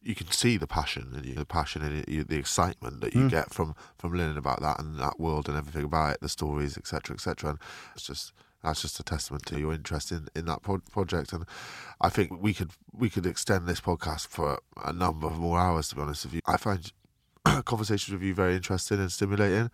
you 0.02 0.14
can 0.14 0.30
see 0.30 0.56
the 0.58 0.66
passion 0.66 1.12
and 1.14 1.36
the 1.36 1.44
passion 1.46 1.82
and 1.82 2.04
the 2.28 2.36
excitement 2.36 3.00
that 3.00 3.14
you 3.14 3.22
Mm. 3.22 3.30
get 3.30 3.52
from 3.54 3.74
from 3.96 4.12
learning 4.12 4.36
about 4.36 4.60
that 4.60 4.78
and 4.78 4.98
that 4.98 5.18
world 5.18 5.48
and 5.48 5.56
everything 5.56 5.84
about 5.84 6.14
it, 6.14 6.20
the 6.20 6.28
stories, 6.28 6.76
etc., 6.76 7.14
etc. 7.14 7.50
And 7.50 7.58
it's 7.94 8.04
just 8.04 8.32
that's 8.62 8.82
just 8.82 9.00
a 9.00 9.02
testament 9.02 9.46
to 9.46 9.58
your 9.58 9.72
interest 9.72 10.12
in, 10.12 10.28
in 10.34 10.46
that 10.46 10.62
pro- 10.62 10.78
project. 10.78 11.32
And 11.32 11.44
I 12.00 12.08
think 12.08 12.42
we 12.42 12.52
could 12.54 12.70
we 12.92 13.08
could 13.08 13.26
extend 13.26 13.66
this 13.66 13.80
podcast 13.80 14.28
for 14.28 14.60
a 14.84 14.92
number 14.92 15.26
of 15.26 15.38
more 15.38 15.58
hours. 15.58 15.88
To 15.88 15.96
be 15.96 16.02
honest 16.02 16.26
with 16.26 16.34
you, 16.34 16.40
I 16.46 16.56
find 16.56 16.92
conversations 17.64 18.12
with 18.12 18.22
you 18.22 18.34
very 18.34 18.54
interesting 18.54 18.98
and 19.00 19.10
stimulating. 19.10 19.70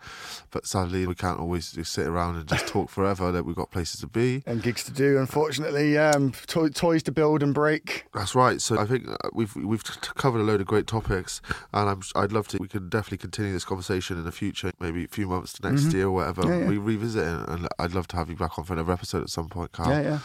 But 0.51 0.65
sadly, 0.65 1.05
we 1.05 1.15
can't 1.15 1.39
always 1.39 1.71
just 1.71 1.91
sit 1.93 2.07
around 2.07 2.37
and 2.37 2.47
just 2.47 2.67
talk 2.67 2.89
forever. 2.89 3.31
That 3.31 3.43
we've 3.43 3.55
got 3.55 3.71
places 3.71 3.99
to 4.01 4.07
be. 4.07 4.43
And 4.45 4.63
gigs 4.63 4.83
to 4.85 4.91
do, 4.91 5.17
unfortunately. 5.17 5.97
Um, 5.97 6.31
to- 6.47 6.69
toys 6.69 7.03
to 7.03 7.11
build 7.11 7.43
and 7.43 7.53
break. 7.53 8.05
That's 8.13 8.35
right. 8.35 8.61
So 8.61 8.79
I 8.79 8.85
think 8.85 9.07
uh, 9.09 9.15
we've 9.33 9.55
we've 9.55 9.83
covered 10.15 10.39
a 10.39 10.43
load 10.43 10.61
of 10.61 10.67
great 10.67 10.87
topics, 10.87 11.41
and 11.73 11.89
I'm 11.89 12.01
I'd 12.15 12.31
love 12.31 12.47
to. 12.49 12.57
We 12.59 12.67
can 12.67 12.89
definitely 12.89 13.17
continue 13.19 13.51
this 13.53 13.65
conversation 13.65 14.17
in 14.17 14.23
the 14.23 14.31
future, 14.31 14.71
maybe 14.79 15.03
a 15.03 15.07
few 15.07 15.27
months 15.27 15.53
to 15.53 15.69
next 15.69 15.93
year 15.93 16.05
or 16.07 16.11
whatever. 16.11 16.43
Mm-hmm. 16.43 16.51
Yeah, 16.51 16.59
yeah. 16.59 16.69
We 16.69 16.77
revisit 16.77 17.23
it, 17.27 17.49
and 17.49 17.67
I'd 17.79 17.93
love 17.93 18.07
to 18.09 18.15
have 18.17 18.29
you 18.29 18.35
back 18.35 18.57
on 18.57 18.65
for 18.65 18.73
another 18.73 18.93
episode 18.93 19.23
at 19.23 19.29
some 19.29 19.49
point, 19.49 19.71
Kyle. 19.73 19.89
Yeah, 19.89 20.01
yeah. 20.01 20.19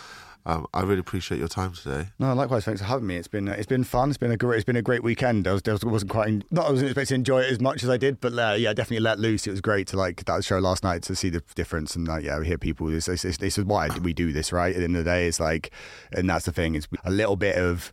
Um, 0.44 0.66
I 0.74 0.82
really 0.82 0.98
appreciate 0.98 1.39
your 1.39 1.48
time 1.48 1.73
today. 1.73 2.09
No, 2.19 2.35
likewise. 2.35 2.64
Thanks 2.64 2.81
for 2.81 2.86
having 2.86 3.06
me. 3.06 3.16
It's 3.16 3.28
been 3.28 3.47
it's 3.48 3.66
been 3.66 3.85
fun. 3.85 4.09
It's 4.09 4.19
been 4.19 4.32
a 4.32 4.36
great 4.36 4.56
it's 4.56 4.64
been 4.64 4.77
a 4.77 4.82
great 4.82 5.05
weekend. 5.05 5.47
I, 5.47 5.52
was, 5.52 5.62
I 5.66 5.86
wasn't 5.86 6.10
quite 6.10 6.44
not 6.51 6.66
I 6.66 6.70
wasn't 6.70 6.90
expecting 6.90 7.14
to 7.24 7.32
enjoy 7.32 7.40
it 7.43 7.52
as 7.52 7.60
much 7.60 7.85
as 7.85 7.89
I 7.89 7.97
did, 7.97 8.20
but 8.20 8.32
uh, 8.36 8.55
yeah, 8.59 8.73
definitely 8.73 9.05
let 9.05 9.20
loose. 9.20 9.47
It 9.47 9.51
was 9.51 9.60
great 9.60 9.86
to 9.89 9.97
like 9.97 10.24
that 10.24 10.44
show 10.44 10.59
last 10.59 10.82
night 10.82 11.02
to 11.05 11.14
see 11.14 11.31
the 11.31 11.43
difference 11.55 11.94
and 11.94 12.09
like 12.09 12.24
yeah, 12.24 12.39
we 12.39 12.47
hear 12.47 12.59
people. 12.59 12.89
This, 12.89 13.09
is 13.09 13.64
why 13.64 13.89
we 14.02 14.12
do 14.12 14.32
this, 14.32 14.52
right? 14.52 14.74
At 14.74 14.78
the 14.78 14.85
end 14.85 14.97
of 14.97 15.05
the 15.05 15.10
day, 15.10 15.28
it's 15.28 15.39
like, 15.39 15.70
and 16.12 16.28
that's 16.28 16.47
the 16.47 16.52
thing. 16.52 16.74
It's 16.74 16.89
a 17.05 17.10
little 17.10 17.36
bit 17.36 17.56
of 17.56 17.93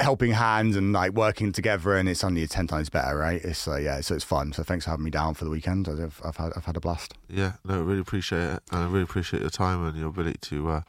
helping 0.00 0.32
hands 0.32 0.76
and 0.76 0.92
like 0.92 1.12
working 1.12 1.52
together, 1.52 1.96
and 1.96 2.08
it's 2.08 2.22
only 2.22 2.46
ten 2.46 2.66
times 2.66 2.90
better, 2.90 3.16
right? 3.16 3.42
It's 3.44 3.66
uh, 3.66 3.76
yeah, 3.76 4.00
so 4.00 4.14
it's 4.14 4.24
fun. 4.24 4.52
So 4.52 4.62
thanks 4.62 4.84
for 4.84 4.92
having 4.92 5.04
me 5.04 5.10
down 5.10 5.34
for 5.34 5.44
the 5.44 5.50
weekend. 5.50 5.88
I've, 5.88 6.20
I've 6.24 6.36
had 6.36 6.52
I've 6.56 6.64
had 6.64 6.76
a 6.76 6.80
blast. 6.80 7.14
Yeah, 7.28 7.54
no, 7.64 7.74
I 7.74 7.78
really 7.78 8.00
appreciate 8.00 8.42
it, 8.42 8.62
and 8.70 8.80
I 8.82 8.86
really 8.86 9.02
appreciate 9.02 9.40
your 9.40 9.50
time 9.50 9.84
and 9.84 9.96
your 9.96 10.08
ability 10.08 10.38
to, 10.42 10.68
uh, 10.68 10.80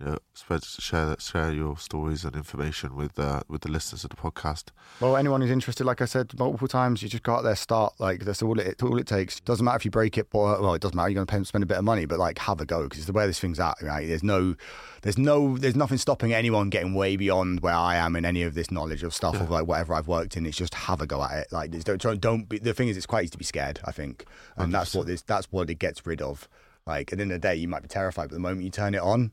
you 0.00 0.06
know, 0.06 0.18
spread, 0.32 0.64
share 0.64 1.06
that, 1.06 1.20
share 1.20 1.52
your 1.52 1.76
stories 1.76 2.24
and 2.24 2.36
information 2.36 2.94
with 2.94 3.18
uh, 3.18 3.40
with 3.48 3.62
the 3.62 3.70
listeners 3.70 4.04
of 4.04 4.10
the 4.10 4.16
podcast. 4.16 4.66
Well, 5.00 5.16
anyone 5.16 5.40
who's 5.40 5.50
interested, 5.50 5.84
like 5.84 6.00
I 6.00 6.04
said 6.04 6.38
multiple 6.38 6.68
times, 6.68 7.02
you 7.02 7.08
just 7.08 7.24
got 7.24 7.42
there, 7.42 7.56
start. 7.56 7.94
Like 7.98 8.24
that's 8.24 8.40
all 8.40 8.58
it 8.60 8.80
all 8.82 8.98
it 8.98 9.08
takes. 9.08 9.40
Doesn't 9.40 9.64
matter 9.64 9.76
if 9.76 9.84
you 9.84 9.90
break 9.90 10.16
it, 10.16 10.28
or 10.32 10.60
well, 10.60 10.74
it 10.74 10.82
doesn't 10.82 10.94
matter. 10.94 11.08
You're 11.08 11.24
going 11.24 11.42
to 11.42 11.48
spend 11.48 11.64
a 11.64 11.66
bit 11.66 11.78
of 11.78 11.84
money, 11.84 12.06
but 12.06 12.18
like 12.18 12.38
have 12.38 12.60
a 12.60 12.66
go 12.66 12.84
because 12.84 12.98
it's 12.98 13.06
the 13.06 13.12
way 13.12 13.26
this 13.26 13.40
thing's 13.40 13.58
at, 13.58 13.74
right? 13.82 14.06
There's 14.06 14.22
no, 14.22 14.54
there's 15.02 15.18
no, 15.18 15.58
there's 15.58 15.76
nothing 15.76 15.98
stopping 15.98 16.32
anyone 16.32 16.70
getting 16.70 16.94
way 16.94 17.16
beyond 17.16 17.60
where 17.60 17.74
I 17.74 17.96
am 17.96 18.14
in 18.14 18.24
any 18.24 18.44
of 18.44 18.54
this 18.54 18.70
knowledge 18.70 19.02
of 19.02 19.12
stuff 19.12 19.40
of 19.40 19.50
like 19.50 19.66
whatever 19.66 19.94
I've 19.94 20.08
worked 20.08 20.36
in. 20.36 20.46
It's 20.46 20.56
just 20.56 20.74
have 20.74 21.00
a 21.00 21.06
go 21.06 21.22
at 21.24 21.38
it. 21.38 21.52
Like 21.52 21.72
don't 21.72 22.00
don't, 22.00 22.20
don't 22.20 22.48
be. 22.48 22.58
The 22.58 22.74
thing 22.74 22.88
is, 22.88 22.96
it's 22.96 23.06
quite 23.06 23.24
easy 23.24 23.30
to 23.30 23.38
be 23.38 23.44
scared. 23.44 23.80
I 23.84 23.90
think, 23.90 24.26
and 24.56 24.72
that's 24.72 24.94
what 24.94 25.06
this 25.06 25.22
that's 25.22 25.50
what 25.50 25.70
it 25.70 25.80
gets 25.80 26.06
rid 26.06 26.22
of. 26.22 26.48
Like 26.86 27.12
at 27.12 27.18
the 27.18 27.22
end 27.22 27.32
of 27.32 27.42
the 27.42 27.48
day, 27.48 27.54
you 27.56 27.68
might 27.68 27.82
be 27.82 27.88
terrified, 27.88 28.30
but 28.30 28.34
the 28.34 28.40
moment 28.40 28.62
you 28.62 28.70
turn 28.70 28.94
it 28.94 29.02
on, 29.02 29.32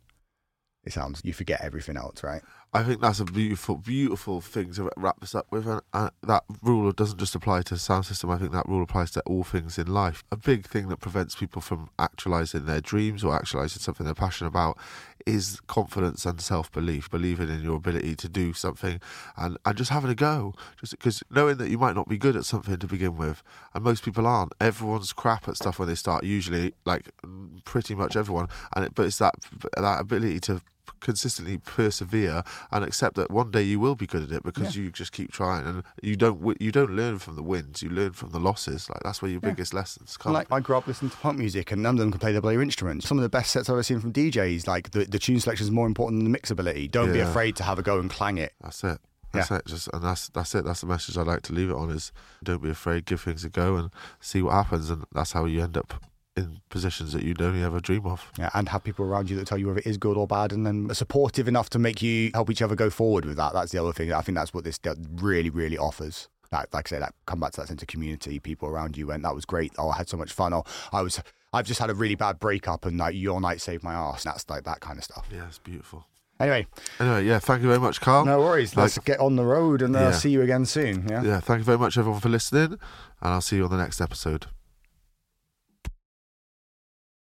it 0.86 0.94
sounds 0.94 1.22
you 1.24 1.34
forget 1.34 1.62
everything 1.62 1.98
else, 1.98 2.24
right? 2.24 2.42
I 2.74 2.84
think 2.84 3.02
that's 3.02 3.20
a 3.20 3.26
beautiful, 3.26 3.78
beautiful 3.78 4.42
thing 4.42 4.74
to 4.74 4.92
wrap 4.98 5.20
this 5.22 5.34
up 5.34 5.48
with. 5.50 5.66
And, 5.66 5.82
and 5.94 6.12
that 6.24 6.44
rule 6.62 6.92
doesn't 6.92 7.18
just 7.18 7.34
apply 7.34 7.62
to 7.64 7.78
sound 7.78 8.06
system. 8.06 8.30
I 8.30 8.38
think 8.38 8.52
that 8.52 8.68
rule 8.68 8.84
applies 8.84 9.12
to 9.12 9.22
all 9.22 9.44
things 9.44 9.78
in 9.78 9.88
life. 9.88 10.24
A 10.32 10.36
big 10.36 10.68
thing 10.68 10.90
that 10.90 10.98
prevents 10.98 11.36
people 11.36 11.62
from 11.62 11.90
actualizing 11.98 12.66
their 12.66 12.82
dreams 12.82 13.24
or 13.24 13.34
actualizing 13.34 13.82
something 13.82 14.06
they're 14.06 14.14
passionate 14.14 14.50
about 14.50 14.78
is 15.26 15.60
confidence 15.68 16.26
and 16.26 16.40
self 16.40 16.72
belief, 16.72 17.10
believing 17.10 17.50
in 17.50 17.64
your 17.64 17.76
ability 17.76 18.16
to 18.16 18.30
do 18.30 18.54
something 18.54 19.00
and, 19.38 19.58
and 19.66 19.78
just 19.78 19.92
having 19.92 20.12
a 20.12 20.16
go. 20.16 20.54
Just 20.80 20.92
because 20.92 21.24
knowing 21.30 21.58
that 21.58 21.70
you 21.70 21.78
might 21.78 21.96
not 21.96 22.08
be 22.08 22.18
good 22.18 22.36
at 22.36 22.46
something 22.46 22.78
to 22.78 22.88
begin 22.88 23.18
with, 23.18 23.42
and 23.74 23.84
most 23.84 24.04
people 24.04 24.28
aren't. 24.28 24.54
Everyone's 24.60 25.14
crap 25.14 25.48
at 25.48 25.58
stuff 25.58 25.80
when 25.80 25.88
they 25.88 25.96
start, 25.96 26.24
usually, 26.24 26.74
like 26.86 27.10
mm, 27.26 27.64
pretty 27.66 27.96
much 27.96 28.16
everyone. 28.16 28.48
And 28.76 28.86
it, 28.86 28.96
But 28.96 29.08
it's 29.08 29.18
that, 29.20 29.36
that 29.78 30.00
ability 30.00 30.40
to 30.42 30.62
consistently 31.00 31.58
persevere 31.58 32.44
and 32.72 32.84
accept 32.84 33.16
that 33.16 33.30
one 33.30 33.52
day 33.52 33.62
you 33.62 33.80
will 33.80 33.96
be 33.96 34.08
good 34.08 34.24
at 34.24 34.32
it 34.32 34.44
because 34.44 34.76
you 34.76 34.90
just 34.92 35.12
keep 35.12 35.32
trying 35.32 35.66
and 35.66 35.84
you 36.02 36.16
don't 36.16 36.60
you 36.60 36.72
don't 36.72 36.92
learn 36.96 37.20
from 37.20 37.36
the 37.36 37.44
wins 37.44 37.84
you 37.84 37.90
learn 37.90 38.12
from 38.12 38.32
the 38.32 38.40
losses 38.40 38.90
like 38.90 39.00
that's 39.04 39.22
where 39.22 39.30
your 39.30 39.40
biggest 39.40 39.74
lessons 39.74 40.18
come 40.18 40.34
Like 40.34 40.52
I 40.52 40.60
grew 40.60 40.78
up 40.78 40.88
listening 40.88 41.12
to 41.12 41.18
punk 41.18 41.38
music, 41.38 41.72
and 41.72 41.82
none 41.84 41.96
of 41.96 42.00
them 42.00 42.12
can 42.12 42.20
play 42.20 42.32
their 42.32 42.42
bloody 42.42 42.62
instruments. 42.62 43.08
Some 43.08 43.18
of 43.18 43.22
the 43.22 43.30
best 43.30 43.52
sets 43.52 43.70
I've 43.70 43.74
ever 43.74 43.84
seen 43.84 44.00
from 44.00 44.14
DJs, 44.14 44.68
like 44.68 44.92
the, 44.92 45.06
the 45.16 45.20
tune 45.20 45.40
selection 45.40 45.64
is 45.66 45.72
more 45.72 45.88
important 45.88 46.22
than 46.22 46.30
the 46.32 46.38
mixability. 46.38 46.92
Don't 46.92 47.14
be 47.14 47.20
Yeah. 47.20 47.30
afraid 47.30 47.56
to 47.56 47.64
have 47.64 47.80
a 47.80 47.82
go 47.82 48.00
and 48.00 48.10
clang 48.10 48.38
it. 48.38 48.52
that's 48.62 48.84
it 48.84 49.00
that's 49.32 49.52
it 49.52 49.64
just 49.66 49.90
and 49.94 50.02
that's 50.02 50.30
that's 50.30 50.56
it 50.56 50.64
that's 50.64 50.80
the 50.82 50.88
message 50.88 51.18
I'd 51.18 51.28
like 51.28 51.42
to 51.44 51.54
leave 51.54 51.70
it 51.70 51.76
on 51.76 51.90
is 51.90 52.12
don't 52.44 52.62
be 52.64 52.70
afraid 52.70 53.04
give 53.06 53.20
things 53.22 53.44
a 53.44 53.50
go 53.50 53.76
and 53.76 53.90
see 54.22 54.42
what 54.42 54.54
happens 54.54 54.90
and 54.90 55.04
that's 55.14 55.34
how 55.34 55.44
you 55.44 55.62
end 55.62 55.76
up 55.78 55.94
in 56.38 56.60
positions 56.70 57.12
that 57.14 57.22
you'd 57.24 57.42
only 57.42 57.62
ever 57.64 57.80
dream 57.82 58.06
of 58.06 58.32
Yeah, 58.38 58.50
and 58.54 58.70
have 58.70 58.84
people 58.84 59.06
around 59.06 59.30
you 59.30 59.36
that 59.38 59.48
tell 59.48 59.58
you 59.58 59.68
whether 59.68 59.80
it 59.80 59.88
is 59.88 59.98
good 59.98 60.16
or 60.18 60.28
bad, 60.28 60.52
and 60.54 60.66
then 60.66 60.94
supportive 60.94 61.48
enough 61.50 61.70
to 61.72 61.80
make 61.80 62.02
you 62.02 62.32
help 62.34 62.50
each 62.50 62.62
other 62.62 62.76
go 62.76 62.90
forward 62.90 63.24
with 63.26 63.38
that. 63.38 63.54
That's 63.54 63.72
the 63.74 63.80
other 63.82 63.94
thing. 63.94 64.12
I 64.12 64.20
think 64.22 64.38
that's 64.38 64.54
what 64.54 64.64
this 64.66 64.78
de- 64.78 64.96
really, 65.16 65.50
really 65.50 65.78
offers. 65.78 66.28
Like, 66.52 66.74
like 66.74 66.88
I 66.88 66.90
say, 66.96 67.00
that 67.00 67.14
come 67.26 67.40
back 67.40 67.52
to 67.54 67.62
that 67.62 67.68
sense 67.68 67.82
of 67.82 67.88
community, 67.88 68.40
people 68.40 68.68
around 68.70 68.98
you, 68.98 69.12
and 69.12 69.24
that 69.24 69.34
was 69.34 69.46
great. 69.46 69.72
Oh, 69.78 69.90
I 69.90 69.96
had 69.98 70.10
so 70.10 70.18
much 70.18 70.32
fun. 70.34 70.54
Oh, 70.54 70.64
I 70.92 71.02
was, 71.02 71.22
I've 71.56 71.66
just 71.66 71.80
had 71.80 71.90
a 71.90 71.94
really 71.96 72.16
bad 72.16 72.40
breakup, 72.40 72.86
and 72.86 72.98
like 72.98 73.16
your 73.16 73.40
night 73.42 73.62
saved 73.62 73.84
my 73.84 73.94
ass. 73.94 74.24
That's 74.24 74.50
like 74.50 74.64
that 74.66 74.80
kind 74.82 74.98
of 74.98 75.04
stuff. 75.04 75.26
yeah 75.32 75.48
it's 75.48 75.58
beautiful 75.60 76.06
Anyway, 76.38 76.68
anyway 77.00 77.24
yeah 77.26 77.40
thank 77.40 77.62
you 77.62 77.68
very 77.70 77.80
much 77.80 78.02
Kyle 78.02 78.26
no 78.26 78.40
worries. 78.42 78.76
Let's 78.76 78.98
Like- 78.98 79.06
get 79.06 79.20
on 79.22 79.38
the 79.38 79.46
road 79.46 79.82
and 79.82 79.96
uh, 79.96 80.00
Yeah. 80.00 80.12
see 80.12 80.32
you 80.32 80.42
again 80.42 80.66
soon. 80.66 81.08
Yeah. 81.08 81.24
yeah 81.24 81.40
thank 81.40 81.60
you 81.60 81.64
very 81.64 81.78
much 81.78 81.98
everyone 81.98 82.20
for 82.20 82.28
listening 82.30 82.74
and 82.74 82.78
I'll 83.22 83.40
see 83.42 83.56
you 83.56 83.64
on 83.64 83.72
the 83.72 83.78
next 83.78 84.02
episode 84.02 84.48